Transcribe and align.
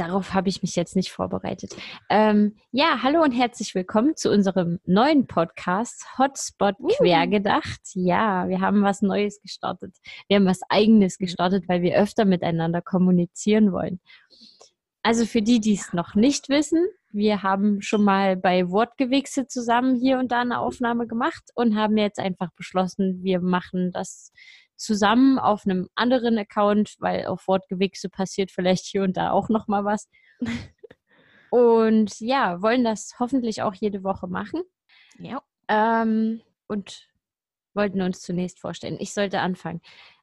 darauf 0.00 0.32
habe 0.32 0.48
ich 0.48 0.62
mich 0.62 0.76
jetzt 0.76 0.96
nicht 0.96 1.12
vorbereitet. 1.12 1.76
Ähm, 2.08 2.56
ja, 2.72 3.02
hallo 3.02 3.22
und 3.22 3.32
herzlich 3.32 3.74
willkommen 3.74 4.16
zu 4.16 4.30
unserem 4.30 4.80
neuen 4.86 5.26
Podcast 5.26 6.06
Hotspot 6.18 6.76
uh. 6.80 6.88
Quergedacht. 6.88 7.82
Ja, 7.92 8.48
wir 8.48 8.60
haben 8.60 8.82
was 8.82 9.02
Neues 9.02 9.42
gestartet. 9.42 9.94
Wir 10.26 10.36
haben 10.36 10.46
was 10.46 10.62
Eigenes 10.70 11.18
gestartet, 11.18 11.64
weil 11.68 11.82
wir 11.82 11.96
öfter 11.96 12.24
miteinander 12.24 12.80
kommunizieren 12.80 13.72
wollen. 13.72 14.00
Also 15.02 15.26
für 15.26 15.42
die, 15.42 15.60
die 15.60 15.74
es 15.74 15.92
noch 15.92 16.14
nicht 16.14 16.48
wissen, 16.48 16.86
wir 17.12 17.42
haben 17.42 17.82
schon 17.82 18.02
mal 18.02 18.36
bei 18.36 18.70
Wortgewichse 18.70 19.48
zusammen 19.48 19.96
hier 19.96 20.18
und 20.18 20.32
da 20.32 20.40
eine 20.40 20.60
Aufnahme 20.60 21.06
gemacht 21.06 21.42
und 21.54 21.76
haben 21.76 21.98
jetzt 21.98 22.18
einfach 22.18 22.50
beschlossen, 22.54 23.22
wir 23.22 23.40
machen 23.40 23.90
das 23.92 24.32
zusammen 24.80 25.38
auf 25.38 25.66
einem 25.66 25.88
anderen 25.94 26.38
Account, 26.38 26.96
weil 26.98 27.26
auf 27.26 27.46
Wortgewichse 27.46 28.08
passiert 28.08 28.50
vielleicht 28.50 28.86
hier 28.86 29.02
und 29.02 29.16
da 29.16 29.30
auch 29.30 29.48
noch 29.48 29.68
mal 29.68 29.84
was. 29.84 30.08
und 31.50 32.18
ja, 32.20 32.62
wollen 32.62 32.82
das 32.82 33.14
hoffentlich 33.18 33.62
auch 33.62 33.74
jede 33.74 34.02
Woche 34.02 34.26
machen. 34.26 34.62
Ja. 35.18 35.42
Ähm, 35.68 36.40
und 36.66 37.08
wollten 37.74 38.00
uns 38.00 38.20
zunächst 38.20 38.58
vorstellen. 38.58 38.96
Ich 39.00 39.12
sollte 39.12 39.40
anfangen. 39.40 39.80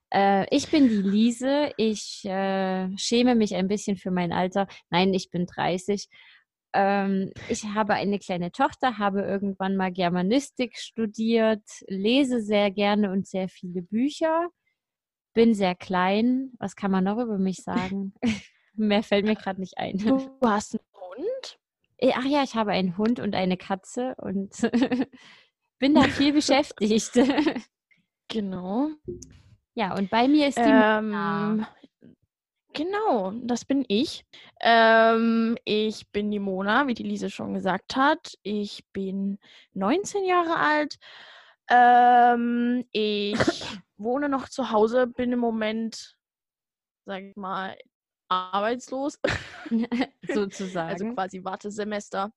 Äh, 0.10 0.46
ich 0.56 0.70
bin 0.72 0.90
die 0.90 1.02
Liese. 1.02 1.72
Ich 1.78 2.26
äh, 2.26 2.90
schäme 2.98 3.36
mich 3.36 3.56
ein 3.56 3.68
bisschen 3.68 3.98
für 3.98 4.12
mein 4.12 4.32
Alter. 4.32 4.68
Nein, 4.90 5.14
ich 5.14 5.30
bin 5.30 5.46
30 5.46 6.10
ähm, 6.78 7.32
ich 7.50 7.64
habe 7.66 7.96
eine 7.96 8.20
kleine 8.20 8.52
Tochter, 8.52 9.00
habe 9.00 9.22
irgendwann 9.22 9.76
mal 9.76 9.92
Germanistik 9.92 10.78
studiert, 10.78 11.64
lese 11.88 12.40
sehr 12.40 12.70
gerne 12.70 13.12
und 13.12 13.28
sehr 13.28 13.50
viele 13.50 13.82
Bücher, 13.82 14.50
bin 15.34 15.56
sehr 15.56 15.74
klein. 15.74 16.52
Was 16.60 16.76
kann 16.76 16.92
man 16.92 17.04
noch 17.04 17.18
über 17.18 17.40
mich 17.40 17.64
sagen? 17.64 18.14
Mehr 18.76 19.02
fällt 19.02 19.26
mir 19.26 19.36
gerade 19.36 19.60
nicht 19.60 19.80
ein. 19.80 19.98
Du 19.98 20.30
hast 20.44 20.76
einen 20.76 20.86
Hund? 20.94 21.60
Äh, 21.98 22.12
ach 22.16 22.26
ja, 22.26 22.44
ich 22.44 22.54
habe 22.54 22.72
einen 22.74 22.96
Hund 22.96 23.20
und 23.20 23.34
eine 23.34 23.58
Katze 23.58 24.14
und 24.20 24.54
bin 25.80 25.96
da 25.96 26.04
viel 26.04 26.34
beschäftigt. 26.34 27.12
Genau. 28.30 28.90
Ja, 29.74 29.96
und 29.96 30.10
bei 30.10 30.28
mir 30.28 30.50
ist 30.50 30.58
die 30.58 30.64
ähm, 30.64 31.66
Genau, 32.78 33.32
das 33.42 33.66
bin 33.66 33.86
ich. 33.88 34.24
Ähm, 34.62 35.58
ich 35.66 36.08
bin 36.12 36.30
die 36.30 36.38
Mona, 36.38 36.86
wie 36.86 36.94
die 36.94 37.02
Lise 37.02 37.32
schon 37.32 37.56
gesagt 37.56 37.96
hat. 37.96 38.38
Ich 38.44 38.86
bin 38.94 39.40
19 39.74 40.24
Jahre 40.26 40.58
alt. 40.58 41.00
Ähm, 41.70 42.86
ich 42.92 43.40
wohne 43.98 44.30
noch 44.30 44.48
zu 44.48 44.70
Hause, 44.70 45.08
bin 45.08 45.32
im 45.32 45.40
Moment, 45.40 46.16
sag 47.08 47.24
ich 47.24 47.36
mal, 47.36 47.76
arbeitslos. 48.30 49.18
sozusagen. 50.32 50.92
Also 50.92 51.14
quasi 51.16 51.44
Wartesemester, 51.44 52.32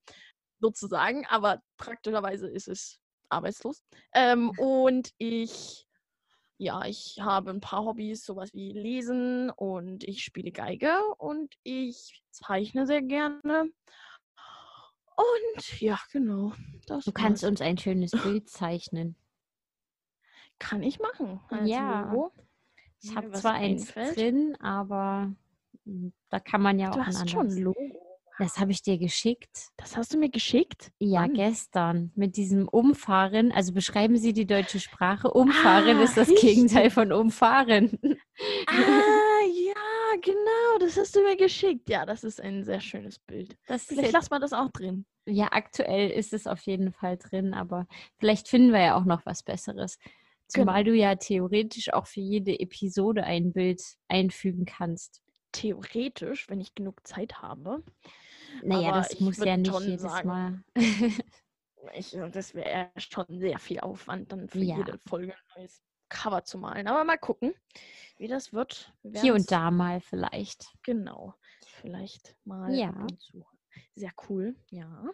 sozusagen. 0.58 1.26
Aber 1.26 1.60
praktischerweise 1.76 2.48
ist 2.48 2.68
es 2.68 2.98
arbeitslos. 3.28 3.82
Ähm, 4.14 4.48
und 4.56 5.10
ich 5.18 5.86
ja, 6.60 6.84
ich 6.84 7.16
habe 7.22 7.48
ein 7.50 7.62
paar 7.62 7.86
Hobbys, 7.86 8.22
sowas 8.22 8.52
wie 8.52 8.72
Lesen 8.74 9.48
und 9.48 10.04
ich 10.04 10.22
spiele 10.22 10.52
Geige 10.52 10.92
und 11.16 11.54
ich 11.62 12.22
zeichne 12.30 12.86
sehr 12.86 13.00
gerne. 13.00 13.70
Und 15.16 15.80
ja, 15.80 15.98
genau. 16.12 16.52
du 16.86 17.12
kannst 17.12 17.44
uns 17.44 17.62
ein 17.62 17.78
schönes 17.78 18.10
Bild 18.22 18.50
zeichnen. 18.50 19.16
Kann 20.58 20.82
ich 20.82 21.00
machen. 21.00 21.40
ja. 21.64 22.02
Logo. 22.12 22.30
Ich 23.00 23.16
habe 23.16 23.30
zwar 23.32 23.54
eins 23.54 23.94
drin, 23.94 24.54
aber 24.60 25.34
hm, 25.86 26.12
da 26.28 26.40
kann 26.40 26.60
man 26.60 26.78
ja 26.78 26.90
du 26.90 27.00
auch 27.00 27.06
hast 27.06 27.16
ein 27.16 27.22
anderes. 27.22 27.32
schon 27.32 27.46
ein 27.46 27.62
Logo. 27.62 28.09
Das 28.40 28.58
habe 28.58 28.72
ich 28.72 28.80
dir 28.80 28.96
geschickt. 28.96 29.68
Das 29.76 29.98
hast 29.98 30.14
du 30.14 30.18
mir 30.18 30.30
geschickt? 30.30 30.92
Ja, 30.98 31.22
Wann? 31.22 31.34
gestern. 31.34 32.10
Mit 32.14 32.38
diesem 32.38 32.68
Umfahren. 32.68 33.52
Also 33.52 33.74
beschreiben 33.74 34.16
Sie 34.16 34.32
die 34.32 34.46
deutsche 34.46 34.80
Sprache. 34.80 35.30
Umfahren 35.30 35.98
ah, 35.98 36.02
ist 36.02 36.16
das 36.16 36.30
richtig. 36.30 36.54
Gegenteil 36.54 36.90
von 36.90 37.12
umfahren. 37.12 37.98
Ah, 38.66 39.44
ja, 39.52 40.16
genau. 40.22 40.78
Das 40.78 40.96
hast 40.96 41.14
du 41.14 41.20
mir 41.20 41.36
geschickt. 41.36 41.90
Ja, 41.90 42.06
das 42.06 42.24
ist 42.24 42.40
ein 42.40 42.64
sehr 42.64 42.80
schönes 42.80 43.18
Bild. 43.18 43.58
Das 43.66 43.84
vielleicht 43.84 44.12
lass 44.12 44.30
mal 44.30 44.40
das 44.40 44.54
auch 44.54 44.70
drin. 44.70 45.04
Ja, 45.26 45.48
aktuell 45.50 46.08
ist 46.10 46.32
es 46.32 46.46
auf 46.46 46.60
jeden 46.62 46.92
Fall 46.92 47.18
drin, 47.18 47.52
aber 47.52 47.86
vielleicht 48.18 48.48
finden 48.48 48.72
wir 48.72 48.80
ja 48.80 48.96
auch 48.96 49.04
noch 49.04 49.26
was 49.26 49.42
Besseres. 49.42 49.98
Zumal 50.48 50.82
genau. 50.82 50.94
du 50.94 51.00
ja 51.00 51.14
theoretisch 51.16 51.92
auch 51.92 52.06
für 52.06 52.20
jede 52.20 52.58
Episode 52.58 53.24
ein 53.24 53.52
Bild 53.52 53.82
einfügen 54.08 54.64
kannst. 54.64 55.20
Theoretisch, 55.52 56.48
wenn 56.48 56.60
ich 56.60 56.74
genug 56.74 57.06
Zeit 57.06 57.42
habe. 57.42 57.84
Naja, 58.62 58.90
Aber 58.90 58.98
das 58.98 59.20
muss 59.20 59.38
ja 59.38 59.56
nicht 59.56 59.80
jedes 59.80 60.02
sagen, 60.02 60.28
Mal. 60.28 60.62
ich, 61.94 62.16
das 62.32 62.54
wäre 62.54 62.90
schon 62.96 63.26
sehr 63.28 63.58
viel 63.58 63.80
Aufwand, 63.80 64.32
dann 64.32 64.48
für 64.48 64.58
ja. 64.58 64.76
jede 64.76 64.98
Folge 65.06 65.32
ein 65.32 65.62
neues 65.62 65.82
Cover 66.08 66.44
zu 66.44 66.58
malen. 66.58 66.88
Aber 66.88 67.04
mal 67.04 67.18
gucken, 67.18 67.54
wie 68.18 68.28
das 68.28 68.52
wird. 68.52 68.92
Hier 69.02 69.34
und 69.34 69.50
da 69.50 69.70
mal 69.70 70.00
vielleicht. 70.00 70.72
Genau. 70.82 71.34
Vielleicht 71.64 72.36
mal 72.44 72.74
ja. 72.74 73.06
Sehr 73.94 74.12
cool, 74.28 74.56
ja. 74.68 75.10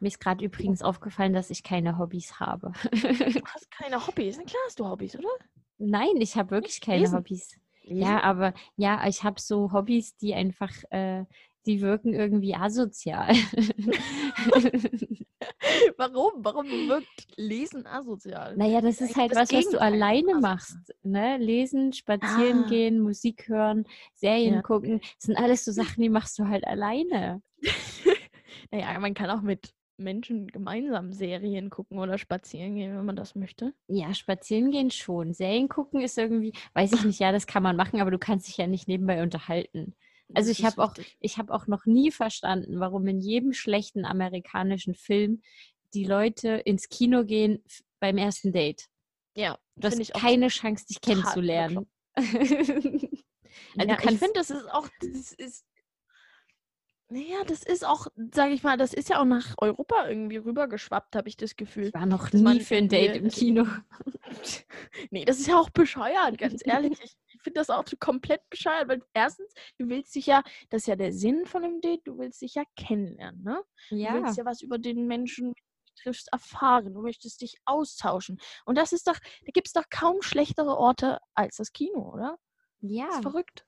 Mir 0.00 0.08
ist 0.08 0.20
gerade 0.20 0.44
übrigens 0.44 0.82
aufgefallen, 0.82 1.32
dass 1.32 1.50
ich 1.50 1.64
keine 1.64 1.98
Hobbys 1.98 2.38
habe. 2.38 2.72
du 2.92 3.44
hast 3.44 3.70
keine 3.70 4.06
Hobbys? 4.06 4.36
Na 4.36 4.44
klar 4.44 4.62
hast 4.66 4.78
du 4.78 4.86
Hobbys, 4.86 5.16
oder? 5.16 5.28
Nein, 5.78 6.16
ich 6.20 6.36
habe 6.36 6.50
wirklich 6.50 6.80
keine 6.80 7.00
Lesen. 7.00 7.16
Hobbys. 7.16 7.58
Lesen? 7.82 8.02
Ja, 8.02 8.22
aber 8.22 8.54
ja, 8.76 9.06
ich 9.08 9.24
habe 9.24 9.40
so 9.40 9.72
Hobbys, 9.72 10.16
die 10.16 10.34
einfach 10.34 10.70
äh, 10.90 11.24
die 11.68 11.80
wirken 11.82 12.14
irgendwie 12.14 12.54
asozial. 12.54 13.28
Warum? 15.96 16.32
Warum 16.44 16.66
wirkt 16.88 17.26
Lesen 17.36 17.86
asozial? 17.86 18.56
Naja, 18.56 18.80
das 18.80 19.00
ist 19.02 19.16
halt 19.16 19.32
das 19.32 19.52
was, 19.52 19.52
was 19.52 19.68
du 19.70 19.80
alleine 19.80 20.36
machst. 20.40 20.94
Ne? 21.02 21.36
Lesen, 21.36 21.92
spazieren 21.92 22.64
ah. 22.64 22.68
gehen, 22.68 23.00
Musik 23.00 23.48
hören, 23.48 23.84
Serien 24.14 24.54
ja. 24.54 24.62
gucken. 24.62 25.00
Das 25.00 25.26
sind 25.26 25.36
alles 25.36 25.64
so 25.64 25.72
Sachen, 25.72 26.02
die 26.02 26.08
machst 26.08 26.38
du 26.38 26.48
halt 26.48 26.66
alleine. 26.66 27.42
naja, 28.70 28.98
man 28.98 29.12
kann 29.14 29.30
auch 29.30 29.42
mit 29.42 29.74
Menschen 29.98 30.46
gemeinsam 30.46 31.12
Serien 31.12 31.68
gucken 31.68 31.98
oder 31.98 32.16
spazieren 32.16 32.76
gehen, 32.76 32.96
wenn 32.96 33.04
man 33.04 33.16
das 33.16 33.34
möchte. 33.34 33.74
Ja, 33.88 34.14
spazieren 34.14 34.70
gehen 34.70 34.90
schon. 34.90 35.34
Serien 35.34 35.68
gucken 35.68 36.00
ist 36.00 36.16
irgendwie, 36.16 36.52
weiß 36.72 36.92
ich 36.92 37.04
nicht, 37.04 37.20
ja, 37.20 37.32
das 37.32 37.46
kann 37.46 37.62
man 37.62 37.76
machen, 37.76 38.00
aber 38.00 38.10
du 38.10 38.18
kannst 38.18 38.48
dich 38.48 38.56
ja 38.56 38.66
nicht 38.66 38.88
nebenbei 38.88 39.22
unterhalten. 39.22 39.94
Also 40.34 40.50
ich 40.50 40.64
habe 40.64 40.82
auch, 40.82 40.94
ich 41.20 41.38
habe 41.38 41.54
auch 41.54 41.66
noch 41.66 41.86
nie 41.86 42.10
verstanden, 42.10 42.80
warum 42.80 43.06
in 43.06 43.20
jedem 43.20 43.52
schlechten 43.52 44.04
amerikanischen 44.04 44.94
Film 44.94 45.42
die 45.94 46.04
Leute 46.04 46.48
ins 46.48 46.88
Kino 46.88 47.24
gehen 47.24 47.64
beim 47.98 48.18
ersten 48.18 48.52
Date. 48.52 48.86
Ja, 49.34 49.58
du 49.76 49.88
hast 49.88 50.12
keine 50.12 50.48
Chance, 50.48 50.86
dich 50.86 51.00
kennenzulernen. 51.00 51.86
also 52.16 52.34
ja, 53.76 53.98
ich 54.02 54.18
finde, 54.18 54.34
das 54.34 54.50
ist 54.50 54.68
auch, 54.70 54.88
das 55.00 55.32
ist, 55.32 55.64
naja, 57.10 57.42
das 57.46 57.62
ist 57.62 57.86
auch, 57.86 58.08
sage 58.34 58.52
ich 58.52 58.62
mal, 58.62 58.76
das 58.76 58.92
ist 58.92 59.08
ja 59.08 59.20
auch 59.20 59.24
nach 59.24 59.54
Europa 59.58 60.08
irgendwie 60.08 60.36
rübergeschwappt, 60.36 61.16
habe 61.16 61.28
ich 61.28 61.38
das 61.38 61.56
Gefühl. 61.56 61.86
Ich 61.86 61.94
war 61.94 62.04
noch 62.04 62.32
nie 62.32 62.60
für 62.60 62.76
ein 62.76 62.88
Date 62.88 63.16
im 63.16 63.28
Kino. 63.28 63.66
nee, 65.10 65.24
das 65.24 65.38
ist 65.38 65.46
ja 65.46 65.58
auch 65.58 65.70
bescheuert, 65.70 66.36
ganz 66.36 66.60
ehrlich. 66.66 66.98
Ich, 67.02 67.16
ich 67.27 67.27
finde 67.42 67.60
das 67.60 67.70
auch 67.70 67.84
komplett 68.00 68.48
bescheuert, 68.50 68.88
weil 68.88 69.02
erstens, 69.14 69.52
du 69.78 69.88
willst 69.88 70.14
dich 70.14 70.26
ja, 70.26 70.42
das 70.70 70.82
ist 70.82 70.86
ja 70.88 70.96
der 70.96 71.12
Sinn 71.12 71.46
von 71.46 71.64
einem 71.64 71.80
Date, 71.80 72.02
du 72.04 72.18
willst 72.18 72.42
dich 72.42 72.54
ja 72.54 72.64
kennenlernen, 72.76 73.42
ne? 73.42 73.62
Ja. 73.90 74.12
Du 74.12 74.22
willst 74.22 74.38
ja 74.38 74.44
was 74.44 74.60
über 74.60 74.78
den 74.78 75.06
Menschen 75.06 75.54
triffst, 75.96 76.28
erfahren, 76.32 76.94
du 76.94 77.02
möchtest 77.02 77.40
dich 77.40 77.56
austauschen. 77.64 78.40
Und 78.64 78.78
das 78.78 78.92
ist 78.92 79.08
doch, 79.08 79.18
da 79.18 79.52
gibt 79.52 79.66
es 79.66 79.72
doch 79.72 79.84
kaum 79.90 80.22
schlechtere 80.22 80.76
Orte 80.76 81.18
als 81.34 81.56
das 81.56 81.72
Kino, 81.72 82.12
oder? 82.12 82.38
Ja. 82.80 83.06
Das 83.06 83.16
ist 83.16 83.22
verrückt. 83.22 83.66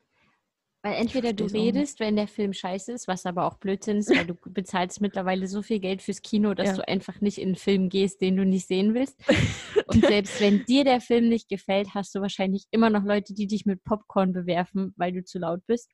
Weil 0.82 0.94
entweder 0.94 1.34
du 1.34 1.44
redest, 1.44 2.00
wenn 2.00 2.16
der 2.16 2.26
Film 2.26 2.54
scheiße 2.54 2.92
ist, 2.92 3.06
was 3.06 3.26
aber 3.26 3.44
auch 3.44 3.58
Blödsinn 3.58 3.98
ist, 3.98 4.08
weil 4.10 4.26
du 4.26 4.34
bezahlst 4.50 5.02
mittlerweile 5.02 5.46
so 5.46 5.60
viel 5.60 5.78
Geld 5.78 6.00
fürs 6.00 6.22
Kino, 6.22 6.54
dass 6.54 6.68
ja. 6.68 6.76
du 6.76 6.88
einfach 6.88 7.20
nicht 7.20 7.36
in 7.36 7.48
einen 7.48 7.56
Film 7.56 7.90
gehst, 7.90 8.22
den 8.22 8.36
du 8.36 8.46
nicht 8.46 8.66
sehen 8.66 8.94
willst. 8.94 9.20
Und 9.86 10.06
selbst 10.06 10.40
wenn 10.40 10.64
dir 10.64 10.84
der 10.84 11.02
Film 11.02 11.28
nicht 11.28 11.50
gefällt, 11.50 11.94
hast 11.94 12.14
du 12.14 12.22
wahrscheinlich 12.22 12.64
immer 12.70 12.88
noch 12.88 13.04
Leute, 13.04 13.34
die 13.34 13.46
dich 13.46 13.66
mit 13.66 13.84
Popcorn 13.84 14.32
bewerfen, 14.32 14.94
weil 14.96 15.12
du 15.12 15.22
zu 15.22 15.38
laut 15.38 15.66
bist. 15.66 15.90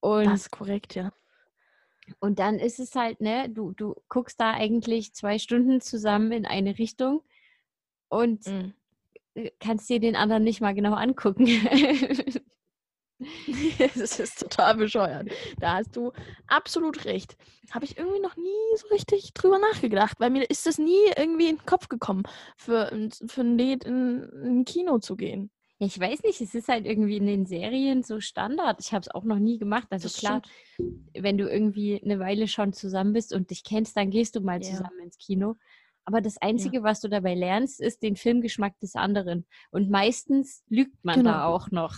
Und 0.00 0.24
das 0.24 0.42
ist 0.42 0.50
korrekt, 0.52 0.94
ja. 0.94 1.12
Und 2.18 2.38
dann 2.38 2.58
ist 2.58 2.78
es 2.78 2.94
halt, 2.94 3.20
ne, 3.20 3.50
du, 3.50 3.72
du 3.72 3.94
guckst 4.08 4.40
da 4.40 4.52
eigentlich 4.52 5.12
zwei 5.12 5.38
Stunden 5.38 5.82
zusammen 5.82 6.32
in 6.32 6.46
eine 6.46 6.78
Richtung 6.78 7.20
und 8.08 8.46
mhm. 8.46 8.72
kannst 9.60 9.90
dir 9.90 10.00
den 10.00 10.16
anderen 10.16 10.44
nicht 10.44 10.62
mal 10.62 10.74
genau 10.74 10.94
angucken. 10.94 11.46
das 13.96 14.18
ist 14.20 14.40
total 14.40 14.76
bescheuert. 14.76 15.28
Da 15.58 15.74
hast 15.74 15.96
du 15.96 16.12
absolut 16.46 17.04
recht. 17.04 17.36
Habe 17.70 17.84
ich 17.84 17.98
irgendwie 17.98 18.20
noch 18.20 18.36
nie 18.36 18.76
so 18.76 18.86
richtig 18.88 19.32
drüber 19.34 19.58
nachgedacht, 19.58 20.20
weil 20.20 20.30
mir 20.30 20.44
ist 20.48 20.66
das 20.66 20.78
nie 20.78 20.98
irgendwie 21.16 21.48
in 21.48 21.56
den 21.56 21.66
Kopf 21.66 21.88
gekommen, 21.88 22.22
für, 22.56 22.90
für 23.26 23.40
ein 23.40 23.58
Date 23.58 23.84
in, 23.84 24.22
in 24.44 24.60
ein 24.60 24.64
Kino 24.64 24.98
zu 24.98 25.16
gehen. 25.16 25.50
Ja, 25.78 25.86
ich 25.86 25.98
weiß 25.98 26.22
nicht, 26.22 26.40
es 26.40 26.54
ist 26.54 26.68
halt 26.68 26.86
irgendwie 26.86 27.16
in 27.18 27.26
den 27.26 27.46
Serien 27.46 28.02
so 28.02 28.20
Standard. 28.20 28.80
Ich 28.80 28.92
habe 28.92 29.02
es 29.02 29.14
auch 29.14 29.24
noch 29.24 29.38
nie 29.38 29.58
gemacht. 29.58 29.86
Also 29.90 30.08
Das 30.08 30.16
klar, 30.16 30.42
wenn 31.14 31.38
du 31.38 31.48
irgendwie 31.48 32.00
eine 32.02 32.18
Weile 32.18 32.48
schon 32.48 32.72
zusammen 32.72 33.12
bist 33.12 33.32
und 33.32 33.50
dich 33.50 33.62
kennst, 33.64 33.96
dann 33.96 34.10
gehst 34.10 34.34
du 34.36 34.40
mal 34.40 34.62
Ja. 34.62 34.70
zusammen 34.70 34.98
ins 35.02 35.18
Kino. 35.18 35.56
Aber 36.04 36.20
das 36.22 36.38
Einzige, 36.40 36.82
was 36.82 37.00
du 37.00 37.08
dabei 37.08 37.34
lernst, 37.34 37.80
ist 37.80 38.02
den 38.02 38.16
Filmgeschmack 38.16 38.78
des 38.80 38.94
anderen. 38.96 39.46
Und 39.70 39.90
meistens 39.90 40.64
lügt 40.68 41.04
man 41.04 41.22
da 41.22 41.32
Genau. 41.44 41.54
auch 41.54 41.70
noch. 41.70 41.96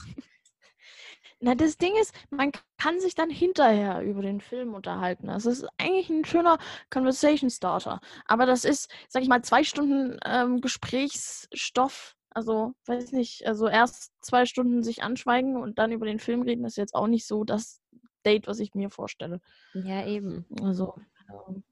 Na, 1.43 1.55
das 1.55 1.79
Ding 1.79 1.95
ist, 2.01 2.15
man 2.29 2.53
kann 2.77 3.01
sich 3.01 3.15
dann 3.15 3.31
hinterher 3.31 4.03
über 4.03 4.21
den 4.21 4.43
Film 4.43 4.75
unterhalten. 4.75 5.29
Das 5.29 5.47
ist 5.47 5.67
eigentlich 5.79 6.11
ein 6.11 6.25
schöner 6.27 6.59
Conversation 6.91 7.49
Starter. 7.49 8.01
Aber 8.27 8.45
das 8.45 8.67
ist, 8.67 8.91
sag 9.09 9.23
ich 9.23 9.29
mal, 9.29 9.43
zwei 9.43 9.65
Stunden 9.65 10.19
ähm, 10.27 10.61
Gesprächsstoff. 10.61 12.15
Also, 12.29 12.75
weiß 12.85 13.13
nicht, 13.13 13.47
also 13.47 13.69
erst 13.69 14.13
zwei 14.21 14.45
Stunden 14.45 14.83
sich 14.83 15.03
anschweigen 15.03 15.57
und 15.57 15.79
dann 15.79 15.93
über 15.93 16.07
den 16.07 16.19
Film 16.19 16.43
reden, 16.43 16.65
ist 16.65 16.77
jetzt 16.77 16.95
auch 16.95 17.07
nicht 17.09 17.27
so 17.27 17.43
das 17.45 17.81
Date, 18.25 18.47
was 18.47 18.61
ich 18.61 18.75
mir 18.75 18.91
vorstelle. 18.91 19.41
Ja, 19.73 20.07
eben. 20.07 20.45
Also, 20.63 20.95
ähm, 21.29 21.65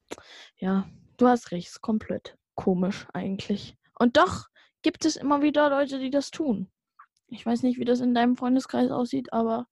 ja, 0.57 0.89
du 1.19 1.29
hast 1.29 1.53
recht, 1.53 1.69
ist 1.69 1.83
komplett 1.83 2.39
komisch 2.55 3.07
eigentlich. 3.13 3.77
Und 3.99 4.17
doch 4.17 4.49
gibt 4.83 5.05
es 5.05 5.17
immer 5.17 5.43
wieder 5.43 5.69
Leute, 5.69 5.99
die 5.99 6.11
das 6.11 6.31
tun. 6.31 6.71
Ich 7.29 7.45
weiß 7.45 7.63
nicht, 7.63 7.79
wie 7.79 7.85
das 7.85 8.01
in 8.01 8.15
deinem 8.15 8.37
Freundeskreis 8.37 8.91
aussieht, 8.91 9.33
aber 9.33 9.67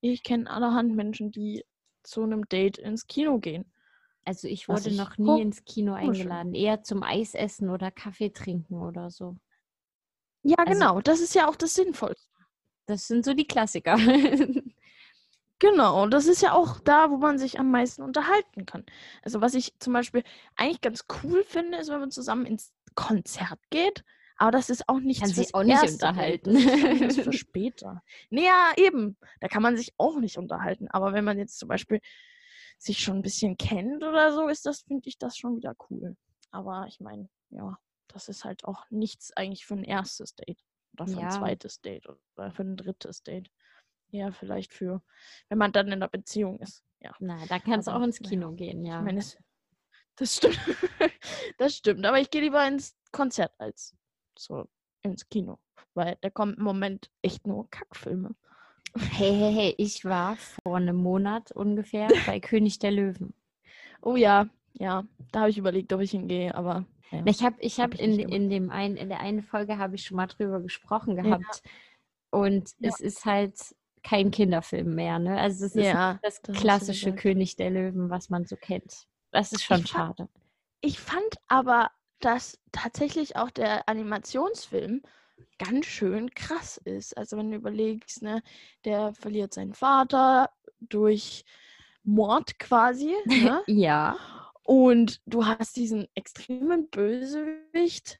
ich 0.00 0.22
kenne 0.22 0.50
allerhand 0.50 0.94
Menschen, 0.94 1.30
die 1.30 1.64
zu 2.02 2.22
einem 2.22 2.46
Date 2.48 2.78
ins 2.78 3.06
Kino 3.06 3.38
gehen. 3.38 3.70
Also 4.24 4.48
ich 4.48 4.68
Was 4.68 4.84
wurde 4.84 4.90
ich 4.94 4.98
noch 4.98 5.18
nie 5.18 5.42
ins 5.42 5.64
Kino 5.64 5.92
eingeladen. 5.94 6.54
Eher 6.54 6.82
zum 6.82 7.02
Eisessen 7.02 7.68
oder 7.68 7.90
Kaffee 7.90 8.30
trinken 8.30 8.80
oder 8.80 9.10
so. 9.10 9.36
Ja, 10.42 10.56
Also- 10.58 10.72
genau, 10.72 11.00
das 11.00 11.20
ist 11.20 11.34
ja 11.34 11.48
auch 11.48 11.56
das 11.56 11.74
Sinnvollste. 11.74 12.28
Das 12.86 13.06
sind 13.06 13.24
so 13.24 13.34
die 13.34 13.46
Klassiker. 13.46 13.96
Genau, 15.60 16.06
das 16.08 16.26
ist 16.26 16.42
ja 16.42 16.52
auch 16.52 16.80
da, 16.80 17.10
wo 17.10 17.16
man 17.16 17.38
sich 17.38 17.58
am 17.58 17.70
meisten 17.70 18.02
unterhalten 18.02 18.66
kann. 18.66 18.84
Also 19.22 19.40
was 19.40 19.54
ich 19.54 19.72
zum 19.78 19.92
Beispiel 19.92 20.24
eigentlich 20.56 20.80
ganz 20.80 21.06
cool 21.22 21.44
finde, 21.44 21.78
ist, 21.78 21.88
wenn 21.88 22.00
man 22.00 22.10
zusammen 22.10 22.44
ins 22.44 22.74
Konzert 22.94 23.60
geht. 23.70 24.04
Aber 24.36 24.50
das 24.50 24.68
ist 24.70 24.88
auch 24.88 24.98
nichts 25.00 25.20
Kann 25.20 25.28
sich 25.30 25.36
fürs 25.48 25.54
auch 25.54 25.62
nicht 25.62 25.74
erste 25.82 25.92
unterhalten. 26.06 26.54
Das 26.54 27.16
ist 27.16 27.20
für 27.20 27.32
später. 27.32 28.02
Nee, 28.30 28.44
ja, 28.46 28.72
eben. 28.76 29.16
Da 29.40 29.48
kann 29.48 29.62
man 29.62 29.76
sich 29.76 29.94
auch 29.96 30.18
nicht 30.18 30.38
unterhalten. 30.38 30.88
Aber 30.88 31.12
wenn 31.12 31.24
man 31.24 31.38
jetzt 31.38 31.58
zum 31.58 31.68
Beispiel 31.68 32.00
sich 32.78 32.98
schon 32.98 33.16
ein 33.18 33.22
bisschen 33.22 33.56
kennt 33.56 34.02
oder 34.02 34.32
so, 34.32 34.48
ist 34.48 34.66
das, 34.66 34.82
finde 34.82 35.08
ich, 35.08 35.18
das 35.18 35.36
schon 35.36 35.56
wieder 35.56 35.74
cool. 35.88 36.16
Aber 36.50 36.86
ich 36.88 36.98
meine, 37.00 37.28
ja, 37.50 37.78
das 38.08 38.28
ist 38.28 38.44
halt 38.44 38.64
auch 38.64 38.84
nichts 38.90 39.32
eigentlich 39.36 39.66
für 39.66 39.74
ein 39.74 39.84
erstes 39.84 40.34
Date. 40.34 40.58
Oder 40.94 41.06
für 41.06 41.20
Ja. 41.20 41.26
ein 41.26 41.30
zweites 41.30 41.80
Date 41.80 42.06
oder 42.08 42.50
für 42.52 42.62
ein 42.62 42.76
drittes 42.76 43.22
Date. 43.22 43.50
Ja, 44.10 44.30
vielleicht 44.32 44.72
für, 44.72 45.02
wenn 45.48 45.58
man 45.58 45.72
dann 45.72 45.86
in 45.88 45.94
einer 45.94 46.08
Beziehung 46.08 46.58
ist. 46.60 46.84
Ja. 47.00 47.12
Na, 47.20 47.44
da 47.46 47.58
kannst 47.58 47.88
du 47.88 47.92
Aber, 47.92 48.00
auch 48.00 48.04
ins 48.06 48.20
naja, 48.20 48.30
Kino 48.30 48.52
gehen, 48.52 48.84
ja. 48.84 48.98
Ich 48.98 49.04
meine, 49.04 49.18
es- 49.20 49.38
das 50.16 50.36
stimmt. 50.36 50.58
das 51.58 51.76
stimmt. 51.76 52.04
Aber 52.06 52.20
ich 52.20 52.30
gehe 52.30 52.40
lieber 52.42 52.64
ins 52.66 52.96
Konzert 53.12 53.52
als 53.58 53.94
so 54.38 54.66
ins 55.02 55.28
Kino. 55.28 55.58
Weil 55.94 56.16
da 56.20 56.30
kommen 56.30 56.54
im 56.54 56.64
Moment 56.64 57.10
echt 57.22 57.46
nur 57.46 57.68
Kackfilme. 57.70 58.34
Hey, 58.96 59.32
hey, 59.34 59.52
hey, 59.52 59.74
ich 59.78 60.04
war 60.04 60.36
vor 60.36 60.76
einem 60.76 60.96
Monat 60.96 61.50
ungefähr 61.52 62.08
bei 62.26 62.40
König 62.40 62.78
der 62.78 62.92
Löwen. 62.92 63.34
Oh 64.02 64.16
ja, 64.16 64.46
ja. 64.74 65.04
Da 65.32 65.40
habe 65.40 65.50
ich 65.50 65.58
überlegt, 65.58 65.92
ob 65.92 66.00
ich 66.00 66.12
hingehe, 66.12 66.54
aber. 66.54 66.84
Ja. 67.10 67.22
Ich 67.26 67.42
habe 67.42 67.56
ich 67.60 67.78
Hab 67.80 67.92
hab 67.92 67.94
ich 67.94 68.00
in, 68.00 68.18
in, 68.18 68.50
dem 68.50 68.70
in 68.70 69.08
der 69.08 69.20
einen 69.20 69.42
Folge 69.42 69.78
habe 69.78 69.94
ich 69.96 70.04
schon 70.04 70.16
mal 70.16 70.26
drüber 70.26 70.60
gesprochen 70.60 71.16
gehabt. 71.16 71.62
Und 72.30 72.70
Ja. 72.78 72.88
es 72.88 73.00
ist 73.00 73.24
halt 73.24 73.54
kein 74.02 74.30
Kinderfilm 74.30 74.94
mehr, 74.94 75.18
ne? 75.18 75.38
Also 75.40 75.64
es 75.66 75.74
ist 75.76 75.84
Ja, 75.84 76.18
das 76.22 76.42
das 76.42 76.56
klassische. 76.56 77.14
König 77.14 77.56
der 77.56 77.70
Löwen, 77.70 78.10
was 78.10 78.30
man 78.30 78.44
so 78.44 78.56
kennt. 78.56 79.06
Das 79.30 79.52
ist 79.52 79.62
schon 79.64 79.80
Ich 79.80 79.90
fand- 79.92 80.18
schade. 80.18 80.28
Ich 80.80 81.00
fand 81.00 81.36
aber, 81.48 81.90
dass 82.24 82.58
tatsächlich 82.72 83.36
auch 83.36 83.50
der 83.50 83.88
Animationsfilm 83.88 85.02
ganz 85.58 85.86
schön 85.86 86.30
krass 86.30 86.78
ist. 86.78 87.16
Also 87.16 87.36
wenn 87.36 87.50
du 87.50 87.56
überlegst, 87.56 88.22
ne, 88.22 88.42
der 88.84 89.12
verliert 89.14 89.54
seinen 89.54 89.74
Vater 89.74 90.50
durch 90.80 91.44
Mord 92.02 92.58
quasi. 92.58 93.14
Ne? 93.26 93.62
Ja. 93.66 94.16
Und 94.66 95.20
du 95.26 95.44
hast 95.44 95.76
diesen 95.76 96.08
extremen 96.14 96.88
Bösewicht. 96.88 98.18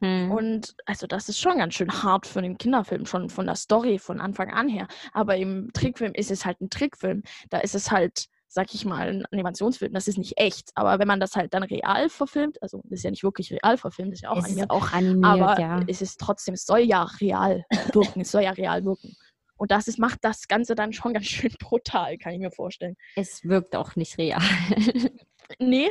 Hm. 0.00 0.30
Und 0.30 0.76
also 0.84 1.06
das 1.06 1.30
ist 1.30 1.40
schon 1.40 1.56
ganz 1.56 1.74
schön 1.74 2.02
hart 2.02 2.26
für 2.26 2.42
den 2.42 2.58
Kinderfilm, 2.58 3.06
schon 3.06 3.30
von 3.30 3.46
der 3.46 3.56
Story 3.56 3.98
von 3.98 4.20
Anfang 4.20 4.50
an 4.52 4.68
her. 4.68 4.86
Aber 5.12 5.36
im 5.36 5.72
Trickfilm 5.72 6.12
ist 6.12 6.30
es 6.30 6.44
halt 6.44 6.60
ein 6.60 6.68
Trickfilm. 6.68 7.22
Da 7.48 7.60
ist 7.60 7.74
es 7.74 7.90
halt, 7.90 8.26
sag 8.48 8.74
ich 8.74 8.84
mal, 8.84 9.08
ein 9.08 9.26
Animationsfilm. 9.30 9.92
Das 9.92 10.08
ist 10.08 10.18
nicht 10.18 10.38
echt. 10.38 10.70
Aber 10.74 10.98
wenn 10.98 11.06
man 11.06 11.20
das 11.20 11.36
halt 11.36 11.54
dann 11.54 11.62
real 11.62 12.08
verfilmt, 12.08 12.60
also 12.62 12.80
das 12.84 13.00
ist 13.00 13.04
ja 13.04 13.10
nicht 13.10 13.22
wirklich 13.22 13.52
real 13.52 13.76
verfilmt, 13.76 14.12
das 14.12 14.18
ist 14.18 14.22
ja 14.22 14.30
auch 14.30 14.38
es 14.38 14.44
animiert, 14.44 14.64
ist 14.66 14.70
auch 14.70 14.92
animiert, 14.92 15.24
aber 15.24 15.60
ja. 15.60 15.80
es 15.86 16.02
ist 16.02 16.18
trotzdem, 16.18 16.54
es 16.54 16.64
soll 16.64 16.80
ja 16.80 17.04
real 17.20 17.64
wirken. 17.92 18.22
es 18.22 18.30
soll 18.30 18.42
ja 18.42 18.50
real 18.52 18.84
wirken. 18.84 19.16
Und 19.56 19.70
das 19.70 19.88
ist, 19.88 19.98
macht 19.98 20.20
das 20.22 20.48
Ganze 20.48 20.74
dann 20.74 20.92
schon 20.92 21.12
ganz 21.14 21.26
schön 21.26 21.52
brutal, 21.60 22.16
kann 22.18 22.32
ich 22.32 22.40
mir 22.40 22.50
vorstellen. 22.50 22.96
Es 23.16 23.44
wirkt 23.44 23.76
auch 23.76 23.96
nicht 23.96 24.18
real. 24.18 24.42
Nee, 25.58 25.88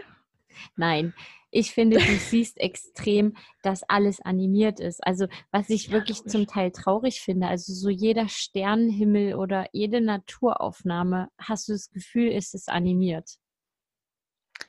Nein, 0.75 1.13
ich 1.52 1.72
finde, 1.74 2.02
du 2.02 2.18
siehst 2.18 2.60
extrem, 2.60 3.36
dass 3.62 3.84
alles 3.84 4.22
animiert 4.22 4.80
ist. 4.80 5.06
Also, 5.06 5.28
was 5.52 5.70
ich 5.70 5.90
Ja, 5.90 5.92
wirklich 5.92 6.18
logisch. 6.18 6.26
zum 6.26 6.48
Teil 6.48 6.72
traurig 6.72 7.22
finde, 7.22 7.48
also 7.48 7.74
so 7.74 7.90
jeder 7.90 8.28
Sternenhimmel 8.30 9.36
oder 9.36 9.68
jede 9.74 10.02
Naturaufnahme, 10.02 11.30
hast 11.38 11.68
du 11.70 11.74
das 11.74 11.90
Gefühl, 11.92 12.32
ist 12.32 12.54
es 12.56 12.68
animiert. 12.68 13.38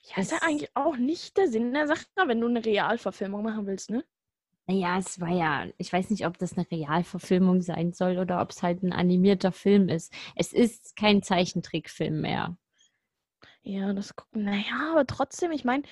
ja, 0.02 0.16
ist 0.20 0.32
ja 0.32 0.38
eigentlich 0.42 0.70
auch 0.74 0.96
nicht 0.96 1.36
der 1.36 1.48
Sinn 1.48 1.72
der 1.72 1.86
Sache, 1.86 2.04
wenn 2.26 2.40
du 2.40 2.48
eine 2.48 2.64
Realverfilmung 2.64 3.42
machen 3.44 3.66
willst, 3.66 3.90
ne? 3.90 4.04
Naja, 4.66 4.98
es 4.98 5.18
war 5.20 5.30
ja, 5.30 5.66
ich 5.78 5.92
weiß 5.92 6.10
nicht, 6.10 6.26
ob 6.26 6.36
das 6.38 6.56
eine 6.58 6.70
Realverfilmung 6.70 7.62
sein 7.62 7.92
soll 7.94 8.18
oder 8.18 8.40
ob 8.42 8.50
es 8.50 8.62
halt 8.62 8.82
ein 8.82 8.92
animierter 8.92 9.50
Film 9.50 9.88
ist. 9.88 10.12
Es 10.36 10.52
ist 10.52 10.94
kein 10.94 11.22
Zeichentrickfilm 11.22 12.20
mehr. 12.20 12.56
Ja, 13.62 13.92
das 13.92 14.16
gucken, 14.16 14.44
naja, 14.44 14.90
aber 14.92 15.06
trotzdem, 15.06 15.52
ich 15.52 15.64
meine, 15.64 15.82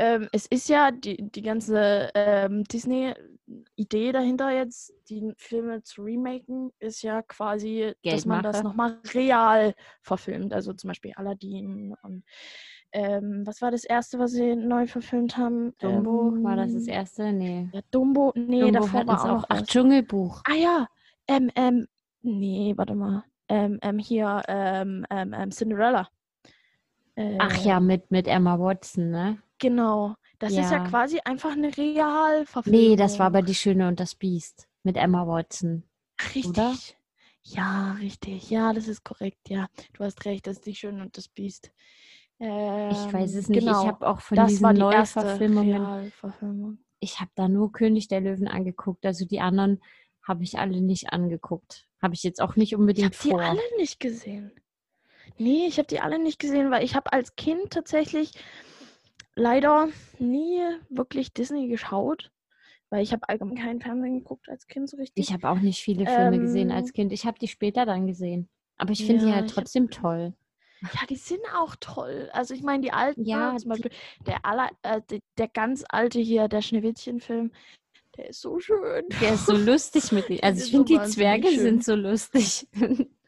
ähm, 0.00 0.28
es 0.32 0.46
ist 0.46 0.70
ja 0.70 0.90
die, 0.90 1.16
die 1.30 1.42
ganze 1.42 2.08
ähm, 2.14 2.64
Disney-Idee 2.64 4.12
dahinter 4.12 4.50
jetzt, 4.50 4.94
die 5.10 5.32
Filme 5.36 5.82
zu 5.82 6.02
remaken, 6.02 6.72
ist 6.78 7.02
ja 7.02 7.20
quasi, 7.20 7.92
dass 8.02 8.24
man 8.24 8.42
das 8.42 8.56
Geldmache. 8.56 8.64
nochmal 8.64 8.98
real 9.12 9.74
verfilmt. 10.00 10.54
Also 10.54 10.72
zum 10.72 10.88
Beispiel 10.88 11.12
Aladdin 11.16 11.94
und 12.02 12.24
ähm, 12.92 13.42
was 13.46 13.60
war 13.60 13.70
das 13.70 13.84
erste, 13.84 14.18
was 14.18 14.32
sie 14.32 14.56
neu 14.56 14.86
verfilmt 14.86 15.36
haben? 15.36 15.74
Dumbo, 15.78 16.32
war 16.42 16.56
das 16.56 16.72
das 16.72 16.88
Ähm, 16.88 16.94
erste? 16.94 17.32
Nee. 17.32 17.68
Ja, 17.72 17.80
Dumbo, 17.90 18.32
nee, 18.34 18.62
Dumbo 18.62 18.80
davor 18.80 19.06
war 19.06 19.36
auch. 19.36 19.44
Ach. 19.48 19.62
Dschungelbuch. 19.62 20.40
Ah 20.44 20.54
ja, 20.54 20.86
ähm, 21.28 21.50
ähm, 21.54 21.86
nee, 22.22 22.72
warte 22.76 22.94
mal. 22.94 23.24
Ähm, 23.48 23.78
ähm, 23.82 23.98
hier, 23.98 24.42
ähm, 24.48 25.04
ähm, 25.10 25.34
ähm, 25.36 25.50
Cinderella. 25.50 26.08
Ach 27.38 27.64
ja, 27.64 27.80
mit, 27.80 28.10
mit 28.10 28.26
Emma 28.26 28.58
Watson, 28.58 29.10
ne? 29.10 29.38
Genau. 29.60 30.14
Das 30.38 30.50
ist 30.52 30.70
ja 30.70 30.82
Ja. 30.82 30.88
quasi 30.88 31.20
einfach 31.24 31.52
eine 31.52 31.76
Realverfilmung. 31.76 32.80
Nee, 32.80 32.96
das 32.96 33.18
war 33.18 33.26
aber 33.26 33.42
Die 33.42 33.54
Schöne 33.54 33.86
und 33.88 34.00
das 34.00 34.14
Biest 34.14 34.66
mit 34.82 34.96
Emma 34.96 35.26
Watson. 35.26 35.84
Richtig. 36.34 36.46
oder? 36.46 36.74
Ja, 37.42 37.92
richtig. 38.00 38.50
Ja, 38.50 38.72
das 38.72 38.88
ist 38.88 39.04
korrekt. 39.04 39.48
Ja, 39.48 39.68
du 39.94 40.04
hast 40.04 40.24
recht. 40.24 40.46
Das 40.46 40.56
ist 40.58 40.66
die 40.66 40.74
Schöne 40.74 41.02
und 41.02 41.16
das 41.16 41.28
Biest. 41.28 41.70
Ähm, 42.38 42.90
Ich 42.90 43.12
weiß 43.12 43.34
es 43.34 43.48
nicht. 43.48 43.60
Genau. 43.60 43.82
Ich 43.82 43.86
habe 43.88 44.06
auch 44.08 44.20
von 44.20 44.36
das 44.36 44.48
diesen 44.48 44.62
war 44.62 44.72
die 44.74 44.80
Neuverfilmungen, 44.80 45.82
Realverfilmung. 45.82 46.78
ich 47.00 47.20
habe 47.20 47.30
da 47.34 47.48
nur 47.48 47.70
König 47.72 48.08
der 48.08 48.20
Löwen 48.22 48.48
angeguckt. 48.48 49.04
Also 49.06 49.24
die 49.26 49.40
anderen 49.40 49.82
habe 50.26 50.42
ich 50.44 50.58
alle 50.58 50.80
nicht 50.80 51.12
angeguckt. 51.12 51.86
Habe 52.02 52.14
ich 52.14 52.22
jetzt 52.22 52.40
auch 52.40 52.56
nicht 52.56 52.72
Ich 52.72 52.78
unbedingt 52.78 53.14
habe 53.14 53.22
die 53.22 53.30
vor. 53.30 53.40
alle 53.42 53.60
nicht 53.76 54.00
gesehen. 54.00 54.52
Nee, 55.38 55.66
ich 55.66 55.78
habe 55.78 55.88
die 55.88 56.00
alle 56.00 56.18
nicht 56.18 56.38
gesehen, 56.38 56.70
weil 56.70 56.84
ich 56.84 56.94
habe 56.94 57.12
als 57.12 57.36
Kind 57.36 57.70
tatsächlich 57.70 58.32
leider 59.40 59.88
nie 60.18 60.60
wirklich 60.88 61.32
Disney 61.32 61.68
geschaut, 61.68 62.30
weil 62.90 63.02
ich 63.02 63.12
habe 63.12 63.28
allgemein 63.28 63.56
keinen 63.56 63.80
Fernsehen 63.80 64.18
geguckt 64.18 64.48
als 64.48 64.66
Kind 64.66 64.88
so 64.88 64.96
richtig. 64.96 65.26
Ich 65.28 65.32
habe 65.32 65.48
auch 65.48 65.60
nicht 65.60 65.82
viele 65.82 66.06
Filme 66.06 66.38
gesehen 66.38 66.70
Ähm, 66.70 66.76
als 66.76 66.92
Kind. 66.92 67.12
Ich 67.12 67.24
habe 67.26 67.38
die 67.38 67.48
später 67.48 67.86
dann 67.86 68.06
gesehen. 68.06 68.48
Aber 68.76 68.92
ich 68.92 69.04
finde 69.04 69.24
die 69.24 69.30
Ja, 69.30 69.36
halt 69.36 69.46
ich 69.46 69.52
hab- 69.52 69.64
trotzdem 69.64 69.90
toll. 69.90 70.34
Ja, 70.82 71.06
die 71.08 71.16
sind 71.16 71.40
auch 71.54 71.76
toll. 71.78 72.30
Also 72.32 72.54
ich 72.54 72.62
meine, 72.62 72.82
die 72.82 72.92
alten, 72.92 73.24
Ja, 73.26 73.50
zum 73.56 73.70
die- 73.72 73.82
Beispiel 73.82 73.90
der, 74.26 74.44
aller, 74.46 74.70
äh, 74.82 75.00
der, 75.36 75.48
ganz 75.48 75.84
alte 75.88 76.18
hier, 76.20 76.48
der 76.48 76.62
Schneewittchen-Film, 76.62 77.52
der 78.16 78.30
ist 78.30 78.40
so 78.40 78.58
schön. 78.60 79.04
Der 79.20 79.34
ist 79.34 79.46
so 79.46 79.56
lustig 79.56 80.10
mit 80.12 80.28
den. 80.28 80.42
Also 80.42 80.64
ich 80.64 80.70
so 80.70 80.78
finde, 80.78 80.84
die 80.86 80.94
wahnsinnig 80.94 81.14
Zwerge 81.14 81.48
schön. 81.48 81.58
sind 81.58 81.84
so 81.84 81.94
lustig. 81.94 82.66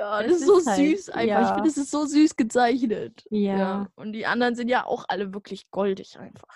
Ja, 0.00 0.22
das 0.22 0.32
das, 0.32 0.40
ist 0.40 0.46
so 0.46 0.66
halt- 0.70 0.78
süß 0.78 1.08
einfach. 1.10 1.26
ja. 1.28 1.42
Ich 1.48 1.54
finde, 1.54 1.68
es 1.68 1.76
ist 1.76 1.90
so 1.90 2.06
süß 2.06 2.36
gezeichnet. 2.36 3.24
Ja. 3.30 3.88
Und 3.96 4.12
die 4.12 4.24
anderen 4.26 4.54
sind 4.54 4.68
ja 4.68 4.86
auch 4.86 5.04
alle 5.08 5.34
wirklich 5.34 5.70
goldig 5.70 6.18
einfach. 6.18 6.54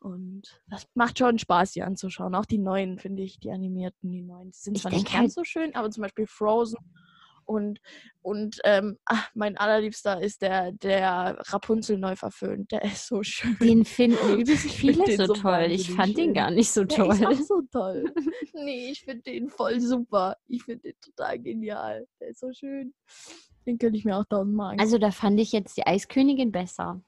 Und 0.00 0.60
das 0.68 0.86
macht 0.94 1.18
schon 1.18 1.38
Spaß, 1.38 1.72
die 1.72 1.82
anzuschauen. 1.82 2.34
Auch 2.34 2.44
die 2.46 2.58
neuen, 2.58 2.98
finde 2.98 3.22
ich, 3.22 3.40
die 3.40 3.50
animierten, 3.50 4.12
die 4.12 4.22
neuen. 4.22 4.50
Die 4.50 4.56
sind 4.58 4.76
Ich 4.76 4.82
zwar 4.82 4.92
nicht 4.92 5.06
ganz 5.06 5.14
halt- 5.16 5.32
so 5.32 5.44
schön, 5.44 5.74
aber 5.74 5.90
zum 5.90 6.02
Beispiel 6.02 6.26
Frozen 6.26 6.78
und, 7.48 7.80
und 8.20 8.60
ähm, 8.64 8.98
ach, 9.06 9.30
mein 9.34 9.56
allerliebster 9.56 10.20
ist 10.20 10.42
der, 10.42 10.70
der 10.72 11.38
Rapunzel 11.46 11.96
neu 11.96 12.14
verföhnt. 12.14 12.70
Der 12.72 12.82
ist 12.84 13.06
so 13.06 13.22
schön. 13.22 13.56
Den 13.60 13.84
finden 13.86 14.38
Ich 14.46 14.58
viele 14.60 14.94
find 14.94 15.08
den 15.08 15.16
so 15.16 15.26
so 15.28 15.32
toll. 15.32 15.66
Ich 15.70 15.90
fand 15.90 16.16
den 16.18 16.26
schön. 16.26 16.34
gar 16.34 16.50
nicht 16.50 16.70
so 16.70 16.84
Der 16.84 16.98
toll. 16.98 17.14
ist 17.14 17.24
auch 17.24 17.46
so 17.46 17.62
toll. 17.72 18.04
nee, 18.52 18.90
ich 18.90 19.02
finde 19.02 19.22
den 19.22 19.48
voll 19.48 19.80
super. 19.80 20.36
Ich 20.46 20.62
finde 20.62 20.82
den 20.82 21.00
total 21.00 21.38
genial. 21.38 22.06
Der 22.20 22.28
ist 22.28 22.40
so 22.40 22.52
schön. 22.52 22.92
Den 23.66 23.78
könnte 23.78 23.98
ich 23.98 24.04
mir 24.04 24.18
auch 24.18 24.26
tausendmal 24.28 24.72
angucken. 24.72 24.82
Also 24.82 24.98
da 24.98 25.10
fand 25.10 25.40
ich 25.40 25.52
jetzt 25.52 25.78
die 25.78 25.86
Eiskönigin 25.86 26.52
besser. 26.52 27.00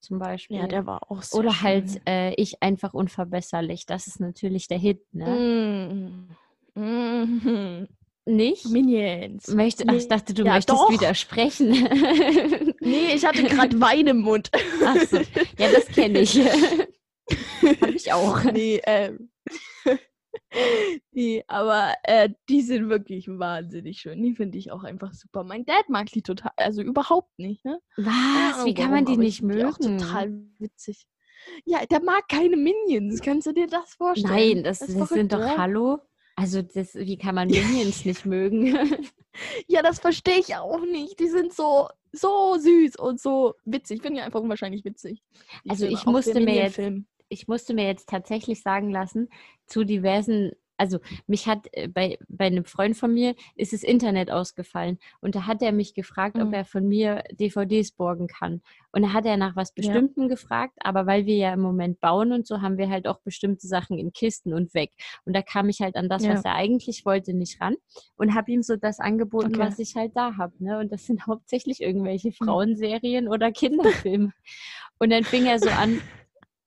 Zum 0.00 0.18
Beispiel. 0.18 0.58
ja, 0.58 0.66
der 0.66 0.86
war 0.86 1.10
auch 1.10 1.22
sehr 1.22 1.40
Oder 1.40 1.52
schön. 1.52 1.62
halt 1.62 2.00
äh, 2.06 2.34
ich 2.34 2.62
einfach 2.62 2.92
unverbesserlich. 2.92 3.86
Das 3.86 4.06
ist 4.06 4.20
natürlich 4.20 4.68
der 4.68 4.78
Hit, 4.78 5.02
ne? 5.12 6.28
Mm. 6.76 6.80
Mhm. 6.80 7.88
Nicht? 8.28 8.66
Minions. 8.68 9.48
Möchte, 9.48 9.84
ach, 9.86 9.94
ich 9.94 10.08
dachte, 10.08 10.34
du 10.34 10.44
Ja, 10.44 10.54
möchtest 10.54 10.78
doch. 10.78 10.90
widersprechen. 10.90 11.72
Nee, 12.80 13.14
ich 13.14 13.24
hatte 13.24 13.42
gerade 13.42 13.80
Wein 13.80 14.06
im 14.06 14.18
Mund. 14.20 14.48
Ach 14.84 14.96
so. 15.08 15.16
Ja, 15.58 15.72
das 15.72 15.86
kenne 15.88 16.20
ich. 16.20 16.38
Hab 17.80 17.88
ich 17.88 18.12
auch. 18.12 18.44
Nee, 18.44 18.80
ähm. 18.86 19.30
nee, 21.10 21.42
aber 21.48 21.94
äh, 22.04 22.28
die 22.48 22.62
sind 22.62 22.88
wirklich 22.88 23.26
wahnsinnig 23.28 23.98
schön. 23.98 24.22
Die 24.22 24.36
finde 24.36 24.58
ich 24.58 24.70
auch 24.70 24.84
einfach 24.84 25.12
super. 25.14 25.42
Mein 25.42 25.64
Dad 25.64 25.88
mag 25.88 26.06
die 26.12 26.22
total, 26.22 26.52
also 26.56 26.80
überhaupt 26.80 27.36
nicht, 27.40 27.64
ne? 27.64 27.80
Was? 27.96 28.64
Wie 28.64 28.74
kann 28.74 28.92
man 28.92 29.04
die 29.04 29.16
nicht 29.16 29.40
ich 29.40 29.46
find 29.48 29.64
Auch 29.64 29.80
mögen? 29.80 29.98
total 29.98 30.32
witzig. 30.60 31.08
Ja, 31.64 31.84
der 31.86 32.02
mag 32.02 32.28
keine 32.28 32.56
Minions. 32.56 33.20
Kannst 33.20 33.48
du 33.48 33.52
dir 33.52 33.66
das 33.66 33.94
vorstellen? 33.94 34.32
Nein, 34.32 34.64
das, 34.64 34.78
das, 34.78 34.90
ist 34.90 35.08
sind 35.08 35.32
doch? 35.32 35.58
Hallo. 35.58 35.98
Also 36.36 36.62
das, 36.62 36.94
wie 36.94 37.16
kann 37.18 37.34
man 37.34 37.48
Minions 37.48 38.04
nicht 38.04 38.24
mögen? 38.26 38.76
Ja, 39.68 39.82
das 39.82 39.98
verstehe 39.98 40.38
ich 40.38 40.56
auch 40.56 40.80
nicht. 40.80 41.20
Die 41.20 41.28
sind 41.28 41.52
so, 41.52 41.88
so 42.10 42.56
süß 42.58 42.96
und 42.96 43.20
so 43.20 43.52
witzig. 43.66 43.96
Ich 43.96 44.02
finde 44.02 44.20
die 44.20 44.24
einfach 44.24 44.40
unwahrscheinlich 44.40 44.82
witzig. 44.86 45.22
Die 45.62 45.68
Also 45.68 45.84
Filme, 45.84 45.98
ich 45.98 46.06
musste 46.06 46.40
mir 46.40 46.54
jetzt- 46.54 46.80
ich 47.28 47.46
musste 47.46 47.74
mir 47.74 47.84
jetzt 47.86 48.08
tatsächlich 48.08 48.62
sagen 48.62 48.88
lassen, 48.90 49.28
zu 49.66 49.84
diversen, 49.84 50.52
also 50.78 50.98
mich 51.26 51.46
hat 51.46 51.66
äh, 51.72 51.88
bei, 51.88 52.18
bei 52.28 52.46
einem 52.46 52.64
Freund 52.64 52.96
von 52.96 53.12
mir 53.14 53.34
ist 53.54 53.72
das 53.72 53.82
Internet 53.82 54.30
ausgefallen 54.30 54.98
und 55.20 55.34
da 55.34 55.46
hat 55.46 55.62
er 55.62 55.72
mich 55.72 55.94
gefragt, 55.94 56.36
ob 56.38 56.48
Mhm. 56.48 56.52
er 56.54 56.64
von 56.64 56.86
mir 56.88 57.24
DVDs 57.32 57.92
borgen 57.92 58.26
kann. 58.26 58.62
Und 58.92 59.02
da 59.02 59.12
hat 59.12 59.26
er 59.26 59.36
nach 59.36 59.56
was 59.56 59.68
Ja. 59.70 59.74
Bestimmtem 59.76 60.28
gefragt, 60.28 60.74
aber 60.80 61.06
weil 61.06 61.26
wir 61.26 61.36
ja 61.36 61.52
im 61.52 61.60
Moment 61.60 62.00
bauen 62.00 62.32
und 62.32 62.46
so, 62.46 62.60
haben 62.62 62.78
wir 62.78 62.88
halt 62.88 63.06
auch 63.06 63.20
bestimmte 63.20 63.66
Sachen 63.66 63.98
in 63.98 64.12
Kisten 64.12 64.52
und 64.54 64.72
weg. 64.74 64.92
Und 65.24 65.34
da 65.34 65.42
kam 65.42 65.68
ich 65.68 65.80
halt 65.80 65.96
an 65.96 66.08
das, 66.08 66.24
Ja. 66.24 66.34
was 66.34 66.44
er 66.44 66.54
eigentlich 66.54 67.04
wollte, 67.04 67.34
nicht 67.34 67.60
ran 67.60 67.76
und 68.16 68.34
habe 68.34 68.50
ihm 68.52 68.62
so 68.62 68.76
das 68.76 68.98
angeboten, 69.00 69.54
Okay. 69.54 69.58
was 69.58 69.78
ich 69.78 69.96
halt 69.96 70.12
da 70.16 70.36
habe. 70.36 70.52
Ne? 70.62 70.78
Und 70.78 70.92
das 70.92 71.06
sind 71.06 71.20
hauptsächlich 71.26 71.80
irgendwelche 71.82 72.28
Mhm. 72.28 72.32
Frauenserien 72.32 73.28
oder 73.28 73.52
Kinderfilme. 73.52 74.32
und 74.98 75.10
dann 75.10 75.24
fing 75.24 75.46
er 75.46 75.58
so 75.58 75.68
an, 75.68 76.00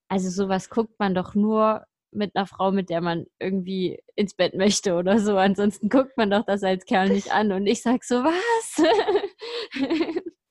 also 0.07 0.29
sowas 0.29 0.69
guckt 0.69 0.99
man 0.99 1.15
doch 1.15 1.33
nur 1.35 1.83
mit 2.11 2.35
einer 2.35 2.47
Frau, 2.47 2.71
mit 2.71 2.89
der 2.89 3.01
man 3.01 3.25
irgendwie 3.39 4.01
ins 4.15 4.33
Bett 4.33 4.53
möchte 4.55 4.95
oder 4.95 5.19
so. 5.19 5.37
Ansonsten 5.37 5.89
guckt 5.89 6.17
man 6.17 6.29
doch 6.31 6.45
das 6.45 6.63
als 6.63 6.85
Kerl 6.85 7.09
nicht 7.09 7.31
an. 7.31 7.51
Und 7.51 7.67
ich 7.67 7.81
sag 7.81 8.03
so, 8.03 8.23
was? 8.23 8.83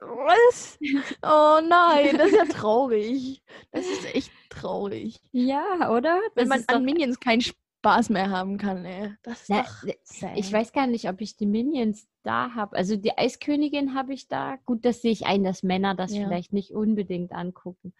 Was? 0.00 0.79
Oh 1.23 1.61
nein, 1.69 2.17
das 2.17 2.29
ist 2.29 2.37
ja 2.37 2.45
traurig. 2.47 3.43
Das 3.73 3.85
ist 3.87 4.15
echt 4.15 4.31
traurig. 4.49 5.21
ja, 5.33 5.91
oder? 5.91 6.21
Wenn 6.35 6.49
Das 6.49 6.67
man 6.67 6.77
an 6.77 6.85
Minions 6.85 7.21
keinen 7.21 7.43
Spaß 7.43 8.11
mehr 8.11 8.31
haben 8.31 8.59
kann, 8.59 8.85
ey. 8.85 9.12
Das 9.23 9.43
ist 9.43 9.50
Na, 9.50 9.62
doch 9.62 9.85
ich 9.85 9.97
sad. 10.05 10.53
weiß 10.53 10.73
gar 10.73 10.87
nicht, 10.87 11.09
ob 11.09 11.21
ich 11.21 11.37
die 11.37 11.47
Minions 11.47 12.09
da 12.23 12.55
habe. 12.55 12.77
Also 12.77 12.97
die 12.97 13.17
Eiskönigin 13.19 13.95
habe 13.95 14.15
ich 14.15 14.29
da. 14.29 14.57
Gut, 14.65 14.85
das 14.85 15.03
sehe 15.03 15.12
ich 15.12 15.27
ein, 15.27 15.45
dass 15.45 15.62
Männer 15.62 15.95
das 15.95 16.15
Ja. 16.15 16.25
vielleicht 16.27 16.53
nicht 16.53 16.71
unbedingt 16.73 17.33
angucken. 17.33 17.93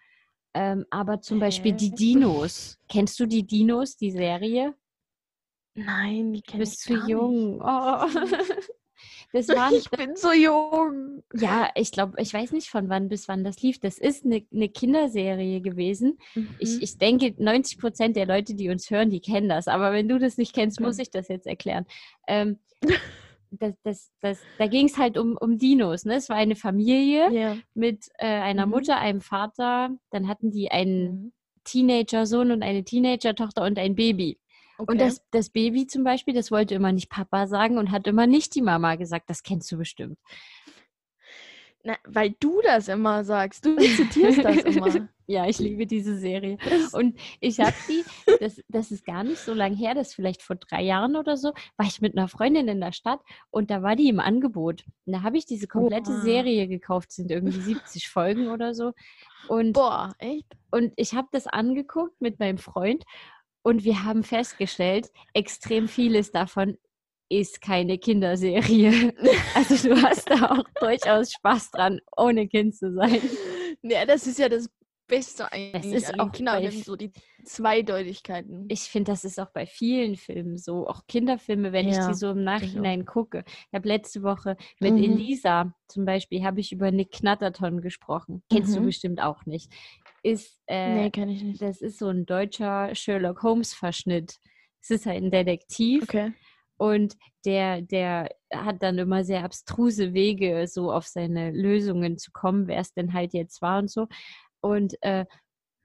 Ähm, 0.53 0.85
aber 0.89 1.21
zum 1.21 1.39
Beispiel 1.39 1.73
die? 1.73 1.91
Dinos. 1.91 2.79
Kennst 2.89 3.19
du 3.19 3.25
die 3.25 3.45
Dinos, 3.45 3.97
die 3.97 4.11
Serie? 4.11 4.73
Nein, 5.75 6.33
die 6.33 6.41
Du 6.41 6.51
kenne 6.51 6.63
ich 6.63 6.69
bist 6.69 6.81
zu 6.81 6.93
jung. 7.07 7.61
Oh. 7.63 8.05
Das 9.31 9.47
waren, 9.49 9.73
Ich 9.75 9.89
bin 9.89 10.15
so 10.15 10.33
jung. 10.33 11.23
Ja, 11.33 11.69
ich 11.75 11.91
glaube, 11.91 12.19
ich 12.21 12.33
weiß 12.33 12.51
nicht 12.51 12.67
von 12.69 12.89
wann 12.89 13.07
bis 13.07 13.27
wann 13.29 13.43
das 13.45 13.61
lief. 13.61 13.79
Das 13.79 13.97
ist 13.97 14.25
eine, 14.25 14.45
eine 14.51 14.67
Kinderserie 14.67 15.61
gewesen. 15.61 16.17
Ich, 16.57 16.71
Mhm. 16.75 16.79
ich 16.81 16.97
denke, 16.97 17.35
90 17.37 17.77
Prozent 17.77 18.15
der 18.17 18.25
Leute, 18.25 18.55
die 18.55 18.69
uns 18.69 18.89
hören, 18.89 19.09
die 19.09 19.21
kennen 19.21 19.47
das. 19.47 19.67
Aber 19.69 19.93
wenn 19.93 20.09
du 20.09 20.19
das 20.19 20.37
nicht 20.37 20.53
kennst, 20.53 20.81
muss 20.81 20.97
ich 20.99 21.11
das 21.11 21.27
jetzt 21.29 21.47
erklären. 21.47 21.85
Ähm, 22.27 22.59
das, 23.51 23.73
das, 23.83 24.11
das, 24.21 24.39
da 24.57 24.67
ging 24.67 24.85
es 24.87 24.97
halt 24.97 25.17
um, 25.17 25.37
um 25.39 25.57
Dinos. 25.57 26.05
Ne? 26.05 26.15
Es 26.15 26.29
war 26.29 26.35
eine 26.37 26.55
Familie 26.55 27.31
Ja. 27.31 27.57
mit 27.73 28.05
äh, 28.17 28.25
einer 28.27 28.65
Mhm. 28.65 28.71
Mutter, 28.71 28.97
einem 28.97 29.21
Vater. 29.21 29.89
Dann 30.11 30.27
hatten 30.27 30.51
die 30.51 30.71
einen 30.71 31.23
Mhm. 31.23 31.31
Teenager-Sohn 31.65 32.51
und 32.51 32.63
eine 32.63 32.83
Teenager-Tochter 32.83 33.63
und 33.63 33.77
ein 33.77 33.95
Baby. 33.95 34.39
Okay. 34.77 34.91
Und 34.91 35.01
das, 35.01 35.21
das 35.31 35.49
Baby 35.49 35.87
zum 35.87 36.03
Beispiel, 36.03 36.33
das 36.33 36.51
wollte 36.51 36.73
immer 36.75 36.91
nicht 36.91 37.09
Papa 37.09 37.47
sagen 37.47 37.77
und 37.77 37.91
hat 37.91 38.07
immer 38.07 38.27
nicht 38.27 38.55
die 38.55 38.61
Mama 38.61 38.95
gesagt. 38.95 39.29
Das 39.29 39.43
kennst 39.43 39.71
du 39.71 39.77
bestimmt. 39.77 40.17
Na, 41.89 41.97
weil 42.05 42.35
du 42.39 42.61
das 42.61 42.87
immer 42.87 43.23
sagst. 43.23 43.65
Du 43.65 43.75
zitierst 43.75 44.43
das 44.43 44.57
immer. 44.57 45.09
Ja, 45.29 45.45
ich 45.47 45.59
liebe 45.59 45.85
diese 45.85 46.17
Serie. 46.17 46.57
Und 46.91 47.19
ich 47.39 47.59
habe 47.59 47.75
die, 47.87 48.03
das, 48.39 48.63
das 48.67 48.89
ist 48.89 49.05
gar 49.05 49.23
nicht 49.23 49.37
so 49.37 49.53
lange 49.53 49.75
her, 49.75 49.93
das 49.93 50.07
ist 50.07 50.15
vielleicht 50.15 50.41
vor 50.41 50.55
drei 50.55 50.81
Jahren 50.81 51.15
oder 51.15 51.37
so, 51.37 51.53
war 51.77 51.85
ich 51.85 52.01
mit 52.01 52.17
einer 52.17 52.27
Freundin 52.27 52.67
in 52.67 52.81
der 52.81 52.93
Stadt 52.93 53.19
und 53.51 53.69
da 53.69 53.83
war 53.83 53.95
die 53.95 54.09
im 54.09 54.19
Angebot. 54.19 54.85
Und 55.05 55.13
da 55.13 55.21
habe 55.21 55.37
ich 55.37 55.45
diese 55.45 55.67
komplette 55.67 56.09
Oha. 56.09 56.21
Serie 56.21 56.67
gekauft, 56.67 57.11
sind 57.11 57.29
irgendwie 57.29 57.61
70 57.61 58.09
Folgen 58.09 58.47
oder 58.47 58.73
so. 58.73 58.93
Und, 59.47 59.73
boah, 59.73 60.15
echt? 60.17 60.47
und 60.71 60.93
ich 60.95 61.13
habe 61.13 61.27
das 61.31 61.45
angeguckt 61.45 62.19
mit 62.19 62.39
meinem 62.39 62.57
Freund 62.57 63.03
und 63.61 63.83
wir 63.83 64.03
haben 64.03 64.23
festgestellt, 64.23 65.11
extrem 65.35 65.87
vieles 65.87 66.31
davon 66.31 66.79
ist 67.29 67.61
keine 67.61 67.97
Kinderserie. 67.97 69.13
Also 69.55 69.89
du 69.89 70.01
hast 70.01 70.29
da 70.29 70.51
auch 70.51 70.63
durchaus 70.79 71.31
Spaß 71.33 71.71
dran, 71.71 71.99
ohne 72.15 72.47
Kind 72.47 72.75
zu 72.75 72.93
sein. 72.93 73.21
Ja, 73.81 74.05
das 74.05 74.27
ist 74.27 74.39
ja 74.39 74.47
das 74.49 74.69
Beste 75.07 75.51
eigentlich 75.51 75.93
ist 75.93 76.05
an 76.07 76.13
den 76.13 76.19
auch 76.21 76.31
Kinderfilmen, 76.31 76.79
f- 76.79 76.85
so 76.85 76.95
die 76.95 77.11
Zweideutigkeiten. 77.43 78.65
Ich 78.69 78.81
finde, 78.81 79.11
das 79.11 79.23
ist 79.25 79.39
auch 79.39 79.49
bei 79.51 79.65
vielen 79.65 80.15
Filmen 80.15 80.57
so, 80.57 80.87
auch 80.87 81.01
Kinderfilme, 81.07 81.71
wenn 81.71 81.87
ich 81.87 81.95
Ja, 81.95 82.07
die 82.07 82.13
so 82.13 82.31
im 82.31 82.43
Nachhinein 82.43 83.05
gucke. 83.05 83.43
Ich 83.47 83.73
habe 83.73 83.87
letzte 83.87 84.21
Woche 84.23 84.55
mit 84.79 84.95
Mhm. 84.95 85.03
Elisa 85.03 85.73
zum 85.87 86.05
Beispiel, 86.05 86.43
habe 86.43 86.59
ich 86.59 86.71
über 86.71 86.91
Nick 86.91 87.11
Knatterton 87.11 87.81
gesprochen. 87.81 88.43
Kennst 88.51 88.75
du 88.75 88.81
Mhm. 88.81 88.85
bestimmt 88.85 89.21
auch 89.21 89.45
nicht. 89.45 89.71
Ist, 90.21 90.61
äh, 90.67 90.93
nee, 91.05 91.11
kann 91.11 91.29
ich 91.29 91.41
nicht. 91.43 91.61
Das 91.61 91.81
ist 91.81 91.97
so 91.99 92.07
ein 92.07 92.25
deutscher 92.25 92.93
Sherlock 92.93 93.41
Holmes-Verschnitt. 93.43 94.35
Es 94.81 94.89
ist 94.91 95.05
halt 95.05 95.23
ein 95.23 95.31
Detektiv 95.31 96.03
Okay. 96.03 96.33
Und 96.79 97.15
der, 97.45 97.81
der 97.81 98.29
hat 98.53 98.81
dann 98.81 98.97
immer 98.97 99.23
sehr 99.23 99.43
abstruse 99.43 100.13
Wege, 100.13 100.65
so 100.67 100.91
auf 100.91 101.05
seine 101.05 101.51
Lösungen 101.51 102.17
zu 102.17 102.31
kommen, 102.31 102.67
wer 102.67 102.79
es 102.79 102.93
denn 102.93 103.13
halt 103.13 103.33
jetzt 103.33 103.61
war 103.61 103.79
und 103.79 103.91
so. 103.91 104.07
Und 104.61 104.95
äh, 105.01 105.25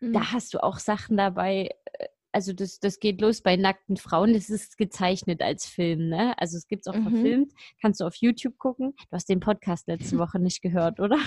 Mhm. 0.00 0.12
da 0.12 0.32
hast 0.32 0.52
du 0.54 0.62
auch 0.62 0.78
Sachen 0.78 1.16
dabei, 1.16 1.70
äh, 1.98 2.06
also 2.32 2.52
das, 2.52 2.80
das 2.80 2.98
geht 2.98 3.20
los 3.20 3.42
bei 3.42 3.54
nackten 3.56 3.96
Frauen, 3.96 4.32
das 4.34 4.50
ist 4.50 4.76
gezeichnet 4.76 5.40
als 5.40 5.66
Film, 5.66 6.08
ne? 6.08 6.34
Also 6.38 6.56
es 6.56 6.66
gibt 6.66 6.84
es 6.86 6.92
auch 6.92 6.98
Mhm. 6.98 7.02
verfilmt, 7.10 7.52
kannst 7.80 8.00
du 8.00 8.04
auf 8.06 8.16
YouTube 8.16 8.58
gucken. 8.58 8.94
Du 8.98 9.12
hast 9.12 9.28
den 9.28 9.38
Podcast 9.40 9.86
letzte 9.86 10.18
Woche 10.18 10.38
nicht 10.40 10.60
gehört, 10.62 10.98
oder? 11.00 11.18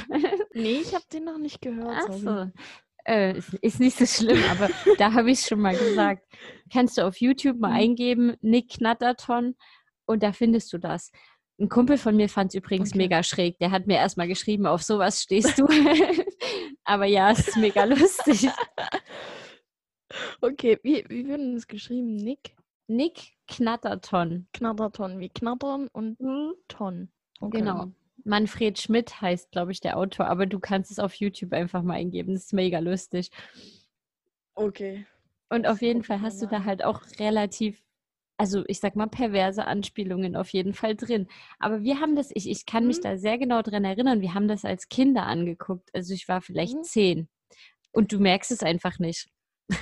Nee, 0.53 0.79
ich 0.81 0.93
habe 0.93 1.05
den 1.13 1.23
noch 1.25 1.37
nicht 1.37 1.61
gehört. 1.61 2.09
Ach 2.09 2.13
so. 2.13 2.51
Äh, 3.07 3.37
ist, 3.37 3.53
ist 3.61 3.79
nicht 3.79 3.97
so 3.97 4.05
schlimm, 4.05 4.43
aber 4.51 4.69
da 4.97 5.13
habe 5.13 5.31
ich 5.31 5.39
es 5.39 5.47
schon 5.47 5.61
mal 5.61 5.75
gesagt. 5.77 6.23
Kannst 6.71 6.97
du 6.97 7.05
auf 7.07 7.17
YouTube 7.21 7.57
mal 7.59 7.69
Mhm. 7.69 7.75
eingeben, 7.75 8.35
Nick 8.41 8.69
Knatterton, 8.77 9.55
und 10.05 10.23
da 10.23 10.33
findest 10.33 10.73
du 10.73 10.77
das. 10.77 11.11
Ein 11.59 11.69
Kumpel 11.69 11.97
von 11.97 12.15
mir 12.15 12.29
fand 12.29 12.51
es 12.51 12.55
übrigens 12.55 12.89
Okay. 12.89 12.97
mega 12.99 13.23
schräg. 13.23 13.57
Der 13.59 13.71
hat 13.71 13.87
mir 13.87 13.95
erstmal 13.97 14.27
geschrieben, 14.27 14.67
auf 14.67 14.83
sowas 14.83 15.21
stehst 15.23 15.57
du. 15.57 15.65
aber 16.83 17.05
ja, 17.05 17.31
es 17.31 17.47
ist 17.47 17.57
mega 17.57 17.83
lustig. 17.85 18.49
Okay, 20.41 20.77
wie, 20.83 21.03
wie 21.09 21.27
wird 21.27 21.39
denn 21.39 21.55
das 21.55 21.67
geschrieben? 21.67 22.15
Nick? 22.15 22.55
Nick 22.87 23.33
Knatterton. 23.47 24.47
Knatterton, 24.53 25.19
wie 25.19 25.29
Knattern 25.29 25.87
und 25.91 26.17
Ton. 26.67 27.09
Okay. 27.41 27.59
Genau. 27.59 27.91
Manfred 28.27 28.79
Schmidt 28.79 29.21
heißt, 29.21 29.51
glaube 29.51 29.71
ich, 29.71 29.79
der 29.79 29.97
Autor, 29.97 30.27
aber 30.27 30.45
du 30.45 30.59
kannst 30.59 30.91
es 30.91 30.99
auf 30.99 31.13
YouTube 31.15 31.53
einfach 31.53 31.81
mal 31.81 31.95
eingeben. 31.95 32.33
Das 32.33 32.43
ist 32.45 32.53
mega 32.53 32.79
lustig. 32.79 33.31
Okay. 34.55 35.05
Und 35.49 35.67
auf 35.67 35.81
jeden 35.81 36.03
Fall 36.03 36.21
hast 36.21 36.41
du 36.41 36.47
da 36.47 36.63
halt 36.65 36.83
auch 36.83 37.01
relativ, 37.19 37.81
also 38.37 38.63
ich 38.67 38.79
sag 38.79 38.95
mal, 38.95 39.07
perverse 39.07 39.65
Anspielungen 39.65 40.35
auf 40.35 40.49
jeden 40.49 40.73
Fall 40.73 40.95
drin. 40.95 41.27
Aber 41.59 41.83
wir 41.83 41.99
haben 42.01 42.15
das, 42.15 42.31
ich, 42.33 42.49
ich 42.49 42.65
kann 42.65 42.85
mich 42.87 42.97
Mhm. 42.97 43.01
da 43.03 43.17
sehr 43.17 43.37
genau 43.37 43.61
dran 43.61 43.85
erinnern, 43.85 44.21
wir 44.21 44.33
haben 44.33 44.47
das 44.47 44.65
als 44.65 44.89
Kinder 44.89 45.23
angeguckt. 45.25 45.89
Also 45.93 46.13
ich 46.13 46.27
war 46.27 46.41
vielleicht 46.41 46.75
Mhm. 46.75 46.83
zehn. 46.83 47.29
Und 47.91 48.11
du 48.11 48.19
merkst 48.19 48.51
es 48.51 48.61
einfach 48.63 48.99
nicht. 48.99 49.29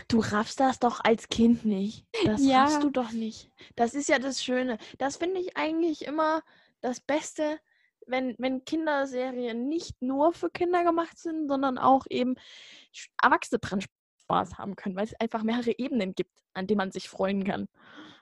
Du 0.08 0.20
raffst 0.20 0.60
das 0.60 0.80
doch 0.80 1.00
als 1.04 1.30
Kind 1.30 1.66
nicht. 1.66 2.06
Das 2.26 2.44
Ja. 2.46 2.64
raffst 2.64 2.84
du 2.84 2.90
doch 2.90 3.12
nicht. 3.12 3.50
Das 3.76 3.94
ist 3.94 4.10
ja 4.10 4.20
das 4.20 4.44
Schöne. 4.44 4.78
Das 4.98 5.18
finde 5.18 5.40
ich 5.40 5.58
eigentlich 5.58 6.06
immer 6.06 6.42
das 6.82 7.00
Beste, 7.00 7.60
wenn, 8.08 8.36
wenn 8.38 8.66
Kinderserien 8.66 9.68
nicht 9.68 10.02
nur 10.02 10.34
für 10.34 10.50
Kinder 10.50 10.84
gemacht 10.84 11.18
sind, 11.18 11.48
sondern 11.48 11.78
auch 11.78 12.06
eben 12.10 12.36
Erwachsene 13.22 13.60
dran 13.60 13.82
Spaß 14.24 14.58
haben 14.58 14.76
können, 14.76 14.96
weil 14.96 15.06
es 15.06 15.20
einfach 15.20 15.44
mehrere 15.44 15.78
Ebenen 15.78 16.16
gibt, 16.16 16.40
an 16.54 16.68
denen 16.68 16.78
man 16.78 16.92
sich 16.92 17.10
freuen 17.10 17.44
kann. 17.44 17.68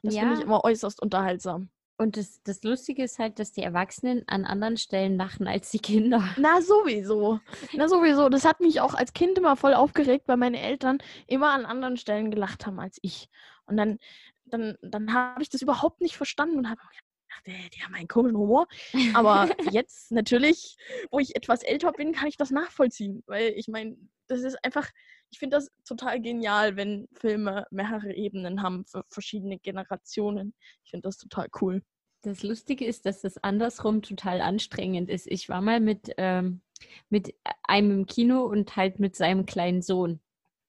Das 0.02 0.16
finde 0.16 0.34
ich 0.34 0.40
Ja. 0.40 0.46
immer 0.46 0.64
äußerst 0.64 1.02
unterhaltsam. 1.02 1.70
Und 1.98 2.18
das, 2.18 2.42
das 2.44 2.64
Lustige 2.64 3.04
ist 3.04 3.20
halt, 3.20 3.38
dass 3.40 3.52
die 3.52 3.62
Erwachsenen 3.62 4.24
an 4.28 4.46
anderen 4.46 4.78
Stellen 4.78 5.16
lachen 5.16 5.48
als 5.48 5.70
die 5.70 5.80
Kinder. 5.80 6.24
Na 6.38 6.60
sowieso. 6.62 7.40
Na 7.74 7.88
sowieso. 7.88 8.30
Das 8.30 8.46
hat 8.46 8.60
mich 8.60 8.82
auch 8.82 8.96
als 8.96 9.14
Kind 9.14 9.38
immer 9.38 9.56
voll 9.56 9.74
aufgeregt, 9.76 10.28
weil 10.28 10.38
meine 10.38 10.60
Eltern 10.60 10.98
immer 11.28 11.52
an 11.52 11.66
anderen 11.66 11.98
Stellen 11.98 12.32
gelacht 12.32 12.66
haben 12.66 12.80
als 12.80 12.98
ich. 13.04 13.30
Und 13.68 13.78
dann, 13.78 14.00
dann, 14.46 14.76
dann 14.82 15.14
habe 15.14 15.44
ich 15.44 15.50
das 15.50 15.62
überhaupt 15.62 16.02
nicht 16.02 16.18
verstanden 16.18 16.58
und 16.58 16.68
habe 16.70 16.82
gedacht, 16.82 17.04
äh, 17.46 17.70
die 17.74 17.84
haben 17.84 17.96
einen 17.96 18.08
komischen 18.08 18.38
Humor. 18.38 18.68
Aber 19.14 19.50
jetzt 19.72 20.12
natürlich, 20.12 20.78
wo 21.12 21.20
ich 21.20 21.36
etwas 21.36 21.64
älter 21.64 21.92
bin, 21.92 22.14
kann 22.14 22.28
ich 22.28 22.38
das 22.38 22.52
nachvollziehen. 22.52 23.24
Weil 23.28 23.54
ich 23.56 23.68
meine, 23.68 23.98
das 24.28 24.42
ist 24.42 24.58
einfach, 24.64 24.90
ich 25.30 25.40
finde 25.40 25.58
das 25.58 25.70
total 25.86 26.22
genial, 26.22 26.76
wenn 26.76 27.08
Filme 27.14 27.66
mehrere 27.72 28.14
Ebenen 28.14 28.62
haben 28.62 28.86
für 28.86 29.04
verschiedene 29.10 29.60
Generationen. 29.60 30.54
Ich 30.84 30.92
finde 30.92 31.08
das 31.08 31.18
total 31.18 31.48
cool. 31.62 31.82
Das 32.24 32.42
Lustige 32.42 32.86
ist, 32.86 33.06
dass 33.06 33.22
das 33.22 33.38
andersrum 33.38 34.02
total 34.02 34.40
anstrengend 34.40 35.10
ist. 35.10 35.28
Ich 35.28 35.50
war 35.50 35.62
mal 35.62 35.82
mit, 35.82 36.14
ähm, 36.18 36.62
mit 37.10 37.36
einem 37.64 37.92
im 37.92 38.06
Kino 38.06 38.44
und 38.44 38.78
halt 38.78 39.00
mit 39.00 39.16
seinem 39.16 39.46
kleinen 39.46 39.82
Sohn. 39.82 40.22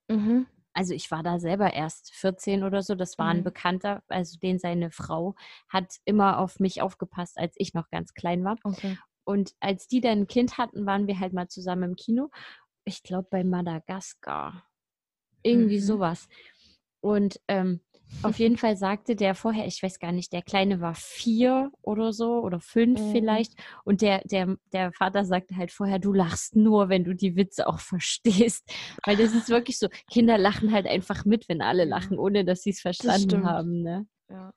Mhm. 0.09 0.47
Also 0.75 0.95
ich 0.95 1.11
war 1.11 1.23
da 1.23 1.39
selber 1.41 1.73
erst 1.73 2.13
14 2.15 2.65
oder 2.65 2.83
so. 2.83 2.95
Das 2.97 3.19
war 3.19 3.29
ein 3.29 3.39
Mhm. 3.39 3.45
Bekannter, 3.45 4.03
also 4.09 4.39
den 4.39 4.59
seine 4.59 4.91
Frau 4.91 5.35
hat 5.69 5.95
immer 6.05 6.39
auf 6.39 6.61
mich 6.61 6.83
aufgepasst, 6.83 7.39
als 7.39 7.55
ich 7.57 7.75
noch 7.75 7.91
ganz 7.91 8.15
klein 8.15 8.45
war. 8.45 8.59
Okay. 8.65 8.97
Und 9.25 9.55
als 9.61 9.89
die 9.89 10.01
dann 10.01 10.21
ein 10.23 10.27
Kind 10.27 10.59
hatten, 10.59 10.87
waren 10.87 11.07
wir 11.07 11.19
halt 11.21 11.33
mal 11.33 11.49
zusammen 11.49 11.85
im 11.91 11.97
Kino. 11.97 12.31
Ich 12.85 13.03
glaube 13.03 13.29
bei 13.31 13.45
Madagaskar. 13.45 14.65
Irgendwie 15.43 15.77
Mhm. 15.77 15.81
sowas. 15.81 16.29
Und 17.01 17.41
ähm, 17.49 17.81
auf 18.23 18.39
jeden 18.39 18.57
Fall 18.57 18.77
sagte 18.77 19.17
der 19.17 19.35
vorher, 19.35 19.67
ich 19.67 19.83
weiß 19.83 19.99
gar 19.99 20.13
nicht, 20.13 20.33
der 20.33 20.43
Kleine 20.43 20.81
war 20.81 20.95
vier 20.95 21.71
oder 21.83 22.13
so 22.13 22.41
oder 22.41 22.61
fünf 22.61 23.01
Mhm. 23.01 23.13
vielleicht. 23.13 23.53
Und 23.85 24.01
der, 24.03 24.23
der, 24.25 24.57
der 24.73 24.93
Vater 24.93 25.25
sagte 25.25 25.57
halt 25.57 25.71
vorher, 25.73 25.99
du 25.99 26.13
lachst 26.13 26.57
nur, 26.57 26.89
wenn 26.89 27.05
du 27.05 27.15
die 27.15 27.37
Witze 27.37 27.67
auch 27.67 27.81
verstehst. 27.81 28.65
Weil 29.05 29.17
das 29.17 29.35
ist 29.35 29.49
wirklich 29.49 29.79
so, 29.79 29.89
Kinder 30.11 30.39
lachen 30.39 30.73
halt 30.73 30.87
einfach 30.87 31.25
mit, 31.25 31.49
wenn 31.49 31.61
alle 31.63 31.85
lachen, 31.85 32.19
ohne 32.19 32.45
dass 32.45 32.63
sie 32.63 32.71
es 32.71 32.81
verstanden 32.81 33.45
haben. 33.45 33.83
Ne? 33.83 34.07
Ja. 34.31 34.55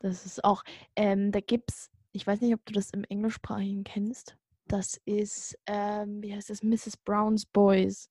Das 0.00 0.26
ist 0.26 0.44
auch, 0.44 0.62
ähm, 0.96 1.32
da 1.32 1.40
gibt's, 1.40 1.90
ich 2.12 2.26
weiß 2.26 2.40
nicht, 2.40 2.54
ob 2.54 2.64
du 2.66 2.72
das 2.72 2.90
im 2.90 3.04
Englischsprachigen 3.04 3.84
kennst. 3.84 4.36
Das 4.66 5.00
ist, 5.04 5.56
ähm, 5.66 6.22
wie 6.22 6.34
heißt 6.34 6.50
das? 6.50 6.62
Mrs. 6.62 6.96
Brown's 6.96 7.46
Boys. 7.46 8.10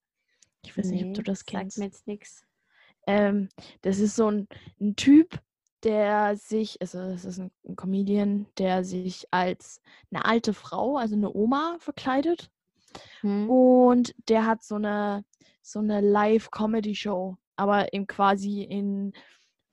Ich 0.64 0.78
weiß 0.78 0.88
nicht, 0.88 1.04
ob 1.06 1.14
du 1.14 1.22
Nee, 1.22 1.26
das 1.26 1.40
sagt 1.40 1.50
kennst. 1.50 1.78
mir 1.80 1.86
jetzt 1.86 2.08
nichts. 2.08 2.46
Ähm, 3.08 3.50
das 3.82 4.00
ist 4.00 4.16
so 4.16 4.28
ein, 4.30 4.48
ein 4.80 4.96
Typ, 4.96 5.40
der 5.84 6.36
sich, 6.38 6.82
also 6.82 7.00
das 7.00 7.26
ist 7.26 7.40
ein, 7.40 7.52
ein 7.68 7.76
Comedian, 7.76 8.48
der 8.58 8.84
sich 8.84 9.28
als 9.32 9.82
eine 10.12 10.26
alte 10.26 10.54
Frau, 10.54 10.98
also 10.98 11.16
eine 11.16 11.34
Oma, 11.34 11.76
verkleidet. 11.80 12.50
Hm? 13.22 13.50
Und 13.50 14.16
der 14.30 14.46
hat 14.46 14.64
so 14.64 14.76
eine, 14.76 15.26
so 15.62 15.80
eine 15.80 16.02
Live-Comedy-Show, 16.02 17.36
aber 17.56 17.94
eben 17.94 18.08
quasi 18.08 18.62
in 18.64 19.14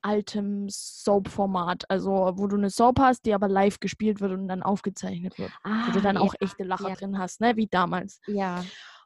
altem 0.02 0.66
Soap-Format. 0.68 1.84
Also, 1.90 2.10
wo 2.34 2.46
du 2.46 2.56
eine 2.56 2.70
Soap 2.70 2.98
hast, 3.00 3.26
die 3.26 3.34
aber 3.34 3.48
live 3.48 3.80
gespielt 3.80 4.20
wird 4.20 4.32
und 4.32 4.48
dann 4.48 4.62
aufgezeichnet 4.62 5.38
wird. 5.38 5.52
wo 5.62 5.92
du 5.92 5.98
Ah, 5.98 6.02
dann 6.02 6.16
auch 6.16 6.34
ja, 6.34 6.46
echte 6.46 6.64
Lacher 6.64 6.88
ja. 6.88 6.94
drin 6.94 7.18
hast, 7.18 7.40
ne? 7.40 7.56
Wie 7.56 7.66
damals. 7.66 8.20
Ja, 8.26 8.64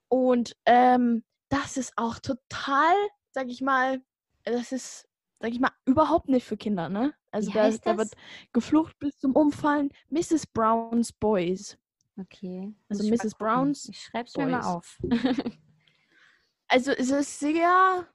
Und 0.09 0.57
ähm, 0.66 1.25
das 1.49 1.77
ist 1.77 1.92
auch 1.96 2.18
total, 2.20 2.94
sag 3.33 3.49
ich 3.49 3.61
mal, 3.61 4.01
das 4.44 4.72
ist, 4.72 5.09
sag 5.40 5.50
ich 5.52 5.61
mal, 5.61 5.72
überhaupt 5.85 6.28
nicht 6.28 6.46
für 6.46 6.57
Kinder, 6.57 6.88
ne? 6.88 7.14
Also 7.30 7.50
da, 7.50 7.70
da 7.70 7.98
wird 7.98 8.14
geflucht 8.52 8.98
bis 8.98 9.18
zum 9.18 9.35
Umfallen. 9.35 9.90
Mrs. 10.11 10.46
Brown's 10.46 11.12
Boys. 11.12 11.76
okay. 12.18 12.72
Also 12.88 13.09
Mrs. 13.09 13.35
Browns 13.35 13.88
Ich 13.88 14.00
schreib's 14.00 14.37
mir 14.37 14.46
mal 14.46 14.59
Boys. 14.61 14.66
auf. 14.66 14.98
Also 16.66 16.92
es 16.92 17.11
ist 17.11 17.38
sehr, 17.38 18.07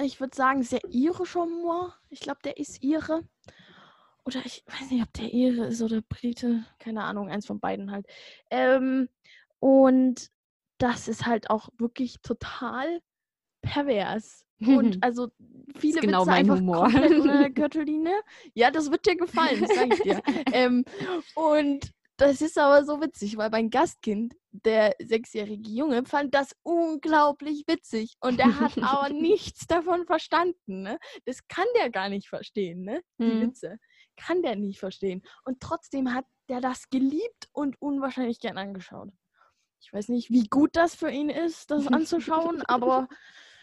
ich 0.00 0.20
würde 0.20 0.36
sagen, 0.36 0.62
sehr 0.62 0.84
irischer 0.90 1.42
Humor. 1.42 1.94
Ich 2.10 2.20
glaube, 2.20 2.38
der 2.44 2.58
ist 2.58 2.82
Ire. 2.84 3.24
Oder 4.24 4.44
ich 4.44 4.62
weiß 4.66 4.90
nicht, 4.90 5.02
ob 5.02 5.12
der 5.14 5.32
Ire 5.32 5.66
ist 5.66 5.80
oder 5.82 6.02
Brite. 6.02 6.64
Keine 6.78 7.02
Ahnung, 7.04 7.30
eins 7.30 7.46
von 7.46 7.60
beiden 7.60 7.90
halt. 7.90 8.06
Ähm, 8.50 9.08
und 9.58 10.30
das 10.76 11.08
ist 11.08 11.26
halt 11.26 11.50
auch 11.50 11.70
wirklich 11.78 12.20
total 12.20 13.00
pervers. 13.62 14.44
Und 14.60 14.98
also 15.04 15.28
viele 15.76 16.00
genau 16.00 16.20
Witze 16.22 16.30
mein 16.30 16.38
einfach 16.50 16.58
Humor. 16.58 16.90
komplett 16.90 17.54
Gürtellinie. 17.54 18.20
Ja, 18.54 18.70
das 18.70 18.90
wird 18.90 19.06
dir 19.06 19.16
gefallen, 19.16 19.60
das 19.60 19.74
sag 19.74 19.92
ich 19.92 20.00
dir. 20.00 20.20
ähm, 20.52 20.84
und 21.34 21.92
das 22.16 22.40
ist 22.42 22.58
aber 22.58 22.84
so 22.84 23.00
witzig, 23.00 23.36
weil 23.36 23.48
mein 23.50 23.70
Gastkind, 23.70 24.34
der 24.50 24.96
sechsjährige 25.00 25.70
Junge, 25.70 26.04
fand 26.04 26.34
das 26.34 26.56
unglaublich 26.64 27.62
witzig. 27.68 28.16
Und 28.20 28.40
er 28.40 28.58
hat 28.58 28.76
aber 28.82 29.10
nichts 29.10 29.68
davon 29.68 30.04
verstanden. 30.04 30.82
Ne? 30.82 30.98
Das 31.26 31.46
kann 31.46 31.66
der 31.76 31.90
gar 31.90 32.08
nicht 32.08 32.28
verstehen, 32.28 32.82
ne? 32.82 33.02
Die 33.20 33.24
Mhm. 33.24 33.40
Witze. 33.42 33.78
Kann 34.16 34.42
der 34.42 34.56
nicht 34.56 34.80
verstehen. 34.80 35.22
Und 35.44 35.60
trotzdem 35.60 36.12
hat 36.12 36.24
der 36.48 36.60
das 36.60 36.88
geliebt 36.90 37.48
und 37.52 37.76
unwahrscheinlich 37.80 38.40
gern 38.40 38.58
angeschaut. 38.58 39.10
Ich 39.80 39.92
weiß 39.92 40.08
nicht, 40.08 40.30
wie 40.30 40.48
gut 40.48 40.70
das 40.74 40.96
für 40.96 41.10
ihn 41.10 41.28
ist, 41.28 41.70
das 41.70 41.86
anzuschauen, 41.86 42.62
aber 42.62 43.06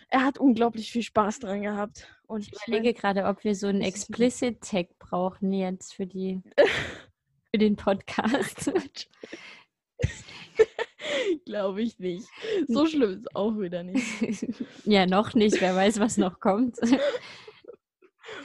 er 0.10 0.24
hat 0.24 0.38
unglaublich 0.38 0.92
viel 0.92 1.04
Spaß 1.04 1.40
dran 1.40 1.62
gehabt. 1.64 2.08
Und 2.28 2.48
Ich 2.48 2.54
überlege 2.68 2.94
gerade, 2.94 3.26
ob 3.26 3.44
wir 3.44 3.56
so 3.56 3.68
einen 3.68 3.80
super. 3.80 3.88
Explicit-Tag 3.90 4.98
brauchen 5.00 5.52
jetzt 5.54 5.94
für 5.94 6.08
die 6.08 6.42
für 7.52 7.58
den 7.58 7.76
Podcast. 7.76 8.72
Glaube 11.46 11.82
ich 11.82 12.00
nicht. 12.00 12.28
So 12.68 12.86
schlimm 12.88 13.12
ist 13.14 13.36
auch 13.36 13.58
wieder 13.60 13.84
nicht. 13.84 14.06
ja, 14.86 15.06
noch 15.06 15.34
nicht. 15.34 15.60
Wer 15.62 15.76
weiß, 15.76 16.00
was 16.00 16.18
noch 16.18 16.40
kommt. 16.40 16.78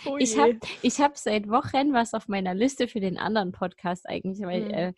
Oh 0.05 0.17
Ich 0.19 0.37
habe 0.39 0.59
ich 0.83 1.01
hab 1.01 1.17
seit 1.17 1.49
Wochen 1.49 1.93
was 1.93 2.13
auf 2.15 2.29
meiner 2.29 2.55
Liste 2.55 2.87
für 2.89 3.01
den 3.01 3.19
anderen 3.19 3.53
Podcast 3.53 4.09
eigentlich, 4.09 4.41
weil 4.47 4.63
Mhm. 4.65 4.71
äh, 4.71 4.93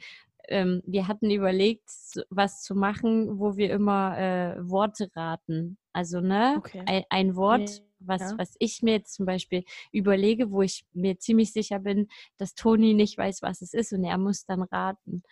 ähm, 0.49 0.83
wir 0.87 1.09
hatten 1.09 1.31
überlegt, 1.31 1.89
was 2.31 2.63
zu 2.63 2.75
machen, 2.75 3.39
wo 3.39 3.57
wir 3.57 3.71
immer 3.73 4.19
äh, 4.19 4.57
Worte 4.69 5.09
raten. 5.15 5.79
Also, 5.93 6.21
ne, 6.21 6.63
Okay. 6.65 6.85
ein, 6.87 7.05
ein 7.11 7.37
Wort, 7.37 7.83
was, 8.01 8.23
Ja. 8.23 8.37
was 8.37 8.57
ich 8.59 8.83
mir 8.83 8.95
jetzt 8.95 9.15
zum 9.15 9.27
Beispiel 9.27 9.65
überlege, 9.93 10.51
wo 10.51 10.63
ich 10.63 10.85
mir 10.93 11.19
ziemlich 11.19 11.53
sicher 11.53 11.79
bin, 11.79 12.09
dass 12.39 12.55
Toni 12.55 12.95
nicht 12.95 13.17
weiß, 13.17 13.43
was 13.43 13.63
es 13.63 13.75
ist 13.75 13.93
und 13.93 14.05
er 14.05 14.19
muss 14.19 14.45
dann 14.45 14.63
raten. 14.63 15.23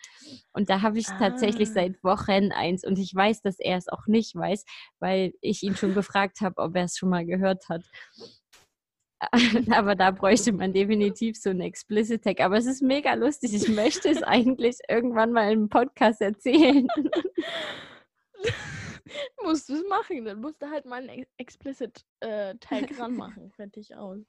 Und 0.53 0.69
da 0.69 0.81
habe 0.81 0.99
ich 0.99 1.15
tatsächlich 1.15 1.69
Ah. 1.69 1.73
seit 1.73 2.03
Wochen 2.03 2.51
eins 2.51 2.85
und 2.85 2.99
ich 2.99 3.13
weiß, 3.13 3.41
dass 3.41 3.59
er 3.59 3.77
es 3.77 3.87
auch 3.89 4.07
nicht 4.07 4.35
weiß, 4.35 4.65
weil 4.99 5.33
ich 5.41 5.63
ihn 5.63 5.75
schon 5.75 5.93
gefragt 5.93 6.41
habe, 6.41 6.61
ob 6.61 6.75
er 6.75 6.85
es 6.85 6.97
schon 6.97 7.09
mal 7.09 7.25
gehört 7.25 7.69
hat. 7.69 7.83
Aber 9.71 9.95
da 9.95 10.11
bräuchte 10.11 10.51
man 10.51 10.73
definitiv 10.73 11.37
so 11.37 11.51
einen 11.51 11.61
Explicit 11.61 12.23
Tag. 12.23 12.39
Aber 12.41 12.57
es 12.57 12.65
ist 12.65 12.81
mega 12.81 13.13
lustig. 13.13 13.53
Ich 13.53 13.69
möchte 13.69 14.09
es 14.09 14.23
eigentlich 14.23 14.77
irgendwann 14.89 15.31
mal 15.31 15.51
im 15.51 15.69
Podcast 15.69 16.21
erzählen. 16.21 16.87
musst 19.43 19.69
du 19.69 19.73
es 19.73 19.83
machen. 19.87 20.25
Dann 20.25 20.41
musst 20.41 20.61
du 20.61 20.69
halt 20.69 20.85
mal 20.85 21.01
einen 21.01 21.09
Ex- 21.09 21.31
Explicit 21.37 22.01
äh, 22.19 22.55
Tag 22.59 22.89
ranmachen. 22.99 23.51
Fertig 23.51 23.95
aus. 23.95 24.19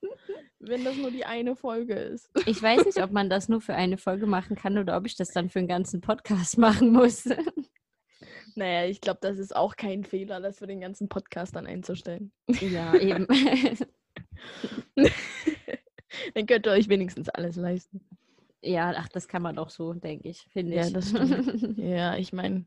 Wenn 0.59 0.85
das 0.85 0.97
nur 0.97 1.11
die 1.11 1.25
eine 1.25 1.57
Folge 1.57 1.95
ist. 1.95 2.31
Ich 2.47 2.63
weiß 2.63 2.85
nicht, 2.85 3.03
ob 3.03 3.13
man 3.13 3.31
das 3.31 3.49
nur 3.49 3.61
für 3.61 3.75
eine 3.75 3.99
Folge 3.99 4.27
machen 4.27 4.57
kann 4.57 4.79
oder 4.79 4.97
ob 4.97 5.07
ich 5.07 5.17
das 5.17 5.31
dann 5.31 5.49
für 5.49 5.59
einen 5.59 5.69
ganzen 5.69 6.01
Podcast 6.01 6.59
machen 6.59 6.93
muss. 6.93 7.29
Naja, 8.55 8.89
ich 8.89 9.01
glaube, 9.01 9.21
das 9.23 9.39
ist 9.39 9.57
auch 9.57 9.77
kein 9.77 10.05
Fehler, 10.05 10.41
das 10.41 10.59
für 10.59 10.67
den 10.67 10.81
ganzen 10.81 11.09
Podcast 11.09 11.57
dann 11.57 11.67
einzustellen. 11.67 12.33
Ja, 12.61 12.95
eben. 12.95 13.27
Dann 16.35 16.47
könnt 16.47 16.67
ihr 16.67 16.73
euch 16.73 16.89
wenigstens 16.89 17.29
alles 17.29 17.57
leisten. 17.57 18.01
Ja, 18.65 18.93
ach, 18.97 19.09
das 19.09 19.27
kann 19.27 19.43
man 19.43 19.57
doch 19.57 19.71
so, 19.71 19.93
denke 19.93 20.29
ich, 20.29 20.47
finde 20.53 20.77
Ja, 20.77 20.87
ich. 20.87 20.93
das 20.93 21.09
stimmt. 21.09 21.77
Ja, 21.79 22.17
ich 22.17 22.33
meine, 22.33 22.65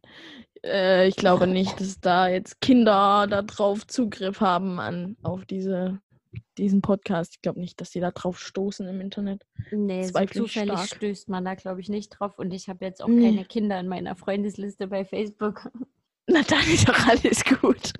äh, 0.65 1.07
ich 1.07 1.15
glaube 1.15 1.47
nicht, 1.47 1.79
dass 1.79 1.99
da 2.01 2.27
jetzt 2.27 2.59
Kinder 2.59 3.27
darauf 3.27 3.87
Zugriff 3.87 4.41
haben 4.41 4.79
an 4.81 5.15
auf 5.23 5.45
diese, 5.45 5.99
diesen 6.57 6.81
Podcast. 6.81 7.35
Ich 7.35 7.41
glaube 7.41 7.61
nicht, 7.61 7.79
dass 7.79 7.91
die 7.91 8.01
da 8.01 8.11
drauf 8.11 8.39
stoßen 8.39 8.85
im 8.89 8.99
Internet. 8.99 9.45
Nee, 9.71 10.03
so 10.03 10.19
zufällig 10.25 10.73
stark. 10.73 10.87
stößt 10.97 11.29
man 11.29 11.45
da, 11.45 11.55
glaube 11.55 11.79
ich, 11.79 11.87
nicht 11.87 12.09
drauf. 12.09 12.37
Und 12.39 12.51
ich 12.51 12.67
habe 12.67 12.83
jetzt 12.83 13.01
auch 13.01 13.07
Nee. 13.07 13.27
keine 13.31 13.45
Kinder 13.45 13.79
in 13.79 13.87
meiner 13.87 14.17
Freundesliste 14.17 14.87
bei 14.87 15.05
Facebook. 15.05 15.69
Na, 16.35 16.41
dann 16.43 16.67
ist 16.67 16.89
doch 16.89 17.07
alles 17.07 17.45
gut. 17.45 17.93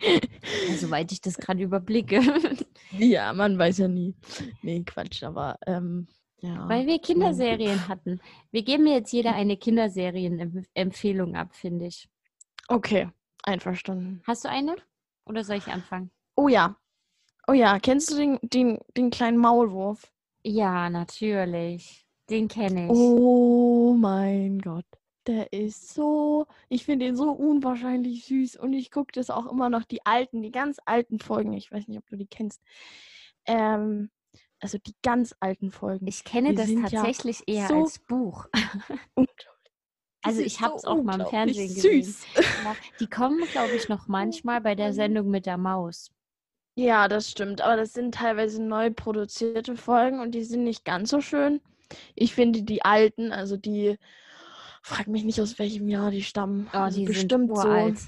Ja, 0.00 0.76
soweit 0.78 1.12
ich 1.12 1.20
das 1.20 1.36
gerade 1.36 1.62
überblicke. 1.62 2.22
ja, 2.98 3.34
man 3.34 3.58
weiß 3.58 3.78
ja 3.78 3.88
nie. 3.88 4.14
Nee, 4.62 4.82
Quatsch, 4.82 5.22
aber 5.22 5.58
ähm, 5.66 6.08
ja. 6.40 6.66
Weil 6.70 6.86
wir 6.86 6.98
Kinderserien 7.00 7.88
hatten. 7.88 8.18
Wir 8.50 8.62
geben 8.62 8.86
jetzt 8.86 9.12
jeder 9.12 9.34
eine 9.34 9.58
Kinderserien-Empfehlung 9.58 11.36
ab, 11.36 11.54
finde 11.54 11.86
ich. 11.88 12.08
Okay, 12.68 13.10
einverstanden. 13.42 14.22
Hast 14.26 14.46
du 14.46 14.48
eine? 14.48 14.76
Oder 15.26 15.44
soll 15.44 15.56
ich 15.58 15.66
anfangen? 15.66 16.10
Oh 16.34 16.48
ja. 16.48 16.78
Oh 17.46 17.52
ja, 17.52 17.78
kennst 17.78 18.10
du 18.10 18.16
den, 18.16 18.38
den, 18.42 18.78
den 18.96 19.10
kleinen 19.10 19.36
Maulwurf? 19.36 20.10
Ja, 20.44 20.88
natürlich. 20.88 22.06
Den 22.30 22.48
kenne 22.48 22.86
ich. 22.86 22.90
Oh 22.90 23.94
mein 23.98 24.60
Gott. 24.60 24.86
Der 25.26 25.52
ist 25.52 25.94
so, 25.94 26.46
ich 26.68 26.84
finde 26.84 27.06
ihn 27.06 27.16
so 27.16 27.30
unwahrscheinlich 27.30 28.24
süß 28.24 28.56
und 28.56 28.72
ich 28.72 28.90
gucke 28.90 29.12
das 29.12 29.30
auch 29.30 29.46
immer 29.46 29.70
noch, 29.70 29.84
die 29.84 30.04
alten, 30.04 30.42
die 30.42 30.50
ganz 30.50 30.78
alten 30.84 31.20
Folgen. 31.20 31.52
Ich 31.52 31.70
weiß 31.70 31.86
nicht, 31.86 31.98
ob 31.98 32.06
du 32.08 32.16
die 32.16 32.26
kennst. 32.26 32.60
Ähm, 33.46 34.10
also 34.60 34.78
die 34.78 34.94
ganz 35.02 35.34
alten 35.40 35.70
Folgen. 35.70 36.06
Ich 36.06 36.24
kenne 36.24 36.54
das 36.54 36.66
sind 36.66 36.82
ja 36.82 36.88
tatsächlich 36.88 37.42
eher 37.46 37.68
so 37.68 37.82
als 37.82 37.98
Buch. 37.98 38.46
Also 40.24 40.40
ich 40.40 40.60
habe 40.60 40.76
es 40.76 40.82
so 40.82 40.88
auch 40.88 41.02
mal 41.02 41.20
im 41.20 41.26
Fernsehen 41.26 41.74
gesehen. 41.74 42.04
Süß. 42.04 42.24
Ja, 42.36 42.76
die 43.00 43.08
kommen, 43.08 43.44
glaube 43.50 43.72
ich, 43.72 43.88
noch 43.88 44.06
manchmal 44.06 44.60
bei 44.60 44.76
der 44.76 44.92
Sendung 44.92 45.28
mit 45.28 45.46
der 45.46 45.58
Maus. 45.58 46.12
Ja, 46.76 47.08
das 47.08 47.28
stimmt. 47.30 47.60
Aber 47.60 47.76
das 47.76 47.92
sind 47.92 48.14
teilweise 48.14 48.62
neu 48.62 48.90
produzierte 48.90 49.76
Folgen 49.76 50.20
und 50.20 50.32
die 50.32 50.44
sind 50.44 50.62
nicht 50.64 50.84
ganz 50.84 51.10
so 51.10 51.20
schön. 51.20 51.60
Ich 52.14 52.34
finde 52.34 52.62
die 52.62 52.84
alten, 52.84 53.32
also 53.32 53.56
die, 53.56 53.98
frag 54.82 55.06
mich 55.06 55.24
nicht, 55.24 55.40
aus 55.40 55.58
welchem 55.58 55.88
Jahr 55.88 56.10
die 56.10 56.22
stammen. 56.22 56.68
Oh, 56.72 56.78
also 56.78 56.98
die 56.98 57.06
bestimmt 57.06 57.48
sind 57.48 57.56
so 57.56 57.68
uralt. 57.68 57.98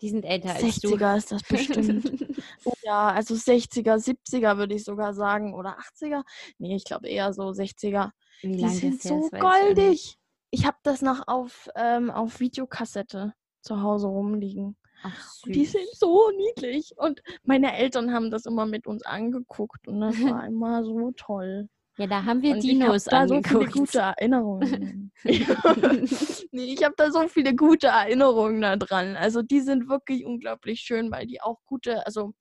Die 0.00 0.08
sind 0.08 0.24
älter 0.24 0.54
als 0.54 0.80
du. 0.80 0.88
60er 0.88 1.16
ist 1.16 1.30
das 1.30 1.42
bestimmt. 1.44 2.04
oh 2.64 2.72
ja, 2.82 3.10
also 3.10 3.34
60er, 3.34 3.96
70er 3.96 4.56
würde 4.56 4.74
ich 4.74 4.84
sogar 4.84 5.14
sagen. 5.14 5.54
Oder 5.54 5.78
80er? 5.78 6.24
Nee, 6.58 6.74
ich 6.74 6.84
glaube 6.84 7.08
eher 7.08 7.32
so 7.32 7.42
60er. 7.50 8.10
Wie 8.42 8.56
Die 8.56 8.68
sind 8.68 9.00
so 9.00 9.28
goldig. 9.30 10.16
Ich 10.50 10.66
habe 10.66 10.78
das 10.82 11.02
noch 11.02 11.28
auf, 11.28 11.68
ähm, 11.76 12.10
auf 12.10 12.40
Videokassette 12.40 13.32
zu 13.60 13.80
Hause 13.80 14.08
rumliegen. 14.08 14.76
Ach, 15.04 15.34
die 15.46 15.64
sind 15.64 15.88
so 15.94 16.30
niedlich. 16.36 16.92
Und 16.96 17.22
meine 17.44 17.76
Eltern 17.76 18.12
haben 18.12 18.30
das 18.30 18.44
immer 18.44 18.66
mit 18.66 18.86
uns 18.86 19.04
angeguckt. 19.04 19.86
Und 19.86 20.00
das 20.00 20.20
war 20.22 20.46
immer 20.46 20.84
so 20.84 21.12
toll. 21.12 21.68
Ja, 21.98 22.06
da 22.06 22.24
haben 22.24 22.40
wir 22.42 22.52
Und 22.52 22.62
Dinos 22.62 23.06
ich 23.06 23.12
habe 23.12 23.28
da 23.28 23.28
so 23.28 23.42
viele 23.42 23.70
gute 23.70 23.98
Erinnerungen. 23.98 25.12
nee, 25.24 26.72
ich 26.72 26.82
habe 26.82 26.94
da 26.96 27.10
so 27.10 27.28
viele 27.28 27.54
gute 27.54 27.88
Erinnerungen 27.88 28.62
da 28.62 28.76
dran. 28.76 29.16
Also 29.16 29.42
die 29.42 29.60
sind 29.60 29.88
wirklich 29.88 30.24
unglaublich 30.24 30.80
schön, 30.80 31.10
weil 31.10 31.26
die 31.26 31.42
auch 31.42 31.58
gute, 31.66 32.04
also 32.06 32.32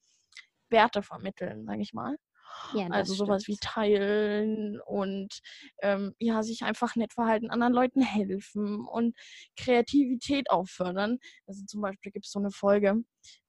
Werte 0.70 1.04
vermitteln, 1.04 1.66
sage 1.66 1.82
ich 1.82 1.94
mal. 1.94 2.16
ja, 2.76 2.88
Also 2.88 3.14
sowas 3.14 3.46
wie 3.48 3.56
stimmt. 3.56 3.74
teilen 3.74 4.80
und 4.86 5.40
ähm, 5.82 6.16
ja, 6.18 6.44
sich 6.44 6.64
einfach 6.64 6.96
nett 6.96 7.14
verhalten, 7.14 7.52
anderen 7.52 7.74
Leuten 7.74 8.02
helfen 8.02 8.86
und 8.88 9.18
Kreativität 9.58 10.50
auch 10.50 10.68
fördern. 10.68 11.20
Also 11.46 11.66
zum 11.66 11.82
Beispiel 11.82 12.14
gibt 12.14 12.26
es 12.26 12.32
so 12.32 12.40
eine 12.40 12.52
Folge, 12.52 12.96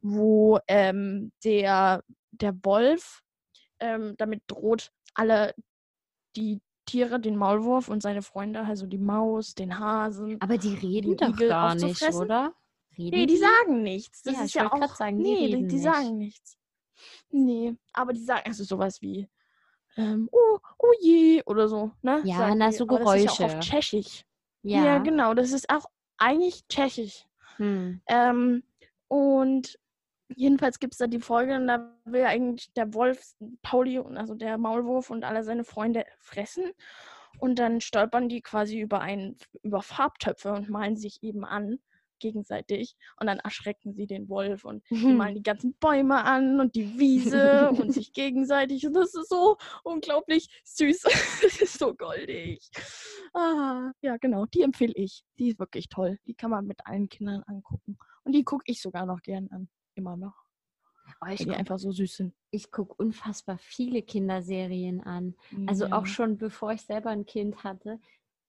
wo 0.01 0.59
ähm, 0.67 1.31
der, 1.45 2.03
der 2.33 2.55
Wolf 2.65 3.21
ähm, 3.79 4.15
damit 4.19 4.43
droht, 4.49 4.91
alle 5.15 5.55
die 6.37 6.61
Tiere, 6.87 7.21
den 7.21 7.37
Maulwurf 7.37 7.89
und 7.89 8.03
seine 8.03 8.23
Freunde, 8.23 8.65
also 8.65 8.87
die 8.87 8.99
Maus, 8.99 9.55
den 9.55 9.79
Hasen. 9.79 10.41
Aber 10.41 10.59
die 10.59 10.75
reden 10.75 11.17
den 11.17 11.17
doch 11.17 11.29
Igel 11.37 11.49
gar 11.49 11.75
nicht, 11.75 12.03
oder? 12.15 12.55
Reden 12.99 13.19
Nee, 13.19 13.27
die 13.27 13.37
sagen 13.37 13.83
nichts. 13.83 14.23
Das 14.23 14.35
Ja, 14.35 14.41
ist 14.43 14.49
ich 14.49 14.55
ja 14.55 14.73
auch. 14.73 14.97
sagen, 14.97 15.19
die 15.19 15.23
nee, 15.23 15.47
reden 15.47 15.69
die 15.69 15.75
nicht. 15.77 15.85
sagen 15.85 16.19
nichts. 16.19 16.59
Nee, 17.31 17.75
aber 17.93 18.13
die 18.13 18.25
sagen 18.25 18.43
also 18.47 18.65
sowas 18.65 19.01
wie 19.01 19.29
ähm, 19.97 20.29
oh, 20.33 20.59
oh 20.79 20.93
je 21.01 21.43
oder 21.45 21.69
so, 21.69 21.93
ne? 22.03 22.21
Ja, 22.25 22.55
na, 22.55 22.71
die. 22.71 22.77
so 22.77 22.85
Aber 22.89 22.99
Das 23.01 23.15
ist 23.15 23.25
ja 23.25 23.31
auch 23.31 23.37
Geräusche. 23.39 23.57
auf 23.59 23.61
Tschechisch. 23.61 24.25
Ja. 24.63 24.85
Ja. 24.85 24.99
genau. 24.99 25.35
Das 25.35 25.53
ist 25.53 25.69
auch 25.71 25.85
eigentlich 26.19 26.67
Tschechisch. 26.69 27.27
Hm. 27.57 28.01
Ähm, 28.07 28.63
und 29.09 29.79
jedenfalls 30.37 30.79
gibt 30.79 30.95
es 30.95 30.99
da 30.99 31.07
die 31.07 31.21
Folge, 31.21 31.57
und 31.57 31.67
da 31.67 31.95
will 32.05 32.25
eigentlich 32.25 32.73
der 32.75 32.95
Wolf 32.95 33.35
Pauli, 33.63 33.99
und 33.99 34.17
also 34.17 34.35
der 34.35 34.59
Maulwurf 34.59 35.11
und 35.11 35.25
alle 35.25 35.45
seine 35.45 35.65
Freunde 35.65 36.05
fressen. 36.21 36.73
Und 37.39 37.59
dann 37.59 37.81
stolpern 37.81 38.29
die 38.29 38.43
quasi 38.43 38.79
über 38.79 39.01
ein, 39.01 39.37
über 39.63 39.83
Farbtöpfe 39.83 40.53
und 40.53 40.69
malen 40.69 40.97
sich 40.97 41.23
eben 41.23 41.45
an, 41.45 41.79
gegenseitig. 42.23 42.97
Und 43.21 43.27
dann 43.27 43.41
erschrecken 43.41 43.93
sie 43.93 44.07
den 44.07 44.31
Wolf 44.31 44.65
und 44.65 44.83
die 44.89 44.95
malen 45.31 45.35
die 45.35 45.43
ganzen 45.43 45.75
Bäume 45.75 46.25
an 46.25 46.61
und 46.61 46.75
die 46.75 46.99
Wiese 46.99 47.71
und 47.71 47.93
sich 47.93 48.13
gegenseitig. 48.15 48.87
Und 48.87 48.95
das 48.95 49.15
ist 49.15 49.29
so 49.29 49.59
unglaublich 49.83 50.49
süß. 50.65 51.03
das 51.43 51.61
ist 51.61 51.79
so 51.79 51.95
goldig. 51.95 52.71
Ah, 53.35 53.91
ja, 54.01 54.17
genau. 54.17 54.47
Die 54.47 54.63
empfehle 54.63 54.95
ich. 54.95 55.25
Die 55.39 55.49
ist 55.49 55.59
wirklich 55.59 55.89
toll. 55.89 56.19
Die 56.27 56.35
kann 56.35 56.51
man 56.51 56.67
mit 56.67 56.87
allen 56.87 57.09
Kindern 57.09 57.43
angucken. 57.47 57.99
Und 58.25 58.33
die 58.33 58.45
gucke 58.45 58.65
ich 58.67 58.81
sogar 58.81 59.05
noch 59.05 59.21
gern 59.21 59.49
an. 59.51 59.69
Immer 59.95 60.17
noch. 60.17 60.35
Oh, 61.21 61.27
Weil 61.27 61.35
ich 61.35 61.41
die 61.41 61.47
gucke 61.47 61.59
einfach 61.59 61.79
so 61.79 61.93
süß 61.93 62.17
sind. 62.17 62.35
guck 62.71 62.99
unfassbar 62.99 63.59
viele 63.59 64.03
Kinderserien 64.03 65.01
an. 65.03 65.35
Also 65.67 65.87
auch 65.87 66.07
Ja. 66.07 66.07
schon 66.07 66.39
bevor 66.39 66.73
ich 66.73 66.83
selber 66.83 67.11
ein 67.11 67.27
Kind 67.27 67.65
hatte, 67.65 68.01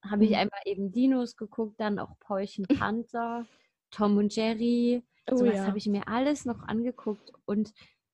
habe 0.03 0.25
ich 0.25 0.31
Mhm. 0.31 0.35
einmal 0.37 0.61
eben 0.65 0.91
Dinos 0.91 1.35
geguckt, 1.35 1.79
dann 1.79 1.99
auch 1.99 2.17
Paulchen 2.19 2.65
Panther, 2.91 3.45
Tom 3.91 4.17
und 4.17 4.35
Jerry. 4.35 5.03
Oh 5.31 5.35
Sowas 5.37 5.55
ja. 5.55 5.67
habe 5.67 5.77
ich 5.77 5.87
mir 5.87 6.07
alles 6.07 6.45
noch 6.45 6.61
angeguckt. 6.63 7.31
Und 7.45 7.73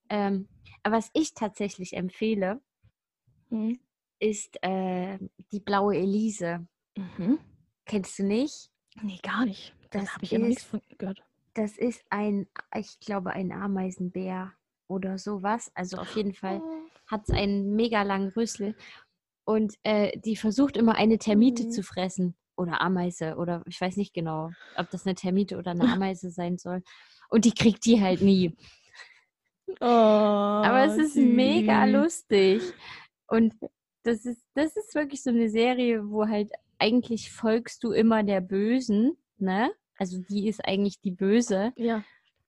ähm, 0.09 0.47
aber 0.83 0.97
was 0.97 1.09
ich 1.13 1.33
tatsächlich 1.33 1.93
empfehle, 1.93 2.61
Mhm. 3.49 3.79
ist 4.19 4.57
äh, 4.61 5.17
die 5.51 5.59
blaue 5.59 5.95
Elise. 5.97 6.67
Mhm. 6.95 7.39
Kennst 7.85 8.19
du 8.19 8.23
nicht? 8.23 8.71
Nee, 9.01 9.17
gar 9.23 9.45
nicht. 9.45 9.73
Da 9.89 9.99
Das 10.01 10.13
habe 10.13 10.23
ich 10.25 10.31
ja 10.31 10.37
noch 10.39 10.47
nichts 10.47 10.63
von 10.63 10.81
gehört. 10.97 11.23
Das 11.59 11.77
ist 11.77 12.01
ein, 12.09 12.47
ich 12.73 13.01
glaube, 13.01 13.31
ein 13.31 13.51
Ameisenbär 13.51 14.53
oder 14.87 15.17
sowas. 15.17 15.69
Also 15.75 15.97
auf 15.97 16.15
jeden 16.15 16.33
Fall 16.33 16.61
Oh. 16.63 16.87
hat 17.07 17.23
es 17.27 17.35
einen 17.35 17.75
mega 17.75 18.03
langen 18.03 18.29
Rüssel. 18.29 18.75
Und 19.43 19.75
äh, 19.83 20.17
die 20.19 20.37
versucht 20.37 20.77
immer 20.77 20.95
eine 20.95 21.17
Termite 21.17 21.65
Mhm. 21.65 21.71
zu 21.71 21.83
fressen. 21.83 22.35
Oder 22.55 22.79
Ameise. 22.79 23.35
Oder 23.35 23.61
ich 23.67 23.79
weiß 23.81 23.97
nicht 23.97 24.13
genau, 24.13 24.51
ob 24.77 24.89
das 24.89 25.05
eine 25.05 25.15
Termite 25.15 25.57
oder 25.57 25.71
eine 25.71 25.81
Ameise 26.01 26.29
sein 26.29 26.57
soll. 26.57 26.81
Und 27.29 27.43
die 27.43 27.53
kriegt 27.53 27.83
die 27.85 27.99
halt 28.01 28.21
nie. 28.21 28.55
Aber 29.81 30.85
es 30.85 30.97
ist 30.97 31.15
mega 31.17 31.83
süß. 31.85 31.93
lustig. 31.93 32.73
Und 33.27 33.53
das 34.03 34.23
ist, 34.25 34.41
das 34.53 34.77
ist 34.77 34.95
wirklich 34.95 35.21
so 35.23 35.29
eine 35.29 35.49
Serie, 35.49 36.09
wo 36.09 36.25
halt 36.25 36.51
eigentlich 36.77 37.33
folgst 37.33 37.83
du 37.83 37.91
immer 37.91 38.23
der 38.23 38.39
Bösen, 38.39 39.17
ne? 39.39 39.71
Also 39.99 40.17
die 40.17 40.47
ist 40.47 40.65
eigentlich 40.65 40.99
die 41.01 41.11
Böse. 41.11 41.71
Ja. 41.75 42.03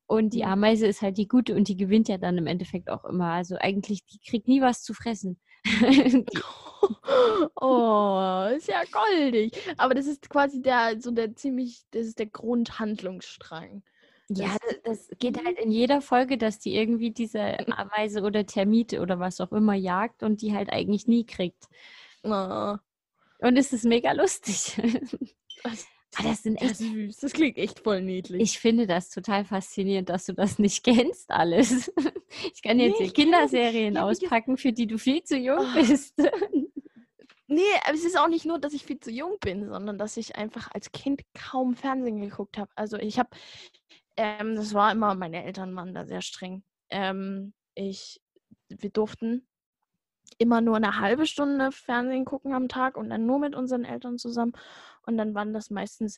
Und 0.08 0.34
die. 0.34 0.44
Ameise 0.44 0.88
ist 0.88 1.02
halt 1.02 1.18
die 1.18 1.28
Gute 1.28 1.56
und 1.56 1.68
die 1.68 1.78
gewinnt 1.78 2.10
ja 2.10 2.18
dann 2.18 2.38
im 2.38 2.48
Endeffekt 2.48 2.90
auch 2.90 3.06
immer. 3.06 3.28
Also 3.32 3.56
eigentlich, 3.60 4.04
die 4.06 4.20
kriegt 4.20 4.48
nie 4.48 4.62
was 4.62 4.82
zu 4.84 4.94
fressen. 4.94 5.40
Oh, 7.56 8.48
ist 8.56 8.68
ja 8.68 8.82
goldig. 8.92 9.52
Aber 9.78 9.94
das 9.94 10.08
ist 10.08 10.30
quasi 10.30 10.62
der, 10.62 11.00
so 11.00 11.12
der 11.12 11.36
ziemlich, 11.36 11.84
das 11.92 12.08
ist 12.08 12.18
der 12.20 12.26
Grundhandlungsstrang. 12.26 13.84
ja, 14.30 14.48
Das- 14.48 14.82
das, 14.84 15.08
das 15.08 15.18
geht 15.20 15.44
halt 15.46 15.60
in 15.60 15.72
jeder 15.72 16.02
Folge, 16.02 16.38
dass 16.40 16.58
die 16.60 16.76
irgendwie 16.76 17.12
diese 17.12 17.40
Ameise 17.78 18.24
oder 18.24 18.46
Termite 18.48 19.00
oder 19.02 19.20
was 19.20 19.40
auch 19.42 19.52
immer 19.52 19.76
jagt 19.76 20.24
und 20.24 20.42
die 20.42 20.54
halt 20.56 20.72
eigentlich 20.72 21.08
nie 21.08 21.26
kriegt. 21.26 21.66
Oh, 22.24 22.76
Und 23.40 23.58
es 23.58 23.74
ist 23.74 23.86
mega 23.86 24.12
lustig. 24.14 24.76
Das, 26.12 26.20
Ah, 26.26 26.30
das 26.30 26.44
sind 26.44 26.56
echt 26.62 26.76
süß. 26.78 27.18
Das 27.18 27.34
klingt 27.34 27.58
echt 27.58 27.80
voll 27.80 28.02
niedlich. 28.02 28.42
Ich 28.42 28.60
finde 28.60 28.86
das 28.88 29.10
total 29.10 29.46
faszinierend, 29.46 30.10
dass 30.10 30.26
du 30.26 30.34
das 30.34 30.60
nicht 30.60 30.84
kennst, 31.14 31.32
alles. 31.32 31.92
Ich 32.54 32.62
kann 32.62 32.80
jetzt 32.80 32.92
Nee, 32.92 32.98
hier 32.98 33.08
das. 33.08 33.14
Kinderserien 33.14 33.98
ges- 33.98 34.02
auspacken, 34.02 34.58
für 34.58 34.72
die 34.74 34.88
du 34.88 34.98
viel 34.98 35.24
zu 35.24 35.38
jung 35.38 35.60
Oh. 35.60 35.74
bist. 35.80 36.14
Nee, 37.48 37.62
aber 37.84 37.96
es 37.96 38.06
ist 38.06 38.18
auch 38.18 38.30
nicht 38.30 38.46
nur, 38.46 38.60
dass 38.60 38.72
ich 38.72 38.86
viel 38.86 39.00
zu 39.02 39.12
jung 39.12 39.36
bin, 39.42 39.68
sondern 39.68 39.98
dass 39.98 40.16
ich 40.16 40.38
einfach 40.38 40.70
als 40.74 40.94
Kind 40.94 41.22
kaum 41.34 41.76
Fernsehen 41.76 42.22
geguckt 42.22 42.58
habe. 42.58 42.72
Also 42.76 42.96
ich 42.98 43.20
habe, 43.20 43.30
ähm, 44.16 44.56
das 44.56 44.74
war 44.74 44.90
immer, 44.94 45.16
meine 45.16 45.44
Eltern 45.44 45.76
waren 45.76 45.94
da 45.94 46.06
sehr 46.06 46.22
streng. 46.22 46.64
Ähm, 46.90 47.54
ich, 47.76 48.22
wir 48.70 48.90
durften 48.90 49.46
immer 50.42 50.60
nur 50.60 50.76
eine 50.76 51.00
halbe 51.00 51.26
Stunde 51.26 51.72
Fernsehen 51.72 52.26
gucken 52.26 52.54
am 52.54 52.68
Tag 52.68 52.98
und 52.98 53.10
dann 53.10 53.26
nur 53.26 53.40
mit 53.40 53.56
unseren 53.56 53.86
Eltern 53.86 54.18
zusammen. 54.18 54.54
Und 55.06 55.18
dann 55.18 55.34
waren 55.36 55.54
das 55.54 55.70
meistens 55.70 56.18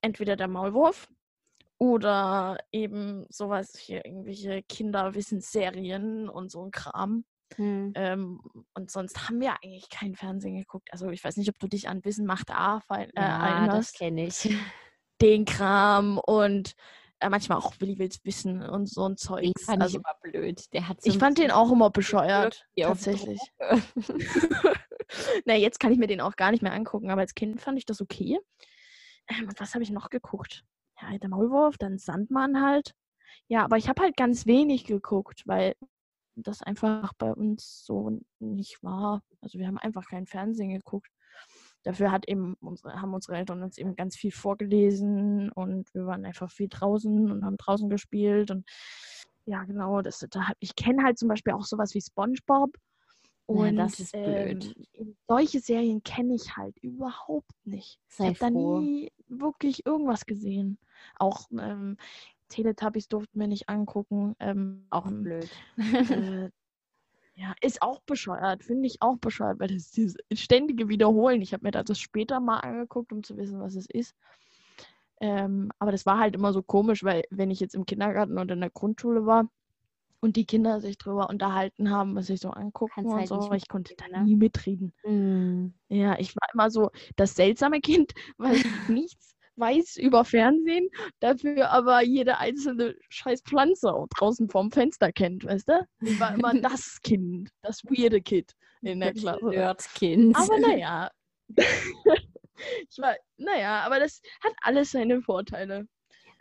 entweder 0.00 0.36
der 0.36 0.48
Maulwurf 0.48 1.08
oder 1.78 2.58
eben 2.72 3.26
sowas 3.28 3.76
hier, 3.76 4.04
irgendwelche 4.04 4.62
Kinderwissensserien 4.62 6.28
und 6.28 6.50
so 6.50 6.64
ein 6.64 6.70
Kram. 6.70 7.24
Hm. 7.56 7.92
Ähm, 7.94 8.40
und 8.74 8.90
sonst 8.90 9.28
haben 9.28 9.40
wir 9.40 9.52
eigentlich 9.62 9.90
kein 9.90 10.14
Fernsehen 10.14 10.56
geguckt. 10.56 10.88
Also 10.92 11.10
ich 11.10 11.22
weiß 11.22 11.36
nicht, 11.36 11.50
ob 11.50 11.58
du 11.58 11.68
dich 11.68 11.88
an 11.88 12.04
Wissen 12.04 12.24
macht 12.24 12.50
A 12.50 12.80
äh, 12.88 13.08
Ja, 13.14 13.38
das 13.38 13.52
erinnerst. 13.52 13.98
kenne 13.98 14.26
ich. 14.26 14.56
den 15.20 15.44
Kram 15.44 16.18
und 16.18 16.74
manchmal 17.30 17.58
auch 17.58 17.74
Willi 17.78 17.98
will's 17.98 18.24
wissen 18.24 18.62
und 18.62 18.88
so 18.88 19.08
ein 19.08 19.16
Zeug. 19.16 19.42
Den 19.42 19.64
fand 19.64 19.82
also, 19.82 19.98
ich 19.98 20.04
immer 20.04 20.14
blöd. 20.22 20.72
Der 20.72 20.88
hat 20.88 21.02
so 21.02 21.10
ich 21.10 21.18
fand 21.18 21.38
den 21.38 21.50
auch 21.50 21.70
immer 21.70 21.90
bescheuert, 21.90 22.66
tatsächlich. 22.78 23.40
Na, 25.44 25.54
jetzt 25.54 25.80
kann 25.80 25.92
ich 25.92 25.98
mir 25.98 26.06
den 26.06 26.20
auch 26.20 26.36
gar 26.36 26.50
nicht 26.50 26.62
mehr 26.62 26.72
angucken, 26.72 27.10
aber 27.10 27.20
als 27.20 27.34
Kind 27.34 27.60
fand 27.60 27.78
ich 27.78 27.86
das 27.86 28.00
okay. 28.00 28.38
Ähm, 29.28 29.48
und 29.48 29.60
was 29.60 29.74
habe 29.74 29.82
ich 29.82 29.90
noch 29.90 30.10
geguckt? 30.10 30.64
Ja, 31.00 31.16
der 31.18 31.28
Maulwurf, 31.28 31.76
dann 31.78 31.98
Sandmann 31.98 32.62
halt. 32.62 32.94
Ja, 33.48 33.64
aber 33.64 33.76
ich 33.76 33.88
habe 33.88 34.02
halt 34.02 34.16
ganz 34.16 34.46
wenig 34.46 34.84
geguckt, 34.84 35.42
weil 35.46 35.74
das 36.34 36.62
einfach 36.62 37.12
bei 37.14 37.32
uns 37.32 37.84
so 37.84 38.20
nicht 38.38 38.82
war. 38.82 39.22
Also 39.40 39.58
wir 39.58 39.66
haben 39.66 39.78
einfach 39.78 40.06
kein 40.06 40.26
Fernsehen 40.26 40.70
geguckt. 40.70 41.10
Dafür 41.82 42.12
hat 42.12 42.28
eben 42.28 42.54
unsere, 42.60 43.00
haben 43.00 43.14
unsere 43.14 43.36
Eltern 43.36 43.62
uns 43.62 43.78
eben 43.78 43.96
ganz 43.96 44.16
viel 44.16 44.30
vorgelesen 44.32 45.50
und 45.52 45.92
wir 45.94 46.06
waren 46.06 46.24
einfach 46.24 46.50
viel 46.50 46.68
draußen 46.68 47.30
und 47.30 47.44
haben 47.44 47.56
draußen 47.56 47.88
gespielt 47.90 48.50
und 48.50 48.68
ja, 49.44 49.64
genau, 49.64 50.02
das, 50.02 50.24
da 50.30 50.52
ich 50.60 50.76
kenne 50.76 51.02
halt 51.02 51.18
zum 51.18 51.28
Beispiel 51.28 51.52
auch 51.52 51.64
sowas 51.64 51.94
wie 51.94 52.00
SpongeBob. 52.00 52.76
Ja, 53.48 53.54
Und 53.54 53.76
das 53.76 53.98
ist 53.98 54.12
blöd. 54.12 54.74
ähm, 54.94 55.16
solche 55.26 55.60
Serien 55.60 56.02
kenne 56.04 56.34
ich 56.34 56.56
halt 56.56 56.78
überhaupt 56.78 57.50
nicht. 57.64 57.98
Ich 58.08 58.14
Sei 58.16 58.26
habe 58.26 58.38
da 58.38 58.50
nie 58.50 59.10
wirklich 59.28 59.84
irgendwas 59.84 60.26
gesehen. 60.26 60.78
Auch 61.18 61.48
ähm, 61.58 61.96
Teletubbies 62.48 63.08
durften 63.08 63.40
wir 63.40 63.48
nicht 63.48 63.68
angucken. 63.68 64.36
Ähm, 64.38 64.86
Auch 64.90 65.06
ähm, 65.06 65.22
blöd. 65.24 65.50
äh, 65.76 66.50
ja, 67.42 67.54
ist 67.60 67.82
auch 67.82 68.00
bescheuert, 68.02 68.62
finde 68.62 68.86
ich 68.86 69.02
auch 69.02 69.18
bescheuert, 69.18 69.58
weil 69.58 69.66
das 69.66 69.78
ist 69.78 69.96
dieses 69.96 70.16
ständige 70.32 70.88
Wiederholen. 70.88 71.42
Ich 71.42 71.52
habe 71.52 71.64
mir 71.64 71.72
das 71.72 71.98
später 71.98 72.38
mal 72.38 72.60
angeguckt, 72.60 73.12
um 73.12 73.24
zu 73.24 73.36
wissen, 73.36 73.60
was 73.60 73.74
es 73.74 73.86
ist. 73.86 74.14
Ähm, 75.20 75.72
aber 75.80 75.90
das 75.90 76.06
war 76.06 76.20
halt 76.20 76.36
immer 76.36 76.52
so 76.52 76.62
komisch, 76.62 77.02
weil 77.02 77.24
wenn 77.30 77.50
ich 77.50 77.58
jetzt 77.58 77.74
im 77.74 77.84
Kindergarten 77.84 78.38
oder 78.38 78.54
in 78.54 78.60
der 78.60 78.70
Grundschule 78.70 79.26
war 79.26 79.48
und 80.20 80.36
die 80.36 80.46
Kinder 80.46 80.80
sich 80.80 80.98
drüber 80.98 81.28
unterhalten 81.30 81.90
haben, 81.90 82.14
was 82.14 82.26
sich 82.26 82.40
so 82.40 82.50
angucken 82.50 82.92
Kannst 82.94 83.12
und 83.12 83.18
halt 83.18 83.28
so, 83.28 83.34
aber 83.34 83.56
ich 83.56 83.68
konnte 83.68 83.94
da 83.96 84.06
ne? 84.06 84.24
nie 84.24 84.36
mitreden. 84.36 84.92
Mm. 85.04 85.74
Ja, 85.88 86.16
ich 86.20 86.36
war 86.36 86.48
immer 86.54 86.70
so 86.70 86.90
das 87.16 87.34
seltsame 87.34 87.80
Kind, 88.04 88.12
weil 88.38 88.54
ich 88.54 88.64
nichts 88.88 89.34
weiß 89.56 89.96
über 89.96 90.24
Fernsehen, 90.24 90.88
dafür 91.20 91.70
aber 91.70 92.02
jede 92.02 92.38
einzelne 92.38 92.94
scheiß 93.08 93.42
Pflanze 93.42 93.92
draußen 94.16 94.48
vorm 94.48 94.70
Fenster 94.70 95.12
kennt, 95.12 95.44
weißt 95.44 95.68
du? 95.68 95.86
Ich 96.00 96.18
war 96.18 96.34
immer 96.34 96.54
das 96.60 97.00
Kind, 97.02 97.50
das 97.62 97.84
weirde 97.84 98.20
Kid 98.20 98.52
in 98.82 99.00
der 99.00 99.12
Klasse. 99.12 99.46
Nerdkind. 99.46 100.36
Aber 100.36 100.58
naja. 100.58 101.10
ich 102.88 102.98
war, 102.98 103.14
naja, 103.36 103.80
aber 103.80 104.00
das 104.00 104.20
hat 104.42 104.52
alles 104.62 104.92
seine 104.92 105.22
Vorteile. 105.22 105.86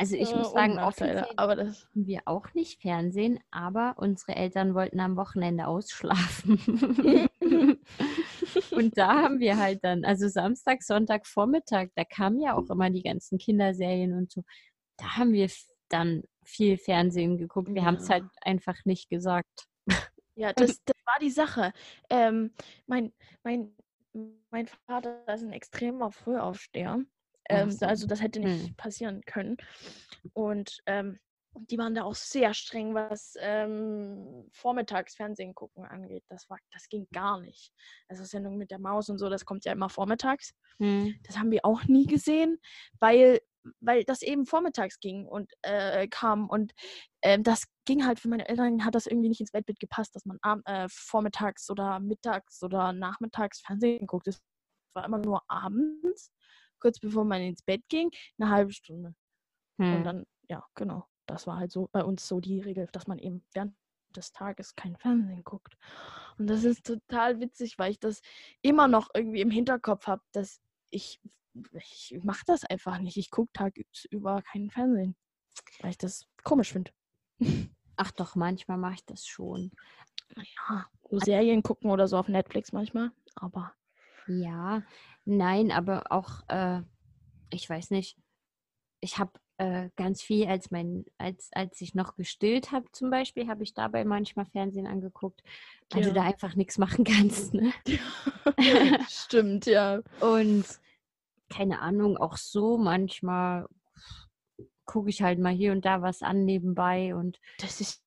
Also 0.02 0.16
ich 0.16 0.32
äh, 0.32 0.36
muss 0.36 0.52
sagen, 0.52 0.80
offiziell 0.80 1.28
Aber 1.36 1.56
das. 1.56 1.88
wir 1.94 2.22
auch 2.26 2.52
nicht 2.56 2.82
Fernsehen, 2.82 3.40
aber 3.52 3.94
unsere 3.98 4.36
Eltern 4.36 4.74
wollten 4.74 5.00
am 5.00 5.16
Wochenende 5.16 5.68
ausschlafen. 5.68 6.60
Und 8.72 8.98
da 8.98 9.22
haben 9.22 9.40
wir 9.40 9.58
halt 9.58 9.84
dann, 9.84 10.06
also 10.06 10.28
Samstag, 10.28 10.84
Sonntag, 10.84 11.28
Vormittag, 11.28 11.90
da 11.96 12.04
kamen 12.06 12.40
ja 12.40 12.56
auch 12.56 12.70
immer 12.70 12.90
die 12.90 13.04
ganzen 13.04 13.38
Kinderserien 13.38 14.14
und 14.14 14.32
so. 14.32 14.44
Da 14.98 15.18
haben 15.18 15.34
wir 15.34 15.50
dann 15.90 16.24
viel 16.46 16.78
Fernsehen 16.78 17.38
geguckt. 17.38 17.74
Wir 17.74 17.84
haben 17.86 17.96
es 17.96 18.08
Ja. 18.08 18.16
halt 18.16 18.26
einfach 18.42 18.78
nicht 18.86 19.10
gesagt. 19.10 19.68
Ja, 20.36 20.54
das, 20.56 20.82
das 20.86 20.96
war 21.06 21.20
die 21.22 21.30
Sache. 21.30 21.74
Ähm, 22.10 22.54
mein, 22.88 23.14
mein, 23.44 23.76
mein 24.50 24.68
Vater 24.68 25.22
ist 25.34 25.44
ein 25.44 25.54
extremer 25.54 26.12
Frühaufsteher. 26.12 27.00
Ähm, 27.50 27.72
so. 27.72 27.86
Also 27.86 28.08
das 28.08 28.22
hätte 28.22 28.40
nicht 28.40 28.68
Hm. 28.68 28.76
passieren 28.76 29.22
können. 29.26 29.58
Und 30.34 30.78
ähm, 30.86 31.20
die 31.56 31.78
waren 31.78 31.96
da 31.96 32.04
auch 32.04 32.16
sehr 32.16 32.54
streng, 32.54 32.94
was 32.96 33.34
ähm, 33.40 34.48
Vormittagsfernsehen 34.54 35.54
gucken 35.54 35.86
angeht. 35.86 36.24
Das, 36.30 36.50
war, 36.50 36.58
das 36.72 36.88
ging 36.90 37.08
gar 37.14 37.40
nicht. 37.42 37.74
Also 38.08 38.24
Sendung 38.24 38.58
mit 38.58 38.72
der 38.72 38.80
Maus 38.80 39.10
und 39.10 39.18
so, 39.18 39.30
das 39.30 39.46
kommt 39.46 39.66
ja 39.66 39.74
immer 39.74 39.90
vormittags. 39.90 40.54
Hm. 40.80 41.16
Das 41.24 41.38
haben 41.38 41.52
wir 41.52 41.66
auch 41.66 41.84
nie 41.86 42.06
gesehen, 42.06 42.60
weil, 43.00 43.42
weil 43.82 44.04
das 44.06 44.22
eben 44.22 44.46
vormittags 44.46 45.00
ging 45.00 45.28
und 45.28 45.52
äh, 45.62 46.08
kam. 46.08 46.50
Und 46.50 46.74
ähm, 47.22 47.44
das 47.44 47.66
ging 47.86 48.06
halt 48.06 48.20
für 48.20 48.30
meine 48.30 48.48
Eltern, 48.48 48.86
hat 48.86 48.96
das 48.96 49.06
irgendwie 49.08 49.30
nicht 49.30 49.42
ins 49.42 49.54
Weltbild 49.54 49.80
gepasst, 49.80 50.16
dass 50.16 50.26
man 50.26 50.40
äh, 50.66 50.88
vormittags 50.90 51.70
oder 51.70 52.00
mittags 52.00 52.64
oder 52.64 52.94
nachmittags 52.94 53.62
Fernsehen 53.62 54.08
guckt. 54.08 54.28
Es 54.28 54.42
war 54.94 55.06
immer 55.06 55.18
nur 55.20 55.42
abends, 55.50 56.32
kurz 56.80 57.00
bevor 57.00 57.26
man 57.26 57.42
ins 57.42 57.62
Bett 57.64 57.84
ging, 57.90 58.10
eine 58.40 58.50
halbe 58.50 58.72
Stunde. 58.74 59.16
Und 59.78 59.86
Hm. 59.86 60.04
dann, 60.04 60.26
ja, 60.50 60.64
genau. 60.76 61.08
Das 61.26 61.48
war 61.48 61.58
halt 61.58 61.72
so 61.72 61.90
bei 61.92 62.04
uns 62.04 62.28
so 62.28 62.40
die 62.40 62.60
Regel, 62.60 62.88
dass 62.92 63.08
man 63.08 63.20
eben 63.20 63.44
während 63.54 63.76
des 64.16 64.32
Tages 64.34 64.76
kein 64.76 64.96
Fernsehen 64.98 65.44
guckt. 65.44 65.78
Und 66.38 66.48
das 66.48 66.64
ist 66.64 66.86
total 66.86 67.40
witzig, 67.40 67.80
weil 67.80 67.92
ich 67.92 68.00
das 68.00 68.22
immer 68.62 68.88
noch 68.88 69.10
irgendwie 69.14 69.42
im 69.42 69.52
Hinterkopf 69.52 70.08
habe, 70.08 70.22
dass 70.34 70.62
ich, 70.90 71.22
ich 71.74 72.20
mache 72.24 72.44
das 72.46 72.66
einfach 72.66 73.00
nicht. 73.00 73.18
Ich 73.18 73.32
gucke 73.32 73.52
tagsüber 73.54 74.42
keinen 74.42 74.70
Fernsehen, 74.70 75.16
weil 75.82 75.92
ich 75.92 75.98
das 75.98 76.28
komisch 76.44 76.74
finde. 76.74 76.92
Ach 77.96 78.12
doch, 78.12 78.36
manchmal 78.36 78.78
mache 78.78 78.96
ich 78.96 79.06
das 79.06 79.26
schon. 79.26 79.72
Naja, 80.36 80.90
so 81.10 81.20
Serien 81.20 81.62
gucken 81.64 81.92
oder 81.92 82.08
so 82.08 82.18
auf 82.18 82.28
Netflix 82.28 82.72
manchmal, 82.72 83.12
aber 83.36 83.74
Ja, 84.28 84.84
nein, 85.26 85.72
aber 85.72 86.12
auch, 86.12 86.48
äh, 86.48 86.82
ich 87.50 87.70
weiß 87.70 87.92
nicht, 87.92 88.18
ich 89.02 89.18
habe 89.18 89.32
äh, 89.62 89.90
ganz 89.96 90.24
viel, 90.24 90.48
als 90.48 90.72
mein, 90.72 91.06
als, 91.20 91.52
als 91.54 91.80
ich 91.82 91.94
noch 91.94 92.16
gestillt 92.16 92.72
habe 92.72 92.92
zum 92.94 93.12
Beispiel, 93.12 93.48
habe 93.48 93.62
ich 93.62 93.76
dabei 93.76 94.06
manchmal 94.06 94.48
Fernsehen 94.48 94.88
angeguckt, 94.88 95.44
weil 95.92 96.02
Ja. 96.02 96.08
du 96.10 96.14
da 96.16 96.24
einfach 96.24 96.56
nichts 96.56 96.80
machen 96.80 97.06
kannst. 97.06 97.54
Ne? 97.54 97.72
stimmt, 99.08 99.68
ja. 99.68 100.02
Und 100.20 100.66
keine 101.50 101.80
Ahnung, 101.82 102.18
auch 102.18 102.38
so 102.38 102.80
manchmal 102.80 103.68
gucke 104.86 105.10
ich 105.12 105.22
halt 105.22 105.38
mal 105.38 105.54
hier 105.54 105.74
und 105.74 105.86
da 105.86 106.02
was 106.02 106.24
an 106.24 106.44
nebenbei 106.44 107.14
und 107.14 107.40
Das 107.60 107.82
ist 107.82 108.04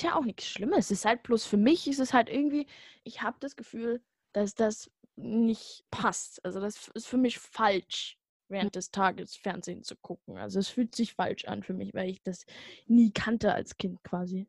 ja 0.00 0.16
auch 0.16 0.24
nichts 0.24 0.46
Schlimmes. 0.46 0.86
Es 0.86 0.90
ist 0.92 1.04
halt 1.04 1.22
bloß 1.24 1.44
für 1.44 1.58
mich 1.58 1.86
ist 1.88 1.98
es 2.00 2.14
halt 2.14 2.30
irgendwie, 2.30 2.66
ich 3.02 3.20
habe 3.20 3.36
das 3.40 3.54
Gefühl, 3.54 4.02
dass 4.32 4.54
das 4.54 4.90
nicht 5.16 5.84
passt. 5.90 6.42
Also 6.42 6.58
das 6.58 6.88
ist 6.94 7.06
für 7.06 7.18
mich 7.18 7.38
falsch, 7.38 8.18
während 8.48 8.74
des 8.74 8.90
Tages 8.90 9.36
Fernsehen 9.36 9.82
zu 9.82 9.96
gucken. 9.96 10.38
Also 10.38 10.58
es 10.58 10.68
fühlt 10.68 10.94
sich 10.94 11.14
falsch 11.14 11.44
an 11.46 11.62
für 11.62 11.74
mich, 11.74 11.94
weil 11.94 12.10
ich 12.10 12.22
das 12.22 12.44
nie 12.86 13.12
kannte 13.12 13.52
als 13.52 13.76
Kind 13.76 14.02
quasi. 14.04 14.46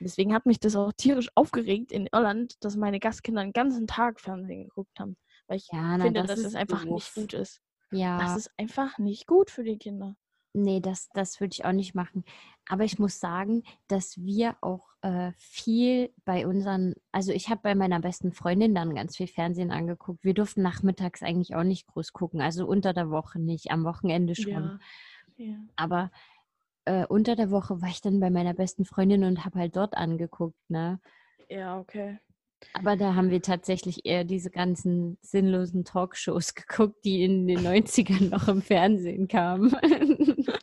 Deswegen 0.00 0.34
hat 0.34 0.46
mich 0.46 0.60
das 0.60 0.76
auch 0.76 0.92
tierisch 0.92 1.30
aufgeregt 1.34 1.90
in 1.90 2.08
Irland, 2.12 2.62
dass 2.62 2.76
meine 2.76 3.00
Gastkinder 3.00 3.42
den 3.42 3.52
ganzen 3.52 3.86
Tag 3.86 4.20
Fernsehen 4.20 4.64
geguckt 4.64 4.98
haben. 4.98 5.16
Weil 5.46 5.58
ich 5.58 5.68
ja, 5.72 5.96
na, 5.96 6.04
finde, 6.04 6.20
das 6.22 6.30
dass 6.30 6.44
es 6.44 6.54
einfach 6.54 6.84
doof. 6.84 6.92
nicht 6.92 7.14
gut 7.14 7.32
ist. 7.32 7.62
Ja. 7.92 8.18
Das 8.18 8.36
ist 8.36 8.50
einfach 8.58 8.98
nicht 8.98 9.26
gut 9.26 9.50
für 9.50 9.64
die 9.64 9.78
Kinder. 9.78 10.16
Nee, 10.56 10.80
das, 10.80 11.10
das 11.12 11.38
würde 11.38 11.52
ich 11.52 11.66
auch 11.66 11.72
nicht 11.72 11.94
machen. 11.94 12.24
Aber 12.66 12.84
ich 12.84 12.98
muss 12.98 13.20
sagen, 13.20 13.62
dass 13.88 14.16
wir 14.16 14.56
auch 14.62 14.88
äh, 15.02 15.32
viel 15.36 16.14
bei 16.24 16.46
unseren, 16.46 16.94
also 17.12 17.30
ich 17.30 17.50
habe 17.50 17.60
bei 17.62 17.74
meiner 17.74 18.00
besten 18.00 18.32
Freundin 18.32 18.74
dann 18.74 18.94
ganz 18.94 19.18
viel 19.18 19.26
Fernsehen 19.26 19.70
angeguckt. 19.70 20.24
Wir 20.24 20.32
durften 20.32 20.62
nachmittags 20.62 21.22
eigentlich 21.22 21.54
auch 21.54 21.62
nicht 21.62 21.86
groß 21.88 22.14
gucken, 22.14 22.40
also 22.40 22.66
unter 22.66 22.94
der 22.94 23.10
Woche 23.10 23.38
nicht, 23.38 23.70
am 23.70 23.84
Wochenende 23.84 24.34
schon. 24.34 24.80
Ja. 25.36 25.44
ja. 25.44 25.56
Aber 25.76 26.10
äh, 26.86 27.04
unter 27.04 27.36
der 27.36 27.50
Woche 27.50 27.82
war 27.82 27.90
ich 27.90 28.00
dann 28.00 28.18
bei 28.18 28.30
meiner 28.30 28.54
besten 28.54 28.86
Freundin 28.86 29.24
und 29.24 29.44
habe 29.44 29.58
halt 29.58 29.76
dort 29.76 29.94
angeguckt, 29.94 30.58
ne? 30.68 31.00
Ja, 31.50 31.78
okay. 31.78 32.18
Aber 32.72 32.96
da 32.96 33.14
haben 33.14 33.30
wir 33.30 33.42
tatsächlich 33.42 34.04
eher 34.06 34.24
diese 34.24 34.50
ganzen 34.50 35.18
sinnlosen 35.22 35.84
Talkshows 35.84 36.54
geguckt, 36.56 37.04
die 37.04 37.22
in 37.24 37.46
den 37.46 37.60
90ern 37.60 38.30
noch 38.30 38.48
im 38.48 38.62
Fernsehen 38.62 39.28
kamen. 39.28 39.74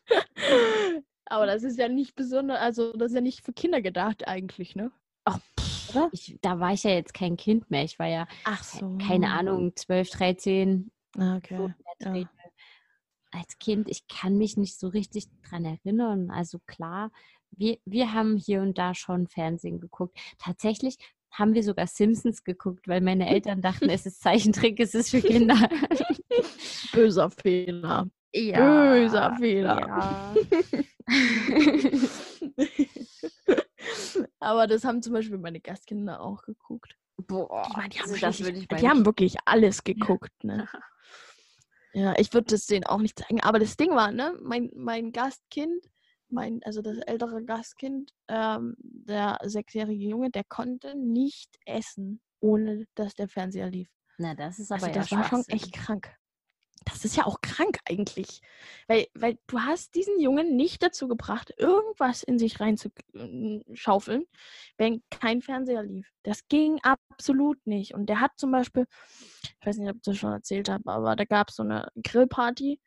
Aber 1.25 1.45
das 1.47 1.63
ist 1.63 1.79
ja 1.79 1.87
nicht 1.89 2.15
besonders, 2.15 2.59
also 2.59 2.93
das 2.93 3.11
ist 3.11 3.15
ja 3.15 3.21
nicht 3.21 3.43
für 3.43 3.53
Kinder 3.53 3.81
gedacht 3.81 4.27
eigentlich, 4.27 4.75
ne? 4.75 4.91
Ach, 5.25 5.39
Oder? 5.89 6.09
ich, 6.11 6.37
da 6.41 6.59
war 6.59 6.73
ich 6.73 6.83
ja 6.83 6.91
jetzt 6.91 7.13
kein 7.13 7.37
Kind 7.37 7.71
mehr. 7.71 7.83
Ich 7.83 7.97
war 7.97 8.07
ja, 8.07 8.27
Ach 8.43 8.63
so. 8.63 8.97
keine 8.97 9.31
Ahnung, 9.31 9.75
12, 9.75 10.09
13, 10.11 10.91
Ah, 11.17 11.33
so 11.33 11.37
Okay. 11.37 11.73
ja. 11.99 12.11
Dreh. 12.11 12.25
Als 13.31 13.57
Kind, 13.57 13.89
ich 13.89 14.07
kann 14.07 14.37
mich 14.37 14.57
nicht 14.57 14.77
so 14.79 14.89
richtig 14.89 15.25
dran 15.49 15.65
erinnern. 15.65 16.29
Also 16.29 16.59
klar, 16.67 17.11
wir, 17.51 17.77
wir 17.85 18.13
haben 18.13 18.37
hier 18.37 18.61
und 18.61 18.77
da 18.77 18.93
schon 18.93 19.27
Fernsehen 19.27 19.79
geguckt. 19.79 20.17
Tatsächlich 20.37 20.97
haben 21.33 21.53
wir 21.53 21.63
sogar 21.63 21.87
Simpsons 21.87 22.43
geguckt, 22.43 22.87
weil 22.87 23.01
meine 23.01 23.27
Eltern 23.29 23.61
dachten, 23.61 23.89
es 23.89 24.05
ist 24.05 24.21
Zeichentrick, 24.21 24.79
es 24.79 24.93
ist 24.93 25.09
für 25.11 25.21
Kinder. 25.21 25.69
Böser 26.93 27.29
Fehler. 27.31 28.07
ja, 28.33 28.91
Böser 28.93 29.35
Fehler. 29.37 29.79
Ja. 29.79 30.35
Aber 34.39 34.67
das 34.67 34.83
haben 34.83 35.01
zum 35.01 35.13
Beispiel 35.13 35.37
meine 35.37 35.59
Gastkinder 35.59 36.21
auch 36.21 36.43
geguckt. 36.43 36.95
Boah, 37.17 37.67
Ich 37.67 37.73
die 37.89 37.99
haben, 37.99 38.09
also 38.11 38.21
das 38.21 38.39
richtig- 38.39 38.45
würde 38.45 38.59
ich 38.59 38.69
mal 38.69 38.77
die 38.79 38.89
haben 38.89 39.05
wirklich 39.05 39.35
alles 39.45 39.83
geguckt, 39.83 40.31
ne? 40.43 40.67
Ja, 41.93 42.15
ich 42.17 42.33
würde 42.33 42.47
das 42.49 42.65
denen 42.65 42.85
auch 42.85 42.99
nicht 42.99 43.19
zeigen. 43.19 43.41
Aber 43.41 43.59
das 43.59 43.77
Ding 43.77 43.91
war, 43.91 44.11
ne, 44.11 44.35
mein, 44.41 44.71
mein 44.75 45.11
Gastkind, 45.11 45.85
mein, 46.33 46.61
also 46.63 46.81
das 46.81 46.97
ältere 46.97 47.43
Gastkind, 47.43 48.11
ähm, 48.27 48.75
der 48.79 49.39
sechsjährige 49.43 50.05
Junge, 50.05 50.31
der 50.31 50.43
konnte 50.43 50.95
nicht 50.95 51.57
essen, 51.65 52.21
ohne 52.39 52.85
dass 52.95 53.13
der 53.15 53.29
Fernseher 53.29 53.69
lief. 53.69 53.89
Na, 54.17 54.35
das 54.35 54.59
ist 54.59 54.71
aber 54.71 54.83
Also 54.83 54.99
das 54.99 55.11
war 55.11 55.23
schon 55.25 55.45
echt 55.47 55.73
krank. 55.73 56.15
Das 56.85 57.05
ist 57.05 57.15
ja 57.15 57.25
auch 57.25 57.39
krank 57.41 57.77
eigentlich. 57.85 58.41
Weil, 58.87 59.07
weil 59.13 59.37
du 59.47 59.59
hast 59.59 59.95
diesen 59.95 60.19
Jungen 60.19 60.55
nicht 60.57 60.83
dazu 60.83 61.07
gebracht, 61.07 61.53
irgendwas 61.57 62.23
in 62.23 62.37
sich 62.37 62.59
reinzuschaufeln, 62.59 64.25
wenn 64.77 65.01
kein 65.09 65.41
Fernseher 65.41 65.83
lief. 65.83 66.11
Das 66.23 66.47
ging 66.49 66.79
absolut 66.83 67.65
nicht. 67.65 67.93
Und 67.93 68.07
der 68.07 68.19
hat 68.19 68.31
zum 68.35 68.51
Beispiel, 68.51 68.85
ich 69.43 69.65
weiß 69.65 69.77
nicht, 69.77 69.89
ob 69.89 69.95
ich 69.97 70.01
das 70.01 70.17
schon 70.17 70.33
erzählt 70.33 70.67
habe, 70.67 70.91
aber 70.91 71.15
da 71.15 71.23
gab 71.23 71.49
es 71.49 71.55
so 71.55 71.63
eine 71.63 71.87
Grillparty 72.03 72.81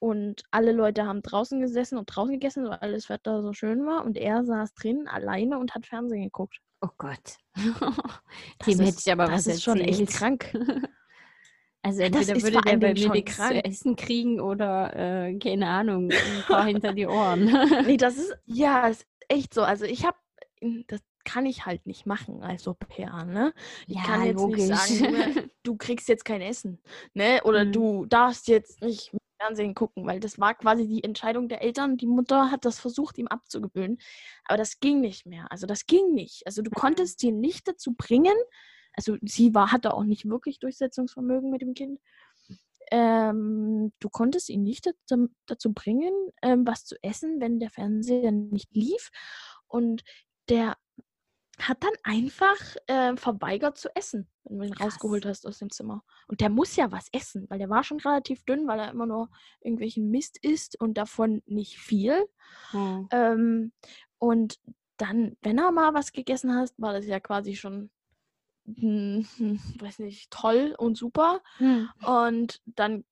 und 0.00 0.42
alle 0.50 0.72
Leute 0.72 1.06
haben 1.06 1.22
draußen 1.22 1.60
gesessen 1.60 1.98
und 1.98 2.06
draußen 2.06 2.32
gegessen, 2.34 2.64
weil 2.68 2.78
alles 2.78 3.08
Wetter 3.08 3.42
so 3.42 3.52
schön 3.52 3.84
war. 3.86 4.04
Und 4.04 4.16
er 4.16 4.44
saß 4.44 4.74
drinnen 4.74 5.08
alleine 5.08 5.58
und 5.58 5.74
hat 5.74 5.86
Fernsehen 5.86 6.22
geguckt. 6.24 6.58
Oh 6.80 6.88
Gott. 6.98 7.36
Das 8.58 8.66
Dem 8.68 8.78
hätte 8.80 8.90
ist- 8.90 9.06
ich 9.06 9.12
aber 9.12 9.26
das 9.26 9.46
was 9.46 9.54
ist 9.54 9.62
schon 9.64 9.80
echt 9.80 10.00
erzählt. 10.00 10.10
krank. 10.18 10.52
Also 11.80 12.00
Das 12.00 12.06
entweder 12.28 12.36
ist 12.36 12.42
würde 12.42 12.60
der 12.60 12.76
bei 12.76 12.92
mir 12.92 13.10
nichts 13.12 13.36
zu 13.36 13.42
krank. 13.42 13.60
essen 13.64 13.94
kriegen 13.96 14.40
oder, 14.40 14.94
äh, 15.28 15.38
keine 15.38 15.68
Ahnung, 15.68 16.10
ein 16.10 16.42
paar 16.46 16.64
hinter 16.66 16.92
die 16.92 17.06
Ohren. 17.06 17.44
Nee, 17.86 17.96
das 17.96 18.18
ist, 18.18 18.36
ja, 18.46 18.88
ist 18.88 19.06
echt 19.28 19.54
so. 19.54 19.62
Also 19.62 19.84
ich 19.84 20.04
habe, 20.04 20.16
das 20.88 21.00
kann 21.24 21.46
ich 21.46 21.66
halt 21.66 21.86
nicht 21.86 22.04
machen 22.04 22.42
als 22.42 22.66
Au-pair, 22.66 23.24
ne? 23.24 23.54
Ich 23.86 23.94
Ja, 23.94 24.02
kann 24.02 24.24
jetzt 24.24 24.36
logisch. 24.40 24.66
nicht 24.66 24.76
sagen, 24.76 25.50
du 25.62 25.76
kriegst 25.76 26.08
jetzt 26.08 26.24
kein 26.24 26.40
Essen, 26.40 26.82
ne? 27.14 27.40
Oder 27.44 27.64
Mhm. 27.64 27.72
du 27.72 28.06
darfst 28.06 28.48
jetzt 28.48 28.82
nicht 28.82 29.12
Fernsehen 29.40 29.74
gucken, 29.74 30.06
weil 30.06 30.20
das 30.20 30.38
war 30.38 30.54
quasi 30.54 30.86
die 30.88 31.04
Entscheidung 31.04 31.48
der 31.48 31.62
Eltern. 31.62 31.96
Die 31.96 32.06
Mutter 32.06 32.50
hat 32.50 32.64
das 32.64 32.78
versucht, 32.80 33.18
ihm 33.18 33.28
abzugewöhnen, 33.28 33.98
aber 34.44 34.58
das 34.58 34.80
ging 34.80 35.00
nicht 35.00 35.26
mehr. 35.26 35.50
Also 35.52 35.66
das 35.66 35.86
ging 35.86 36.12
nicht. 36.14 36.46
Also 36.46 36.62
du 36.62 36.70
Mhm. 36.70 36.74
konntest 36.80 37.20
sie 37.20 37.32
nicht 37.32 37.68
dazu 37.68 37.94
bringen. 37.96 38.34
Also 38.94 39.16
sie 39.22 39.54
war, 39.54 39.70
hatte 39.72 39.94
auch 39.94 40.04
nicht 40.04 40.28
wirklich 40.28 40.58
Durchsetzungsvermögen 40.58 41.50
mit 41.50 41.62
dem 41.62 41.74
Kind. 41.74 42.00
Ähm, 42.90 43.92
du 44.00 44.08
konntest 44.08 44.48
ihn 44.48 44.62
nicht 44.62 44.86
dazu, 44.86 45.28
dazu 45.46 45.72
bringen, 45.74 46.12
ähm, 46.42 46.66
was 46.66 46.84
zu 46.84 46.96
essen, 47.02 47.40
wenn 47.40 47.60
der 47.60 47.70
Fernseher 47.70 48.32
nicht 48.32 48.74
lief. 48.74 49.10
Und 49.66 50.02
der 50.48 50.76
hat 51.60 51.82
dann 51.82 51.92
einfach 52.04 52.56
äh, 52.86 53.16
verweigert 53.16 53.78
zu 53.78 53.94
essen, 53.94 54.28
wenn 54.44 54.58
du 54.58 54.64
ihn 54.66 54.74
Krass. 54.74 54.94
rausgeholt 54.94 55.26
hast 55.26 55.46
aus 55.46 55.58
dem 55.58 55.70
Zimmer. 55.70 56.04
Und 56.26 56.40
der 56.40 56.50
muss 56.50 56.76
ja 56.76 56.92
was 56.92 57.08
essen, 57.12 57.46
weil 57.48 57.58
der 57.58 57.70
war 57.70 57.84
schon 57.84 58.00
relativ 58.00 58.44
dünn, 58.44 58.66
weil 58.66 58.78
er 58.78 58.90
immer 58.90 59.06
nur 59.06 59.28
irgendwelchen 59.60 60.10
Mist 60.10 60.38
isst 60.42 60.80
und 60.80 60.94
davon 60.94 61.42
nicht 61.46 61.78
viel. 61.78 62.28
Hm. 62.70 63.08
Ähm, 63.10 63.72
und 64.18 64.58
dann, 64.96 65.36
wenn 65.42 65.58
er 65.58 65.70
mal 65.72 65.94
was 65.94 66.12
gegessen 66.12 66.54
hat, 66.54 66.72
war 66.76 66.92
das 66.92 67.06
ja 67.06 67.20
quasi 67.20 67.54
schon, 67.54 67.90
hm, 68.66 69.26
hm, 69.36 69.60
weiß 69.80 69.98
nicht, 70.00 70.30
toll 70.30 70.74
und 70.78 70.96
super. 70.96 71.42
Hm. 71.58 71.88
Und 72.04 72.60
dann, 72.66 73.04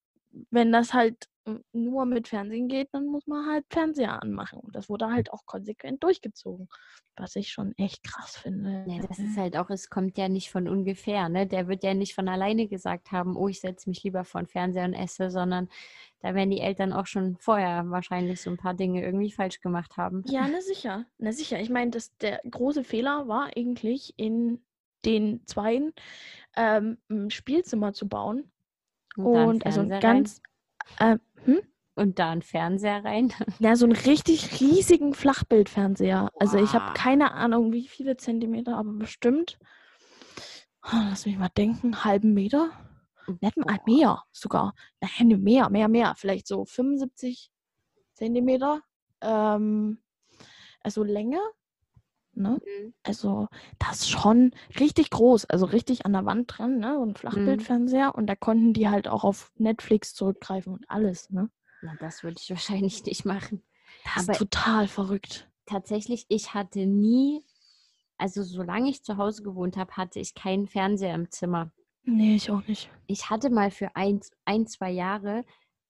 wenn 0.50 0.72
das 0.72 0.94
halt 0.94 1.28
nur 1.72 2.04
mit 2.06 2.28
Fernsehen 2.28 2.68
geht, 2.68 2.88
dann 2.92 3.06
muss 3.06 3.26
man 3.26 3.46
halt 3.46 3.64
Fernseher 3.70 4.22
anmachen. 4.22 4.58
Und 4.60 4.74
das 4.74 4.88
wurde 4.88 5.10
halt 5.10 5.32
auch 5.32 5.46
konsequent 5.46 6.02
durchgezogen. 6.02 6.68
Was 7.16 7.36
ich 7.36 7.50
schon 7.50 7.72
echt 7.78 8.02
krass 8.02 8.36
finde. 8.36 8.84
Ja, 8.86 9.00
das 9.06 9.18
ist 9.18 9.36
halt 9.38 9.56
auch, 9.56 9.70
es 9.70 9.88
kommt 9.88 10.18
ja 10.18 10.28
nicht 10.28 10.50
von 10.50 10.68
ungefähr, 10.68 11.28
ne? 11.28 11.46
Der 11.46 11.66
wird 11.68 11.82
ja 11.82 11.94
nicht 11.94 12.14
von 12.14 12.28
alleine 12.28 12.68
gesagt 12.68 13.10
haben, 13.12 13.36
oh, 13.36 13.48
ich 13.48 13.60
setze 13.60 13.88
mich 13.88 14.02
lieber 14.02 14.24
vor 14.24 14.42
den 14.42 14.48
Fernseher 14.48 14.84
und 14.84 14.92
esse, 14.94 15.30
sondern 15.30 15.68
da 16.20 16.34
werden 16.34 16.50
die 16.50 16.60
Eltern 16.60 16.92
auch 16.92 17.06
schon 17.06 17.36
vorher 17.38 17.88
wahrscheinlich 17.90 18.40
so 18.42 18.50
ein 18.50 18.56
paar 18.58 18.74
Dinge 18.74 19.02
irgendwie 19.02 19.32
falsch 19.32 19.60
gemacht 19.60 19.96
haben. 19.96 20.22
Ja, 20.26 20.46
na 20.50 20.60
sicher. 20.60 21.06
Na 21.18 21.32
sicher. 21.32 21.60
Ich 21.60 21.70
meine, 21.70 21.90
das- 21.90 22.14
der 22.18 22.40
große 22.50 22.84
Fehler 22.84 23.28
war 23.28 23.50
eigentlich 23.56 24.12
in 24.18 24.62
den 25.04 25.46
Zweien 25.46 25.92
ähm, 26.56 26.98
ein 27.08 27.30
Spielzimmer 27.30 27.92
zu 27.92 28.08
bauen. 28.08 28.50
einen 29.16 29.26
Und 29.26 29.64
also 29.66 29.80
ein 29.80 30.00
ganz, 30.00 30.42
äh, 30.98 31.18
hm? 31.44 31.60
und 31.94 32.18
da 32.18 32.30
ein 32.30 32.42
Fernseher 32.42 33.04
rein. 33.04 33.32
Ja, 33.58 33.76
so 33.76 33.86
einen 33.86 33.96
richtig 33.96 34.60
riesigen 34.60 35.14
Flachbildfernseher. 35.14 36.30
Also 36.38 36.58
ich 36.58 36.72
habe 36.74 36.86
Wow. 36.86 36.94
keine 36.94 37.32
Ahnung, 37.32 37.72
wie 37.72 37.88
viele 37.88 38.16
Zentimeter, 38.16 38.76
aber 38.76 38.92
bestimmt, 38.92 39.58
ah, 40.82 41.06
lass 41.10 41.26
mich 41.26 41.38
mal 41.38 41.48
denken, 41.48 41.88
einen 41.88 42.04
halben 42.04 42.34
Meter? 42.34 42.70
Nicht 43.40 43.56
mal 43.56 43.78
mehr 43.86 44.22
sogar. 44.30 44.74
Nein, 45.00 45.42
mehr, 45.42 45.68
mehr, 45.68 45.88
mehr. 45.88 46.14
Vielleicht 46.16 46.46
so 46.46 46.64
75 46.64 47.50
Zentimeter. 48.14 48.82
Ähm, 49.20 49.98
also 50.80 51.02
Länge. 51.02 51.40
Ne? 52.36 52.60
Mhm. 52.64 52.94
Also 53.02 53.48
das 53.78 54.00
ist 54.00 54.10
schon 54.10 54.52
richtig 54.78 55.10
groß, 55.10 55.46
also 55.46 55.64
richtig 55.66 56.04
an 56.04 56.12
der 56.12 56.26
Wand 56.26 56.52
dran, 56.56 56.78
ne? 56.78 56.94
So 56.96 57.02
ein 57.04 57.14
Flachbildfernseher. 57.16 58.14
Und 58.14 58.26
da 58.26 58.36
konnten 58.36 58.72
die 58.74 58.88
halt 58.88 59.08
auch 59.08 59.24
auf 59.24 59.52
Netflix 59.56 60.14
zurückgreifen 60.14 60.74
und 60.74 60.84
alles, 60.88 61.30
ne? 61.30 61.48
Na, 61.82 61.94
das 61.98 62.22
würde 62.22 62.36
ich 62.40 62.50
wahrscheinlich 62.50 63.04
nicht 63.04 63.24
machen. 63.24 63.62
Das 64.04 64.24
Aber- 64.24 64.32
ist 64.32 64.38
total 64.38 64.86
verrückt. 64.86 65.48
Tatsächlich, 65.64 66.26
ich 66.28 66.54
hatte 66.54 66.86
nie, 66.86 67.42
also 68.18 68.42
solange 68.42 68.88
ich 68.90 69.02
zu 69.02 69.16
Hause 69.16 69.42
gewohnt 69.42 69.76
habe, 69.76 69.92
hatte 69.96 70.20
ich 70.20 70.34
keinen 70.34 70.66
Fernseher 70.68 71.14
im 71.14 71.30
Zimmer. 71.30 71.72
Nee, 72.04 72.36
ich 72.36 72.50
auch 72.52 72.64
nicht. 72.68 72.88
Ich 73.08 73.30
hatte 73.30 73.50
mal 73.50 73.70
für 73.72 73.96
ein, 73.96 74.20
ein 74.44 74.66
zwei 74.68 74.90
Jahre 74.92 75.44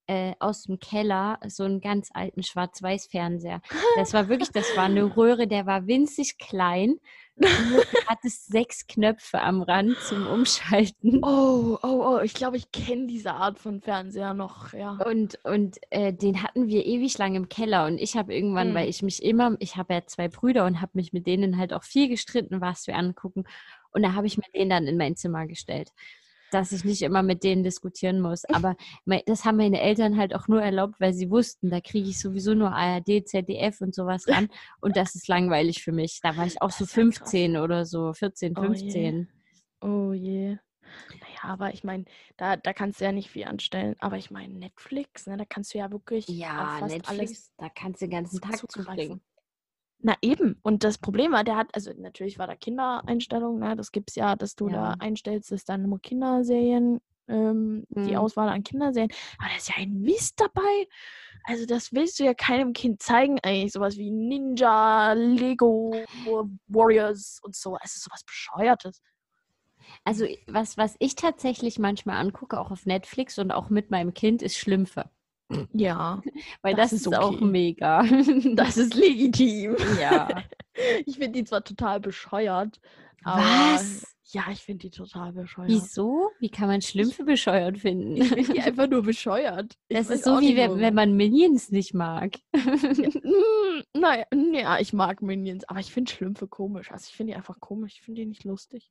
äh, 0.07 0.35
aus 0.39 0.65
dem 0.65 0.79
Keller 0.79 1.39
so 1.49 1.65
einen 1.65 1.81
ganz 1.81 2.11
alten 2.13 2.43
Schwarz-Weiß-Fernseher. 2.43 3.61
Das 3.97 4.15
war 4.15 4.29
wirklich, 4.29 4.51
das 4.51 4.77
war 4.77 4.85
eine 4.85 5.05
Röhre, 5.17 5.47
der 5.47 5.67
war 5.67 5.87
winzig 5.87 6.39
klein. 6.39 7.01
Hat 8.07 8.21
es 8.25 8.47
sechs 8.47 8.87
Knöpfe 8.87 9.41
am 9.43 9.61
Rand 9.61 9.99
zum 9.99 10.27
Umschalten. 10.27 11.21
Oh, 11.23 11.79
oh, 11.83 12.17
oh, 12.17 12.21
ich 12.23 12.33
glaube, 12.33 12.57
ich 12.57 12.73
kenne 12.73 13.07
diese 13.09 13.35
Art 13.35 13.59
von 13.59 13.83
Fernseher 13.83 14.33
noch, 14.33 14.73
ja. 14.73 14.93
Und, 15.05 15.39
und 15.45 15.77
äh, 15.91 16.15
den 16.15 16.43
hatten 16.43 16.69
wir 16.69 16.87
ewig 16.87 17.19
lang 17.19 17.35
im 17.35 17.51
Keller. 17.51 17.85
Und 17.87 17.99
ich 17.99 18.17
habe 18.17 18.35
irgendwann, 18.35 18.73
Mm. 18.73 18.75
weil 18.75 18.89
ich 18.89 19.03
mich 19.03 19.23
immer, 19.23 19.55
ich 19.59 19.77
habe 19.77 19.93
ja 19.93 20.07
zwei 20.07 20.29
Brüder 20.29 20.65
und 20.65 20.81
habe 20.81 20.93
mich 20.95 21.13
mit 21.13 21.27
denen 21.27 21.59
halt 21.59 21.75
auch 21.75 21.85
viel 21.85 22.09
gestritten, 22.09 22.63
was 22.63 22.87
wir 22.87 22.97
angucken. 22.97 23.45
Und 23.91 24.03
da 24.03 24.15
habe 24.15 24.27
ich 24.27 24.39
mir 24.39 24.45
den 24.55 24.71
dann 24.71 24.87
in 24.87 24.97
mein 24.97 25.17
Zimmer 25.17 25.47
gestellt, 25.47 25.93
dass 26.57 26.73
ich 26.73 26.85
nicht 26.85 27.03
immer 27.03 27.23
mit 27.23 27.45
denen 27.45 27.63
diskutieren 27.63 28.21
muss. 28.21 28.45
Aber 28.49 28.77
das 29.27 29.45
haben 29.45 29.57
meine 29.57 29.81
Eltern 29.81 30.17
halt 30.17 30.35
auch 30.35 30.49
nur 30.49 30.63
erlaubt, 30.63 31.01
weil 31.01 31.13
sie 31.13 31.31
wussten, 31.31 31.71
da 31.71 31.81
kriege 31.81 32.09
ich 32.09 32.19
sowieso 32.19 32.55
nur 32.55 32.73
ARD, 32.73 33.27
ZDF 33.27 33.81
und 33.81 33.95
sowas 33.95 34.27
ran. 34.29 34.49
Und 34.81 34.97
das 34.97 35.15
ist 35.15 35.29
langweilig 35.29 35.83
für 35.83 35.93
mich. 35.93 36.21
Da 36.23 36.37
war 36.37 36.47
ich 36.47 36.63
auch 36.63 36.69
Das 36.69 36.79
so 36.79 36.85
ist 36.85 36.97
ja 36.97 37.03
krass. 37.05 37.19
15 37.19 37.57
oder 37.57 37.85
so, 37.85 38.13
14, 38.13 38.57
Oh 38.57 38.63
je. 38.63 38.69
15. 38.69 39.29
Oh 39.83 40.13
je. 40.13 40.57
Naja, 41.21 41.43
aber 41.43 41.75
ich 41.75 41.85
meine, 41.85 42.05
da, 42.37 42.57
da 42.57 42.73
kannst 42.73 43.01
du 43.01 43.05
ja 43.05 43.13
nicht 43.13 43.31
viel 43.31 43.45
anstellen. 43.45 43.97
Aber 43.99 44.17
ich 44.17 44.31
meine, 44.31 44.55
Netflix, 44.55 45.27
ne, 45.27 45.37
da 45.37 45.45
kannst 45.45 45.75
du 45.75 45.79
ja 45.79 45.91
wirklich 45.91 46.27
fast 46.27 47.09
alles 47.09 47.53
da 47.59 47.69
kannst 47.69 48.01
du 48.01 48.07
den 48.07 48.13
ganzen 48.13 48.41
Tag 48.41 48.59
zugreifen. 48.59 49.21
Na 50.01 50.15
eben. 50.23 50.59
Und 50.63 50.85
das 50.85 50.99
Problem 50.99 51.33
war, 51.33 51.43
der 51.45 51.57
hat, 51.57 51.75
also 51.75 51.91
natürlich 51.97 52.39
war 52.39 52.47
da 52.47 52.55
Kindereinstellung, 52.55 53.59
ne? 53.59 53.77
Das 53.77 53.93
gibt 53.93 54.11
es 54.11 54.17
ja, 54.17 54.37
dass 54.37 54.55
du 54.55 54.69
da 54.69 54.93
Ja. 54.93 54.97
einstellst, 54.99 55.51
dass 55.51 55.65
dann 55.65 55.83
nur 55.89 56.01
Kinderserien, 56.01 57.01
ähm, 57.29 57.85
die 58.05 58.13
Mhm. 58.13 58.17
Auswahl 58.17 58.49
an 58.49 58.63
Kinderserien. 58.63 59.11
Aber 59.39 59.49
da 59.51 59.57
ist 59.57 59.69
ja 59.69 59.77
ein 59.79 60.01
Mist 60.03 60.39
dabei. 60.41 60.87
Also 61.45 61.67
das 61.67 61.93
willst 61.93 62.19
du 62.21 62.25
ja 62.25 62.35
keinem 62.35 62.73
Kind 62.75 63.03
zeigen, 63.03 63.39
eigentlich. 63.43 63.73
Sowas 63.73 63.97
wie 63.97 64.11
Ninja, 64.11 65.13
Lego, 65.15 66.05
Warriors 66.69 67.41
und 67.43 67.57
so. 67.57 67.75
Also 67.77 67.99
sowas 68.01 68.23
Bescheuertes. 68.25 69.01
Also 70.05 70.25
was, 70.47 70.79
was 70.79 70.95
ich 71.01 71.17
tatsächlich 71.17 71.79
manchmal 71.79 72.17
angucke, 72.19 72.59
auch 72.61 72.71
auf 72.71 72.87
Netflix 72.87 73.39
und 73.39 73.51
auch 73.53 73.69
mit 73.71 73.91
meinem 73.91 74.15
Kind, 74.15 74.41
ist 74.41 74.57
Schlümpfe. 74.57 75.11
Ja, 75.73 76.23
Weil 76.63 76.75
Das 76.75 76.91
das, 76.91 77.01
ist 77.01 77.07
ist 77.07 77.15
auch 77.17 77.33
okay. 77.33 77.45
mega. 77.45 78.03
das 78.55 78.77
ist 78.77 78.95
legitim. 78.95 79.77
ja. 80.01 80.29
Ich 81.07 81.17
finde 81.17 81.39
die 81.39 81.45
zwar 81.45 81.65
total 81.65 82.01
bescheuert, 82.01 82.83
aber 83.25 83.41
Was? 83.41 84.15
ja, 84.25 84.43
ich 84.53 84.61
finde 84.61 84.83
die 84.83 84.91
total 84.91 85.33
bescheuert. 85.33 85.71
Wieso? 85.71 86.29
Wie 86.39 86.51
kann 86.51 86.69
man 86.69 86.83
Schlümpfe 86.83 87.25
bescheuert 87.25 87.79
finden? 87.79 88.17
Ich 88.17 88.29
finde 88.29 88.53
die 88.53 88.61
einfach 88.61 88.87
nur 88.87 89.03
bescheuert. 89.03 89.73
Ich 89.89 89.97
Das 89.97 90.11
weiß 90.11 90.17
ist 90.17 90.25
so 90.25 90.39
wie 90.39 90.55
wenn, 90.55 90.79
wenn 90.81 90.93
man 90.93 91.17
Minions 91.17 91.71
nicht 91.71 91.95
mag. 91.95 92.35
Mm, 92.53 93.99
Naja, 93.99 94.27
ja, 94.53 94.79
ich 94.81 94.93
mag 94.93 95.23
Minions, 95.23 95.65
aber 95.67 95.81
ich 95.81 95.91
finde 95.93 96.13
Schlümpfe 96.13 96.47
komisch. 96.47 96.93
Also 96.93 97.07
ich 97.09 97.17
finde 97.17 97.33
die 97.33 97.37
einfach 97.37 97.59
komisch. 97.59 97.95
Ich 97.95 98.03
finde 98.03 98.21
die 98.21 98.27
nicht 98.27 98.45
lustig. 98.45 98.91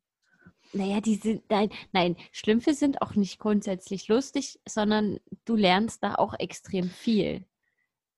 Naja, 0.74 1.00
die 1.02 1.16
sind, 1.16 1.44
nein, 1.50 1.70
nein, 1.94 2.18
Schlümpfe 2.32 2.74
sind 2.74 3.02
auch 3.02 3.16
nicht 3.16 3.40
grundsätzlich 3.40 4.08
lustig, 4.08 4.60
sondern 4.68 5.20
du 5.46 5.56
lernst 5.56 6.04
da 6.04 6.16
auch 6.16 6.34
extrem 6.38 6.90
viel. 6.90 7.46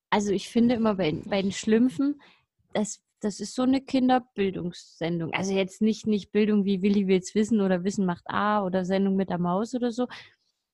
Also 0.10 0.32
ich 0.32 0.50
finde 0.50 0.76
immer 0.76 0.96
bei, 0.96 1.12
bei 1.26 1.42
den 1.42 1.52
Schlümpfen, 1.52 2.22
das, 2.74 3.02
das 3.20 3.40
ist 3.40 3.54
so 3.56 3.64
eine 3.64 3.82
Kinderbildungssendung. 3.82 5.34
Also 5.34 5.54
jetzt 5.54 5.82
nicht, 5.82 6.08
nicht 6.08 6.32
Bildung 6.32 6.66
wie 6.66 6.82
Willi 6.82 7.08
will's 7.08 7.36
wissen 7.36 7.62
oder 7.62 7.84
Wissen 7.84 8.06
macht 8.06 8.24
A 8.28 8.64
oder 8.64 8.86
Sendung 8.86 9.16
mit 9.16 9.30
der 9.30 9.40
Maus 9.40 9.76
oder 9.76 9.92
so, 9.92 10.08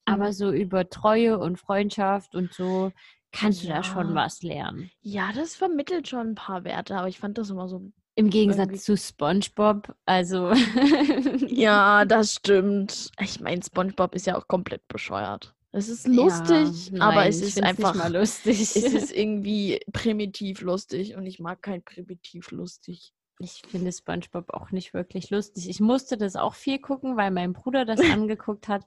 Aber 0.05 0.27
Mhm. 0.27 0.33
so 0.33 0.51
über 0.51 0.89
Treue 0.89 1.39
und 1.39 1.57
Freundschaft 1.59 2.35
und 2.35 2.53
so 2.53 2.91
kannst 3.31 3.63
du 3.63 3.67
da 3.67 3.83
schon 3.83 4.09
Ja. 4.09 4.15
was 4.15 4.41
lernen. 4.43 4.91
Ja, 5.01 5.31
das 5.33 5.55
vermittelt 5.55 6.07
schon 6.07 6.29
ein 6.31 6.35
paar 6.35 6.63
Werte, 6.65 6.95
aber 6.97 7.07
ich 7.07 7.19
fand 7.19 7.37
das 7.37 7.49
immer 7.49 7.67
so. 7.67 7.91
Im 8.15 8.29
Gegensatz 8.29 8.83
zu 8.83 8.95
SpongeBob, 8.95 9.95
also 10.05 10.51
Ja, 11.47 12.05
das 12.05 12.35
stimmt. 12.35 13.09
Ich 13.19 13.39
meine, 13.39 13.61
SpongeBob 13.63 14.13
ist 14.15 14.27
ja 14.27 14.37
auch 14.37 14.47
komplett 14.47 14.87
bescheuert. 14.87 15.55
Es 15.71 15.89
ist 15.89 16.07
lustig, 16.07 16.91
Ja, 16.91 17.01
aber 17.01 17.15
nein, 17.15 17.29
es 17.29 17.41
ich 17.41 17.47
ist 17.47 17.63
einfach. 17.63 17.95
mal 17.95 18.13
lustig. 18.15 18.61
Es 18.61 18.75
ist 18.75 19.11
irgendwie 19.15 19.79
primitiv 19.91 20.61
lustig 20.61 21.15
und 21.15 21.25
ich 21.25 21.39
mag 21.39 21.63
kein 21.63 21.83
primitiv 21.83 22.51
lustig. 22.51 23.13
Ich 23.39 23.63
finde 23.67 23.91
SpongeBob 23.91 24.53
auch 24.53 24.71
nicht 24.71 24.93
wirklich 24.93 25.29
lustig. 25.31 25.67
Ich 25.69 25.79
musste 25.79 26.17
das 26.17 26.35
auch 26.35 26.53
viel 26.53 26.79
gucken, 26.79 27.17
weil 27.17 27.31
mein 27.31 27.51
Bruder 27.53 27.83
das 27.83 27.99
angeguckt 28.21 28.67
hat. 28.67 28.85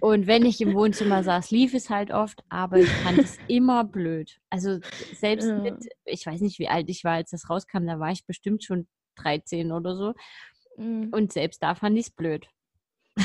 Und 0.00 0.26
wenn 0.26 0.46
ich 0.46 0.60
im 0.60 0.74
Wohnzimmer 0.74 1.22
saß, 1.24 1.50
lief 1.50 1.74
es 1.74 1.90
halt 1.90 2.10
oft, 2.12 2.42
aber 2.48 2.78
ich 2.78 2.88
fand 2.88 3.18
es 3.18 3.38
immer 3.48 3.84
blöd. 3.84 4.40
Also 4.50 4.78
selbst 5.14 5.48
Ja. 5.48 5.58
mit, 5.58 5.88
ich 6.04 6.24
weiß 6.24 6.40
nicht, 6.40 6.58
wie 6.58 6.68
alt 6.68 6.88
ich 6.88 7.02
war, 7.04 7.14
als 7.14 7.30
das 7.30 7.50
rauskam, 7.50 7.86
da 7.86 7.98
war 7.98 8.12
ich 8.12 8.24
bestimmt 8.24 8.62
schon 8.64 8.86
13 9.16 9.72
oder 9.72 9.96
so. 9.96 10.14
Mm, 10.76 11.08
Und 11.10 11.32
selbst 11.32 11.62
da 11.62 11.74
fand 11.74 11.98
ich 11.98 12.06
es 12.06 12.10
blöd. 12.10 12.46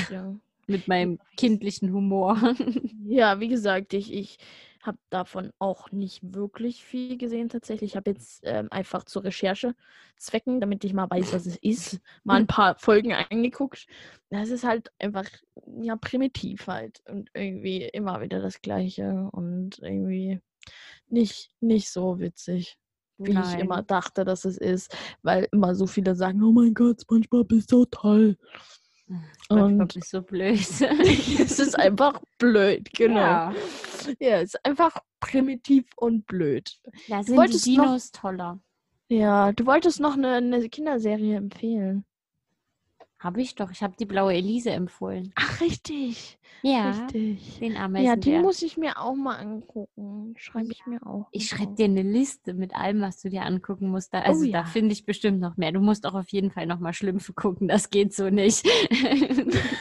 ja. 0.10 0.36
Mit 0.72 0.88
meinem 0.88 1.20
kindlichen 1.38 1.94
Humor. 1.94 2.38
ja, 3.06 3.40
wie 3.40 3.48
gesagt, 3.48 3.94
ich, 3.94 4.14
ich 4.14 4.38
habe 4.84 4.98
davon 5.10 5.52
auch 5.60 5.92
nicht 5.92 6.20
wirklich 6.34 6.84
viel 6.84 7.18
gesehen 7.18 7.50
tatsächlich. 7.50 7.92
Ich 7.92 7.96
habe 7.96 8.12
jetzt 8.12 8.42
ähm, 8.44 8.68
einfach 8.72 9.04
zur 9.04 9.24
Recherchezwecken, 9.24 10.60
damit 10.60 10.84
ich 10.84 10.94
mal 10.94 11.10
weiß, 11.10 11.34
was 11.34 11.46
es 11.46 11.58
ist, 11.58 12.00
mal 12.24 12.40
ein 12.40 12.48
paar 12.48 12.76
Folgen 12.80 13.14
angeguckt. 13.14 13.86
Das 14.30 14.50
ist 14.50 14.64
halt 14.64 14.92
einfach, 15.00 15.30
ja, 15.82 15.96
primitiv 15.96 16.68
halt 16.68 17.02
und 17.08 17.30
irgendwie 17.34 17.84
immer 17.84 18.22
wieder 18.22 18.42
das 18.42 18.62
Gleiche 18.62 19.30
und 19.32 19.80
irgendwie 19.80 20.40
nicht, 21.08 21.52
nicht 21.60 21.90
so 21.90 22.20
witzig. 22.20 22.78
Wie 23.24 23.32
ich 23.32 23.60
immer 23.60 23.78
Nein. 23.78 23.88
dachte, 23.88 24.26
dass 24.26 24.46
es 24.46 24.58
ist, 24.58 24.98
weil 25.22 25.48
immer 25.52 25.76
so 25.76 25.86
viele 25.86 26.16
sagen, 26.16 26.42
oh 26.42 26.52
mein 26.52 26.74
Gott, 26.74 27.02
SpongeBob 27.02 27.52
ist 27.52 27.70
so 27.70 27.86
toll. 27.86 28.36
Und- 29.50 29.96
ist 29.96 30.10
so 30.10 30.22
blöd. 30.22 30.60
es 31.40 31.60
ist 31.60 31.78
einfach 31.78 32.22
blöd, 32.38 32.90
genau. 32.94 33.20
Ja. 33.20 33.54
Ja, 34.20 34.38
es 34.42 34.54
ist 34.54 34.66
einfach 34.66 34.98
primitiv 35.20 35.86
und 35.98 36.26
blöd. 36.26 36.80
Da 37.08 37.22
sind 37.24 37.34
die 37.34 37.38
wolltest 37.38 37.68
noch- 37.68 37.84
Dinos 37.86 38.12
toller. 38.12 38.60
Ja, 39.10 39.52
du 39.52 39.66
wolltest 39.66 40.00
noch 40.00 40.14
eine, 40.14 40.36
eine 40.36 40.70
Kinderserie 40.70 41.36
empfehlen. 41.36 42.06
Habe 43.24 43.42
ich 43.42 43.54
doch. 43.56 43.70
Ich 43.72 43.84
habe 43.84 43.94
die 44.00 44.06
blaue 44.06 44.34
Elise 44.34 44.72
empfohlen. 44.72 45.32
Ach, 45.36 45.62
richtig. 45.62 46.40
Ja, 46.64 46.90
Richtig. 46.92 47.58
den 47.60 47.74
Ja, 47.74 47.86
Ameisenbär. 47.86 48.18
die 48.18 48.40
muss 48.40 48.62
ich 48.62 48.78
mir 48.78 49.00
auch 49.00 49.16
mal 49.16 49.36
angucken. 49.38 50.34
Schreibe 50.38 50.70
ich 50.72 50.86
mir 50.86 51.00
auch. 51.08 51.28
Ich 51.32 51.48
schreibe 51.50 51.74
dir 51.76 51.86
eine 51.86 52.04
Liste 52.04 52.54
mit 52.54 52.76
allem, 52.76 53.02
was 53.02 53.20
du 53.22 53.30
dir 53.30 53.44
angucken 53.44 53.90
musst. 53.90 54.14
Da, 54.14 54.20
also 54.22 54.42
Oh 54.42 54.44
ja. 54.44 54.62
da 54.62 54.66
finde 54.66 54.94
ich 54.94 55.06
bestimmt 55.06 55.40
noch 55.40 55.58
mehr. 55.58 55.72
Du 55.72 55.80
musst 55.80 56.06
auch 56.06 56.14
auf 56.14 56.30
jeden 56.30 56.52
Fall 56.52 56.66
noch 56.68 56.80
mal 56.80 56.94
Schlümpfe 56.94 57.34
gucken. 57.34 57.68
Das 57.68 57.90
geht 57.90 58.14
so 58.14 58.30
nicht. 58.30 58.66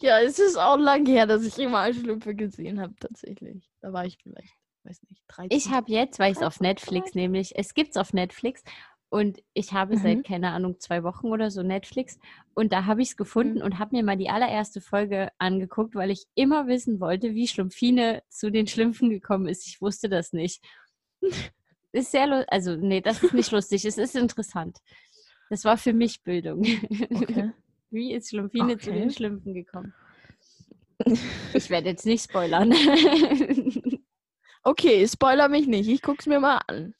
Ja, 0.00 0.20
es 0.20 0.38
ist 0.38 0.56
auch 0.58 0.76
lang 0.78 1.04
her, 1.06 1.26
dass 1.26 1.44
ich 1.44 1.58
immer 1.58 1.92
Schlümpfe 1.92 2.34
gesehen 2.34 2.80
habe, 2.80 2.94
tatsächlich. 2.98 3.68
Da 3.80 3.92
war 3.92 4.06
ich 4.06 4.18
vielleicht, 4.22 4.54
weiß 4.84 5.02
nicht, 5.08 5.22
13. 5.28 5.56
ich 5.56 5.70
habe 5.70 5.90
jetzt, 5.90 6.18
weil 6.18 6.32
ich 6.32 6.38
es 6.38 6.42
auf 6.44 6.58
13 6.58 6.66
Netflix 6.66 7.14
nämlich, 7.14 7.52
es 7.56 7.74
gibt 7.74 7.90
es 7.90 7.96
auf 7.96 8.12
Netflix 8.12 8.62
und 9.10 9.42
ich 9.52 9.72
habe 9.74 9.96
Mhm. 9.96 10.00
seit, 10.02 10.24
keine 10.24 10.50
Ahnung, 10.52 10.80
zwei 10.80 11.02
Wochen 11.02 11.26
oder 11.26 11.50
so 11.50 11.62
Netflix 11.62 12.18
und 12.54 12.72
da 12.72 12.86
habe 12.86 13.02
ich 13.02 13.10
es 13.10 13.16
gefunden 13.16 13.56
Mhm. 13.58 13.62
und 13.64 13.78
habe 13.78 13.94
mir 13.96 14.02
mal 14.02 14.16
die 14.16 14.30
allererste 14.30 14.80
Folge 14.80 15.30
angeguckt, 15.38 15.94
weil 15.94 16.10
ich 16.10 16.24
immer 16.34 16.66
wissen 16.66 16.98
wollte, 17.00 17.34
wie 17.34 17.46
Schlumpfine 17.46 18.22
zu 18.30 18.50
den 18.50 18.66
Schlümpfen 18.66 19.10
gekommen 19.10 19.46
ist. 19.46 19.66
Ich 19.66 19.80
wusste 19.82 20.08
das 20.08 20.32
nicht. 20.32 20.64
Ist 21.92 22.12
sehr 22.12 22.28
lustig. 22.28 22.46
Also, 22.52 22.76
nee, 22.76 23.00
das 23.00 23.20
ist 23.22 23.34
nicht 23.34 23.50
lustig. 23.50 23.84
Es 23.84 23.98
ist 23.98 24.14
interessant. 24.14 24.78
Das 25.50 25.64
war 25.64 25.76
für 25.76 25.92
mich 25.92 26.22
Bildung. 26.22 26.60
Okay. 26.60 27.50
Wie 27.90 28.14
ist 28.14 28.28
Schlumpfine 28.30 28.78
zu 28.78 28.92
den 28.92 29.04
Okay. 29.06 29.10
Schlümpfen 29.10 29.52
gekommen? 29.54 29.92
Ich 31.54 31.68
werde 31.70 31.88
jetzt 31.88 32.06
nicht 32.06 32.22
spoilern. 32.24 32.72
Okay, 34.62 35.08
spoiler 35.08 35.48
mich 35.48 35.66
nicht. 35.66 35.88
Ich 35.88 36.02
guck's 36.02 36.26
mir 36.26 36.38
mal 36.38 36.60
an. 36.68 36.94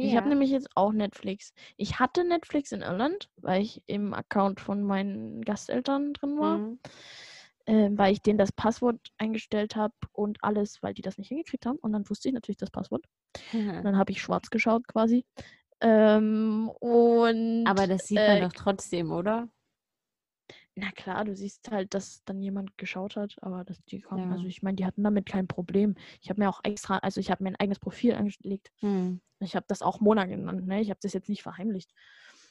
Warte. 0.00 0.06
Ich 0.06 0.14
Ja. 0.14 0.16
habe 0.16 0.28
nämlich 0.28 0.50
jetzt 0.50 0.68
auch 0.76 0.92
Netflix. 0.92 1.52
Ich 1.76 1.98
hatte 1.98 2.24
Netflix 2.24 2.72
in 2.72 2.82
Irland, 2.82 3.30
weil 3.36 3.62
ich 3.62 3.82
im 3.86 4.14
Account 4.14 4.60
von 4.60 4.82
meinen 4.82 5.42
Gasteltern 5.42 6.12
drin 6.14 6.38
war, 6.38 6.62
Mhm. 6.62 6.78
äh, 7.66 7.90
weil 7.92 8.12
ich 8.12 8.22
denen 8.22 8.38
das 8.38 8.52
Passwort 8.52 9.00
eingestellt 9.18 9.76
habe 9.76 9.94
und 10.12 10.38
alles, 10.42 10.82
weil 10.82 10.94
die 10.94 11.02
das 11.02 11.18
nicht 11.18 11.28
hingekriegt 11.28 11.66
haben. 11.66 11.78
Und 11.78 11.92
dann 11.92 12.08
wusste 12.08 12.28
ich 12.28 12.34
natürlich 12.34 12.56
das 12.58 12.70
Passwort. 12.70 13.04
Und 13.82 13.84
dann 13.84 13.96
habe 13.98 14.12
ich 14.12 14.22
schwarz 14.22 14.50
geschaut 14.50 14.86
quasi. 14.88 15.26
Ähm, 15.80 16.70
und 16.80 17.66
Aber 17.66 17.86
das 17.86 18.06
sieht 18.06 18.20
äh, 18.20 18.26
man 18.26 18.40
doch 18.40 18.52
trotzdem, 18.52 19.12
oder? 19.12 19.48
Na 20.80 20.90
klar, 20.92 21.24
du 21.24 21.34
siehst 21.34 21.70
halt, 21.70 21.94
dass 21.94 22.24
dann 22.24 22.40
jemand 22.42 22.76
geschaut 22.78 23.16
hat, 23.16 23.36
aber 23.42 23.64
dass 23.64 23.82
die 23.84 24.00
kamen, 24.00 24.30
also 24.32 24.44
Ja. 24.44 24.48
ich 24.48 24.62
meine, 24.62 24.76
die 24.76 24.86
hatten 24.86 25.02
damit 25.04 25.26
kein 25.26 25.46
Problem. 25.46 25.94
Ich 26.20 26.30
habe 26.30 26.40
mir 26.40 26.48
auch 26.48 26.60
extra, 26.64 26.98
also 26.98 27.20
ich 27.20 27.30
habe 27.30 27.42
mir 27.44 27.50
ein 27.50 27.56
eigenes 27.56 27.78
Profil 27.78 28.14
angelegt. 28.14 28.72
Hm. 28.80 29.20
Ich 29.40 29.56
habe 29.56 29.66
das 29.68 29.82
auch 29.82 30.00
Mona 30.00 30.26
genannt, 30.26 30.66
ne? 30.66 30.80
Ich 30.80 30.90
habe 30.90 31.00
das 31.02 31.12
jetzt 31.12 31.28
nicht 31.28 31.42
verheimlicht. 31.42 31.92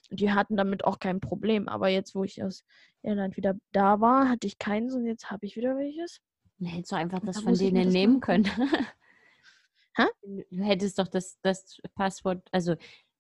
Und 0.10 0.20
die 0.20 0.32
hatten 0.32 0.58
damit 0.58 0.86
auch 0.86 1.00
kein 1.00 1.20
Problem. 1.20 1.68
Aber 1.68 1.88
jetzt, 1.90 2.16
wo 2.16 2.24
ich 2.24 2.42
aus 2.44 2.64
Irland 3.04 3.38
wieder 3.38 3.56
da 3.72 4.02
war, 4.02 4.28
hatte 4.30 4.48
ich 4.48 4.58
keins 4.58 4.96
und 4.96 5.06
jetzt 5.06 5.30
habe 5.30 5.46
ich 5.46 5.56
wieder 5.56 5.78
welches. 5.78 6.22
Du 6.58 6.66
hättest 6.66 6.92
doch 6.92 6.98
einfach 6.98 7.20
das 7.20 7.38
Da 7.38 7.42
von 7.44 7.56
denen 7.56 7.86
das 7.86 7.94
nehmen 7.94 8.20
können. 8.20 8.46
Hä? 9.96 10.06
Du 10.52 10.64
hättest 10.64 10.98
doch 11.00 11.08
das, 11.08 11.40
das 11.42 11.80
Passwort, 11.96 12.48
also 12.52 12.76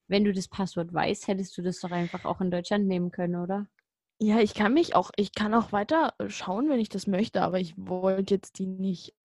wenn 0.07 0.23
du 0.23 0.33
das 0.33 0.47
Passwort 0.47 0.93
weißt, 0.93 1.27
hättest 1.27 1.57
du 1.57 1.61
das 1.61 1.79
doch 1.79 1.91
einfach 1.91 2.25
auch 2.25 2.41
in 2.41 2.49
Deutschland 2.51 2.87
nehmen 2.87 3.11
können, 3.11 3.35
oder? 3.35 3.67
Ja, 4.21 4.39
ich 4.39 4.53
kann 4.53 4.73
mich 4.73 4.95
auch, 4.95 5.11
ich 5.15 5.33
kann 5.33 5.53
auch 5.53 5.71
weiter 5.71 6.13
äh, 6.19 6.29
schauen, 6.29 6.69
wenn 6.69 6.79
ich 6.79 6.89
das 6.89 7.07
möchte, 7.07 7.41
aber 7.41 7.59
ich 7.59 7.73
wollte 7.77 8.33
jetzt 8.35 8.59
die 8.59 8.65
nicht 8.67 9.15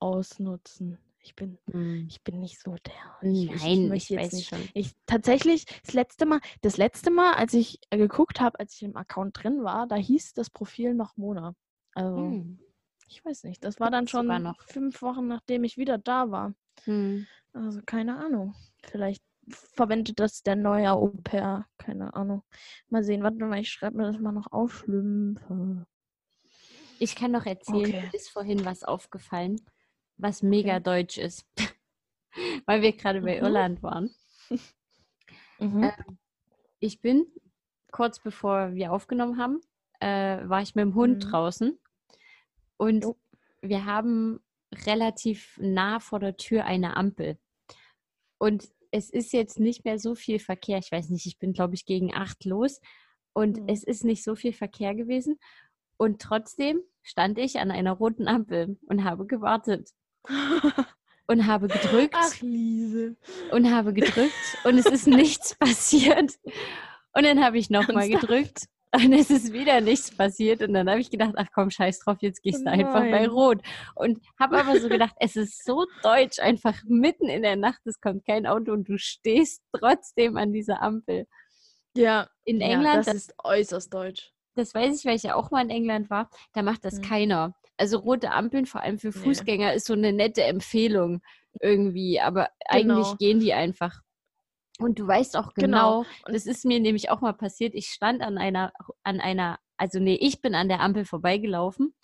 ausnutzen. 0.00 0.98
Ich 1.20 1.34
bin, 1.34 1.58
Hm. 1.70 2.06
ich 2.08 2.22
bin 2.22 2.40
nicht 2.40 2.60
so 2.60 2.74
der. 2.86 2.92
Ich, 3.22 3.50
ich, 3.50 3.62
Nein, 3.62 3.82
ich, 3.84 3.88
möchte 3.88 4.14
jetzt 4.14 4.24
weiß 4.26 4.32
nicht. 4.34 4.48
schon. 4.48 4.68
Ich 4.74 4.92
tatsächlich, 5.06 5.64
das 5.84 5.94
letzte 5.94 6.26
Mal, 6.26 6.40
das 6.62 6.76
letzte 6.76 7.10
Mal, 7.10 7.34
als 7.34 7.54
ich 7.54 7.78
äh, 7.90 7.98
geguckt 7.98 8.40
habe, 8.40 8.60
als 8.60 8.74
ich 8.74 8.82
im 8.82 8.96
Account 8.96 9.42
drin 9.42 9.64
war, 9.64 9.86
da 9.86 9.96
hieß 9.96 10.34
das 10.34 10.50
Profil 10.50 10.94
noch 10.94 11.16
Mona. 11.16 11.54
Also, 11.94 12.16
Hm. 12.16 12.60
ich 13.08 13.24
weiß 13.24 13.44
nicht. 13.44 13.64
Das 13.64 13.80
war 13.80 13.90
dann 13.90 14.06
schon 14.08 14.26
noch. 14.42 14.60
fünf 14.62 15.02
Wochen, 15.02 15.26
nachdem 15.26 15.64
ich 15.64 15.76
wieder 15.76 15.98
da 15.98 16.30
war. 16.30 16.54
Hm. 16.84 17.26
Also, 17.52 17.80
keine 17.84 18.16
Ahnung. 18.18 18.54
Vielleicht 18.84 19.22
verwendet 19.48 20.18
das 20.20 20.42
der 20.42 20.56
neue 20.56 20.90
Au 20.92 21.08
pair. 21.24 21.66
Keine 21.78 22.14
Ahnung. 22.14 22.42
Mal 22.88 23.04
sehen. 23.04 23.22
Warte 23.22 23.44
mal, 23.44 23.60
ich 23.60 23.70
schreibe 23.70 23.96
mir 23.98 24.04
das 24.04 24.18
mal 24.18 24.32
noch 24.32 24.50
auf. 24.52 24.78
Schlümpfe. 24.84 25.86
Ich 26.98 27.14
kann 27.14 27.32
noch 27.32 27.44
erzählen, 27.46 27.84
Okay. 27.84 28.02
mir 28.02 28.14
ist 28.14 28.30
vorhin 28.30 28.64
was 28.64 28.82
aufgefallen, 28.82 29.60
was 30.16 30.42
mega 30.42 30.74
Okay. 30.76 30.82
deutsch 30.82 31.18
ist. 31.18 31.46
Weil 32.66 32.82
wir 32.82 32.92
gerade 32.96 33.20
bei 33.20 33.36
Mhm. 33.38 33.44
Irland 33.44 33.82
waren. 33.82 34.10
Mhm. 35.58 35.84
Äh, 35.84 35.92
Ich 36.80 37.00
bin, 37.00 37.26
kurz 37.90 38.20
bevor 38.20 38.74
wir 38.74 38.92
aufgenommen 38.92 39.38
haben, 39.38 39.60
äh, 40.00 40.46
war 40.46 40.60
ich 40.60 40.74
mit 40.74 40.82
dem 40.84 40.94
Hund 40.94 41.24
Mhm. 41.24 41.30
draußen 41.30 41.78
und 42.76 43.04
Jo. 43.04 43.16
wir 43.62 43.86
haben 43.86 44.40
relativ 44.84 45.56
nah 45.58 45.98
vor 46.00 46.20
der 46.20 46.36
Tür 46.36 46.66
eine 46.66 46.96
Ampel. 46.98 47.38
Und 48.36 48.70
es 48.96 49.10
ist 49.10 49.32
jetzt 49.34 49.60
nicht 49.60 49.84
mehr 49.84 49.98
so 49.98 50.14
viel 50.14 50.38
Verkehr. 50.38 50.78
Ich 50.78 50.90
weiß 50.90 51.10
nicht, 51.10 51.26
ich 51.26 51.38
bin, 51.38 51.52
glaube 51.52 51.74
ich, 51.74 51.84
gegen 51.84 52.14
acht 52.14 52.44
los 52.46 52.80
und 53.34 53.58
Mhm. 53.58 53.68
es 53.68 53.84
ist 53.84 54.04
nicht 54.04 54.24
so 54.24 54.34
viel 54.34 54.54
Verkehr 54.54 54.94
gewesen. 54.94 55.38
Und 55.98 56.20
trotzdem 56.22 56.80
stand 57.02 57.38
ich 57.38 57.58
an 57.58 57.70
einer 57.70 57.92
roten 57.92 58.26
Ampel 58.26 58.78
und 58.88 59.04
habe 59.04 59.26
gewartet 59.26 59.90
und 61.26 61.46
habe 61.46 61.68
gedrückt 61.68 62.14
Ach, 62.16 62.40
Liese. 62.40 63.16
und 63.52 63.70
habe 63.70 63.92
gedrückt 63.92 64.32
und 64.64 64.78
es 64.78 64.86
ist 64.86 65.06
nichts 65.06 65.54
passiert. 65.56 66.32
Und 67.14 67.24
dann 67.24 67.42
habe 67.44 67.58
ich 67.58 67.68
nochmal 67.70 68.08
gedrückt 68.08 68.66
und 68.94 69.12
es 69.12 69.30
ist 69.30 69.52
wieder 69.52 69.80
nichts 69.80 70.10
passiert. 70.16 70.62
Und 70.62 70.72
dann 70.74 70.88
habe 70.88 71.00
ich 71.00 71.10
gedacht, 71.10 71.34
ach 71.36 71.48
komm, 71.54 71.70
scheiß 71.70 71.98
drauf, 72.00 72.18
jetzt 72.20 72.42
gehst 72.42 72.64
du 72.66 72.70
einfach 72.70 73.00
bei. 73.02 73.26
Rot. 73.28 73.60
Und 73.94 74.20
habe 74.40 74.58
aber 74.58 74.78
so 74.80 74.88
gedacht, 74.88 75.14
es 75.20 75.36
ist 75.36 75.64
so 75.64 75.84
deutsch, 76.02 76.38
einfach 76.38 76.74
mitten 76.86 77.28
in 77.28 77.42
der 77.42 77.56
Nacht, 77.56 77.80
es 77.84 78.00
kommt 78.00 78.24
kein 78.26 78.46
Auto 78.46 78.72
und 78.72 78.88
du 78.88 78.98
stehst 78.98 79.62
trotzdem 79.72 80.36
an 80.36 80.52
dieser 80.52 80.82
Ampel. 80.82 81.26
Ja, 81.96 82.28
In 82.44 82.60
ja, 82.60 82.68
England, 82.68 83.06
das 83.06 83.14
ist 83.14 83.34
äußerst 83.42 83.92
deutsch. 83.92 84.32
das 84.54 84.74
weiß 84.74 84.98
ich, 84.98 85.04
weil 85.06 85.16
ich 85.16 85.22
ja 85.24 85.34
auch 85.34 85.50
mal 85.50 85.62
in 85.62 85.70
England 85.70 86.10
war, 86.10 86.30
da 86.52 86.62
macht 86.62 86.84
das 86.84 86.98
Mhm. 86.98 87.02
keiner. 87.02 87.54
Also 87.78 87.98
rote 87.98 88.30
Ampeln, 88.30 88.64
vor 88.66 88.80
allem 88.82 88.98
für 88.98 89.08
Nee. 89.08 89.12
Fußgänger, 89.12 89.74
ist 89.74 89.86
so 89.86 89.92
eine 89.92 90.12
nette 90.12 90.42
Empfehlung 90.44 91.20
irgendwie. 91.60 92.20
Aber 92.20 92.48
eigentlich 92.66 93.04
Genau. 93.06 93.16
gehen 93.16 93.40
die 93.40 93.52
einfach. 93.52 94.00
Und 94.78 94.98
du 94.98 95.06
weißt 95.06 95.36
auch 95.36 95.54
Genau. 95.54 96.02
genau, 96.02 96.06
das 96.32 96.46
ist 96.46 96.64
mir 96.64 96.80
nämlich 96.80 97.08
auch 97.10 97.20
mal 97.20 97.32
passiert. 97.32 97.74
Ich 97.74 97.88
stand 97.88 98.20
an 98.22 98.36
einer, 98.38 98.72
an 99.02 99.20
einer 99.20 99.58
also 99.78 99.98
nee, 99.98 100.14
ich 100.18 100.40
bin 100.40 100.54
an 100.54 100.68
der 100.68 100.80
Ampel 100.80 101.04
vorbeigelaufen 101.04 101.94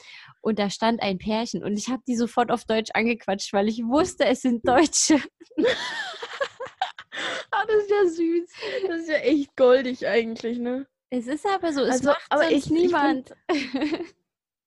und 0.43 0.59
da 0.59 0.69
stand 0.69 1.01
ein 1.03 1.17
Pärchen 1.19 1.65
und 1.65 1.75
ich 1.79 1.89
habe 1.89 2.03
die 2.07 2.17
sofort 2.17 2.51
auf 2.51 2.67
Deutsch 2.67 2.91
angequatscht, 2.93 3.53
weil 3.55 3.67
ich 3.69 3.79
wusste, 3.83 4.27
es 4.27 4.43
sind 4.43 4.67
Deutsche. 4.69 5.15
ah, 7.51 7.65
das 7.67 7.77
ist 7.85 7.91
ja 7.91 8.07
süß. 8.09 8.51
Das 8.89 9.01
ist 9.01 9.09
ja 9.09 9.17
echt 9.17 9.57
goldig 9.57 10.07
eigentlich, 10.07 10.59
ne? 10.59 10.87
Es 11.11 11.27
ist 11.27 11.47
aber 11.47 11.73
so, 11.73 11.83
es 11.83 11.93
Also, 11.93 12.09
macht 12.11 12.27
aber 12.31 12.43
sonst 12.43 12.53
ich- 12.53 12.65
ich 12.67 12.71
niemand. 12.71 13.35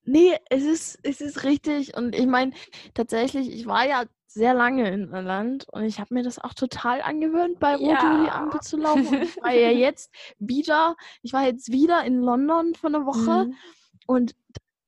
Nee, 0.05 0.37
es 0.49 0.63
ist, 0.63 0.99
es 1.03 1.21
ist 1.21 1.43
richtig. 1.43 1.95
Und 1.97 2.15
ich 2.15 2.27
meine, 2.27 2.51
tatsächlich, 2.93 3.51
ich 3.51 3.65
war 3.65 3.87
ja 3.87 4.03
sehr 4.27 4.53
lange 4.53 4.89
in 4.91 5.09
Irland 5.13 5.65
und 5.71 5.83
ich 5.83 5.99
habe 5.99 6.13
mir 6.13 6.23
das 6.23 6.39
auch 6.39 6.53
total 6.53 7.01
angewöhnt, 7.01 7.59
bei 7.59 7.75
Rot 7.75 8.01
über 8.01 8.17
die 8.19 8.25
Ja. 8.25 8.35
Ampel 8.35 8.59
zu 8.61 8.77
laufen. 8.77 9.07
Und 9.07 9.21
ich 9.23 9.37
war 9.41 9.51
ja 9.53 9.69
jetzt 9.71 10.13
wieder, 10.39 10.95
ich 11.21 11.33
war 11.33 11.43
jetzt 11.45 11.71
wieder 11.71 12.03
in 12.03 12.19
London 12.19 12.75
für 12.75 12.87
eine 12.87 13.05
Woche 13.05 13.45
Mhm. 13.47 13.55
und 14.07 14.35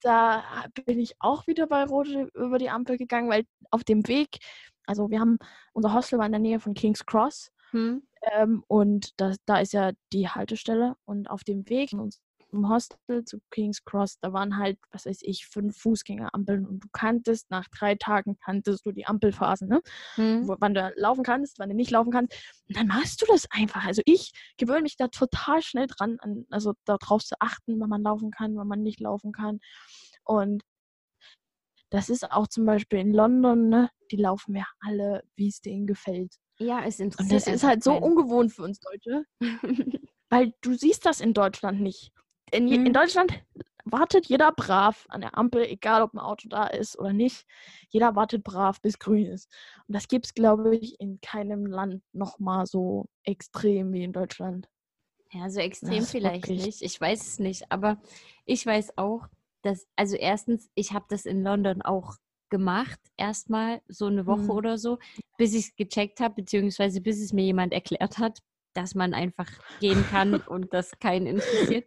da 0.02 0.44
bin 0.86 1.00
ich 1.00 1.16
auch 1.20 1.48
wieder 1.48 1.66
bei 1.68 1.84
Rot 1.86 2.08
über 2.36 2.58
die 2.60 2.70
Ampel 2.70 2.98
gegangen, 2.98 3.30
weil 3.30 3.46
auf 3.72 3.84
dem 3.84 4.08
Weg, 4.08 4.38
also 4.86 5.10
wir 5.10 5.20
haben, 5.20 5.40
unser 5.74 5.94
Hostel 5.94 6.20
war 6.20 6.26
in 6.26 6.32
der 6.34 6.40
Nähe 6.42 6.60
von 6.60 6.74
King's 6.74 7.06
Cross 7.06 7.52
Hm. 7.72 8.04
ähm, 8.34 8.64
und 8.68 9.20
da, 9.20 9.34
da 9.46 9.60
ist 9.60 9.74
ja 9.74 9.92
die 10.14 10.30
Haltestelle. 10.30 10.96
Und 11.06 11.30
auf 11.30 11.44
dem 11.44 11.68
Weg 11.70 11.90
von 11.92 12.10
unserem 12.52 12.70
Hostel 12.70 13.24
zu 13.26 13.40
King's 13.52 13.84
Cross, 13.84 14.20
da 14.20 14.34
waren 14.34 14.58
halt, 14.58 14.78
was 14.92 15.06
weiß 15.06 15.20
ich, 15.22 15.46
fünf 15.46 15.78
Fußgängerampeln. 15.78 16.66
Und 16.66 16.84
du 16.84 16.88
kanntest, 16.92 17.50
nach 17.50 17.68
drei 17.70 17.96
Tagen 17.96 18.38
kanntest 18.44 18.86
du 18.86 18.92
die 18.92 19.06
Ampelphasen, 19.06 19.68
ne? 19.68 19.82
Hm. 20.16 20.48
Wo, 20.48 20.56
wann 20.60 20.74
du 20.74 20.94
laufen 20.96 21.24
kannst, 21.24 21.60
wann 21.60 21.70
du 21.70 21.76
nicht 21.76 21.92
laufen 21.92 22.12
kannst. 22.12 22.34
Und 22.68 22.78
dann 22.78 22.88
machst 22.88 23.22
du 23.22 23.26
das 23.28 23.48
einfach. 23.52 23.86
Also 23.86 24.02
ich 24.06 24.32
gewöhne 24.58 24.84
mich 24.84 24.98
da 24.98 25.08
total 25.08 25.62
schnell 25.62 25.88
dran, 25.88 26.18
an, 26.20 26.46
also 26.50 26.74
darauf 26.86 27.24
zu 27.24 27.36
achten, 27.40 27.80
wann 27.80 27.90
man 27.90 28.04
laufen 28.04 28.32
kann, 28.32 28.56
wann 28.56 28.68
man 28.68 28.84
nicht 28.84 29.00
laufen 29.00 29.32
kann. 29.32 29.60
Und 30.24 30.64
das 31.90 32.10
ist 32.10 32.30
auch 32.32 32.48
zum 32.48 32.66
Beispiel 32.66 33.00
in 33.00 33.14
London, 33.14 33.70
ne? 33.70 33.90
Die 34.12 34.18
laufen 34.18 34.56
ja 34.56 34.66
alle, 34.80 35.24
wie 35.36 35.48
es 35.48 35.62
denen 35.62 35.88
gefällt. 35.88 36.36
Ja, 36.60 36.84
es 36.84 37.00
Und 37.00 37.06
interessiert 37.06 37.48
das 37.48 37.48
ist 37.48 37.64
halt 37.64 37.84
so 37.84 37.94
ungewohnt 37.94 38.52
für 38.52 38.64
uns 38.64 38.80
Deutsche, 38.80 39.26
weil 40.30 40.54
du 40.62 40.74
siehst 40.74 41.06
das 41.06 41.22
in 41.22 41.34
Deutschland 41.34 41.82
nicht. 41.82 42.12
In, 42.52 42.68
je- 42.68 42.78
Mhm. 42.80 42.86
in 42.88 42.94
Deutschland 42.94 43.44
wartet 43.86 44.26
jeder 44.28 44.52
brav 44.52 45.06
an 45.10 45.22
der 45.22 45.38
Ampel, 45.38 45.64
egal 45.66 46.02
ob 46.02 46.14
ein 46.14 46.20
Auto 46.20 46.50
da 46.50 46.68
ist 46.68 46.98
oder 47.00 47.14
nicht. 47.14 47.46
Jeder 47.90 48.16
wartet 48.16 48.44
brav, 48.44 48.82
bis 48.82 49.00
grün 49.00 49.26
ist. 49.26 49.50
Und 49.88 49.96
das 49.96 50.08
gibt 50.08 50.26
es, 50.28 50.34
glaube 50.34 50.76
ich, 50.76 51.00
in 51.00 51.20
keinem 51.22 51.66
Land 51.66 52.04
nochmal 52.14 52.66
so 52.66 53.06
extrem 53.24 53.94
wie 53.94 54.04
in 54.04 54.14
Deutschland. 54.14 54.70
Ja, 55.32 55.50
so 55.50 55.60
extrem 55.60 56.04
ist 56.04 56.12
vielleicht 56.12 56.48
nicht. 56.48 56.82
Ich 56.82 57.00
weiß 57.00 57.28
es 57.28 57.40
nicht. 57.40 57.70
Aber 57.72 58.02
ich 58.46 58.66
weiß 58.66 58.98
auch, 58.98 59.28
dass, 59.62 59.88
also 59.96 60.16
erstens, 60.16 60.70
ich 60.76 60.94
habe 60.94 61.06
das 61.10 61.26
in 61.26 61.44
London 61.44 61.82
auch 61.82 62.16
gemacht, 62.50 63.00
erstmal 63.18 63.82
so 63.90 64.06
eine 64.06 64.26
Woche 64.26 64.44
Mhm. 64.44 64.50
oder 64.52 64.78
so, 64.78 65.00
bis 65.38 65.54
ich 65.54 65.68
es 65.68 65.76
gecheckt 65.76 66.22
habe, 66.22 66.36
beziehungsweise 66.36 67.02
bis 67.02 67.20
es 67.22 67.34
mir 67.34 67.44
jemand 67.44 67.74
erklärt 67.74 68.18
hat, 68.20 68.40
dass 68.74 68.96
man 68.96 69.14
einfach 69.14 69.50
gehen 69.82 70.06
kann 70.10 70.36
und 70.48 70.74
das 70.74 70.92
keinen 71.00 71.26
interessiert. 71.28 71.86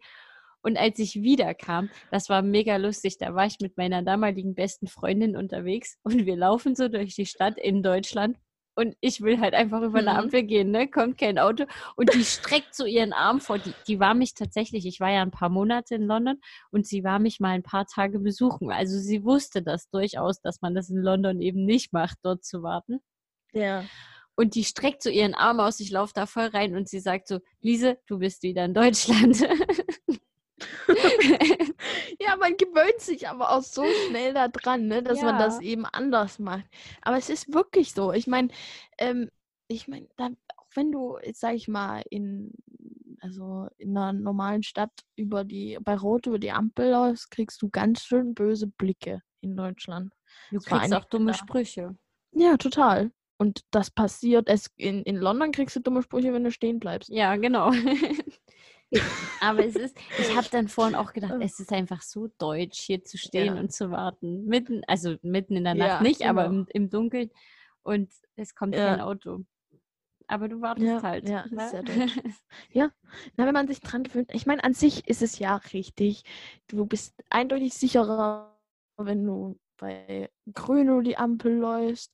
Und 0.62 0.76
als 0.76 0.98
ich 0.98 1.16
wiederkam, 1.16 1.90
das 2.10 2.28
war 2.28 2.42
mega 2.42 2.76
lustig, 2.76 3.18
da 3.18 3.34
war 3.34 3.46
ich 3.46 3.58
mit 3.60 3.76
meiner 3.76 4.02
damaligen 4.02 4.54
besten 4.54 4.86
Freundin 4.86 5.36
unterwegs 5.36 5.98
und 6.02 6.26
wir 6.26 6.36
laufen 6.36 6.74
so 6.74 6.88
durch 6.88 7.14
die 7.14 7.26
Stadt 7.26 7.58
in 7.58 7.82
Deutschland 7.82 8.36
und 8.76 8.96
ich 9.00 9.20
will 9.20 9.40
halt 9.40 9.52
einfach 9.54 9.82
über 9.82 9.98
eine 9.98 10.12
Mhm. 10.12 10.16
Ampel 10.18 10.42
gehen, 10.44 10.70
ne? 10.70 10.88
Kommt 10.88 11.18
kein 11.18 11.38
Auto 11.38 11.64
und 11.96 12.14
die 12.14 12.24
streckt 12.24 12.74
so 12.74 12.84
ihren 12.86 13.12
Arm 13.12 13.40
vor. 13.40 13.58
Die, 13.58 13.74
die 13.86 14.00
war 14.00 14.14
mich 14.14 14.34
tatsächlich, 14.34 14.86
ich 14.86 15.00
war 15.00 15.10
ja 15.10 15.22
ein 15.22 15.30
paar 15.30 15.50
Monate 15.50 15.96
in 15.96 16.06
London 16.06 16.40
und 16.70 16.86
sie 16.86 17.04
war 17.04 17.18
mich 17.18 17.40
mal 17.40 17.50
ein 17.50 17.62
paar 17.62 17.86
Tage 17.86 18.20
besuchen. 18.20 18.70
Also 18.70 18.98
sie 18.98 19.24
wusste 19.24 19.62
das 19.62 19.90
durchaus, 19.90 20.40
dass 20.40 20.62
man 20.62 20.74
das 20.74 20.88
in 20.88 20.98
London 20.98 21.40
eben 21.40 21.64
nicht 21.64 21.92
macht, 21.92 22.18
dort 22.22 22.44
zu 22.44 22.62
warten. 22.62 23.00
Ja. 23.52 23.84
Und 24.36 24.54
die 24.54 24.64
streckt 24.64 25.02
so 25.02 25.10
ihren 25.10 25.34
Arm 25.34 25.60
aus, 25.60 25.80
ich 25.80 25.90
laufe 25.90 26.12
da 26.14 26.24
voll 26.24 26.46
rein 26.46 26.74
und 26.74 26.88
sie 26.88 27.00
sagt 27.00 27.28
so, 27.28 27.40
Lise, 27.60 27.98
du 28.06 28.18
bist 28.20 28.42
wieder 28.42 28.64
in 28.64 28.72
Deutschland. 28.72 29.36
Ja, 32.20 32.36
man 32.36 32.56
gewöhnt 32.56 33.00
sich 33.00 33.28
aber 33.28 33.50
auch 33.50 33.62
so 33.62 33.84
schnell 34.06 34.34
daran, 34.34 34.86
ne, 34.86 35.02
dass 35.02 35.22
man 35.22 35.38
das 35.38 35.56
Ja. 35.56 35.62
eben 35.62 35.86
anders 35.86 36.38
macht. 36.38 36.64
Aber 37.02 37.16
es 37.16 37.30
ist 37.30 37.52
wirklich 37.52 37.92
so. 37.92 38.12
Ich 38.12 38.26
meine, 38.26 38.48
ähm, 38.98 39.30
ich 39.68 39.88
meine, 39.88 40.08
auch 40.56 40.66
wenn 40.74 40.92
du, 40.92 41.18
jetzt 41.22 41.40
sag 41.40 41.54
ich 41.54 41.68
mal, 41.68 42.02
in, 42.10 42.52
also 43.20 43.68
in 43.78 43.96
einer 43.96 44.12
normalen 44.12 44.62
Stadt 44.62 44.92
über 45.16 45.44
die, 45.44 45.78
bei 45.80 45.96
Rot 45.96 46.26
über 46.26 46.38
die 46.38 46.52
Ampel 46.52 46.90
läufst, 46.90 47.30
kriegst 47.30 47.62
du 47.62 47.70
ganz 47.70 48.02
schön 48.02 48.34
böse 48.34 48.66
Blicke 48.66 49.22
in 49.40 49.56
Deutschland. 49.56 50.12
Du 50.50 50.56
war 50.56 50.80
kriegst 50.80 50.94
auch 50.94 51.04
dumme 51.06 51.32
klar. 51.32 51.38
Sprüche. 51.46 51.96
Ja, 52.32 52.56
total. 52.56 53.10
Und 53.38 53.62
das 53.70 53.90
passiert, 53.90 54.48
es, 54.48 54.66
in, 54.76 55.02
in 55.04 55.16
London 55.16 55.50
kriegst 55.52 55.74
du 55.74 55.80
dumme 55.80 56.02
Sprüche, 56.02 56.32
wenn 56.34 56.44
du 56.44 56.50
stehen 56.50 56.78
bleibst. 56.78 57.08
Ja, 57.08 57.36
genau. 57.36 57.70
Aber 59.40 59.64
es 59.64 59.76
ist, 59.76 59.96
ich 60.18 60.34
habe 60.36 60.48
dann 60.50 60.68
vorhin 60.68 60.94
auch 60.94 61.12
gedacht, 61.12 61.34
Oh. 61.36 61.40
es 61.40 61.60
ist 61.60 61.72
einfach 61.72 62.02
so 62.02 62.28
deutsch, 62.38 62.78
hier 62.80 63.02
zu 63.04 63.18
stehen 63.18 63.54
Ja. 63.54 63.60
und 63.60 63.72
zu 63.72 63.90
warten. 63.90 64.44
Mitten, 64.46 64.82
also 64.86 65.16
mitten 65.22 65.56
in 65.56 65.64
der 65.64 65.74
Nacht 65.74 65.88
Ja, 65.88 66.02
nicht, 66.02 66.22
aber 66.26 66.44
genau. 66.48 66.60
im, 66.62 66.66
im 66.70 66.90
Dunkeln. 66.90 67.30
Und 67.82 68.10
es 68.36 68.54
kommt 68.54 68.74
Ja. 68.74 68.88
kein 68.90 69.00
Auto. 69.00 69.44
Aber 70.26 70.48
du 70.48 70.60
wartest 70.60 70.86
Ja, 70.86 71.02
halt. 71.02 71.28
ja, 71.28 71.40
ist 71.40 71.50
ne? 71.52 71.82
deutsch. 71.84 72.20
Na, 73.36 73.46
wenn 73.46 73.54
man 73.54 73.66
sich 73.66 73.80
dran 73.80 74.04
gewöhnt. 74.04 74.30
Ich 74.32 74.46
meine, 74.46 74.62
an 74.62 74.74
sich 74.74 75.08
ist 75.08 75.22
es 75.22 75.38
ja 75.38 75.56
richtig. 75.72 76.22
Du 76.68 76.86
bist 76.86 77.14
eindeutig 77.30 77.74
sicherer, 77.74 78.56
wenn 78.96 79.24
du 79.24 79.58
bei 79.76 80.30
Grün 80.52 80.88
über 80.88 81.02
die 81.02 81.16
Ampel 81.16 81.56
läufst. 81.56 82.12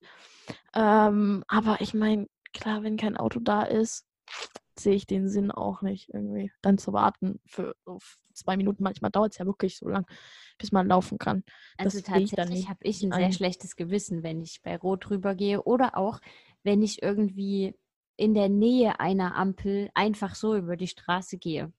Ähm, 0.75 1.45
aber 1.49 1.81
ich 1.81 1.93
meine, 1.95 2.29
klar, 2.53 2.83
wenn 2.85 2.97
kein 2.97 3.17
Auto 3.17 3.41
da 3.41 3.63
ist, 3.65 4.07
sehe 4.79 4.95
ich 4.95 5.07
den 5.07 5.29
Sinn 5.29 5.51
auch 5.51 5.83
nicht 5.83 6.09
irgendwie. 6.13 6.53
Dann 6.63 6.79
zu 6.79 6.93
warten 6.93 7.41
für 7.47 7.75
so 7.85 7.99
zwei 8.35 8.57
Minuten. 8.57 8.83
Manchmal 8.83 9.11
dauert 9.11 9.33
es 9.33 9.39
ja 9.39 9.47
wirklich 9.47 9.77
so 9.79 9.89
lang, 9.89 10.07
bis 10.59 10.73
man 10.73 10.87
laufen 10.89 11.19
kann. 11.19 11.45
Also 11.77 11.99
Das 11.99 12.03
tatsächlich 12.03 12.69
habe 12.69 12.79
ich 12.83 13.03
ein 13.03 13.13
sehr 13.13 13.27
ein. 13.27 13.33
schlechtes 13.33 13.77
Gewissen, 13.77 14.23
wenn 14.23 14.41
ich 14.41 14.61
bei 14.63 14.77
Rot 14.77 15.09
drüber 15.09 15.35
gehe 15.35 15.63
oder 15.63 15.97
auch, 15.97 16.21
wenn 16.63 16.83
ich 16.83 17.03
irgendwie 17.03 17.75
in 18.17 18.35
der 18.35 18.49
Nähe 18.49 18.99
einer 19.01 19.37
Ampel 19.37 19.91
einfach 19.95 20.35
so 20.35 20.57
über 20.57 20.77
die 20.77 20.89
Straße 20.89 21.37
gehe. 21.39 21.73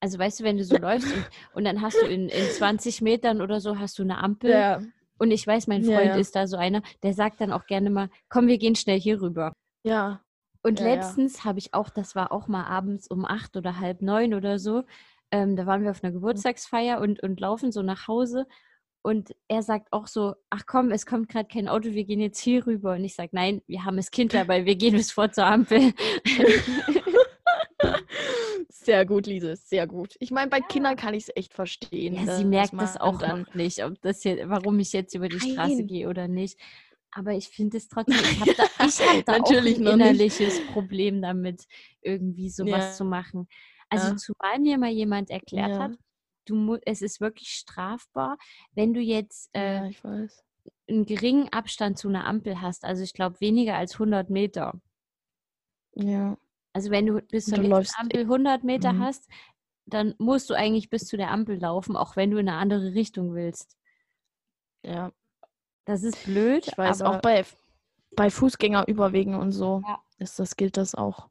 Also 0.00 0.18
weißt 0.18 0.40
du, 0.40 0.44
wenn 0.44 0.58
du 0.58 0.64
so 0.64 0.76
läufst 0.78 1.12
und, 1.12 1.28
und 1.54 1.64
dann 1.64 1.80
hast 1.80 2.02
du 2.02 2.06
in, 2.06 2.28
in 2.28 2.50
20 2.50 3.00
Metern 3.00 3.40
oder 3.40 3.60
so 3.60 3.78
hast 3.78 3.98
du 3.98 4.02
eine 4.02 4.18
Ampel 4.18 4.50
Ja, 4.50 4.80
und 5.18 5.30
ich 5.30 5.46
weiß, 5.46 5.66
mein 5.68 5.82
Ja, 5.82 5.90
Freund 5.92 6.16
ja. 6.16 6.16
ist 6.16 6.36
da 6.36 6.46
so 6.46 6.56
einer, 6.56 6.82
der 7.02 7.14
sagt 7.14 7.40
dann 7.40 7.52
auch 7.52 7.66
gerne 7.66 7.90
mal, 7.90 8.10
komm, 8.28 8.46
wir 8.48 8.58
gehen 8.58 8.74
schnell 8.76 9.00
hier 9.00 9.20
rüber. 9.22 9.52
ja. 9.84 10.23
Und 10.64 10.80
Ja, 10.80 10.86
ja. 10.86 10.94
letztens 10.94 11.44
habe 11.44 11.58
ich 11.58 11.74
auch, 11.74 11.90
das 11.90 12.16
war 12.16 12.32
auch 12.32 12.48
mal 12.48 12.64
abends 12.64 13.06
um 13.06 13.24
acht 13.24 13.56
oder 13.56 13.78
halb 13.78 14.02
neun 14.02 14.34
oder 14.34 14.58
so, 14.58 14.82
ähm, 15.30 15.56
da 15.56 15.66
waren 15.66 15.82
wir 15.82 15.90
auf 15.90 16.02
einer 16.02 16.12
Geburtstagsfeier 16.12 17.00
und, 17.00 17.22
und 17.22 17.38
laufen 17.38 17.70
so 17.70 17.82
nach 17.82 18.08
Hause. 18.08 18.46
Und 19.02 19.34
er 19.48 19.62
sagt 19.62 19.92
auch 19.92 20.06
so, 20.06 20.34
ach 20.48 20.62
komm, 20.66 20.90
es 20.90 21.04
kommt 21.04 21.28
gerade 21.28 21.48
kein 21.48 21.68
Auto, 21.68 21.92
wir 21.92 22.04
gehen 22.04 22.20
jetzt 22.20 22.40
hier 22.40 22.66
rüber. 22.66 22.94
Und 22.94 23.04
ich 23.04 23.14
sage, 23.14 23.30
nein, 23.32 23.60
wir 23.66 23.84
haben 23.84 23.98
das 23.98 24.10
Kind 24.10 24.32
dabei, 24.32 24.64
wir 24.64 24.76
gehen 24.76 24.94
bis 24.94 25.12
vor 25.12 25.30
zur 25.30 25.44
Ampel. 25.44 25.92
Sehr 28.84 29.06
gut, 29.06 29.26
Lise, 29.26 29.56
sehr 29.56 29.86
gut. 29.86 30.14
Ich 30.20 30.30
meine, 30.30 30.50
bei 30.50 30.60
Kindern 30.60 30.96
kann 30.96 31.14
ich 31.14 31.24
es 31.24 31.36
echt 31.36 31.54
verstehen. 31.54 32.14
Ja, 32.14 32.36
sie 32.36 32.44
merkt 32.44 32.74
das 32.74 32.98
auch 32.98 33.18
dann, 33.18 33.46
nicht, 33.54 33.82
ob 33.82 34.00
das 34.02 34.20
hier, 34.20 34.50
warum 34.50 34.78
ich 34.78 34.92
jetzt 34.92 35.14
über 35.14 35.28
die 35.28 35.40
Straße 35.40 35.76
Nein. 35.76 35.86
gehe 35.86 36.08
oder 36.08 36.28
nicht. 36.28 36.58
Aber 37.14 37.32
ich 37.32 37.48
finde 37.48 37.76
es 37.76 37.88
trotzdem, 37.88 38.16
ich 38.18 38.40
habe 38.40 38.54
da, 38.58 38.64
ich 38.86 39.00
hab 39.00 39.24
da 39.24 39.32
auch 39.34 39.38
Natürlich 39.38 39.78
ein 39.78 39.84
noch 39.84 39.96
nicht. 39.96 40.06
innerliches 40.06 40.60
Problem 40.66 41.22
damit, 41.22 41.66
irgendwie 42.02 42.50
sowas 42.50 42.90
Ja. 42.90 42.92
zu 42.92 43.04
machen. 43.04 43.48
Also 43.88 44.10
Ja. 44.10 44.16
zumal 44.16 44.58
mir 44.58 44.78
mal 44.78 44.90
jemand 44.90 45.30
erklärt 45.30 45.70
Ja. 45.70 45.78
hat, 45.78 45.92
du 46.46 46.76
es 46.84 47.00
ist 47.02 47.20
wirklich 47.20 47.50
strafbar, 47.50 48.36
wenn 48.72 48.92
du 48.92 49.00
jetzt 49.00 49.48
äh, 49.52 49.90
einen 50.88 51.06
geringen 51.06 51.48
Abstand 51.52 51.98
zu 51.98 52.08
einer 52.08 52.26
Ampel 52.26 52.60
hast. 52.60 52.84
Also 52.84 53.02
ich 53.02 53.12
glaube 53.14 53.40
weniger 53.40 53.76
als 53.76 53.94
100 53.94 54.28
Meter. 54.30 54.80
Ja. 55.94 56.36
Also 56.72 56.90
wenn 56.90 57.06
du 57.06 57.20
bis 57.22 57.46
zur 57.46 57.58
nächsten 57.58 58.00
Ampel 58.00 58.22
100 58.26 58.64
Meter 58.64 58.92
Mhm. 58.94 58.98
hast, 59.00 59.28
dann 59.86 60.14
musst 60.18 60.50
du 60.50 60.54
eigentlich 60.54 60.90
bis 60.90 61.06
zu 61.06 61.16
der 61.16 61.30
Ampel 61.30 61.58
laufen, 61.60 61.96
auch 61.96 62.16
wenn 62.16 62.30
du 62.30 62.38
in 62.38 62.48
eine 62.48 62.58
andere 62.58 62.94
Richtung 62.94 63.34
willst. 63.34 63.76
Ja. 64.84 65.12
Das 65.84 66.02
ist 66.02 66.22
blöd, 66.24 66.66
Ich 66.66 66.78
weiß, 66.78 67.02
aber, 67.02 67.16
auch 67.18 67.20
bei, 67.20 67.44
bei 68.16 68.30
Fußgängerüberwegen 68.30 69.34
und 69.34 69.52
so 69.52 69.82
Ja. 69.86 69.98
ist 70.18 70.38
das, 70.38 70.56
gilt 70.56 70.76
das 70.76 70.94
auch. 70.94 71.28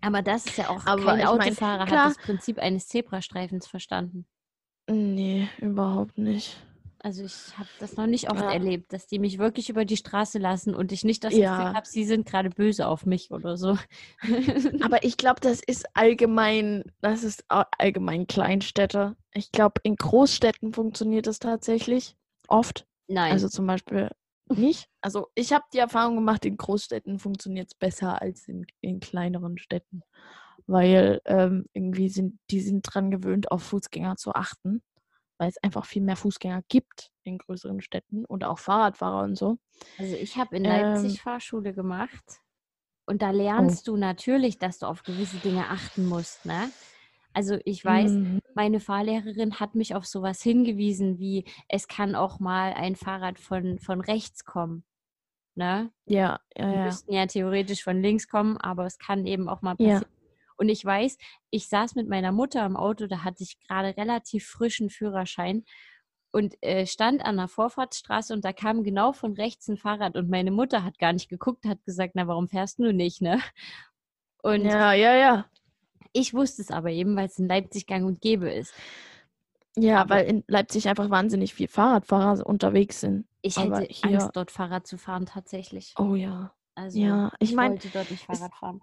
aber 0.00 0.22
das 0.22 0.46
ist 0.46 0.58
ja 0.58 0.68
auch 0.68 0.86
Aber 0.86 1.04
kein 1.16 1.20
ich 1.20 1.24
mein, 1.24 1.40
Autofahrer 1.40 1.86
hat 1.86 1.92
das 1.92 2.18
Prinzip 2.18 2.58
eines 2.58 2.86
Zebrastreifens 2.88 3.66
verstanden. 3.66 4.26
Nee, 4.88 5.48
überhaupt 5.58 6.18
nicht. 6.18 6.56
Also 7.04 7.24
ich 7.24 7.58
habe 7.58 7.68
das 7.78 7.96
noch 7.96 8.06
nicht 8.06 8.30
oft 8.30 8.40
Ja. 8.40 8.52
erlebt, 8.52 8.92
dass 8.92 9.08
die 9.08 9.18
mich 9.18 9.38
wirklich 9.38 9.68
über 9.68 9.84
die 9.84 9.96
Straße 9.96 10.38
lassen 10.38 10.72
und 10.74 10.92
ich 10.92 11.02
nicht 11.02 11.24
das 11.24 11.34
Ja. 11.34 11.56
Gefühl 11.58 11.74
habe, 11.74 11.86
sie 11.88 12.04
sind 12.04 12.26
gerade 12.26 12.50
böse 12.50 12.86
auf 12.86 13.06
mich 13.06 13.32
oder 13.32 13.56
so. 13.56 13.76
Aber 14.84 15.02
ich 15.02 15.16
glaube, 15.16 15.40
das 15.40 15.60
ist 15.60 15.84
allgemein, 15.96 16.84
das 17.00 17.24
ist 17.24 17.44
allgemein 17.48 18.28
Kleinstädte. 18.28 19.16
Ich 19.34 19.50
glaube, 19.50 19.80
in 19.82 19.96
Großstädten 19.96 20.72
funktioniert 20.72 21.26
das 21.26 21.40
tatsächlich 21.40 22.16
oft. 22.46 22.86
Nein. 23.12 23.32
Also 23.32 23.48
zum 23.48 23.66
Beispiel 23.66 24.10
nicht. 24.48 24.88
Also 25.00 25.28
ich 25.34 25.52
habe 25.52 25.64
die 25.72 25.78
Erfahrung 25.78 26.16
gemacht, 26.16 26.44
in 26.44 26.56
Großstädten 26.56 27.18
funktioniert 27.18 27.68
es 27.68 27.74
besser 27.74 28.20
als 28.20 28.48
in, 28.48 28.66
in 28.80 29.00
kleineren 29.00 29.58
Städten. 29.58 30.02
Weil 30.66 31.20
ähm, 31.26 31.66
irgendwie 31.72 32.08
sind 32.08 32.38
die 32.50 32.60
sind 32.60 32.82
dran 32.82 33.10
gewöhnt, 33.10 33.50
auf 33.50 33.62
Fußgänger 33.64 34.16
zu 34.16 34.34
achten. 34.34 34.82
Weil 35.38 35.48
es 35.48 35.62
einfach 35.62 35.84
viel 35.84 36.02
mehr 36.02 36.16
Fußgänger 36.16 36.62
gibt 36.68 37.10
in 37.24 37.38
größeren 37.38 37.80
Städten 37.80 38.24
und 38.24 38.44
auch 38.44 38.58
Fahrradfahrer 38.58 39.24
und 39.24 39.36
so. 39.36 39.58
Also 39.98 40.16
ich 40.16 40.36
habe 40.36 40.56
in 40.56 40.64
Ähm, 40.64 40.70
Leipzig 40.70 41.20
Fahrschule 41.20 41.74
gemacht 41.74 42.40
und 43.06 43.22
da 43.22 43.30
lernst 43.30 43.88
du 43.88 43.96
natürlich, 43.96 44.58
dass 44.58 44.78
du 44.78 44.86
auf 44.86 45.02
gewisse 45.02 45.38
Dinge 45.38 45.68
achten 45.68 46.06
musst, 46.06 46.46
ne? 46.46 46.70
Also 47.34 47.58
ich 47.64 47.84
weiß, 47.84 48.12
Mhm. 48.12 48.40
meine 48.54 48.80
Fahrlehrerin 48.80 49.58
hat 49.60 49.74
mich 49.74 49.94
auf 49.94 50.06
sowas 50.06 50.42
hingewiesen, 50.42 51.18
wie 51.18 51.44
es 51.68 51.88
kann 51.88 52.14
auch 52.14 52.38
mal 52.40 52.72
ein 52.74 52.96
Fahrrad 52.96 53.38
von, 53.38 53.78
von 53.78 54.00
rechts 54.00 54.44
kommen. 54.44 54.84
Ne? 55.54 55.90
Ja, 56.06 56.40
ja, 56.56 56.70
Die 56.70 56.76
ja. 56.76 56.84
müssten 56.84 57.12
ja 57.12 57.26
theoretisch 57.26 57.82
von 57.82 58.00
links 58.02 58.28
kommen, 58.28 58.56
aber 58.58 58.86
es 58.86 58.98
kann 58.98 59.26
eben 59.26 59.48
auch 59.48 59.62
mal 59.62 59.76
Ja. 59.78 59.94
passieren. 59.94 60.12
Und 60.56 60.68
ich 60.68 60.84
weiß, 60.84 61.16
ich 61.50 61.68
saß 61.68 61.94
mit 61.94 62.08
meiner 62.08 62.30
Mutter 62.32 62.64
im 62.66 62.76
Auto, 62.76 63.06
da 63.06 63.24
hatte 63.24 63.42
ich 63.42 63.58
gerade 63.60 63.96
relativ 63.96 64.46
frischen 64.46 64.90
Führerschein 64.90 65.64
und 66.30 66.56
äh, 66.62 66.86
stand 66.86 67.22
an 67.24 67.36
der 67.36 67.48
Vorfahrtsstraße 67.48 68.32
und 68.32 68.44
da 68.44 68.52
kam 68.52 68.84
genau 68.84 69.12
von 69.12 69.32
rechts 69.34 69.68
ein 69.68 69.76
Fahrrad 69.76 70.16
und 70.16 70.30
meine 70.30 70.50
Mutter 70.50 70.84
hat 70.84 70.98
gar 70.98 71.12
nicht 71.12 71.28
geguckt, 71.28 71.64
hat 71.64 71.84
gesagt, 71.84 72.12
na 72.14 72.26
warum 72.28 72.48
fährst 72.48 72.78
du 72.78 72.92
nicht, 72.92 73.22
ne? 73.22 73.40
Und 74.42 74.64
Ja, 74.66 74.92
ja, 74.92 75.14
ja. 75.14 75.46
Ich 76.12 76.34
wusste 76.34 76.62
es 76.62 76.70
aber 76.70 76.90
eben, 76.90 77.16
weil 77.16 77.26
es 77.26 77.38
in 77.38 77.48
Leipzig 77.48 77.86
gang 77.86 78.04
und 78.06 78.20
gäbe 78.20 78.50
ist. 78.50 78.72
Ja, 79.76 80.02
Aber- 80.02 80.16
weil 80.16 80.26
in 80.26 80.44
Leipzig 80.48 80.88
einfach 80.88 81.08
wahnsinnig 81.10 81.54
viel 81.54 81.68
Fahrradfahrer 81.68 82.46
unterwegs 82.46 83.00
sind. 83.00 83.26
Ich 83.40 83.56
Aber 83.58 83.80
hätte 83.80 83.92
hier- 83.92 84.20
Angst, 84.20 84.30
dort 84.36 84.50
Fahrrad 84.50 84.86
zu 84.86 84.98
fahren 84.98 85.26
tatsächlich. 85.26 85.94
Oh 85.98 86.14
ja. 86.14 86.54
Also 86.74 86.98
Ja, 86.98 87.32
ich 87.38 87.50
ich 87.50 87.56
mein, 87.56 87.72
wollte 87.72 87.88
dort 87.88 88.10
nicht 88.10 88.26
es- 88.28 88.38
Fahrrad 88.38 88.54
fahren. 88.54 88.82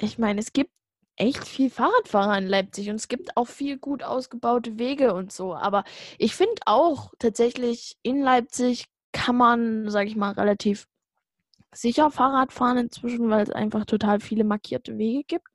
Ich 0.00 0.18
meine, 0.18 0.40
es 0.40 0.52
gibt 0.52 0.70
echt 1.16 1.46
viel 1.46 1.70
Fahrradfahrer 1.70 2.36
in 2.38 2.48
Leipzig 2.48 2.90
und 2.90 2.96
es 2.96 3.06
gibt 3.06 3.36
auch 3.36 3.46
viel 3.46 3.78
gut 3.78 4.02
ausgebaute 4.02 4.78
Wege 4.78 5.14
und 5.14 5.32
so. 5.32 5.54
Aber 5.54 5.84
ich 6.18 6.34
finde 6.34 6.60
auch 6.66 7.12
tatsächlich 7.20 7.96
in 8.02 8.20
Leipzig 8.20 8.86
kann 9.12 9.36
man, 9.36 9.88
sage 9.90 10.08
ich 10.08 10.16
mal, 10.16 10.32
relativ 10.32 10.88
sicher 11.72 12.10
Fahrrad 12.10 12.52
fahren 12.52 12.78
inzwischen, 12.78 13.30
weil 13.30 13.44
es 13.44 13.50
einfach 13.50 13.84
total 13.84 14.18
viele 14.18 14.42
markierte 14.42 14.98
Wege 14.98 15.22
gibt. 15.24 15.46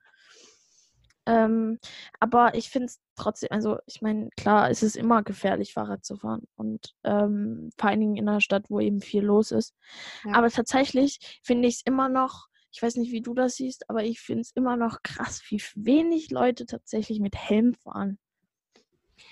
Ähm, 1.30 1.80
aber 2.19 2.55
ich 2.55 2.69
finde 2.69 2.88
es 2.88 2.99
trotzdem, 3.15 3.49
also 3.51 3.77
ich 3.86 4.01
meine, 4.01 4.30
klar, 4.36 4.69
es 4.69 4.82
ist 4.82 4.95
immer 4.95 5.21
gefährlich, 5.21 5.73
Fahrrad 5.73 6.03
zu 6.03 6.17
fahren 6.17 6.47
und 6.55 6.95
ähm, 7.03 7.69
vor 7.77 7.89
allen 7.89 7.99
Dingen 7.99 8.15
in 8.17 8.27
einer 8.27 8.41
Stadt, 8.41 8.65
wo 8.69 8.80
eben 8.80 8.99
viel 9.01 9.23
los 9.23 9.51
ist. 9.51 9.75
Ja. 10.25 10.34
Aber 10.34 10.49
tatsächlich 10.49 11.39
finde 11.43 11.67
ich 11.67 11.75
es 11.75 11.82
immer 11.86 12.09
noch, 12.09 12.47
ich 12.71 12.82
weiß 12.82 12.95
nicht, 12.95 13.11
wie 13.11 13.21
du 13.21 13.34
das 13.34 13.55
siehst, 13.55 13.89
aber 13.89 14.03
ich 14.03 14.19
finde 14.19 14.41
es 14.41 14.51
immer 14.55 14.75
noch 14.75 15.01
krass, 15.03 15.41
wie 15.49 15.61
wenig 15.75 16.32
Leute 16.32 16.65
tatsächlich 16.65 17.19
mit 17.19 17.36
Helm 17.36 17.73
fahren. 17.75 18.17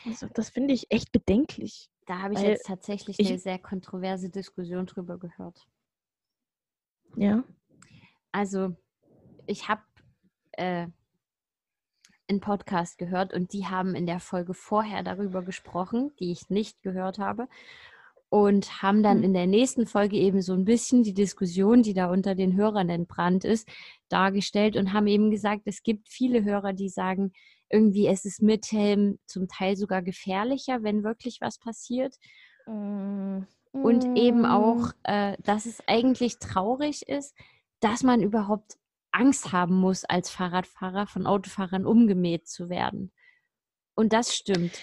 Also 0.06 0.28
das 0.34 0.50
finde 0.50 0.74
ich 0.74 0.92
echt 0.92 1.12
bedenklich. 1.12 1.90
Da 2.06 2.20
habe 2.20 2.36
ich 2.36 2.42
jetzt 2.42 2.66
tatsächlich 2.66 3.20
ich- 3.20 3.28
eine 3.28 3.40
sehr 3.40 3.60
kontroverse 3.60 4.30
Diskussion 4.30 4.86
drüber 4.86 5.18
gehört. 5.18 5.68
Ja. 7.16 7.44
Also, 8.32 8.76
ich 9.48 9.68
habe 9.68 9.82
äh, 10.52 10.88
einen 12.30 12.40
Podcast 12.42 12.98
gehört 12.98 13.34
und 13.34 13.54
die 13.54 13.66
haben 13.68 13.96
in 13.96 14.06
der 14.06 14.20
Folge 14.20 14.54
vorher 14.54 15.04
darüber 15.04 15.42
gesprochen, 15.44 16.12
die 16.20 16.32
ich 16.32 16.50
nicht 16.50 16.82
gehört 16.82 17.20
habe. 17.20 17.48
Und 18.30 18.82
haben 18.82 19.04
dann 19.04 19.20
Hm. 19.20 19.24
in 19.24 19.34
der 19.34 19.48
nächsten 19.48 19.88
Folge 19.88 20.18
eben 20.18 20.42
so 20.42 20.52
ein 20.54 20.66
bisschen 20.66 21.02
die 21.02 21.14
Diskussion, 21.14 21.82
die 21.82 21.94
da 21.94 22.12
unter 22.12 22.36
den 22.36 22.58
Hörern 22.58 22.90
entbrannt 22.90 23.46
ist, 23.46 23.70
dargestellt 24.10 24.76
und 24.76 24.92
haben 24.92 25.08
eben 25.08 25.32
gesagt, 25.32 25.62
es 25.64 25.82
gibt 25.82 26.10
viele 26.10 26.44
Hörer, 26.44 26.74
die 26.74 26.90
sagen, 26.90 27.32
irgendwie 27.70 28.08
es 28.08 28.26
ist 28.26 28.42
mit 28.42 28.70
Helm 28.72 29.18
zum 29.28 29.48
Teil 29.48 29.78
sogar 29.78 30.02
gefährlicher, 30.02 30.84
wenn 30.84 31.04
wirklich 31.06 31.40
was 31.40 31.58
passiert. 31.58 32.16
Und 33.72 34.18
eben 34.18 34.46
auch, 34.46 34.92
äh, 35.04 35.38
dass 35.44 35.66
es 35.66 35.82
eigentlich 35.88 36.40
traurig 36.40 37.08
ist, 37.08 37.34
dass 37.80 38.04
man 38.04 38.22
überhaupt 38.22 38.78
Angst 39.12 39.52
haben 39.52 39.76
muss, 39.76 40.06
als 40.06 40.30
Fahrradfahrer 40.30 41.08
von 41.08 41.26
Autofahrern 41.26 41.86
umgemäht 41.86 42.48
zu 42.48 42.70
werden. 42.70 43.12
Und 43.96 44.14
das 44.14 44.36
stimmt. 44.36 44.80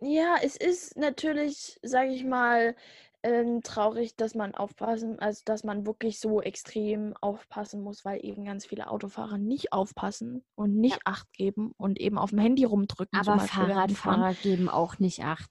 Ja, 0.00 0.36
es 0.42 0.56
ist 0.56 0.96
natürlich, 0.96 1.78
sage 1.82 2.10
ich 2.10 2.24
mal, 2.24 2.76
ähm, 3.24 3.62
traurig, 3.62 4.14
dass 4.14 4.36
man 4.36 4.54
aufpassen, 4.54 5.18
also 5.18 5.42
dass 5.44 5.64
man 5.64 5.86
wirklich 5.86 6.20
so 6.20 6.40
extrem 6.40 7.16
aufpassen 7.20 7.82
muss, 7.82 8.04
weil 8.04 8.24
eben 8.24 8.44
ganz 8.44 8.64
viele 8.64 8.88
Autofahrer 8.88 9.38
nicht 9.38 9.72
aufpassen 9.72 10.44
und 10.54 10.76
nicht 10.76 11.00
Acht 11.04 11.32
geben 11.32 11.72
und 11.76 11.98
eben 11.98 12.16
auf 12.16 12.30
dem 12.30 12.38
Handy 12.38 12.64
rumdrücken. 12.64 13.18
Aber. 13.18 13.40
Fahrradfahrer 13.40 14.34
geben 14.34 14.68
auch 14.68 15.00
nicht 15.00 15.24
Acht. 15.24 15.50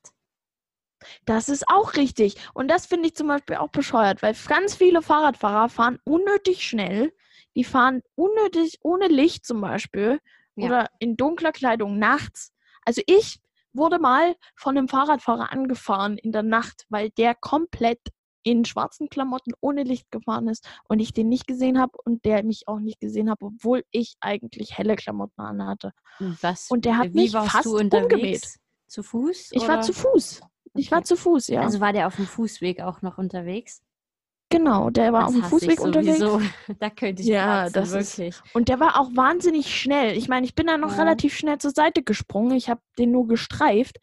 Das 1.26 1.50
ist 1.50 1.68
auch 1.68 1.96
richtig. 1.96 2.38
Und 2.54 2.70
das 2.70 2.86
finde 2.86 3.10
ich 3.10 3.16
zum 3.16 3.28
Beispiel 3.28 3.58
auch 3.58 3.70
bescheuert, 3.70 4.24
weil 4.24 4.36
ganz 4.48 4.76
viele 4.76 5.02
Fahrradfahrer 5.02 5.70
fahren 5.70 6.00
unnötig 6.06 6.64
schnell. 6.64 7.14
Die 7.58 7.64
fahren 7.64 8.03
unnötig 8.14 8.78
ohne 8.84 9.08
Licht 9.08 9.43
zum 9.43 9.62
Beispiel 9.62 10.20
Ja. 10.55 10.66
oder 10.68 10.89
in 10.99 11.18
dunkler 11.18 11.51
Kleidung 11.51 11.97
nachts. 11.97 12.53
Also 12.86 13.01
ich 13.08 13.39
wurde 13.74 13.97
mal 13.97 14.36
von 14.55 14.78
einem 14.78 14.88
Fahrradfahrer 14.88 15.51
angefahren 15.51 16.20
in 16.20 16.32
der 16.32 16.43
Nacht, 16.43 16.86
weil 16.89 17.10
der 17.10 17.34
komplett 17.34 17.99
in 18.43 18.64
schwarzen 18.64 19.10
Klamotten 19.10 19.53
ohne 19.60 19.84
Licht 19.84 20.12
gefahren 20.12 20.47
ist 20.47 20.70
und 20.88 20.99
ich 20.99 21.14
den 21.14 21.30
nicht 21.30 21.47
gesehen 21.47 21.80
habe 21.80 21.97
und 22.05 22.24
der 22.26 22.43
mich 22.43 22.68
auch 22.68 22.80
nicht 22.80 22.99
gesehen 22.99 23.30
hat, 23.30 23.39
obwohl 23.41 23.84
ich 23.89 24.16
eigentlich 24.20 24.78
helle 24.78 24.95
Klamotten 24.95 25.41
anhatte. 25.41 25.93
Was, 26.20 26.70
Und 26.70 26.86
der 26.86 26.97
hat 26.99 27.14
mich 27.14 27.32
fast 27.32 27.66
umgemäht. 27.66 28.47
Zu 28.88 29.01
Fuß? 29.01 29.49
Ich 29.51 29.64
war 29.68 29.78
oder? 29.78 29.82
zu 29.82 29.93
Fuß. 29.93 30.41
Ich 30.76 30.91
war 30.91 31.03
zu 31.03 31.18
Fuß, 31.18 31.47
ja. 31.47 31.62
Also 31.62 31.80
war 31.80 31.91
der 31.91 32.05
auf 32.05 32.18
dem 32.18 32.28
Fußweg 32.28 32.82
auch 32.82 33.01
noch 33.01 33.18
unterwegs? 33.18 33.82
Genau, 34.50 34.89
der 34.89 35.14
war 35.14 35.22
Das 35.22 35.30
auf 35.30 35.34
dem 35.36 35.43
Fußweg 35.43 35.80
unterwegs. 35.82 36.20
Da 36.80 36.89
könnte 36.89 37.22
ich 37.22 37.28
Ja, 37.28 37.70
platzen, 37.70 37.74
das 37.74 37.91
ist- 37.93 38.18
wirklich. 38.18 38.36
Und 38.54 38.70
der 38.70 38.80
war 38.80 39.00
auch 39.00 39.10
wahnsinnig 39.16 39.74
schnell. 39.80 40.18
Ich 40.18 40.28
meine, 40.28 40.45
ich 40.45 40.56
bin 40.56 40.68
da 40.68 40.78
noch 40.78 40.91
Ja. 40.93 41.04
relativ 41.04 41.36
schnell 41.36 41.58
zur 41.58 41.72
Seite 41.72 42.04
gesprungen. 42.04 42.56
Ich 42.58 42.70
habe 42.70 42.82
den 42.98 43.12
nur 43.12 43.28
gestreift. 43.28 43.98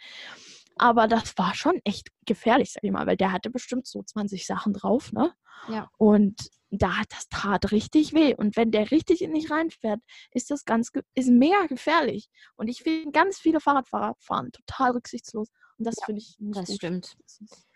Aber 0.76 1.06
das 1.06 1.38
war 1.38 1.54
schon 1.54 1.80
echt 1.84 2.08
gefährlich, 2.26 2.72
sag 2.72 2.82
ich 2.82 2.90
mal, 2.90 3.06
weil 3.06 3.16
der 3.16 3.30
hatte 3.30 3.48
bestimmt 3.48 3.86
so 3.86 4.02
20 4.02 4.44
Sachen 4.44 4.72
drauf, 4.72 5.12
ne? 5.12 5.32
Ja. 5.68 5.88
Und 5.98 6.34
da 6.70 6.96
hat 6.98 7.06
das 7.10 7.28
tat 7.28 7.70
richtig 7.70 8.12
weh. 8.12 8.34
Und 8.34 8.56
wenn 8.56 8.72
der 8.72 8.90
richtig 8.90 9.22
in 9.22 9.32
dich 9.34 9.52
reinfährt, 9.52 10.00
ist 10.32 10.50
das 10.50 10.64
ganz, 10.64 10.90
ist 11.14 11.28
mega 11.30 11.66
gefährlich. 11.66 12.28
Und 12.56 12.66
ich 12.66 12.82
finde, 12.82 13.12
ganz 13.12 13.38
viele 13.38 13.60
Fahrradfahrer 13.60 14.16
fahren 14.18 14.50
total 14.50 14.90
rücksichtslos. 14.92 15.48
Und 15.78 15.86
das 15.86 15.94
Ja, 16.00 16.06
finde 16.06 16.20
ich 16.22 16.34
nicht 16.40 16.58
Das 16.58 16.66
gut. 16.66 16.76
stimmt. 16.76 17.14
Das 17.22 17.40
ist- 17.40 17.66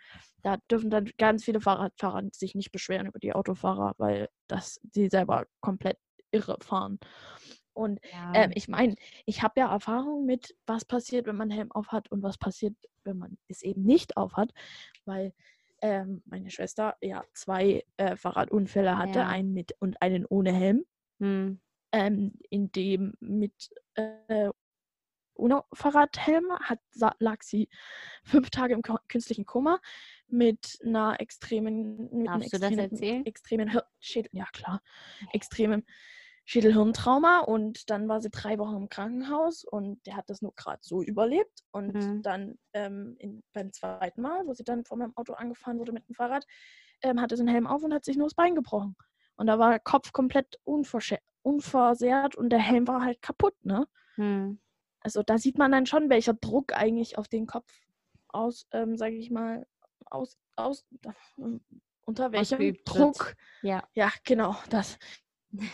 Da 0.43 0.59
dürfen 0.70 0.91
dann 0.91 1.11
ganz 1.18 1.45
viele 1.45 1.61
Fahrradfahrer 1.61 2.22
sich 2.32 2.55
nicht 2.55 2.72
beschweren 2.72 3.07
über 3.07 3.18
die 3.18 3.32
Autofahrer, 3.34 3.95
weil 3.99 4.28
das 4.49 4.80
die 4.82 5.09
selber 5.09 5.47
komplett 5.61 5.99
irre 6.30 6.59
fahren. 6.62 6.99
Und 7.74 8.01
Ja. 8.12 8.34
ähm, 8.34 8.51
ich 8.55 8.68
meine, 8.68 8.95
ich 9.26 9.43
habe 9.43 9.61
ja 9.61 9.70
Erfahrung 9.72 10.26
mit, 10.26 10.57
was 10.66 10.84
passiert, 10.84 11.26
wenn 11.26 11.36
man 11.36 11.51
Helm 11.51 11.72
auf 11.72 11.89
hat 11.89 12.11
und 12.11 12.22
was 12.22 12.39
passiert, 12.39 12.74
wenn 13.05 13.18
man 13.18 13.39
es 13.49 13.62
eben 13.62 13.82
nicht 13.84 14.16
auf 14.16 14.34
hat, 14.36 14.53
weil 15.05 15.32
ähm, 15.82 16.22
meine 16.26 16.51
Schwester 16.51 16.97
ja 17.03 17.24
zwei 17.34 17.84
äh, 17.99 18.16
Fahrradunfälle 18.16 18.99
hatte, 18.99 19.26
Ja. 19.26 19.28
einen 19.28 19.53
mit 19.55 19.74
und 19.80 20.03
einen 20.03 20.26
ohne 20.26 20.53
Helm, 20.53 20.84
Hm. 21.20 21.61
ähm, 21.93 22.34
in 22.51 22.70
dem 22.72 23.14
mit 23.20 23.70
äh, 23.95 24.51
ohne 25.39 25.62
Fahrradhelm 25.72 26.53
hat, 26.61 26.80
lag 27.20 27.43
sie 27.43 27.68
fünf 28.24 28.51
Tage 28.51 28.74
im 28.74 28.82
künstlichen 29.09 29.47
Koma 29.47 29.80
mit 30.28 30.78
einer 30.84 31.20
extremen, 31.20 31.97
mit 32.11 32.28
einem 32.28 32.41
Darfst 32.41 32.53
du 32.53 32.59
das 32.59 32.70
extremen, 32.70 32.91
erzählen? 32.93 33.24
extremen 33.26 33.68
Hir- 33.70 33.86
Schädel, 34.01 34.30
ja 34.32 34.47
klar, 34.53 34.82
extremem 35.32 35.84
Schädelhirntrauma 36.45 37.41
und 37.41 37.91
dann 37.91 38.09
war 38.09 38.22
sie 38.22 38.30
drei 38.30 38.59
Wochen 38.59 38.76
im 38.76 38.89
Krankenhaus 38.89 39.64
und 39.64 40.05
der 40.07 40.16
hat 40.16 40.30
das 40.30 40.41
nur 40.41 40.55
gerade 40.55 40.80
so 40.82 41.03
überlebt 41.03 41.62
und 41.72 41.95
Mhm. 41.95 42.22
dann 42.22 42.59
ähm, 42.72 43.16
in, 43.18 43.43
beim 43.53 43.70
zweiten 43.70 44.22
Mal, 44.22 44.47
wo 44.47 44.55
sie 44.55 44.64
dann 44.64 44.84
von 44.86 44.99
meinem 44.99 45.14
Auto 45.16 45.34
angefahren 45.34 45.78
wurde 45.78 45.93
mit 45.93 46.09
dem 46.09 46.14
Fahrrad, 46.14 46.47
ähm, 47.03 47.20
hatte 47.20 47.36
sie 47.36 47.43
einen 47.43 47.51
Helm 47.53 47.66
auf 47.66 47.82
und 47.82 47.93
hat 47.93 48.05
sich 48.07 48.16
nur 48.16 48.26
das 48.26 48.34
Bein 48.34 48.55
gebrochen. 48.55 48.97
Und 49.36 49.47
da 49.47 49.59
war 49.59 49.70
der 49.70 49.78
Kopf 49.78 50.12
komplett 50.12 50.59
unversehrt 51.43 52.34
und 52.34 52.49
der 52.51 52.59
Helm 52.61 52.89
war 52.89 53.03
halt 53.05 53.20
kaputt, 53.22 53.55
ne? 53.64 53.86
Hm. 54.16 54.59
Also 55.01 55.22
da 55.22 55.38
sieht 55.38 55.59
man 55.59 55.72
dann 55.72 55.86
schon, 55.86 56.11
welcher 56.11 56.34
Druck 56.34 56.72
eigentlich 56.74 57.18
auf 57.18 57.28
den 57.28 57.46
Kopf 57.46 57.72
aus, 58.28 58.66
ähm, 58.72 58.96
sage 58.96 59.16
ich 59.16 59.30
mal, 59.30 59.66
aus, 60.07 60.36
aus, 60.57 60.86
unter 62.05 62.32
welchem. 62.32 62.76
Druck. 62.84 63.34
Ja. 63.62 63.86
Ja, 63.94 64.11
genau, 64.24 64.57
das. 64.70 64.99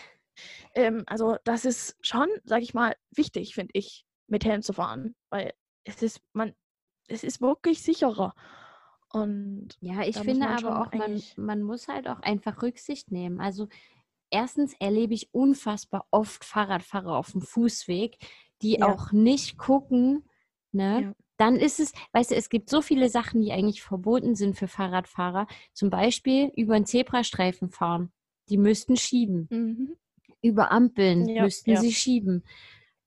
ähm, 0.75 1.03
also 1.07 1.37
das 1.43 1.65
ist 1.65 1.97
schon, 2.01 2.27
sage 2.43 2.63
ich 2.63 2.73
mal, 2.73 2.95
wichtig, 3.11 3.55
finde 3.55 3.71
ich, 3.73 4.05
mit 4.27 4.45
Helm 4.45 4.61
zu 4.61 4.73
fahren, 4.73 5.15
weil 5.29 5.53
es 5.83 6.01
ist, 6.01 6.21
man, 6.33 6.53
es 7.07 7.23
ist 7.23 7.41
wirklich 7.41 7.81
sicherer. 7.81 8.33
Und 9.09 9.77
Ja, 9.79 10.01
ich 10.01 10.17
finde 10.17 10.49
aber 10.49 10.81
auch, 10.81 10.93
man, 10.93 11.21
man 11.37 11.61
muss 11.61 11.87
halt 11.87 12.07
auch 12.07 12.19
einfach 12.19 12.61
Rücksicht 12.61 13.11
nehmen. 13.11 13.39
Also 13.39 13.69
erstens 14.29 14.73
erlebe 14.79 15.13
ich 15.13 15.33
unfassbar 15.33 16.05
oft 16.11 16.43
Fahrradfahrer 16.43 17.15
auf 17.15 17.31
dem 17.31 17.41
Fußweg, 17.41 18.17
die 18.61 18.77
Ja. 18.79 18.93
auch 18.93 19.11
nicht 19.11 19.57
gucken, 19.57 20.23
ne? 20.71 21.01
Ja. 21.01 21.13
Dann 21.37 21.57
ist 21.57 21.81
es, 21.81 21.91
weißt 22.13 22.31
du, 22.31 22.35
es 22.35 22.47
gibt 22.49 22.69
so 22.69 22.81
viele 22.81 23.09
Sachen, 23.09 23.41
die 23.41 23.51
eigentlich 23.51 23.81
verboten 23.81 24.35
sind 24.35 24.55
für 24.55 24.69
Fahrradfahrer. 24.69 25.47
Zum 25.73 25.89
Beispiel 25.89 26.49
über 26.55 26.75
einen 26.75 26.85
Zebrastreifen 26.85 27.69
fahren. 27.69 28.13
Die 28.49 28.57
müssten 28.57 28.95
schieben. 28.95 29.47
mhm. 29.51 29.97
Über 30.41 30.71
Ampeln 30.71 31.27
Ja, 31.27 31.41
müssten 31.43 31.75
sie 31.75 31.91
schieben. 31.91 32.43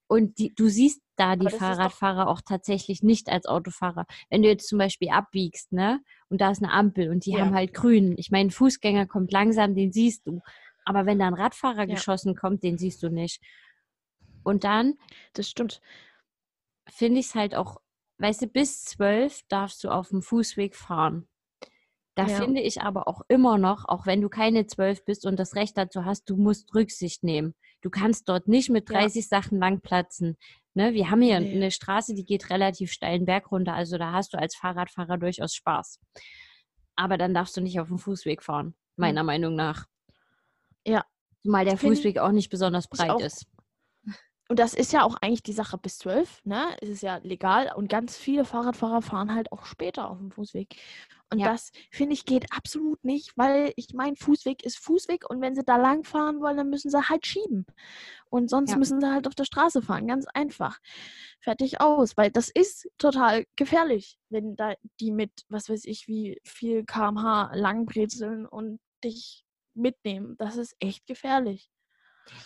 Und 0.09 0.39
die, 0.39 0.53
du 0.55 0.69
siehst 0.69 1.01
da 1.17 1.37
die 1.37 1.49
Fahrradfahrer 1.51 2.29
auch 2.29 2.41
tatsächlich 2.41 3.03
nicht 3.03 3.29
als 3.31 3.47
Autofahrer. 3.47 4.07
Wenn 4.31 4.43
du 4.43 4.49
jetzt 4.49 4.67
zum 4.69 4.79
Beispiel 4.79 5.11
abbiegst, 5.11 5.73
ne, 5.73 6.01
und 6.29 6.41
da 6.41 6.51
ist 6.51 6.63
eine 6.63 6.73
Ampel 6.73 7.11
und 7.11 7.25
die 7.27 7.33
Ja. 7.33 7.41
haben 7.41 7.55
halt 7.55 7.73
grün. 7.75 8.15
Ich 8.19 8.31
meine, 8.31 8.49
ein 8.49 8.51
Fußgänger 8.51 9.07
kommt 9.07 9.33
langsam, 9.33 9.75
den 9.75 9.93
siehst 9.93 10.27
du. 10.27 10.41
Aber 10.85 11.07
wenn 11.07 11.19
da 11.19 11.29
ein 11.29 11.35
Radfahrer 11.35 11.87
Ja. 11.87 11.95
geschossen 11.95 12.35
kommt, 12.35 12.63
den 12.63 12.77
siehst 12.79 13.03
du 13.03 13.09
nicht. 13.11 13.41
Und 14.43 14.65
dann 14.65 14.95
das 15.35 15.49
stimmt. 15.49 15.81
finde 16.89 17.21
ich 17.21 17.27
es 17.27 17.35
halt 17.35 17.55
auch, 17.55 17.81
weißt 18.19 18.43
du, 18.43 18.47
bis 18.47 18.85
zwölf 18.85 19.43
darfst 19.49 19.85
du 19.85 19.91
auf 19.91 20.09
dem 20.09 20.23
Fußweg 20.23 20.75
fahren. 20.75 21.29
Da 22.15 22.27
Ja. 22.27 22.37
finde 22.41 22.61
ich 22.63 22.81
aber 22.83 23.07
auch 23.07 23.23
immer 23.29 23.59
noch, 23.59 23.85
auch 23.87 24.05
wenn 24.07 24.21
du 24.21 24.29
keine 24.29 24.67
zwölf 24.67 25.05
bist 25.05 25.25
und 25.27 25.39
das 25.39 25.55
Recht 25.55 25.77
dazu 25.79 26.05
hast, 26.05 26.29
du 26.29 26.37
musst 26.37 26.75
Rücksicht 26.75 27.23
nehmen. 27.23 27.55
Du 27.81 27.91
kannst 27.91 28.29
dort 28.29 28.49
nicht 28.49 28.71
mit 28.71 28.91
Ja. 28.91 29.01
30 29.01 29.29
Sachen 29.29 29.59
lang 29.59 29.81
platzen. 29.81 30.37
Ne? 30.75 30.95
Wir 30.95 31.11
haben 31.11 31.23
hier 31.23 31.39
Nee. 31.39 31.55
eine 31.55 31.71
Straße, 31.71 32.15
die 32.15 32.25
geht 32.25 32.51
relativ 32.51 32.91
steilen 32.91 33.25
Berg 33.25 33.53
runter, 33.53 33.75
also 33.75 33.99
da 33.99 34.13
hast 34.13 34.33
du 34.35 34.39
als 34.39 34.57
Fahrradfahrer 34.57 35.17
durchaus 35.19 35.55
Spaß. 35.55 36.01
Aber 36.97 37.19
dann 37.19 37.35
darfst 37.35 37.57
du 37.57 37.61
nicht 37.61 37.79
auf 37.79 37.87
dem 37.89 37.99
Fußweg 37.99 38.43
fahren, 38.43 38.75
meiner 38.97 39.23
Meinung 39.23 39.55
nach. 39.55 39.87
Ja. 40.85 41.05
Zumal 41.45 41.65
der 41.65 41.77
Find 41.79 41.97
Fußweg 41.97 42.19
auch 42.19 42.33
nicht 42.33 42.49
besonders 42.51 42.89
breit 42.89 43.21
ist. 43.21 43.47
Und 44.51 44.59
das 44.59 44.73
ist 44.73 44.93
ja 44.95 45.03
auch 45.05 45.17
eigentlich 45.21 45.43
die 45.43 45.53
Sache 45.53 45.77
bis 45.77 45.99
zwölf, 45.99 46.41
ne? 46.45 46.75
Es 46.81 46.89
ist 46.89 47.03
ja 47.03 47.19
legal 47.19 47.71
und 47.77 47.89
ganz 47.91 48.17
viele 48.17 48.47
Fahrradfahrer 48.47 49.03
fahren 49.03 49.35
halt 49.35 49.53
auch 49.53 49.67
später 49.67 50.09
auf 50.11 50.17
dem 50.19 50.31
Fußweg. 50.31 50.77
Und 51.31 51.45
Ja. 51.45 51.47
das, 51.47 51.71
finde 51.91 52.15
ich, 52.15 52.25
geht 52.25 52.47
absolut 52.53 53.05
nicht, 53.05 53.37
weil 53.37 53.73
ich 53.77 53.93
meine, 53.93 54.17
Fußweg 54.17 54.65
ist 54.65 54.79
Fußweg 54.79 55.29
und 55.29 55.43
wenn 55.43 55.55
sie 55.55 55.65
da 55.65 55.77
lang 55.77 56.03
fahren 56.05 56.41
wollen, 56.41 56.57
dann 56.57 56.71
müssen 56.71 56.91
sie 56.91 57.09
halt 57.11 57.27
schieben. 57.27 57.67
Und 58.31 58.49
sonst 58.49 58.75
Ja. 58.75 58.77
müssen 58.77 59.01
sie 59.01 59.13
halt 59.13 59.27
auf 59.29 59.35
der 59.35 59.45
Straße 59.45 59.83
fahren, 59.83 60.07
ganz 60.07 60.27
einfach. 60.33 60.79
Fertig 61.41 61.81
aus, 61.83 62.17
weil 62.17 62.31
das 62.31 62.49
ist 62.49 62.89
total 62.99 63.45
gefährlich, 63.57 64.19
wenn 64.31 64.57
da 64.57 64.75
die 65.01 65.11
mit, 65.13 65.33
was 65.51 65.69
weiß 65.69 65.85
ich, 65.85 66.09
wie 66.09 66.41
viel 66.45 66.85
kmh 66.87 67.51
langbrezeln 67.55 68.47
und 68.47 68.81
dich 69.05 69.45
mitnehmen. 69.75 70.37
Das 70.39 70.57
ist 70.57 70.75
echt 70.81 71.07
gefährlich. 71.07 71.69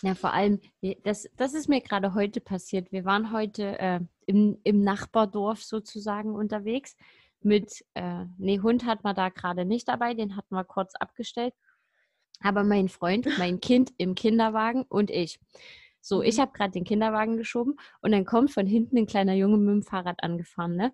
Ja, 0.03 0.15
vor 0.15 0.33
allem, 0.33 0.61
das, 1.05 1.29
das 1.37 1.55
ist 1.55 1.69
mir 1.69 1.81
gerade 1.81 2.15
heute 2.15 2.41
passiert. 2.41 2.93
Wir 2.93 3.05
waren 3.05 3.33
heute 3.33 3.79
äh, 3.79 4.01
im, 4.27 4.59
im 4.65 4.83
Nachbardorf 4.83 5.63
sozusagen 5.63 6.35
unterwegs 6.35 6.97
mit, 7.41 7.85
äh, 7.95 8.25
nee, 8.39 8.61
Hund 8.61 8.85
hat 8.85 9.05
man 9.05 9.15
da 9.15 9.29
gerade 9.29 9.65
nicht 9.65 9.89
dabei, 9.89 10.15
den 10.15 10.37
hatten 10.37 10.55
wir 10.55 10.65
kurz 10.65 10.95
abgestellt. 10.95 11.55
Aber 12.41 12.65
mein 12.65 12.89
Freund, 12.89 13.27
mein 13.39 13.61
Kind 13.61 13.93
im 13.99 14.15
Kinderwagen 14.15 14.85
und 14.89 15.11
ich. 15.11 15.39
So, 16.01 16.23
ich 16.23 16.37
Mhm. 16.37 16.41
habe 16.43 16.53
gerade 16.53 16.73
den 16.73 16.85
Kinderwagen 16.85 17.37
geschoben 17.37 17.77
und 18.01 18.13
dann 18.13 18.25
kommt 18.25 18.51
von 18.51 18.67
hinten 18.67 18.99
ein 18.99 19.07
kleiner 19.07 19.35
Junge 19.35 19.59
mit 19.59 19.69
dem 19.69 19.83
Fahrrad 19.83 20.23
angefahren, 20.23 20.77
ne? 20.77 20.93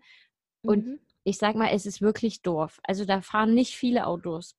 Und 0.63 0.85
Mhm. 0.87 1.01
ich 1.25 1.39
sag 1.39 1.57
mal, 1.57 1.71
es 1.73 1.87
ist 1.87 2.03
wirklich 2.03 2.43
Dorf. 2.43 2.79
Also 2.83 3.05
da 3.05 3.23
fahren 3.23 3.55
nicht 3.55 3.77
viele 3.77 4.07
Autos. 4.07 4.57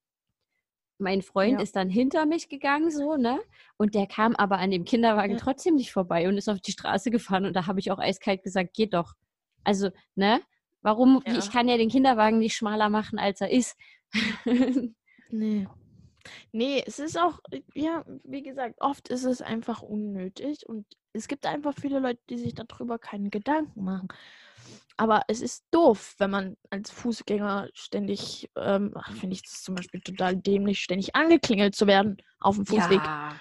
Mein 1.00 1.22
Freund 1.22 1.54
Ja. 1.54 1.62
ist 1.62 1.76
dann 1.76 1.89
hinter 1.89 2.26
mich 2.26 2.50
gegangen, 2.50 2.91
so, 2.91 3.16
ne? 3.16 3.39
Und 3.78 3.95
der 3.95 4.06
kam 4.06 4.36
aber 4.36 4.58
an 4.60 4.70
dem 4.70 4.84
Kinderwagen 4.86 5.34
Ja. 5.34 5.39
trotzdem 5.39 5.76
nicht 5.76 5.91
vorbei 5.91 6.28
und 6.28 6.38
ist 6.38 6.50
auf 6.50 6.60
die 6.60 6.74
Straße 6.74 7.10
gefahren. 7.10 7.45
Und 7.45 7.56
da 7.56 7.66
habe 7.68 7.80
ich 7.80 7.91
auch 7.91 8.00
eiskalt 8.00 8.43
gesagt, 8.43 8.74
geht 8.74 8.93
doch. 8.93 9.14
Also, 9.64 9.89
ne? 10.16 10.41
Warum? 10.82 11.22
Ja. 11.26 11.38
Ich 11.38 11.52
kann 11.52 11.68
ja 11.68 11.78
den 11.78 11.89
Kinderwagen 11.89 12.38
nicht 12.39 12.56
schmaler 12.56 12.89
machen, 12.89 13.18
als 13.20 13.41
er 13.41 13.50
ist. 13.52 13.78
Nee. 15.32 15.68
Nee, 16.52 16.84
es 16.86 16.97
ist 17.00 17.18
auch, 17.20 17.39
äh, 17.52 17.62
ja, 17.76 18.04
wie 18.24 18.41
gesagt, 18.41 18.82
oft 18.82 19.08
ist 19.10 19.24
es 19.26 19.41
einfach 19.41 19.82
unnötig 19.84 20.68
und 20.68 20.86
es 21.14 21.28
gibt 21.28 21.45
einfach 21.45 21.74
viele 21.80 22.00
Leute, 22.00 22.20
die 22.30 22.38
sich 22.38 22.56
darüber 22.56 22.97
keine 23.00 23.30
Gedanken 23.30 23.84
machen. 23.84 24.08
Aber 25.00 25.22
es 25.30 25.39
ist 25.39 25.64
doof, 25.72 26.14
wenn 26.18 26.30
man 26.30 26.58
als 26.72 26.91
Fußgänger 26.91 27.70
ständig, 27.74 28.50
ähm, 28.58 28.93
finde 29.18 29.34
ich 29.34 29.43
das 29.43 29.64
zum 29.64 29.76
Beispiel 29.76 30.02
total 30.02 30.36
dämlich, 30.36 30.82
ständig 30.82 31.16
angeklingelt 31.16 31.74
zu 31.74 31.88
werden 31.88 32.18
auf 32.41 32.58
dem 32.58 32.66
Fußweg. 32.66 33.00
Ja. 33.02 33.39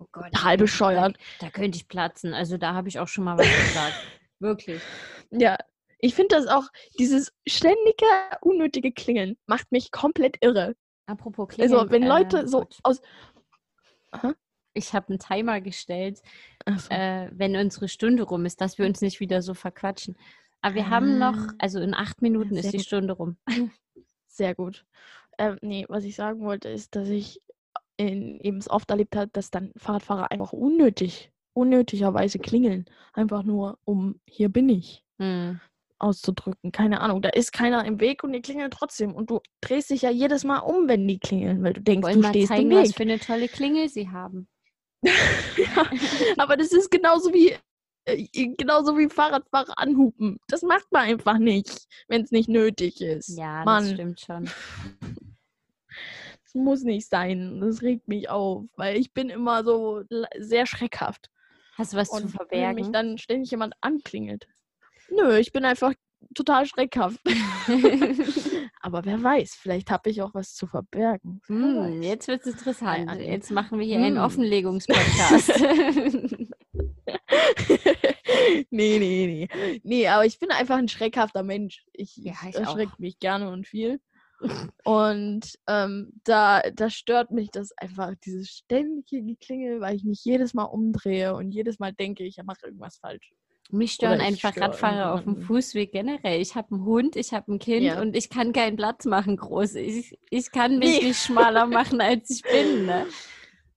Oh 0.00 0.06
Gott, 0.10 0.24
Total 0.32 0.56
da- 0.56 0.62
bescheuert. 0.64 1.16
Da, 1.38 1.46
da 1.46 1.50
könnte 1.50 1.76
ich 1.78 1.86
platzen. 1.86 2.34
Also 2.34 2.56
da 2.56 2.74
habe 2.74 2.88
ich 2.88 2.98
auch 2.98 3.06
schon 3.06 3.22
mal 3.22 3.38
was 3.38 3.46
gesagt. 3.46 3.94
Wirklich. 4.40 4.82
Ja, 5.30 5.56
ich 6.00 6.16
finde 6.16 6.34
das 6.34 6.48
auch, 6.48 6.64
dieses 6.98 7.32
ständige, 7.46 8.04
unnötige 8.40 8.90
Klingeln 8.90 9.38
macht 9.46 9.70
mich 9.70 9.92
komplett 9.92 10.36
irre. 10.40 10.74
Apropos 11.06 11.46
Klingeln. 11.46 11.78
Also, 11.78 11.92
wenn 11.92 12.02
äh, 12.02 12.08
Leute 12.08 12.48
so 12.48 12.62
Gott. 12.62 12.76
aus. 12.82 13.00
Ich 14.74 14.94
habe 14.94 15.10
einen 15.10 15.20
Timer 15.20 15.60
gestellt, 15.60 16.22
so. 16.66 16.90
äh, 16.90 17.30
wenn 17.32 17.54
unsere 17.54 17.86
Stunde 17.86 18.24
rum 18.24 18.46
ist, 18.46 18.60
dass 18.60 18.78
wir 18.78 18.86
uns 18.86 19.00
nicht 19.00 19.20
wieder 19.20 19.42
so 19.42 19.54
verquatschen. 19.54 20.16
Aber 20.60 20.74
wir 20.74 20.90
haben 20.90 21.18
noch, 21.18 21.36
Ah. 21.36 21.54
also 21.58 21.80
in 21.80 21.94
acht 21.94 22.20
Minuten 22.22 22.56
ist 22.56 22.72
die 22.72 22.78
gut. 22.78 22.86
Stunde 22.86 23.12
rum. 23.14 23.36
Sehr 24.26 24.54
gut. 24.54 24.84
Ähm, 25.38 25.56
nee, 25.62 25.84
was 25.88 26.04
ich 26.04 26.16
sagen 26.16 26.40
wollte, 26.40 26.68
ist, 26.68 26.96
dass 26.96 27.08
ich 27.08 27.40
in, 27.96 28.38
eben 28.40 28.58
es 28.58 28.70
oft 28.70 28.90
erlebt 28.90 29.16
habe, 29.16 29.28
dass 29.32 29.50
dann 29.50 29.72
Fahrradfahrer 29.76 30.30
einfach 30.30 30.52
unnötig, 30.52 31.32
unnötigerweise 31.54 32.38
klingeln. 32.38 32.84
Einfach 33.12 33.42
nur, 33.42 33.78
um 33.84 34.20
hier 34.28 34.48
bin 34.48 34.68
ich 34.68 35.04
Hm. 35.20 35.60
auszudrücken. 35.98 36.70
Keine 36.72 37.00
Ahnung. 37.00 37.22
Da 37.22 37.30
ist 37.30 37.52
keiner 37.52 37.84
im 37.84 37.98
Weg 38.00 38.22
und 38.22 38.32
die 38.32 38.40
klingeln 38.42 38.70
trotzdem. 38.70 39.14
Und 39.14 39.30
du 39.30 39.40
drehst 39.60 39.90
dich 39.90 40.02
ja 40.02 40.10
jedes 40.10 40.44
Mal 40.44 40.58
um, 40.58 40.86
wenn 40.88 41.06
die 41.08 41.18
klingeln, 41.18 41.62
weil 41.64 41.72
du 41.72 41.80
denkst, 41.80 42.06
Wollen 42.06 42.22
du 42.22 42.28
stehst 42.28 42.50
im 42.50 42.56
zeigen, 42.56 42.70
was 42.72 42.88
Weg. 42.90 42.96
für 42.96 43.02
eine 43.02 43.18
tolle 43.18 43.48
Klingel 43.48 43.88
sie 43.88 44.08
haben. 44.10 44.48
ja, 45.02 45.90
aber 46.36 46.56
das 46.56 46.72
ist 46.72 46.90
genauso 46.90 47.32
wie 47.32 47.54
genauso 48.56 48.96
wie 48.98 49.08
Fahrradfahrer 49.08 49.78
anhupen. 49.78 50.38
Das 50.48 50.62
macht 50.62 50.90
man 50.90 51.02
einfach 51.02 51.38
nicht, 51.38 51.86
wenn 52.08 52.22
es 52.22 52.30
nicht 52.30 52.48
nötig 52.48 53.00
ist. 53.00 53.36
Ja, 53.38 53.58
das 53.58 53.64
Mann. 53.66 53.94
stimmt 53.94 54.20
schon. 54.20 54.50
Das 56.44 56.54
muss 56.54 56.82
nicht 56.82 57.08
sein. 57.08 57.60
Das 57.60 57.82
regt 57.82 58.08
mich 58.08 58.28
auf, 58.30 58.64
weil 58.76 58.96
ich 58.96 59.12
bin 59.12 59.28
immer 59.30 59.64
so 59.64 60.02
sehr 60.38 60.66
schreckhaft. 60.66 61.30
Hast 61.76 61.92
du 61.92 61.96
was 61.98 62.08
Und 62.08 62.18
zu 62.20 62.24
wenn 62.24 62.32
verbergen? 62.32 62.74
mich 62.76 62.90
dann 62.90 63.18
ständig 63.18 63.50
jemand 63.50 63.74
anklingelt. 63.80 64.46
Nö, 65.10 65.36
ich 65.38 65.52
bin 65.52 65.64
einfach 65.64 65.92
total 66.34 66.66
schreckhaft. 66.66 67.20
Aber 68.80 69.04
wer 69.04 69.22
weiß, 69.22 69.54
vielleicht 69.54 69.90
habe 69.90 70.10
ich 70.10 70.22
auch 70.22 70.34
was 70.34 70.54
zu 70.54 70.66
verbergen. 70.66 71.40
Weiß. 71.48 72.04
jetzt 72.04 72.28
wird 72.28 72.40
es 72.46 72.52
interessant. 72.54 73.20
Jetzt 73.20 73.50
machen 73.50 73.78
wir 73.78 73.86
hier 73.86 73.98
einen 73.98 74.16
Hm. 74.16 74.24
Offenlegungspodcast. 74.24 75.50
nee, 78.70 78.98
nee, 78.98 79.48
nee. 79.48 79.80
Nee, 79.82 80.08
aber 80.08 80.26
ich 80.26 80.38
bin 80.38 80.50
einfach 80.50 80.76
ein 80.76 80.88
schreckhafter 80.88 81.42
Mensch. 81.42 81.84
Ich, 81.92 82.16
Ja, 82.16 82.34
ich 82.48 82.56
erschrecke 82.56 82.92
mich 82.98 83.18
gerne 83.18 83.50
und 83.50 83.66
viel. 83.66 84.00
Und 84.84 85.58
ähm, 85.66 86.12
da, 86.24 86.62
da 86.72 86.90
stört 86.90 87.32
mich 87.32 87.50
das 87.50 87.72
einfach, 87.76 88.12
dieses 88.24 88.50
ständige 88.50 89.22
Geklingel, 89.22 89.80
weil 89.80 89.96
ich 89.96 90.04
mich 90.04 90.24
jedes 90.24 90.54
Mal 90.54 90.64
umdrehe 90.64 91.34
und 91.34 91.50
jedes 91.50 91.78
Mal 91.78 91.92
denke, 91.92 92.24
ich 92.24 92.36
mache 92.44 92.66
irgendwas 92.66 92.98
falsch. 92.98 93.32
Mich 93.70 93.92
stören 93.92 94.20
einfach 94.20 94.52
störe 94.52 94.66
Radfahrer 94.68 95.12
auf 95.14 95.24
dem. 95.24 95.36
Fußweg 95.42 95.92
generell. 95.92 96.40
Ich 96.40 96.54
habe 96.54 96.74
einen 96.74 96.84
Hund, 96.86 97.16
ich 97.16 97.34
habe 97.34 97.52
ein 97.52 97.58
Kind 97.58 97.82
Ja. 97.84 98.00
und 98.00 98.16
ich 98.16 98.30
kann 98.30 98.52
keinen 98.54 98.76
Platz 98.76 99.04
machen 99.04 99.36
groß. 99.36 99.74
Ich, 99.74 100.16
ich 100.30 100.50
kann 100.50 100.78
mich 100.78 101.00
Nee. 101.02 101.08
nicht 101.08 101.20
schmaler 101.22 101.66
machen, 101.66 102.00
als 102.00 102.30
ich 102.30 102.42
bin. 102.42 102.86
Ne? 102.86 103.06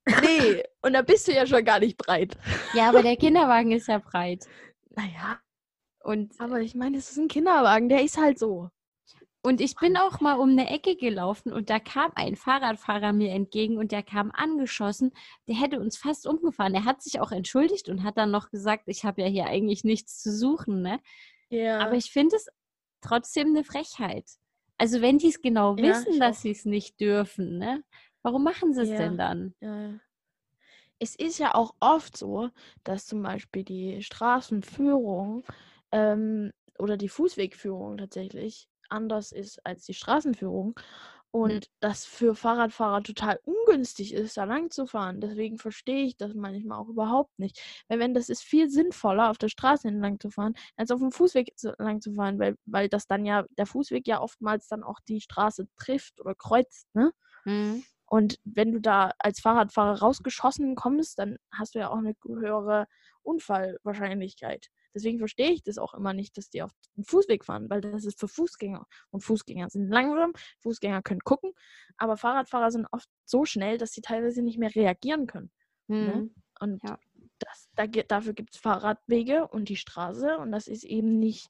Nee, 0.06 0.62
und 0.82 0.94
da 0.94 1.02
bist 1.02 1.28
du 1.28 1.32
ja 1.32 1.46
schon 1.46 1.64
gar 1.64 1.78
nicht 1.78 1.96
breit. 1.96 2.36
Ja, 2.72 2.88
aber 2.88 3.02
der 3.02 3.16
Kinderwagen 3.16 3.70
ist 3.72 3.88
ja 3.88 3.98
breit. 3.98 4.46
Naja, 4.90 5.40
Und, 6.00 6.38
aber 6.40 6.60
ich 6.60 6.74
meine, 6.74 6.98
es 6.98 7.10
ist 7.10 7.18
ein 7.18 7.28
Kinderwagen, 7.28 7.88
der 7.88 8.02
ist 8.02 8.18
halt 8.18 8.38
so. 8.38 8.70
und 9.44 9.60
ich 9.60 9.74
bin 9.76 9.96
auch 9.96 10.20
mal 10.20 10.34
um 10.38 10.50
eine 10.50 10.68
Ecke 10.70 10.96
gelaufen 10.96 11.52
und 11.52 11.70
da 11.70 11.78
kam 11.78 12.12
ein 12.16 12.36
Fahrradfahrer 12.36 13.12
mir 13.12 13.30
entgegen 13.32 13.78
und 13.78 13.92
der 13.92 14.02
kam 14.02 14.30
angeschossen. 14.32 15.12
Der 15.48 15.56
hätte 15.56 15.80
uns 15.80 15.96
fast 15.96 16.26
umgefahren. 16.26 16.74
Er 16.74 16.84
hat 16.84 17.02
sich 17.02 17.20
auch 17.20 17.32
entschuldigt 17.32 17.88
und 17.88 18.02
hat 18.04 18.18
dann 18.18 18.30
noch 18.30 18.50
gesagt, 18.50 18.84
ich 18.88 19.04
habe 19.04 19.22
ja 19.22 19.28
hier 19.28 19.46
eigentlich 19.46 19.84
nichts 19.84 20.20
zu 20.22 20.32
suchen. 20.36 20.82
Ne? 20.82 21.00
Ja. 21.48 21.78
Aber 21.80 21.94
ich 21.94 22.10
finde 22.12 22.36
es 22.36 22.48
trotzdem 23.00 23.48
eine 23.48 23.64
Frechheit. 23.64 24.26
Also 24.78 25.00
wenn 25.00 25.18
die 25.18 25.28
es 25.28 25.40
genau 25.40 25.76
Ja, 25.76 25.84
wissen, 25.84 26.18
dass 26.20 26.42
sie 26.42 26.50
es 26.50 26.64
nicht 26.64 27.00
dürfen, 27.00 27.58
ne? 27.58 27.82
Warum 28.24 28.44
machen 28.44 28.72
sie 28.74 28.82
es 28.82 28.94
Ja. 28.94 28.94
denn 28.94 29.16
dann? 29.18 29.54
Ja. 29.60 30.00
Es 31.00 31.16
ist 31.16 31.38
ja 31.38 31.54
auch 31.54 31.74
oft 31.80 32.16
so, 32.16 32.50
dass 32.84 33.06
zum 33.06 33.22
Beispiel 33.22 33.64
die 33.64 34.02
Straßenführung 34.02 35.44
ähm, 35.90 36.52
oder 36.78 36.96
die 36.96 37.08
Fußwegführung 37.08 37.96
tatsächlich 37.98 38.68
anders 38.88 39.32
ist 39.32 39.64
als 39.66 39.84
die 39.86 39.94
Straßenführung 39.94 40.78
und 41.30 41.68
das 41.80 42.04
für 42.04 42.34
Fahrradfahrer 42.34 43.02
total 43.02 43.40
ungünstig 43.44 44.12
ist, 44.12 44.36
da 44.36 44.44
lang 44.44 44.70
zu 44.70 44.86
fahren. 44.86 45.20
Deswegen 45.20 45.56
verstehe 45.58 46.04
ich 46.04 46.16
das 46.18 46.34
manchmal 46.34 46.78
auch 46.78 46.88
überhaupt 46.88 47.38
nicht. 47.38 47.58
Weil 47.88 47.98
wenn 47.98 48.12
das 48.14 48.28
ist 48.28 48.42
viel 48.42 48.68
sinnvoller, 48.68 49.30
auf 49.30 49.38
der 49.38 49.48
Straße 49.48 49.88
entlang 49.88 50.20
zu 50.20 50.30
fahren, 50.30 50.54
als 50.76 50.90
auf 50.90 51.00
dem 51.00 51.10
Fußweg 51.10 51.54
lang 51.78 52.02
zu 52.02 52.12
fahren, 52.12 52.38
weil, 52.38 52.56
weil 52.66 52.88
das 52.90 53.06
dann 53.06 53.24
ja, 53.24 53.46
der 53.58 53.66
Fußweg 53.66 54.06
ja 54.06 54.20
oftmals 54.20 54.68
dann 54.68 54.82
auch 54.84 55.00
die 55.08 55.22
Straße 55.22 55.66
trifft 55.76 56.20
oder 56.20 56.34
kreuzt, 56.34 56.86
ne? 56.94 57.12
Hm? 57.46 57.82
Und 58.12 58.38
wenn 58.44 58.72
du 58.72 58.78
da 58.78 59.12
als 59.18 59.40
Fahrradfahrer 59.40 60.00
rausgeschossen 60.00 60.74
kommst, 60.74 61.18
dann 61.18 61.38
hast 61.50 61.74
du 61.74 61.78
ja 61.78 61.88
auch 61.88 61.96
eine 61.96 62.14
höhere 62.22 62.86
Unfallwahrscheinlichkeit. 63.22 64.68
Deswegen 64.94 65.18
verstehe 65.18 65.50
ich 65.50 65.62
das 65.62 65.78
auch 65.78 65.94
immer 65.94 66.12
nicht, 66.12 66.36
dass 66.36 66.50
die 66.50 66.60
auf 66.60 66.72
den 66.94 67.04
Fußweg 67.04 67.42
fahren, 67.42 67.70
weil 67.70 67.80
das 67.80 68.04
ist 68.04 68.20
für 68.20 68.28
Fußgänger. 68.28 68.86
Und 69.12 69.22
Fußgänger 69.22 69.70
sind 69.70 69.88
langsam, 69.88 70.34
Fußgänger 70.60 71.00
können 71.00 71.20
gucken, 71.20 71.54
aber 71.96 72.18
Fahrradfahrer 72.18 72.70
sind 72.70 72.86
oft 72.92 73.08
so 73.24 73.46
schnell, 73.46 73.78
dass 73.78 73.92
sie 73.92 74.02
teilweise 74.02 74.42
nicht 74.42 74.58
mehr 74.58 74.74
reagieren 74.74 75.26
können. 75.26 75.50
Hm. 75.88 76.34
Und 76.60 76.82
Ja. 76.82 76.98
das, 77.38 77.70
da, 77.76 77.86
dafür 77.86 78.34
gibt 78.34 78.54
es 78.54 78.60
Fahrradwege 78.60 79.48
und 79.48 79.70
die 79.70 79.76
Straße 79.76 80.36
und 80.36 80.52
das 80.52 80.66
ist 80.66 80.84
eben 80.84 81.18
nicht, 81.18 81.48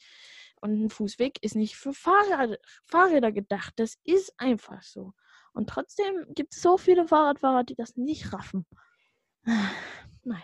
und 0.61 0.81
ein 0.81 0.91
Fußweg 0.91 1.43
ist 1.43 1.57
nicht 1.57 1.75
für 1.75 1.93
Fahrrad, 1.93 2.61
Fahrräder 2.85 3.33
gedacht. 3.33 3.73
Das 3.79 3.99
ist 4.05 4.33
einfach 4.39 4.85
so. 4.85 5.13
Und 5.53 5.69
trotzdem 5.69 6.27
gibt 6.35 6.55
es 6.55 6.63
so 6.63 6.79
viele 6.79 7.07
Fahrradfahrer, 7.07 7.65
die 7.65 7.75
das 7.75 7.97
nicht 7.97 8.33
raffen. 8.33 8.67
Naja, 10.25 10.43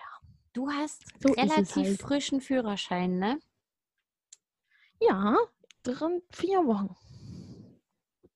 Du 0.52 0.68
hast 0.70 1.04
So 1.22 1.30
relativ 1.32 1.76
halt. 1.76 2.00
frischen 2.00 2.40
Führerschein, 2.40 3.18
ne? 3.18 3.38
ja, 5.00 5.36
drin 5.84 6.20
vier 6.32 6.66
Wochen. 6.66 6.96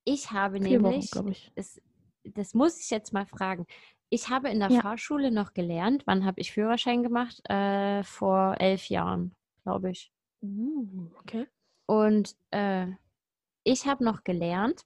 Ich 0.04 0.30
habe 0.30 0.60
Vier 0.60 0.80
Wochen, 0.82 0.90
nämlich, 0.90 1.10
glaube 1.10 1.30
ich. 1.30 1.50
es, 1.56 1.80
das 2.22 2.54
muss 2.54 2.78
ich 2.80 2.90
jetzt 2.90 3.12
mal 3.12 3.26
fragen. 3.26 3.66
Ich 4.08 4.28
habe 4.28 4.50
in 4.50 4.60
der 4.60 4.70
Ja. 4.70 4.80
Fahrschule 4.80 5.30
noch 5.32 5.52
gelernt. 5.54 6.06
Wann 6.06 6.24
habe 6.24 6.40
ich 6.40 6.52
Führerschein 6.52 7.02
gemacht? 7.02 7.40
Äh, 7.50 8.04
vor 8.04 8.56
elf 8.60 8.88
Jahren, 8.88 9.34
glaube 9.64 9.90
ich. 9.90 10.12
Uh, 10.42 11.08
okay. 11.18 11.48
Und 11.86 12.36
äh, 12.52 12.86
ich 13.64 13.86
habe 13.86 14.04
noch 14.04 14.22
gelernt, 14.22 14.84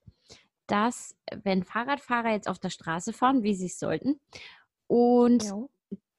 dass 0.67 1.17
wenn 1.43 1.63
Fahrradfahrer 1.65 2.31
jetzt 2.33 2.49
auf 2.49 2.59
der 2.59 2.71
Straße 2.71 3.13
fahren, 3.13 3.43
wie 3.43 3.55
sie 3.55 3.67
es 3.67 3.79
sollten, 3.79 4.21
und 4.89 5.45
Ja. 5.45 5.67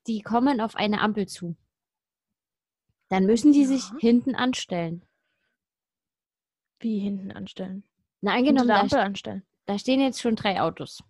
die 0.08 0.22
kommen 0.22 0.62
auf 0.62 0.76
eine 0.76 1.02
Ampel 1.02 1.28
zu, 1.28 1.56
dann 3.10 3.26
müssen 3.26 3.52
die 3.54 3.66
sich 3.66 3.90
Ja. 3.90 3.98
hinten 4.00 4.36
anstellen. 4.36 5.04
Wie 6.80 7.00
hinten 7.00 7.32
anstellen? 7.32 7.84
Na, 8.22 8.34
angenommen, 8.36 8.68
da, 8.68 8.82
Ampel 8.82 9.00
anstellen. 9.00 9.46
da 9.66 9.80
stehen 9.80 10.00
jetzt 10.02 10.22
schon 10.22 10.36
drei 10.36 10.62
Autos. 10.62 11.04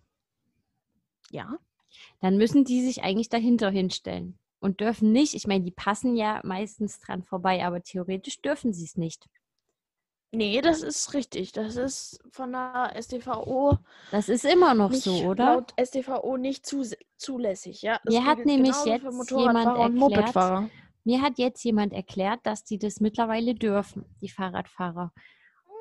Ja. 1.30 1.58
Dann 2.20 2.36
müssen 2.36 2.64
die 2.64 2.82
sich 2.84 3.02
eigentlich 3.02 3.28
dahinter 3.28 3.70
hinstellen 3.70 4.38
und 4.60 4.80
dürfen 4.80 5.12
nicht, 5.12 5.34
ich 5.34 5.46
meine, 5.46 5.64
die 5.64 5.70
passen 5.70 6.16
ja 6.16 6.40
meistens 6.44 7.00
dran 7.00 7.22
vorbei, 7.22 7.64
aber 7.64 7.82
theoretisch 7.82 8.40
dürfen 8.40 8.72
sie 8.72 8.84
es 8.84 8.96
nicht. 8.96 9.28
Nee, 10.30 10.60
das 10.60 10.82
ist 10.82 11.14
richtig. 11.14 11.52
Das 11.52 11.76
ist 11.76 12.22
von 12.30 12.52
der 12.52 12.92
StVO 13.00 13.78
Das 14.10 14.28
ist 14.28 14.44
immer 14.44 14.74
noch 14.74 14.90
nicht, 14.90 15.04
so, 15.04 15.14
oder? 15.24 15.54
laut 15.54 15.72
StVO 15.80 16.36
nicht 16.36 16.66
zus 16.66 16.94
zulässig. 17.16 17.80
Ja, 17.82 17.98
Mir 18.04 18.24
hat 18.24 18.44
nämlich 18.44 18.74
jetzt 18.84 19.30
jemand 19.30 19.66
erklärt. 19.66 20.70
Mir 21.04 21.22
hat 21.22 21.38
jetzt 21.38 21.64
jemand 21.64 21.94
erklärt, 21.94 22.40
dass 22.42 22.64
die 22.64 22.78
das 22.78 23.00
mittlerweile 23.00 23.54
dürfen, 23.54 24.04
die 24.20 24.28
Fahrradfahrer. 24.28 25.12
Hm, 25.64 25.72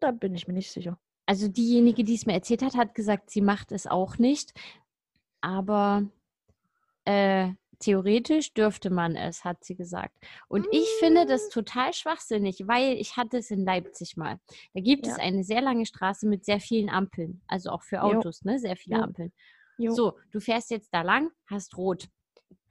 Da 0.00 0.12
bin 0.12 0.34
ich 0.36 0.46
mir 0.46 0.54
nicht 0.54 0.70
sicher. 0.70 0.98
Also 1.26 1.48
diejenige, 1.48 2.04
die 2.04 2.14
es 2.14 2.26
mir 2.26 2.34
erzählt 2.34 2.62
hat, 2.62 2.76
hat 2.76 2.94
gesagt, 2.94 3.30
sie 3.30 3.40
macht 3.40 3.72
es 3.72 3.88
auch 3.88 4.18
nicht. 4.18 4.52
Aber 5.40 6.04
äh, 7.04 7.50
theoretisch 7.82 8.54
dürfte 8.54 8.90
man 8.90 9.16
es, 9.16 9.44
hat 9.44 9.62
sie 9.64 9.74
gesagt. 9.74 10.16
Und 10.48 10.66
ich 10.72 10.88
finde 11.00 11.26
das 11.26 11.48
total 11.50 11.92
schwachsinnig, 11.92 12.66
weil 12.66 12.94
ich 12.98 13.16
hatte 13.16 13.38
es 13.38 13.50
in 13.50 13.64
Leipzig 13.64 14.16
mal. 14.16 14.38
Da 14.74 14.80
gibt 14.80 15.06
es 15.06 15.16
Ja. 15.16 15.22
eine 15.22 15.44
sehr 15.44 15.60
lange 15.60 15.84
Straße 15.86 16.26
mit 16.28 16.44
sehr 16.44 16.60
vielen 16.60 16.88
Ampeln. 16.88 17.42
Also 17.46 17.70
auch 17.70 17.82
für 17.82 17.96
Jo. 17.96 18.02
Autos, 18.02 18.44
ne? 18.44 18.58
Sehr 18.58 18.76
viele 18.76 18.96
Jo. 18.96 19.02
Ampeln. 19.02 19.32
Jo. 19.78 19.92
So, 19.92 20.18
du 20.30 20.40
fährst 20.40 20.70
jetzt 20.70 20.92
da 20.94 21.02
lang, 21.02 21.30
hast 21.46 21.76
rot, 21.76 22.08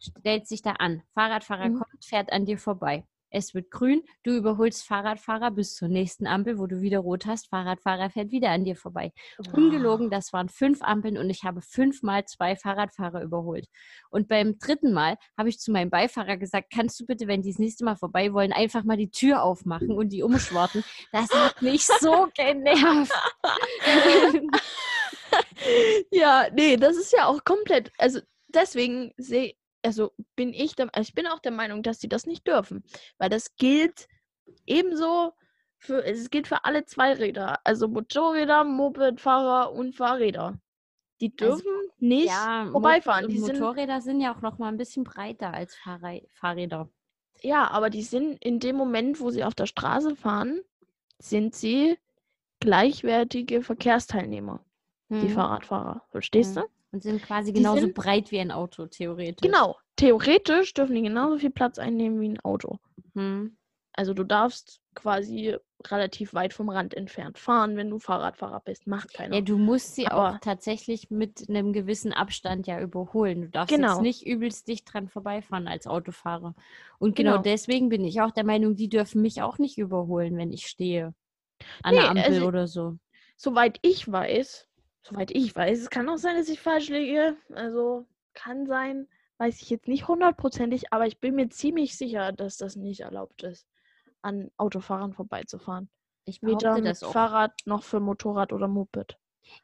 stellst 0.01 0.51
dich 0.51 0.61
da 0.61 0.71
an. 0.73 1.03
Fahrradfahrer 1.13 1.69
Mhm. 1.69 1.75
kommt, 1.79 2.05
fährt 2.05 2.31
an 2.31 2.45
dir 2.45 2.57
vorbei. 2.57 3.05
Es 3.31 3.53
wird 3.53 3.71
grün, 3.71 4.03
du 4.23 4.35
überholst 4.35 4.85
Fahrradfahrer 4.85 5.51
bis 5.51 5.75
zur 5.75 5.87
nächsten 5.87 6.27
Ampel, 6.27 6.59
wo 6.59 6.67
du 6.67 6.81
wieder 6.81 6.99
rot 6.99 7.25
hast. 7.25 7.47
Fahrradfahrer 7.47 8.09
fährt 8.09 8.31
wieder 8.31 8.49
an 8.49 8.65
dir 8.65 8.75
vorbei. 8.75 9.13
Ungelogen, 9.53 10.09
das 10.09 10.33
waren 10.33 10.49
fünf 10.49 10.81
Ampeln 10.81 11.17
und 11.17 11.29
ich 11.29 11.43
habe 11.43 11.61
fünfmal 11.61 12.25
zwei 12.25 12.55
Fahrradfahrer 12.55 13.23
überholt. 13.23 13.67
Und 14.09 14.27
beim 14.27 14.59
dritten 14.59 14.91
Mal 14.93 15.17
habe 15.37 15.49
ich 15.49 15.59
zu 15.59 15.71
meinem 15.71 15.89
Beifahrer 15.89 16.35
gesagt, 16.37 16.71
kannst 16.73 16.99
du 16.99 17.05
bitte, 17.05 17.27
wenn 17.27 17.41
die 17.41 17.51
das 17.51 17.59
nächste 17.59 17.85
Mal 17.85 17.95
vorbei 17.95 18.33
wollen, 18.33 18.51
einfach 18.51 18.83
mal 18.83 18.97
die 18.97 19.11
Tür 19.11 19.43
aufmachen 19.43 19.91
und 19.91 20.09
die 20.09 20.23
umschwarten. 20.23 20.83
Das 21.11 21.29
hat 21.31 21.61
mich 21.61 21.85
so 21.85 22.27
genervt. 22.35 23.11
Ja, 26.11 26.47
nee, 26.53 26.75
das 26.75 26.97
ist 26.97 27.13
ja 27.13 27.27
auch 27.27 27.43
komplett. 27.43 27.91
Also 27.97 28.19
deswegen 28.49 29.13
sehe, 29.17 29.53
also 29.83 30.11
bin 30.35 30.53
ich 30.53 30.75
der, 30.75 30.89
also 30.93 31.07
ich 31.09 31.13
bin 31.15 31.27
auch 31.27 31.39
der 31.39 31.51
Meinung, 31.51 31.83
dass 31.83 31.99
sie 31.99 32.09
das 32.09 32.25
nicht 32.25 32.47
dürfen, 32.47 32.83
weil 33.17 33.29
das 33.29 33.55
gilt 33.55 34.07
ebenso 34.65 35.33
für, 35.77 36.03
es 36.05 36.29
gilt 36.29 36.47
für 36.47 36.63
alle 36.65 36.85
Zweiräder, 36.85 37.59
also 37.63 37.87
Motorräder, 37.87 38.63
Mopedfahrer 38.63 39.71
und 39.73 39.95
Fahrräder. 39.95 40.59
Die 41.19 41.29
Also, 41.39 41.63
dürfen 41.63 41.71
nicht 41.99 42.27
ja, 42.27 42.67
vorbeifahren. 42.71 43.27
Die 43.27 43.37
sind, 43.37 43.59
Motorräder 43.59 44.01
sind 44.01 44.21
ja 44.21 44.35
auch 44.35 44.41
noch 44.41 44.57
mal 44.57 44.67
ein 44.69 44.77
bisschen 44.77 45.03
breiter 45.03 45.53
als 45.53 45.75
Fahrrei- 45.75 46.27
Fahrräder. 46.33 46.89
ja, 47.41 47.69
aber 47.69 47.89
die 47.89 48.03
sind 48.03 48.43
in 48.43 48.59
dem 48.59 48.75
Moment, 48.75 49.19
wo 49.19 49.29
sie 49.31 49.43
auf 49.43 49.55
der 49.55 49.65
Straße 49.65 50.15
fahren, 50.15 50.61
sind 51.19 51.55
sie 51.55 51.97
gleichwertige 52.59 53.61
Verkehrsteilnehmer, 53.63 54.63
die 55.09 55.29
Mhm. 55.29 55.29
Fahrradfahrer. 55.29 56.03
Verstehst 56.09 56.55
Mhm. 56.55 56.61
du? 56.61 56.67
Und 56.91 57.03
sind 57.03 57.21
quasi 57.23 57.53
genauso 57.53 57.81
sind- 57.81 57.95
breit 57.95 58.31
wie 58.31 58.39
ein 58.39 58.51
Auto, 58.51 58.85
theoretisch. 58.87 59.41
Genau. 59.41 59.77
Theoretisch 59.95 60.73
dürfen 60.73 60.95
die 60.95 61.01
genauso 61.03 61.37
viel 61.37 61.51
Platz 61.51 61.77
einnehmen 61.79 62.19
wie 62.19 62.29
ein 62.29 62.39
Auto. 62.41 62.79
Hm. 63.13 63.55
Also 63.93 64.13
du 64.13 64.23
darfst 64.23 64.79
quasi 64.95 65.57
relativ 65.85 66.33
weit 66.33 66.53
vom 66.53 66.69
Rand 66.69 66.93
entfernt 66.93 67.37
fahren, 67.37 67.75
wenn 67.75 67.89
du 67.89 67.99
Fahrradfahrer 67.99 68.61
bist. 68.61 68.87
Macht 68.87 69.13
keiner. 69.13 69.35
Ja, 69.35 69.41
du 69.41 69.57
musst 69.57 69.95
sie 69.95 70.07
auch 70.07 70.11
Aber- 70.25 70.39
tatsächlich 70.41 71.09
mit 71.09 71.49
einem 71.49 71.73
gewissen 71.73 72.13
Abstand 72.13 72.67
ja 72.67 72.79
überholen. 72.79 73.41
Du 73.41 73.49
darfst 73.49 73.71
jetzt 73.71 73.79
Genau. 73.81 74.01
nicht 74.01 74.25
übelst 74.25 74.67
dicht 74.67 74.91
dran 74.91 75.07
vorbeifahren 75.09 75.67
als 75.67 75.87
Autofahrer. 75.87 76.55
Und 76.99 77.15
genau, 77.15 77.31
Genau. 77.33 77.43
deswegen 77.43 77.89
bin 77.89 78.03
ich 78.05 78.21
auch 78.21 78.31
der 78.31 78.45
Meinung, 78.45 78.75
die 78.75 78.89
dürfen 78.89 79.21
mich 79.21 79.41
auch 79.41 79.57
nicht 79.57 79.77
überholen, 79.77 80.37
wenn 80.37 80.51
ich 80.51 80.67
stehe. 80.67 81.13
An 81.83 81.93
Nee, 81.95 82.01
der 82.01 82.09
Ampel 82.11 82.23
also- 82.23 82.45
oder 82.47 82.67
so. 82.67 82.97
Soweit 83.35 83.77
ich 83.81 84.09
weiß, 84.11 84.67
soweit 85.03 85.31
ich 85.31 85.55
weiß, 85.55 85.79
es 85.79 85.89
kann 85.89 86.09
auch 86.09 86.17
sein, 86.17 86.35
dass 86.37 86.49
ich 86.49 86.59
falsch 86.59 86.89
liege. 86.89 87.35
Also 87.53 88.05
kann 88.33 88.65
sein, 88.65 89.07
weiß 89.37 89.61
ich 89.61 89.69
jetzt 89.69 89.87
nicht 89.87 90.07
hundertprozentig, 90.07 90.93
aber 90.93 91.07
ich 91.07 91.19
bin 91.19 91.35
mir 91.35 91.49
ziemlich 91.49 91.97
sicher, 91.97 92.31
dass 92.31 92.57
das 92.57 92.75
nicht 92.75 93.01
erlaubt 93.01 93.43
ist, 93.43 93.67
an 94.21 94.51
Autofahrern 94.57 95.13
vorbeizufahren. 95.13 95.89
Ich 96.25 96.41
Weder 96.41 96.57
behaupte 96.57 96.81
mit 96.81 96.91
das 96.91 97.03
auch. 97.03 97.11
Fahrrad 97.11 97.53
noch 97.65 97.83
für 97.83 97.99
Motorrad 97.99 98.53
oder 98.53 98.67
Moped. 98.67 99.17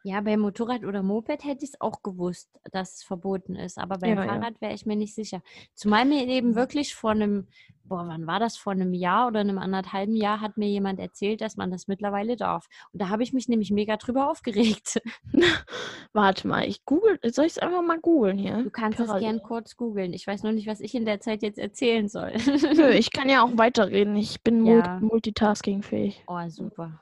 Ja, 0.03 0.21
bei 0.21 0.37
Motorrad 0.37 0.83
oder 0.83 1.03
Moped 1.03 1.43
hätte 1.43 1.63
ich 1.63 1.71
es 1.71 1.81
auch 1.81 2.01
gewusst, 2.03 2.49
dass 2.71 2.95
es 2.95 3.03
verboten 3.03 3.55
ist. 3.55 3.77
Aber 3.77 3.97
beim 3.99 4.17
Ja, 4.17 4.25
ja. 4.25 4.33
Fahrrad 4.33 4.59
wäre 4.61 4.73
ich 4.73 4.85
mir 4.85 4.95
nicht 4.95 5.15
sicher. 5.15 5.41
Zumal 5.73 6.05
mir 6.05 6.27
eben 6.27 6.55
wirklich 6.55 6.95
vor 6.95 7.11
einem, 7.11 7.47
boah, 7.83 8.05
wann 8.07 8.27
war 8.27 8.39
das? 8.39 8.57
Vor 8.57 8.73
einem 8.73 8.93
Jahr 8.93 9.27
oder 9.27 9.39
einem 9.39 9.57
anderthalben 9.57 10.15
Jahr 10.15 10.41
hat 10.41 10.57
mir 10.57 10.67
jemand 10.67 10.99
erzählt, 10.99 11.41
dass 11.41 11.57
man 11.57 11.71
das 11.71 11.87
mittlerweile 11.87 12.35
darf. 12.35 12.67
Und 12.91 13.01
da 13.01 13.09
habe 13.09 13.23
ich 13.23 13.33
mich 13.33 13.47
nämlich 13.47 13.71
mega 13.71 13.97
drüber 13.97 14.29
aufgeregt. 14.31 14.99
Warte 16.13 16.47
mal, 16.47 16.67
ich 16.67 16.83
google, 16.85 17.19
soll 17.31 17.45
ich 17.45 17.53
es 17.53 17.59
einfach 17.59 17.81
mal 17.81 17.99
googeln 17.99 18.37
hier? 18.37 18.63
Du 18.63 18.69
kannst 18.69 18.99
es 18.99 19.13
gern 19.19 19.41
kurz 19.41 19.75
googeln. 19.77 20.13
Ich 20.13 20.25
weiß 20.27 20.43
nur 20.43 20.51
nicht, 20.51 20.67
was 20.67 20.79
ich 20.79 20.95
in 20.95 21.05
der 21.05 21.19
Zeit 21.19 21.41
jetzt 21.43 21.59
erzählen 21.59 22.07
soll. 22.09 22.33
Nö, 22.75 22.89
ich 22.91 23.11
kann 23.11 23.29
ja 23.29 23.43
auch 23.43 23.57
weiterreden. 23.57 24.15
Ich 24.15 24.41
bin 24.43 24.65
Ja. 24.65 24.99
mul 24.99 25.09
multitaskingfähig. 25.09 26.23
oh, 26.27 26.49
super. 26.49 27.01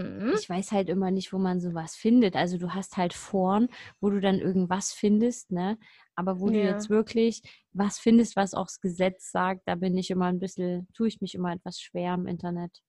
Hm? 0.00 0.34
Ich 0.36 0.48
weiß 0.48 0.72
halt 0.72 0.88
immer 0.88 1.10
nicht, 1.10 1.32
wo 1.32 1.38
man 1.38 1.60
sowas 1.60 1.94
findet. 1.96 2.36
Also 2.36 2.58
du 2.58 2.74
hast 2.74 2.96
halt 2.96 3.12
vorn, 3.14 3.68
wo 4.00 4.10
du 4.10 4.20
dann 4.20 4.38
irgendwas 4.40 4.92
findest, 4.92 5.50
ne? 5.52 5.78
Aber 6.14 6.40
wo 6.40 6.48
du 6.48 6.56
Ja. 6.56 6.70
jetzt 6.70 6.90
wirklich 6.90 7.42
was 7.72 7.98
findest, 7.98 8.36
was 8.36 8.54
auch 8.54 8.66
das 8.66 8.80
Gesetz 8.80 9.30
sagt, 9.30 9.62
da 9.66 9.74
bin 9.74 9.96
ich 9.96 10.10
immer 10.10 10.26
ein 10.26 10.38
bisschen, 10.40 10.88
tue 10.94 11.08
ich 11.08 11.20
mich 11.20 11.34
immer 11.34 11.52
etwas 11.52 11.80
schwer 11.80 12.14
im 12.14 12.26
Internet. 12.26 12.82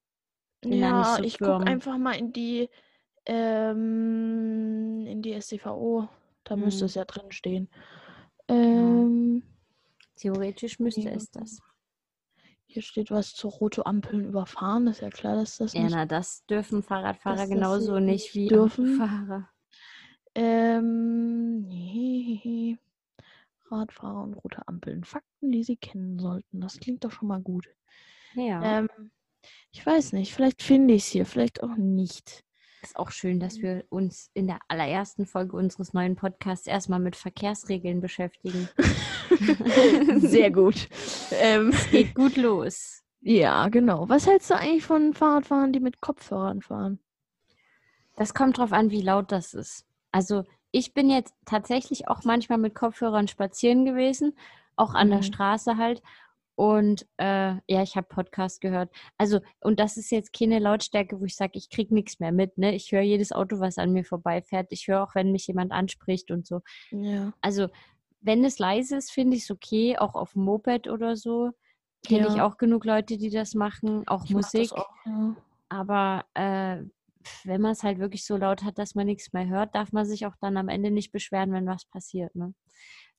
Bin 0.61 0.73
Ja, 0.79 1.17
so 1.17 1.23
ich 1.23 1.39
gucke 1.39 1.67
einfach 1.67 1.97
mal 1.97 2.13
in 2.17 2.31
die, 2.33 2.69
ähm, 3.25 5.05
in 5.07 5.21
die 5.21 5.39
StVO. 5.41 6.07
Da 6.43 6.55
müsste 6.55 6.81
Hm. 6.81 6.85
es 6.85 6.95
ja 6.95 7.05
drin 7.05 7.31
stehen. 7.31 7.69
Ähm, 8.47 9.43
Theoretisch 10.15 10.79
müsste 10.79 11.01
Ja. 11.01 11.15
es 11.15 11.29
das. 11.31 11.59
Hier 12.68 12.82
steht 12.82 13.11
was 13.11 13.34
zu 13.34 13.47
rote 13.47 13.86
Ampeln 13.86 14.26
überfahren. 14.26 14.86
Das 14.86 14.97
ist 14.97 15.01
ja 15.01 15.09
klar, 15.09 15.36
dass 15.36 15.57
das 15.57 15.74
Ja, 15.74 15.84
nicht. 15.84 15.91
na, 15.93 16.05
das 16.05 16.45
dürfen 16.45 16.84
Fahrradfahrer 16.84 17.38
das 17.38 17.49
genauso 17.49 17.99
nicht 17.99 18.34
nicht 18.34 18.36
wie 18.36 18.47
dürfen. 18.47 19.01
Autofahrer. 19.01 19.49
Ähm, 20.36 21.61
nee. 21.68 22.78
Radfahrer 23.72 24.22
und 24.24 24.34
rote 24.36 24.68
Ampeln. 24.68 25.03
Fakten, 25.03 25.51
die 25.51 25.63
sie 25.63 25.78
kennen 25.78 26.20
sollten. 26.20 26.61
Das 26.61 26.80
klingt 26.80 27.03
doch 27.03 27.11
schon 27.11 27.28
mal 27.28 27.41
gut. 27.41 27.68
Ja. 28.36 28.80
Ähm, 28.80 29.11
ich 29.72 29.86
weiß 29.86 30.13
nicht. 30.13 30.34
Vielleicht 30.34 30.61
finde 30.61 30.93
ich 30.93 31.03
es 31.03 31.07
hier, 31.09 31.26
vielleicht 31.26 31.63
auch 31.63 31.76
nicht. 31.78 32.43
Ist 32.82 32.95
auch 32.97 33.11
schön, 33.11 33.39
dass 33.39 33.61
wir 33.61 33.86
uns 33.89 34.30
in 34.34 34.47
der 34.47 34.59
allerersten 34.67 35.25
Folge 35.25 35.57
unseres 35.57 35.93
neuen 35.93 36.15
Podcasts 36.15 36.67
erstmal 36.67 36.99
mit 36.99 37.15
Verkehrsregeln 37.15 38.01
beschäftigen. 38.01 38.69
Sehr 40.19 40.51
gut. 40.51 40.88
Ähm, 41.32 41.73
Geht 41.91 42.13
gut 42.15 42.36
los. 42.38 43.03
ja, 43.21 43.67
genau. 43.69 44.07
Was 44.09 44.28
hältst 44.28 44.49
du 44.49 44.55
eigentlich 44.55 44.86
von 44.86 45.13
Fahrradfahrern, 45.13 45.73
die 45.73 45.80
mit 45.80 46.01
Kopfhörern 46.01 46.61
fahren? 46.61 46.99
Das 48.15 48.34
kommt 48.34 48.57
drauf 48.57 48.71
an, 48.73 48.89
wie 48.91 49.01
laut 49.01 49.32
das 49.32 49.53
ist. 49.53 49.86
Also 50.11 50.43
ich 50.71 50.93
bin 50.93 51.09
jetzt 51.09 51.34
tatsächlich 51.45 52.07
auch 52.07 52.23
manchmal 52.23 52.57
mit 52.57 52.75
Kopfhörern 52.75 53.28
spazieren 53.28 53.86
gewesen, 53.86 54.38
auch 54.75 54.93
an 54.93 55.09
der 55.09 55.19
Mhm. 55.19 55.23
Straße 55.23 55.78
halt. 55.78 56.01
Und 56.57 57.05
äh, 57.17 57.53
ja, 57.67 57.83
ich 57.83 57.95
habe 57.95 58.07
Podcast 58.07 58.61
gehört. 58.61 58.89
Also, 59.19 59.41
und 59.61 59.79
das 59.79 59.95
ist 59.95 60.09
jetzt 60.09 60.33
keine 60.33 60.57
Lautstärke, 60.57 61.21
wo 61.21 61.25
ich 61.25 61.35
sage, 61.35 61.51
ich 61.53 61.69
kriege 61.69 61.93
nichts 61.93 62.19
mehr 62.19 62.31
mit. 62.31 62.57
Ne? 62.57 62.73
Ich 62.73 62.91
höre 62.91 63.01
jedes 63.01 63.31
Auto, 63.31 63.59
was 63.59 63.77
an 63.77 63.93
mir 63.93 64.03
vorbeifährt. 64.03 64.71
Ich 64.71 64.87
höre 64.87 65.03
auch, 65.03 65.13
wenn 65.13 65.31
mich 65.31 65.45
jemand 65.45 65.71
anspricht 65.71 66.31
und 66.31 66.47
so. 66.47 66.61
Ja. 66.89 67.31
Also, 67.41 67.67
wenn 68.21 68.43
es 68.43 68.57
leise 68.57 68.97
ist, 68.97 69.11
finde 69.11 69.37
ich 69.37 69.43
es 69.43 69.51
okay, 69.51 69.99
auch 69.99 70.15
auf 70.15 70.33
dem 70.33 70.45
Moped 70.45 70.87
oder 70.87 71.15
so. 71.15 71.51
Kenne 72.07 72.27
ich 72.27 72.35
Ja. 72.37 72.47
auch 72.47 72.57
genug 72.57 72.85
Leute, 72.85 73.17
die 73.17 73.29
das 73.29 73.53
machen, 73.53 74.07
auch 74.07 74.25
Ich 74.25 74.31
mach 74.31 74.41
Musik. 74.41 74.69
das 74.69 74.71
auch, 74.73 74.89
ja. 75.05 75.35
Aber 75.69 76.25
äh, 76.33 76.83
wenn 77.43 77.61
man 77.61 77.73
es 77.73 77.83
halt 77.83 77.99
wirklich 77.99 78.25
so 78.25 78.35
laut 78.35 78.63
hat, 78.63 78.79
dass 78.79 78.95
man 78.95 79.05
nichts 79.05 79.31
mehr 79.31 79.47
hört, 79.47 79.75
darf 79.75 79.91
man 79.91 80.05
sich 80.07 80.25
auch 80.25 80.35
dann 80.41 80.57
am 80.57 80.69
Ende 80.69 80.89
nicht 80.89 81.11
beschweren, 81.11 81.51
wenn 81.51 81.67
was 81.67 81.85
passiert. 81.85 82.33
Ne? 82.35 82.55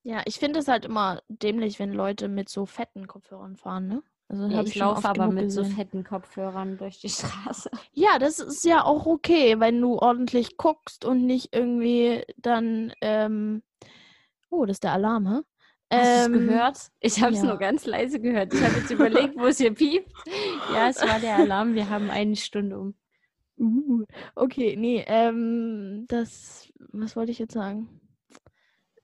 Ja, 0.03 0.23
ich 0.27 0.39
finde 0.39 0.61
es 0.61 0.69
halt 0.69 0.85
immer 0.85 1.23
dämlich, 1.29 1.79
wenn 1.79 1.93
Leute 1.93 2.29
mit 2.29 2.49
so 2.49 2.67
fetten 2.67 3.07
Kopfhörern 3.07 3.57
fahren, 3.57 3.89
ne? 3.89 4.03
Also 4.29 4.47
Ja, 4.47 4.63
ich 4.63 4.75
schon 4.75 4.81
laufe 4.81 5.09
aber 5.09 5.29
mit 5.29 5.51
so 5.51 5.63
gesehen. 5.63 5.77
fetten 5.77 6.05
Kopfhörern 6.05 6.77
durch 6.79 7.01
die 7.01 7.09
Straße. 7.11 7.71
Ja, 7.93 8.19
das 8.19 8.39
ist 8.39 8.65
ja 8.65 8.85
auch 8.85 9.07
okay, 9.07 9.59
wenn 9.61 9.81
du 9.81 9.99
ordentlich 9.99 10.57
guckst 10.57 11.05
und 11.05 11.27
nicht 11.27 11.55
irgendwie 11.55 12.25
dann, 12.37 12.93
ähm, 13.01 13.63
oh, 14.51 14.65
das 14.67 14.77
ist 14.77 14.85
der 14.85 14.93
Alarm, 14.93 15.27
hä? 15.27 15.41
Hast 15.95 16.17
du 16.17 16.21
es 16.21 16.27
Ähm, 16.27 16.33
gehört? 16.33 16.79
Ich 17.01 17.23
habe 17.23 17.33
es 17.33 17.43
ja. 17.43 17.47
nur 17.49 17.57
ganz 17.59 17.87
leise 17.87 18.21
gehört. 18.21 18.53
Ich 18.55 18.63
habe 18.63 18.75
jetzt 18.77 18.91
überlegt, 18.91 19.37
wo 19.37 19.47
es 19.47 19.59
hier 19.59 19.75
piept. 19.75 20.13
Ja, 20.73 20.89
es 20.89 21.01
war 21.03 21.19
der 21.21 21.37
Alarm. 21.37 21.75
Wir 21.75 21.89
haben 21.89 22.11
eine 22.11 22.37
Stunde 22.37 22.79
um. 22.79 22.95
Uh, 23.61 24.05
okay, 24.37 24.77
nee, 24.77 25.03
ähm, 25.09 26.05
das, 26.07 26.73
was 26.93 27.17
wollte 27.17 27.33
ich 27.33 27.41
jetzt 27.41 27.55
sagen? 27.55 27.89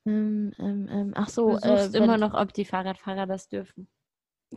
Ähm, 0.07 0.53
ähm, 0.59 0.89
ähm, 0.91 1.13
ach 1.15 1.29
so, 1.29 1.51
Du 1.51 1.59
suchst 1.59 1.95
äh, 1.95 1.99
immer 1.99 2.13
wenn- 2.15 2.21
noch, 2.21 2.35
ob 2.35 2.53
die 2.53 2.65
Fahrradfahrer 2.65 3.27
das 3.27 3.49
dürfen. 3.49 3.89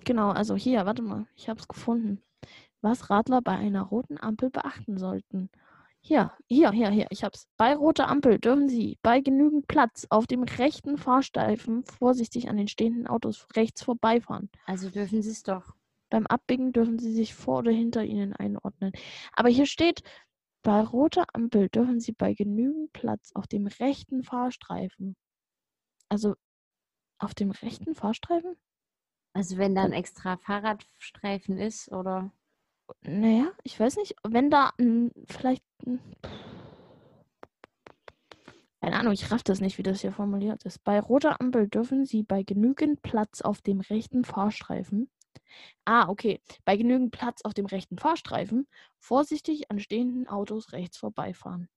Genau, 0.04 0.30
also 0.30 0.56
hier, 0.56 0.86
warte 0.86 1.02
mal, 1.02 1.26
ich 1.36 1.50
habe 1.50 1.60
es 1.60 1.68
gefunden. 1.68 2.22
Was 2.82 3.10
Radler 3.10 3.42
bei 3.42 3.54
einer 3.56 3.82
roten 3.82 4.20
Ampel 4.20 4.50
beachten 4.52 4.98
sollten. 4.98 5.50
Hier, 6.00 6.32
hier, 6.48 6.72
hier, 6.72 6.90
hier, 6.90 7.08
ich 7.10 7.24
hab's. 7.24 7.48
Bei 7.58 7.76
roter 7.76 8.08
Ampel 8.08 8.38
dürfen 8.40 8.70
Sie 8.70 9.00
bei 9.02 9.20
genügend 9.20 9.68
Platz 9.68 10.06
auf 10.10 10.28
dem 10.28 10.44
rechten 10.44 10.98
Fahrstreifen 10.98 11.84
vorsichtig 11.84 12.50
an 12.50 12.58
den 12.58 12.68
stehenden 12.68 13.08
Autos 13.08 13.48
rechts 13.56 13.84
vorbeifahren. 13.84 14.50
Also 14.68 14.90
dürfen 14.90 15.22
sie 15.22 15.32
es 15.32 15.44
doch. 15.44 15.74
Beim 16.10 16.28
Abbiegen 16.28 16.72
dürfen 16.72 17.00
Sie 17.00 17.12
sich 17.12 17.34
vor 17.34 17.58
oder 17.60 17.72
hinter 17.72 18.04
Ihnen 18.06 18.34
einordnen. 18.34 18.94
Aber 19.34 19.50
hier 19.50 19.66
steht, 19.66 20.02
bei 20.64 20.82
roter 20.82 21.26
Ampel 21.34 21.68
dürfen 21.68 22.00
Sie 22.00 22.14
bei 22.14 22.34
genügend 22.34 22.94
Platz 22.94 23.32
auf 23.34 23.48
dem 23.48 23.68
rechten 23.68 24.24
Fahrstreifen. 24.24 25.18
Also 26.10 26.36
auf 27.20 27.34
dem 27.34 27.52
rechten 27.52 27.96
Fahrstreifen? 27.96 28.56
Also 29.34 29.58
wenn 29.58 29.76
da 29.76 29.84
ein 29.84 29.94
extra 29.94 30.38
Fahrradstreifen 30.38 31.58
ist 31.58 31.92
oder 31.92 32.32
Naja, 33.04 33.52
ich 33.64 33.80
weiß 33.80 33.98
nicht, 33.98 34.16
wenn 34.24 34.50
da 34.50 34.72
ein, 34.80 35.12
vielleicht. 35.28 35.64
ein- 35.86 36.00
Keine 38.82 39.00
Ahnung, 39.00 39.14
ich 39.14 39.32
raff 39.32 39.44
das 39.44 39.60
nicht, 39.60 39.78
wie 39.78 39.84
das 39.84 40.02
hier 40.02 40.12
formuliert 40.14 40.64
ist. 40.64 40.84
Bei 40.84 41.00
roter 41.00 41.42
Ampel 41.42 41.68
dürfen 41.68 42.06
Sie 42.06 42.24
bei 42.24 42.44
genügend 42.44 43.02
Platz 43.02 43.42
auf 43.42 43.62
dem 43.62 43.82
rechten 43.82 44.24
Fahrstreifen. 44.24 45.10
Ah, 45.86 46.08
okay. 46.10 46.42
Bei 46.64 46.78
genügend 46.78 47.12
Platz 47.12 47.42
auf 47.44 47.54
dem 47.54 47.66
rechten 47.66 47.98
Fahrstreifen 47.98 48.68
vorsichtig 49.00 49.72
an 49.72 49.80
stehenden 49.80 50.28
Autos 50.28 50.72
rechts 50.74 50.98
vorbeifahren. 50.98 51.68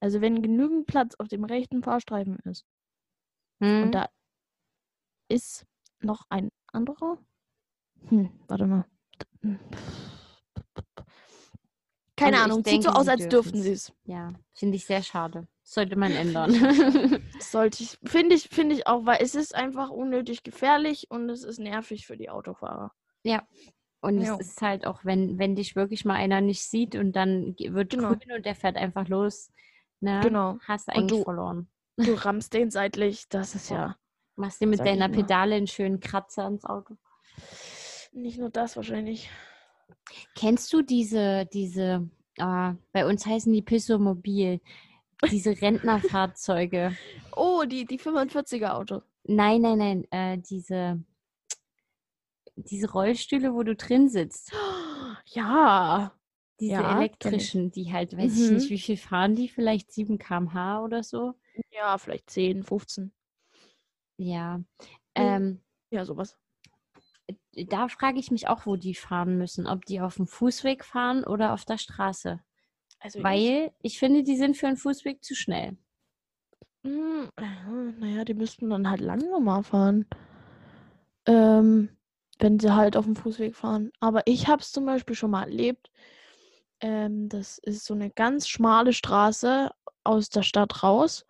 Also 0.00 0.20
wenn 0.20 0.42
genügend 0.42 0.86
Platz 0.86 1.16
auf 1.16 1.28
dem 1.28 1.44
rechten 1.44 1.82
Fahrstreifen 1.82 2.38
ist 2.44 2.64
Hm? 3.60 3.84
und 3.84 3.92
da 3.92 4.08
ist 5.28 5.66
noch 6.00 6.24
ein 6.28 6.50
anderer. 6.72 7.18
Hm, 8.08 8.30
warte 8.46 8.66
mal. 8.66 8.84
Keine 12.16 12.36
Also 12.38 12.44
Ahnung, 12.44 12.64
sieht 12.64 12.82
so 12.82 12.90
aus, 12.90 13.08
als 13.08 13.28
dürften 13.28 13.62
sie 13.62 13.72
es. 13.72 13.92
Ja, 14.04 14.32
finde 14.54 14.76
ich 14.76 14.86
sehr 14.86 15.02
schade. 15.02 15.46
Sollte 15.62 15.96
man 15.96 16.12
ändern. 16.16 17.22
Sollte 17.38 17.82
ich, 17.82 17.98
finde 18.04 18.34
ich, 18.34 18.48
finde 18.48 18.74
ich 18.74 18.86
auch, 18.86 19.06
weil 19.06 19.18
es 19.22 19.34
ist 19.34 19.54
einfach 19.54 19.90
unnötig 19.90 20.42
gefährlich 20.42 21.06
und 21.10 21.28
es 21.30 21.44
ist 21.44 21.58
nervig 21.58 22.06
für 22.06 22.16
die 22.16 22.30
Autofahrer. 22.30 22.92
Und 24.00 24.20
Ja. 24.20 24.34
es 24.34 24.40
ist 24.40 24.62
halt 24.62 24.86
auch, 24.86 25.04
wenn, 25.04 25.38
wenn 25.38 25.56
dich 25.56 25.74
wirklich 25.76 26.04
mal 26.04 26.14
einer 26.14 26.40
nicht 26.40 26.62
sieht 26.62 26.94
und 26.94 27.12
dann 27.12 27.56
wird 27.58 27.90
Genau. 27.90 28.14
grün 28.14 28.32
und 28.36 28.46
der 28.46 28.54
fährt 28.54 28.76
einfach 28.76 29.08
los, 29.08 29.50
ne? 30.00 30.20
Genau. 30.22 30.58
Hast 30.66 30.86
du 30.88 30.92
eigentlich 30.92 31.18
du- 31.18 31.24
verloren. 31.24 31.68
Du 31.98 32.14
rammst 32.24 32.54
den 32.54 32.70
seitlich, 32.70 33.28
das 33.28 33.54
ist 33.54 33.70
ja 33.70 33.96
Machst 34.36 34.60
dir 34.60 34.66
mit 34.68 34.78
ich 34.80 34.86
deiner. 34.86 35.08
Pedale 35.08 35.56
einen 35.56 35.66
schönen 35.66 36.00
Kratzer 36.00 36.46
ins 36.46 36.64
Auto. 36.64 36.96
nicht 38.12 38.38
nur 38.38 38.50
das 38.50 38.76
wahrscheinlich. 38.76 39.28
Kennst 40.34 40.72
du 40.72 40.82
diese, 40.82 41.46
diese, 41.52 42.08
ah, 42.38 42.74
bei 42.92 43.06
uns 43.06 43.26
heißen 43.26 43.52
die 43.52 43.62
Pissomobil, 43.62 44.60
diese 45.30 45.50
Rentnerfahrzeuge? 45.60 46.96
Oh, 47.36 47.64
die, 47.64 47.84
die 47.84 47.98
45er 47.98 48.74
Auto. 48.74 49.02
Nein, 49.24 49.60
nein, 49.62 49.78
nein, 49.78 50.04
äh, 50.10 50.38
diese, 50.38 51.02
diese 52.56 52.90
Rollstühle, 52.90 53.54
wo 53.54 53.62
du 53.62 53.74
drin 53.74 54.08
sitzt. 54.08 54.52
Ja. 55.34 56.12
Diese 56.60 56.72
Ja, 56.72 56.90
ich. 57.02 57.02
elektrischen, 57.02 57.70
die 57.70 57.92
halt, 57.92 58.16
weiß 58.16 58.32
ich 58.32 58.48
Mhm. 58.48 58.54
nicht, 58.54 58.70
wie 58.70 58.78
viel 58.78 58.96
fahren 58.96 59.34
die? 59.34 59.48
Vielleicht 59.48 59.92
7 59.92 60.18
km/h 60.18 60.82
oder 60.82 61.02
so? 61.02 61.34
Ja, 61.70 61.98
vielleicht 61.98 62.30
10, 62.30 62.62
15. 62.62 63.12
Ja. 64.18 64.58
Mhm. 64.58 64.64
Ähm, 65.14 65.60
Ja, 65.90 66.04
sowas. 66.04 66.36
da 67.52 67.88
frage 67.88 68.18
ich 68.18 68.30
mich 68.30 68.48
auch, 68.48 68.66
wo 68.66 68.76
die 68.76 68.94
fahren 68.94 69.38
müssen. 69.38 69.66
Ob 69.66 69.84
die 69.84 70.00
auf 70.00 70.16
dem 70.16 70.26
Fußweg 70.26 70.84
fahren 70.84 71.24
oder 71.24 71.52
auf 71.52 71.64
der 71.64 71.78
Straße. 71.78 72.40
Also 73.00 73.18
ich, 73.18 73.24
Weil 73.24 73.72
ich 73.82 73.98
finde, 73.98 74.22
die 74.22 74.36
sind 74.36 74.56
für 74.56 74.66
einen 74.66 74.76
Fußweg 74.76 75.22
zu 75.24 75.34
schnell. 75.34 75.76
Hm, 76.84 77.28
naja, 77.98 78.24
die 78.24 78.34
müssten 78.34 78.70
dann 78.70 78.88
halt 78.90 79.00
langsamer 79.00 79.62
fahren. 79.62 80.06
Ähm, 81.26 81.90
wenn 82.38 82.58
sie 82.58 82.74
halt 82.74 82.96
auf 82.96 83.04
dem 83.04 83.16
Fußweg 83.16 83.54
fahren. 83.56 83.90
Aber 84.00 84.22
ich 84.26 84.48
habe 84.48 84.62
es 84.62 84.72
zum 84.72 84.86
Beispiel 84.86 85.14
schon 85.16 85.30
mal 85.30 85.44
erlebt. 85.44 85.90
Ähm, 86.80 87.28
das 87.28 87.58
ist 87.58 87.84
so 87.84 87.94
eine 87.94 88.10
ganz 88.10 88.48
schmale 88.48 88.92
Straße 88.92 89.70
aus 90.04 90.28
der 90.28 90.42
Stadt 90.42 90.82
raus. 90.82 91.26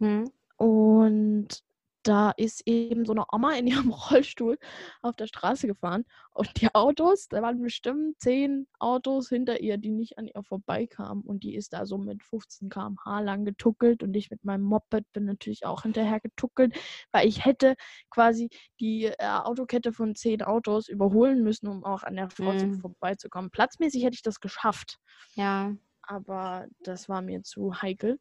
Hm? 0.00 0.30
Und 0.56 1.60
da 2.02 2.30
ist 2.30 2.62
eben 2.66 3.04
so 3.04 3.12
eine 3.12 3.24
Oma 3.30 3.52
in 3.56 3.66
ihrem 3.66 3.90
Rollstuhl 3.92 4.58
auf 5.02 5.16
der 5.16 5.26
Straße 5.26 5.66
gefahren. 5.66 6.04
Und 6.32 6.60
die 6.60 6.74
Autos, 6.74 7.28
da 7.28 7.42
waren 7.42 7.60
bestimmt 7.60 8.18
zehn 8.20 8.66
Autos 8.78 9.28
hinter 9.28 9.60
ihr, 9.60 9.76
die 9.76 9.90
nicht 9.90 10.16
an 10.18 10.26
ihr 10.26 10.42
vorbeikamen. 10.42 11.22
Und 11.22 11.44
die 11.44 11.54
ist 11.54 11.74
da 11.74 11.84
so 11.84 11.98
mit 11.98 12.22
15 12.22 12.70
km/h 12.70 13.20
lang 13.20 13.44
getuckelt. 13.44 14.02
Und 14.02 14.14
ich 14.16 14.30
mit 14.30 14.44
meinem 14.44 14.62
Moped 14.64 15.12
bin 15.12 15.26
natürlich 15.26 15.66
auch 15.66 15.82
hinterher 15.82 16.20
getuckelt, 16.20 16.74
weil 17.12 17.28
ich 17.28 17.44
hätte 17.44 17.74
quasi 18.10 18.48
die 18.80 19.04
äh, 19.06 19.16
Autokette 19.20 19.92
von 19.92 20.14
zehn 20.14 20.42
Autos 20.42 20.88
überholen 20.88 21.42
müssen, 21.42 21.68
um 21.68 21.84
auch 21.84 22.02
an 22.02 22.16
der 22.16 22.30
Frau 22.30 22.54
Mhm. 22.54 22.80
vorbeizukommen. 22.80 23.50
Platzmäßig 23.50 24.04
hätte 24.04 24.14
ich 24.14 24.22
das 24.22 24.40
geschafft 24.40 24.96
Ja. 25.34 25.76
aber 26.02 26.66
das 26.82 27.08
war 27.08 27.22
mir 27.22 27.42
zu 27.42 27.80
heikel. 27.82 28.18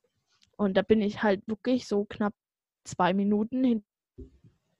Und 0.59 0.75
da 0.75 0.81
bin 0.81 1.01
ich 1.01 1.23
halt 1.23 1.47
wirklich 1.47 1.87
so 1.87 2.03
knapp 2.05 2.33
zwei 2.83 3.13
Minuten 3.13 3.63
hinter 3.63 3.85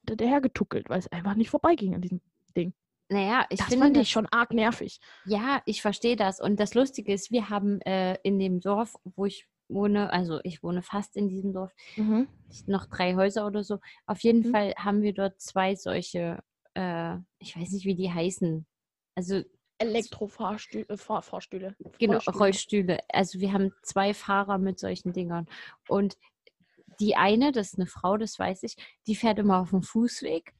der 0.04 0.28
hergetuckelt, 0.28 0.90
weil 0.90 0.98
es 0.98 1.10
einfach 1.10 1.34
nicht 1.34 1.48
vorbeiging 1.50 1.94
an 1.94 2.02
diesem 2.02 2.20
Ding. 2.56 2.74
Naja, 3.08 3.46
ich 3.48 3.58
das 3.58 3.68
finde 3.68 3.84
fand 3.86 3.96
ich 3.96 4.10
schon 4.10 4.26
arg 4.26 4.52
nervig. 4.52 5.00
ja, 5.24 5.62
ich 5.64 5.80
verstehe 5.82 6.16
das. 6.16 6.38
Und 6.38 6.60
das 6.60 6.74
Lustige 6.74 7.12
ist, 7.14 7.30
wir 7.30 7.48
haben 7.48 7.80
äh, 7.80 8.18
in 8.22 8.38
dem 8.38 8.60
Dorf, 8.60 8.94
wo 9.04 9.24
ich 9.24 9.48
wohne, 9.68 10.12
also 10.12 10.40
ich 10.44 10.62
wohne 10.62 10.82
fast 10.82 11.16
in 11.16 11.28
diesem 11.28 11.52
Dorf, 11.54 11.72
Mhm. 11.96 12.28
noch 12.66 12.86
drei 12.86 13.14
Häuser 13.14 13.46
oder 13.46 13.64
so. 13.64 13.78
Auf 14.06 14.20
jeden 14.20 14.48
Mhm. 14.48 14.52
Fall 14.52 14.74
haben 14.76 15.00
wir 15.02 15.14
dort 15.14 15.40
zwei 15.40 15.76
solche, 15.76 16.42
äh, 16.74 17.16
ich 17.38 17.56
weiß 17.56 17.70
nicht, 17.72 17.86
wie 17.86 17.94
die 17.94 18.12
heißen. 18.12 18.66
Also 19.16 19.42
Elektrofahrstühle, 19.80 20.88
äh, 20.88 20.96
Fahr 20.96 21.22
Fahrstühle. 21.22 21.74
genau, 21.98 22.14
Rollstühle. 22.18 22.38
Rollstühle. 22.38 22.98
Also 23.08 23.40
wir 23.40 23.52
haben 23.52 23.72
zwei 23.82 24.14
Fahrer 24.14 24.58
mit 24.58 24.78
solchen 24.78 25.12
Dingern. 25.12 25.46
Und 25.88 26.16
die 27.00 27.16
eine, 27.16 27.50
das 27.52 27.68
ist 27.72 27.78
eine 27.78 27.86
Frau, 27.86 28.16
das 28.16 28.38
weiß 28.38 28.62
ich, 28.64 28.76
die 29.06 29.16
fährt 29.16 29.38
immer 29.38 29.58
auf 29.60 29.70
dem 29.70 29.82
Fußweg, 29.82 30.54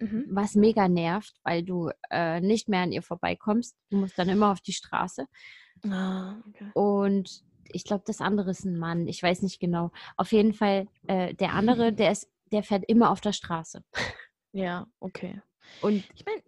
Mhm. 0.00 0.26
was 0.30 0.54
mega 0.54 0.86
nervt, 0.86 1.34
weil 1.42 1.64
du 1.64 1.90
äh, 2.10 2.40
nicht 2.40 2.68
mehr 2.68 2.82
an 2.82 2.92
ihr 2.92 3.02
vorbeikommst. 3.02 3.76
Du 3.90 3.96
musst 3.96 4.16
dann 4.16 4.28
immer 4.28 4.52
auf 4.52 4.60
die 4.60 4.72
Straße. 4.72 5.26
Ah, 5.90 6.36
okay. 6.46 6.70
Und 6.74 7.42
ich 7.72 7.82
glaube, 7.82 8.04
das 8.06 8.20
andere 8.20 8.50
ist 8.50 8.64
ein 8.64 8.78
Mann. 8.78 9.08
Ich 9.08 9.20
weiß 9.20 9.42
nicht 9.42 9.58
genau. 9.58 9.90
Auf 10.16 10.30
jeden 10.30 10.52
Fall, 10.54 10.86
äh, 11.08 11.34
der 11.34 11.52
andere, 11.54 11.92
der 11.92 12.12
ist, 12.12 12.30
der 12.52 12.62
fährt 12.62 12.84
immer 12.86 13.10
auf 13.10 13.20
der 13.20 13.32
Straße. 13.32 13.82
Ja, 14.52 14.86
okay. 15.00 15.42
Und 15.80 16.04
Ich 16.14 16.24
meine, 16.24 16.42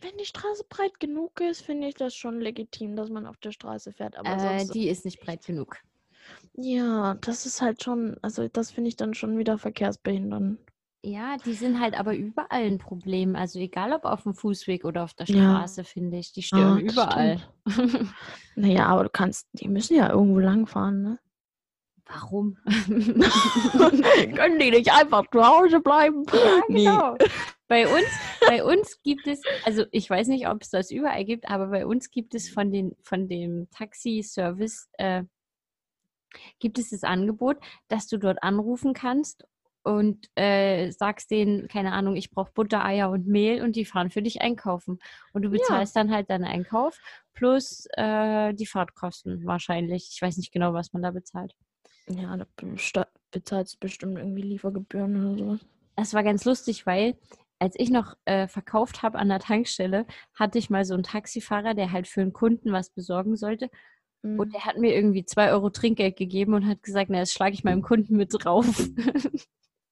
wenn 0.00 0.16
die 0.18 0.24
Straße 0.24 0.64
breit 0.68 0.98
genug 1.00 1.40
ist, 1.40 1.62
finde 1.62 1.88
ich 1.88 1.94
das 1.94 2.14
schon 2.14 2.40
legitim, 2.40 2.96
dass 2.96 3.10
man 3.10 3.26
auf 3.26 3.36
der 3.38 3.52
Straße 3.52 3.92
fährt. 3.92 4.16
Aber 4.16 4.30
äh, 4.36 4.58
sonst, 4.58 4.74
die 4.74 4.88
ist 4.88 5.04
nicht 5.04 5.20
breit 5.20 5.44
genug. 5.44 5.76
ja, 6.54 7.14
das 7.20 7.46
ist 7.46 7.60
halt 7.60 7.82
schon, 7.82 8.16
also 8.22 8.48
das 8.48 8.70
finde 8.70 8.88
ich 8.88 8.96
dann 8.96 9.14
schon 9.14 9.36
wieder 9.38 9.58
verkehrsbehindernd. 9.58 10.58
Ja, 11.02 11.38
die 11.38 11.54
sind 11.54 11.80
halt 11.80 11.98
aber 11.98 12.14
überall 12.14 12.64
ein 12.64 12.76
Problem. 12.78 13.34
Also 13.34 13.58
egal 13.58 13.92
ob 13.94 14.04
auf 14.04 14.24
dem 14.24 14.34
Fußweg 14.34 14.84
oder 14.84 15.04
auf 15.04 15.14
der 15.14 15.26
Ja. 15.26 15.34
Straße, 15.34 15.84
finde 15.84 16.18
ich. 16.18 16.32
Die 16.32 16.42
stören 16.42 16.76
Ah, 16.76 16.80
überall. 16.80 17.40
Naja, 18.54 18.86
aber 18.86 19.04
du 19.04 19.08
kannst, 19.10 19.46
die 19.52 19.68
müssen 19.68 19.96
ja 19.96 20.10
irgendwo 20.10 20.40
langfahren, 20.40 21.02
ne? 21.02 21.18
Warum? 22.04 22.58
Können 22.66 24.58
die 24.58 24.70
nicht 24.72 24.92
einfach 24.92 25.24
zu 25.30 25.46
Hause 25.46 25.80
bleiben? 25.80 26.24
Ja, 26.32 26.60
Nee. 26.68 26.84
Bei 27.70 27.86
uns, 27.86 28.08
bei 28.48 28.64
uns 28.64 29.00
gibt 29.04 29.28
es, 29.28 29.40
also 29.64 29.84
ich 29.92 30.10
weiß 30.10 30.26
nicht, 30.26 30.48
ob 30.48 30.60
es 30.60 30.70
das 30.70 30.90
überall 30.90 31.24
gibt, 31.24 31.48
aber 31.48 31.68
bei 31.68 31.86
uns 31.86 32.10
gibt 32.10 32.34
es 32.34 32.48
von, 32.48 32.72
den, 32.72 32.96
von 33.00 33.28
dem 33.28 33.68
Taxiservice, 33.70 34.88
äh, 34.94 35.22
gibt 36.58 36.80
es 36.80 36.90
das 36.90 37.04
Angebot, 37.04 37.58
dass 37.86 38.08
du 38.08 38.18
dort 38.18 38.42
anrufen 38.42 38.92
kannst 38.92 39.44
und 39.84 40.26
äh, 40.34 40.90
sagst 40.90 41.30
denen, 41.30 41.68
keine 41.68 41.92
Ahnung, 41.92 42.16
ich 42.16 42.32
brauche 42.32 42.50
Butter, 42.52 42.84
Eier 42.84 43.08
und 43.08 43.28
Mehl 43.28 43.62
und 43.62 43.76
die 43.76 43.84
fahren 43.84 44.10
für 44.10 44.20
dich 44.20 44.40
einkaufen. 44.40 44.98
Und 45.32 45.42
du 45.42 45.50
bezahlst 45.50 45.94
dann 45.94 46.10
halt 46.10 46.28
deinen 46.28 46.46
Einkauf 46.46 46.98
plus 47.34 47.86
äh, 47.92 48.52
die 48.52 48.66
Fahrtkosten 48.66 49.46
wahrscheinlich. 49.46 50.10
Ich 50.12 50.20
weiß 50.20 50.38
nicht 50.38 50.50
genau, 50.50 50.74
was 50.74 50.92
man 50.92 51.02
da 51.02 51.12
bezahlt. 51.12 51.54
Ja, 52.08 52.36
da 52.36 53.06
bezahlst 53.30 53.74
du 53.74 53.78
bestimmt 53.78 54.18
irgendwie 54.18 54.42
Liefergebühren 54.42 55.24
oder 55.24 55.38
sowas. 55.38 55.60
Das 55.94 56.14
war 56.14 56.24
ganz 56.24 56.44
lustig, 56.44 56.84
weil 56.84 57.14
als 57.60 57.74
ich 57.78 57.90
noch 57.90 58.16
äh, 58.24 58.48
verkauft 58.48 59.02
habe 59.02 59.18
an 59.18 59.28
der 59.28 59.38
Tankstelle, 59.38 60.06
hatte 60.34 60.58
ich 60.58 60.70
mal 60.70 60.84
so 60.84 60.94
einen 60.94 61.02
Taxifahrer, 61.02 61.74
der 61.74 61.92
halt 61.92 62.08
für 62.08 62.22
einen 62.22 62.32
Kunden 62.32 62.72
was 62.72 62.90
besorgen 62.90 63.36
sollte. 63.36 63.70
Und 64.22 64.48
Mhm. 64.48 64.50
der 64.50 64.64
hat 64.64 64.76
mir 64.78 64.94
irgendwie 64.94 65.24
zwei 65.24 65.50
Euro 65.52 65.70
Trinkgeld 65.70 66.16
gegeben 66.16 66.54
und 66.54 66.66
hat 66.66 66.82
gesagt, 66.82 67.10
na, 67.10 67.20
das 67.20 67.32
schlage 67.32 67.54
ich 67.54 67.64
meinem 67.64 67.82
Kunden 67.82 68.16
mit 68.16 68.30
drauf. 68.32 68.66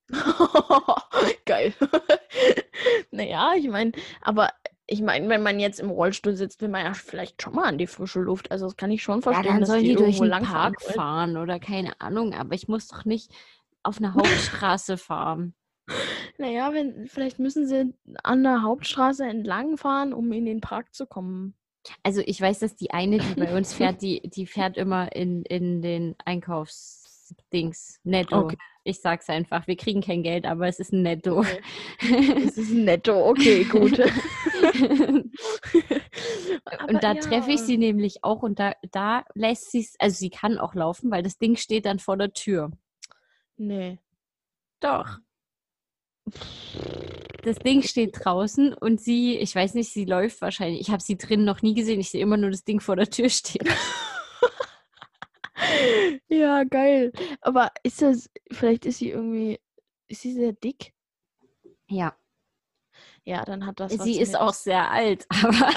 Geil. 1.47 1.73
naja, 3.11 3.53
ich 3.57 3.69
meine, 3.69 3.93
aber 4.21 4.51
ich 4.87 5.03
meine, 5.03 5.29
wenn 5.29 5.43
man 5.43 5.61
jetzt 5.61 5.81
im 5.81 5.91
Rollstuhl 5.91 6.35
sitzt, 6.37 6.63
will 6.63 6.69
man 6.69 6.85
ja 6.85 6.95
vielleicht 6.95 7.43
schon 7.43 7.55
mal 7.55 7.65
an 7.65 7.79
die 7.79 7.87
frische 7.87 8.21
Luft. 8.21 8.51
Also 8.51 8.67
das 8.67 8.77
kann 8.77 8.91
ich 8.91 9.03
schon 9.03 9.21
ja, 9.21 9.23
verstehen, 9.23 9.53
dann 9.53 9.61
dass 9.61 9.69
sollen 9.69 9.83
die 9.83 9.91
die 9.91 9.97
durch 9.97 10.19
den 10.19 10.31
Park 10.31 10.81
fahren 10.81 11.37
oder 11.37 11.61
keine 11.61 12.01
Ahnung, 12.01 12.33
aber 12.33 12.55
ich 12.55 12.69
muss 12.69 12.89
doch 12.89 13.05
nicht 13.05 13.31
auf 13.83 13.99
einer 13.99 14.15
Hauptstraße 14.15 14.97
fahren. 14.97 15.55
Naja, 16.39 16.73
wenn, 16.73 17.09
vielleicht 17.09 17.39
müssen 17.39 17.67
sie 17.67 17.95
an 18.23 18.43
der 18.43 18.63
Hauptstraße 18.63 19.25
entlang 19.25 19.77
fahren, 19.77 20.13
um 20.13 20.31
in 20.33 20.45
den 20.45 20.61
Park 20.61 20.95
zu 20.95 21.07
kommen. 21.07 21.55
Also 22.03 22.23
ich 22.25 22.41
weiß, 22.41 22.61
dass 22.61 22.77
die 22.77 22.91
eine, 22.91 23.19
die 23.19 23.35
bei 23.35 23.57
uns 23.57 23.73
fährt, 23.73 24.03
die, 24.03 24.21
die 24.23 24.47
fährt 24.47 24.77
immer 24.77 25.15
in, 25.15 25.43
in 25.45 25.83
den 25.83 26.15
Einkaufsdings. 26.25 28.01
Netto. 28.05 28.41
Okay. 28.41 28.57
Ich 28.85 29.01
sag's 29.01 29.29
einfach, 29.29 29.67
wir 29.67 29.77
kriegen 29.77 30.01
kein 30.01 30.23
Geld, 30.23 30.47
aber 30.47 30.67
es 30.67 30.81
ist 30.81 30.95
ein 30.95 31.03
Netto. 31.03 31.45
Das 32.01 32.09
ist 32.57 32.73
netto, 32.73 33.29
okay, 33.29 33.65
gut. 33.65 33.99
und 36.89 37.03
da 37.03 37.13
treffe 37.15 37.51
ich 37.51 37.61
sie 37.61 37.77
nämlich 37.77 38.25
auch 38.25 38.43
und 38.43 38.59
da, 38.59 38.73
da 38.91 39.25
lässt 39.35 39.73
sie 39.73 39.81
es, 39.81 39.95
also 39.99 40.17
sie 40.17 40.31
kann 40.31 40.57
auch 40.57 40.75
laufen, 40.75 41.11
weil 41.11 41.23
das 41.23 41.37
Ding 41.37 41.57
steht 41.57 41.85
dann 41.85 41.99
vor 41.99 42.17
der 42.17 42.33
Tür. 42.33 42.71
Nee. 43.59 43.99
Doch. 44.81 45.19
Das 47.43 47.59
Ding 47.59 47.83
steht 47.83 48.25
draußen 48.25 48.75
und 48.75 49.01
sie, 49.01 49.39
ich 49.39 49.55
weiß 49.55 49.75
nicht, 49.75 49.93
sie 49.93 50.05
läuft 50.05 50.41
wahrscheinlich. 50.41 50.81
Ich 50.81 50.91
habe 50.91 51.03
sie 51.03 51.17
drin 51.17 51.45
noch 51.45 51.63
nie 51.63 51.75
gesehen. 51.75 52.01
Ich 52.01 52.11
sehe 52.11 52.21
immer 52.21 52.37
nur 52.37 52.51
das 52.51 52.65
Ding 52.65 52.81
vor 52.81 52.97
der 52.97 53.09
Tür 53.11 53.29
stehen. 53.29 53.69
Ja, 56.29 56.65
geil. 56.65 57.13
Aber 57.41 57.71
ist 57.83 58.03
das, 58.03 58.31
vielleicht 58.51 58.87
ist 58.87 58.99
sie 58.99 59.11
irgendwie, 59.11 59.61
ist 60.09 60.23
sie 60.23 60.33
sehr 60.33 60.53
dick? 60.53 60.95
Ja, 61.89 62.17
Ja, 63.25 63.45
dann 63.45 63.67
hat 63.67 63.81
das 63.81 63.99
was 63.99 64.05
sie 64.05 64.21
ist 64.21 64.33
mit, 64.33 64.41
auch 64.41 64.53
sehr 64.53 64.91
alt, 64.91 65.27
aber 65.43 65.71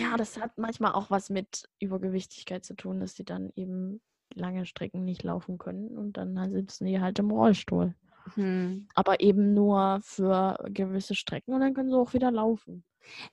Ja, 0.00 0.16
das 0.16 0.38
hat 0.40 0.58
manchmal 0.58 0.92
auch 0.92 1.10
was 1.10 1.30
mit 1.30 1.68
Übergewichtigkeit 1.78 2.64
zu 2.64 2.74
tun, 2.74 3.00
dass 3.00 3.14
sie 3.14 3.24
dann 3.24 3.50
eben 3.54 4.00
lange 4.34 4.66
Strecken 4.66 5.04
nicht 5.04 5.22
laufen 5.22 5.58
können 5.58 5.96
und 5.96 6.14
dann 6.16 6.52
sitzen 6.52 6.86
die 6.86 7.00
halt 7.00 7.18
im 7.18 7.30
Rollstuhl. 7.30 7.94
Hm. 8.34 8.88
Aber 8.94 9.20
eben 9.20 9.54
nur 9.54 10.00
für 10.02 10.58
gewisse 10.70 11.14
Strecken 11.14 11.54
und 11.54 11.60
dann 11.60 11.74
können 11.74 11.90
sie 11.90 11.96
auch 11.96 12.12
wieder 12.14 12.30
laufen. 12.30 12.84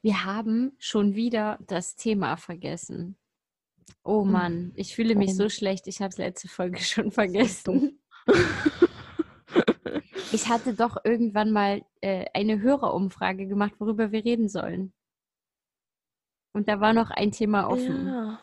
wir 0.01 0.23
haben 0.25 0.73
schon 0.79 1.15
wieder 1.15 1.59
das 1.67 1.95
Thema 1.95 2.37
vergessen. 2.37 3.17
Oh 4.03 4.23
Hm. 4.23 4.31
Mann, 4.31 4.71
ich 4.75 4.95
fühle 4.95 5.15
mich 5.15 5.35
so 5.35 5.49
schlecht. 5.49 5.87
Ich 5.87 5.99
habe 6.01 6.09
es 6.09 6.17
letzte 6.17 6.47
Folge 6.47 6.79
schon 6.81 7.11
vergessen. 7.11 7.99
Ich 10.33 10.49
hatte 10.49 10.73
doch 10.73 10.97
irgendwann 11.05 11.51
mal 11.51 11.81
äh, 12.01 12.25
eine 12.33 12.59
Hörerumfrage 12.61 13.47
gemacht, 13.47 13.75
worüber 13.79 14.11
wir 14.11 14.25
reden 14.25 14.49
sollen. 14.49 14.91
Und 16.53 16.67
da 16.67 16.81
war 16.81 16.93
noch 16.93 17.11
ein 17.11 17.31
Thema 17.31 17.69
offen. 17.69 18.07
Ja. 18.07 18.39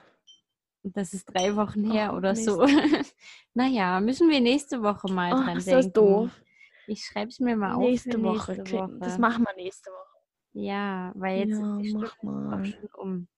Das 0.86 1.14
ist 1.14 1.24
drei 1.34 1.56
Wochen 1.56 1.90
her 1.90 2.10
Ach, 2.12 2.16
oder 2.18 2.36
so. 2.36 2.66
naja, 3.54 4.00
müssen 4.00 4.28
wir 4.28 4.40
nächste 4.40 4.82
Woche 4.82 5.10
mal 5.10 5.32
Ach, 5.32 5.44
dran 5.44 5.56
ist 5.56 5.66
denken. 5.66 5.82
das 5.82 5.92
doof. 5.92 6.42
Ich 6.86 7.04
schreibe 7.06 7.30
es 7.30 7.40
mir 7.40 7.56
mal 7.56 7.78
Nächste 7.78 8.18
auf. 8.18 8.22
Woche. 8.22 8.52
Nächste 8.52 8.60
okay. 8.60 8.92
Das 9.00 9.12
Woche. 9.14 9.20
machen 9.20 9.44
wir 9.44 9.54
nächste 9.56 9.90
Woche. 9.90 10.18
Ja, 10.52 11.12
weil 11.16 11.38
jetzt 11.48 11.58
ja, 11.58 11.76
ist 11.80 11.82
die 11.82 11.88
Stunde 11.88 12.12
auch 12.56 12.64
schon 12.64 12.88
um. 12.98 13.28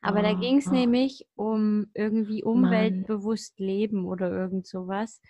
Aber 0.00 0.22
da 0.22 0.32
ging 0.32 0.58
es 0.58 0.66
Ah. 0.68 0.72
nämlich 0.72 1.26
um 1.36 1.90
irgendwie 1.94 2.42
umweltbewusst 2.42 3.58
leben 3.60 4.06
oder 4.06 4.30
irgend 4.30 4.66
sowas. 4.66 5.20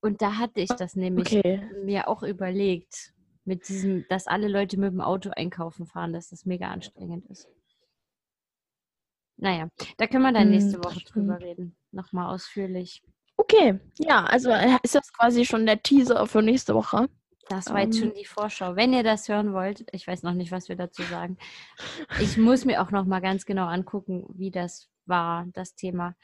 Und 0.00 0.20
da 0.20 0.36
hatte 0.36 0.60
ich 0.60 0.68
das 0.68 0.94
nämlich 0.94 1.34
Okay. 1.34 1.62
mir 1.84 2.08
auch 2.08 2.22
überlegt, 2.22 3.14
mit 3.46 3.66
diesem, 3.68 4.04
dass 4.08 4.26
alle 4.26 4.48
Leute 4.48 4.78
mit 4.78 4.92
dem 4.92 5.00
Auto 5.00 5.30
einkaufen 5.30 5.86
fahren, 5.86 6.12
dass 6.12 6.28
das 6.30 6.44
mega 6.44 6.68
anstrengend 6.68 7.26
ist. 7.30 7.48
Naja, 9.36 9.68
da 9.96 10.06
können 10.06 10.22
wir 10.24 10.32
dann 10.32 10.48
Hm, 10.48 10.50
nächste 10.50 10.78
Woche 10.84 11.00
drüber 11.04 11.40
reden. 11.40 11.76
Nochmal 11.92 12.34
ausführlich. 12.34 13.02
Okay, 13.36 13.78
ja, 13.98 14.24
also 14.24 14.50
äh, 14.50 14.78
ist 14.82 14.94
das 14.94 15.12
quasi 15.12 15.44
schon 15.44 15.66
der 15.66 15.82
Teaser 15.82 16.26
für 16.26 16.42
nächste 16.42 16.74
Woche? 16.74 17.08
Das 17.48 17.72
war 17.72 17.80
jetzt 17.82 17.96
Ähm. 17.96 18.00
schon 18.00 18.14
die 18.14 18.24
Vorschau. 18.24 18.74
Wenn 18.76 18.92
ihr 18.94 19.02
das 19.02 19.28
hören 19.28 19.52
wollt, 19.52 19.84
ich 19.92 20.06
weiß 20.06 20.22
noch 20.22 20.32
nicht, 20.32 20.50
was 20.50 20.68
wir 20.68 20.76
dazu 20.76 21.02
sagen. 21.02 21.36
Ich 22.20 22.36
muss 22.38 22.64
mir 22.64 22.82
auch 22.82 22.90
noch 22.90 23.04
mal 23.04 23.20
ganz 23.20 23.44
genau 23.44 23.66
angucken, 23.66 24.24
wie 24.30 24.50
das 24.50 24.88
war, 25.06 25.46
das 25.52 25.74
Thema. 25.74 26.16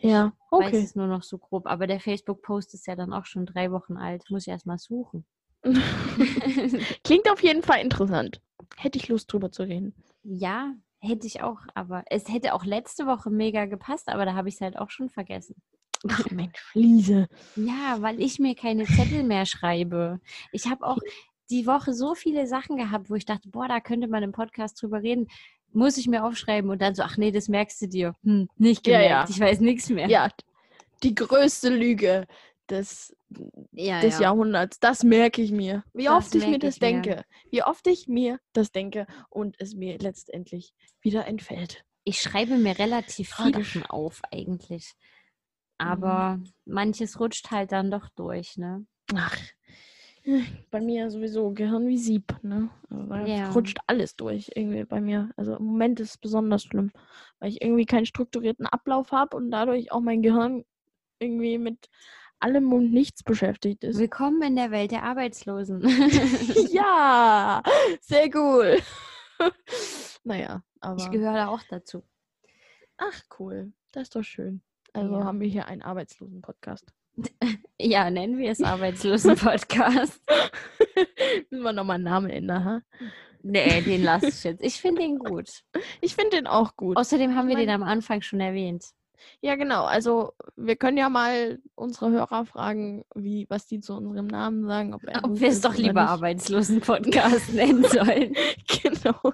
Ja, 0.00 0.32
Ich 0.52 0.58
weiß 0.58 0.68
okay. 0.68 0.82
es 0.82 0.94
nur 0.94 1.06
noch 1.08 1.22
so 1.24 1.38
grob, 1.38 1.66
aber 1.66 1.86
der 1.86 2.00
Facebook-Post 2.00 2.74
ist 2.74 2.86
ja 2.86 2.94
dann 2.96 3.12
auch 3.12 3.26
schon 3.26 3.46
drei 3.46 3.72
Wochen 3.72 3.96
alt. 3.96 4.24
Muss 4.30 4.46
ich 4.46 4.48
erst 4.52 4.66
mal 4.66 4.78
suchen. 4.78 5.26
Klingt 7.04 7.30
auf 7.30 7.42
jeden 7.42 7.62
Fall 7.62 7.80
interessant. 7.80 8.40
Hätte 8.76 8.98
ich 8.98 9.08
Lust 9.08 9.32
drüber 9.32 9.50
zu 9.50 9.62
reden. 9.64 9.94
ja, 10.22 10.74
hätte 11.00 11.26
ich 11.26 11.42
auch, 11.42 11.58
aber 11.74 12.04
es 12.10 12.28
hätte 12.28 12.54
auch 12.54 12.64
letzte 12.64 13.06
Woche 13.06 13.30
mega 13.30 13.66
gepasst, 13.66 14.08
aber 14.08 14.24
da 14.24 14.34
habe 14.34 14.48
ich 14.48 14.56
es 14.56 14.60
halt 14.60 14.78
auch 14.78 14.90
schon 14.90 15.08
vergessen. 15.08 15.56
Ach 16.08 16.30
Mensch, 16.30 16.58
Fliese. 16.60 17.26
Ja, 17.56 17.96
weil 18.00 18.20
ich 18.20 18.38
mir 18.38 18.54
keine 18.54 18.84
Zettel 18.84 19.24
mehr 19.24 19.46
schreibe. 19.46 20.20
Ich 20.52 20.66
habe 20.66 20.86
auch 20.86 20.98
die 21.50 21.66
Woche 21.66 21.92
so 21.92 22.14
viele 22.14 22.46
Sachen 22.46 22.76
gehabt, 22.76 23.10
wo 23.10 23.14
ich 23.14 23.24
dachte, 23.24 23.48
boah, 23.48 23.66
da 23.68 23.80
könnte 23.80 24.06
man 24.06 24.22
im 24.22 24.32
Podcast 24.32 24.80
drüber 24.80 25.02
reden. 25.02 25.26
Muss 25.72 25.96
ich 25.98 26.06
mir 26.06 26.24
aufschreiben 26.24 26.70
und 26.70 26.80
dann 26.80 26.94
so, 26.94 27.02
ach 27.02 27.16
nee, 27.16 27.30
das 27.32 27.48
merkst 27.48 27.82
du 27.82 27.88
dir. 27.88 28.14
Hm, 28.22 28.48
nicht 28.56 28.86
Ja, 28.86 28.98
gemerkt. 29.00 29.28
ja. 29.30 29.34
Ich 29.34 29.40
weiß 29.40 29.60
nichts 29.60 29.88
mehr. 29.90 30.08
Ja, 30.08 30.28
die 31.02 31.14
größte 31.14 31.68
Lüge. 31.68 32.26
Des, 32.70 33.16
Ja, 33.72 34.00
des 34.00 34.14
ja. 34.14 34.20
Jahrhunderts. 34.22 34.78
Das 34.80 35.02
merke 35.04 35.42
ich 35.42 35.52
mir. 35.52 35.84
Wie 35.92 36.06
Das 36.06 36.26
oft 36.26 36.34
ich 36.34 36.46
mir 36.46 36.58
das 36.58 36.76
ich 36.76 36.80
mir. 36.80 36.92
denke. 36.92 37.24
Wie 37.50 37.62
oft 37.62 37.86
ich 37.86 38.08
mir 38.08 38.38
das 38.52 38.72
denke 38.72 39.06
und 39.30 39.56
es 39.58 39.74
mir 39.74 39.98
letztendlich 39.98 40.74
wieder 41.00 41.26
entfällt. 41.26 41.84
Ich 42.04 42.20
schreibe 42.20 42.56
mir 42.56 42.78
relativ 42.78 43.34
viel 43.34 43.64
auf 43.88 44.22
eigentlich. 44.30 44.92
Mhm. 45.80 45.86
Aber 45.86 46.40
manches 46.64 47.20
rutscht 47.20 47.50
halt 47.50 47.72
dann 47.72 47.90
doch 47.90 48.08
durch, 48.10 48.56
ne? 48.56 48.86
Ach, 49.14 49.36
bei 50.70 50.80
mir 50.80 51.10
sowieso 51.10 51.50
Gehirn 51.52 51.86
wie 51.86 51.98
Sieb, 51.98 52.34
ne? 52.42 52.70
Also 52.90 53.26
Ja. 53.26 53.50
rutscht 53.52 53.78
alles 53.86 54.16
durch 54.16 54.50
irgendwie 54.54 54.84
bei 54.84 55.00
mir. 55.00 55.30
Also 55.36 55.56
im 55.56 55.64
Moment 55.64 56.00
ist 56.00 56.10
es 56.10 56.18
besonders 56.18 56.62
schlimm, 56.64 56.90
weil 57.38 57.50
ich 57.50 57.62
irgendwie 57.62 57.86
keinen 57.86 58.06
strukturierten 58.06 58.66
Ablauf 58.66 59.12
habe 59.12 59.36
und 59.36 59.50
dadurch 59.50 59.92
auch 59.92 60.00
mein 60.00 60.22
Gehirn 60.22 60.64
irgendwie 61.18 61.58
mit 61.58 61.88
allem 62.40 62.72
und 62.72 62.92
nichts 62.92 63.22
beschäftigt 63.22 63.84
ist. 63.84 63.98
Willkommen 63.98 64.42
in 64.42 64.56
der 64.56 64.70
Welt 64.70 64.90
der 64.90 65.02
Arbeitslosen. 65.02 65.82
ja, 66.70 67.62
sehr 68.00 68.34
cool. 68.34 68.78
naja, 70.24 70.62
aber. 70.80 70.96
ich 71.00 71.10
gehöre 71.10 71.34
da 71.34 71.48
auch 71.48 71.62
dazu. 71.68 72.02
Ach, 72.96 73.20
cool. 73.38 73.72
Das 73.92 74.04
ist 74.04 74.16
doch 74.16 74.22
schön. 74.22 74.62
Also 74.92 75.14
Ja. 75.18 75.24
haben 75.24 75.40
wir 75.40 75.48
hier 75.48 75.66
einen 75.66 75.82
Arbeitslosen-Podcast. 75.82 76.92
Ja, 77.80 78.10
nennen 78.10 78.38
wir 78.38 78.50
es 78.50 78.60
Arbeitslosen-Podcast. 78.60 80.20
Müssen 81.48 81.62
wir 81.62 81.72
nochmal 81.72 81.94
einen 81.94 82.04
Namen 82.04 82.28
ändern, 82.28 82.64
ha? 82.64 82.82
nee, 83.42 83.80
den 83.82 84.02
lasse 84.02 84.26
ich 84.30 84.42
jetzt. 84.42 84.64
Ich 84.64 84.80
finde 84.80 85.02
den 85.02 85.20
gut. 85.20 85.62
Ich 86.00 86.16
finde 86.16 86.38
den 86.38 86.48
auch 86.48 86.74
gut. 86.74 86.96
Außerdem 86.96 87.36
haben 87.36 87.46
wir 87.46 87.56
Ich 87.56 87.60
den 87.60 87.70
am 87.70 87.84
Anfang 87.84 88.20
schon 88.20 88.40
erwähnt. 88.40 88.84
Ja, 89.40 89.54
genau. 89.56 89.84
Also 89.84 90.32
wir 90.56 90.76
können 90.76 90.96
ja 90.96 91.08
mal 91.08 91.60
unsere 91.74 92.10
Hörer 92.10 92.44
fragen, 92.46 93.04
wie, 93.14 93.46
was 93.48 93.66
die 93.66 93.80
zu 93.80 93.94
unserem 93.94 94.26
Namen 94.26 94.66
sagen. 94.66 94.94
Ob, 94.94 95.02
Ob 95.22 95.40
wir 95.40 95.48
es 95.48 95.60
doch 95.60 95.74
lieber. 95.74 96.02
Arbeitslosen-Podcast 96.08 97.52
nennen 97.54 97.84
sollen. 97.84 98.34
Genau. 98.82 99.32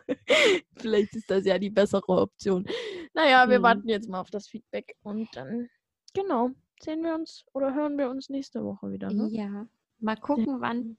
Vielleicht 0.76 1.14
ist 1.14 1.30
das 1.30 1.44
ja 1.44 1.58
die 1.58 1.70
bessere 1.70 2.08
Option. 2.08 2.66
Naja, 3.14 3.48
wir 3.48 3.58
Mhm. 3.58 3.62
warten 3.62 3.88
jetzt 3.88 4.08
mal 4.08 4.20
auf 4.20 4.30
das 4.30 4.48
Feedback 4.48 4.96
und 5.02 5.28
dann, 5.34 5.68
genau, 6.14 6.50
sehen 6.80 7.02
wir 7.02 7.14
uns 7.14 7.44
oder 7.52 7.74
hören 7.74 7.96
wir 7.98 8.08
uns 8.10 8.28
nächste 8.28 8.64
Woche 8.64 8.90
wieder. 8.90 9.12
Ne? 9.12 9.28
Ja. 9.30 9.66
Mal 10.00 10.16
gucken, 10.16 10.60
wann. 10.60 10.96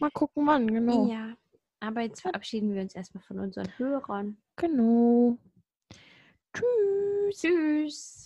Mal 0.00 0.10
gucken, 0.10 0.46
wann, 0.46 0.66
genau. 0.66 1.10
Ja. 1.10 1.34
Aber 1.80 2.00
jetzt 2.02 2.20
verabschieden 2.22 2.74
wir 2.74 2.82
uns 2.82 2.94
erstmal 2.94 3.22
von 3.22 3.38
unseren 3.38 3.68
Hörern. 3.78 4.36
Genau. 4.56 5.38
Tschüss. 7.30 8.18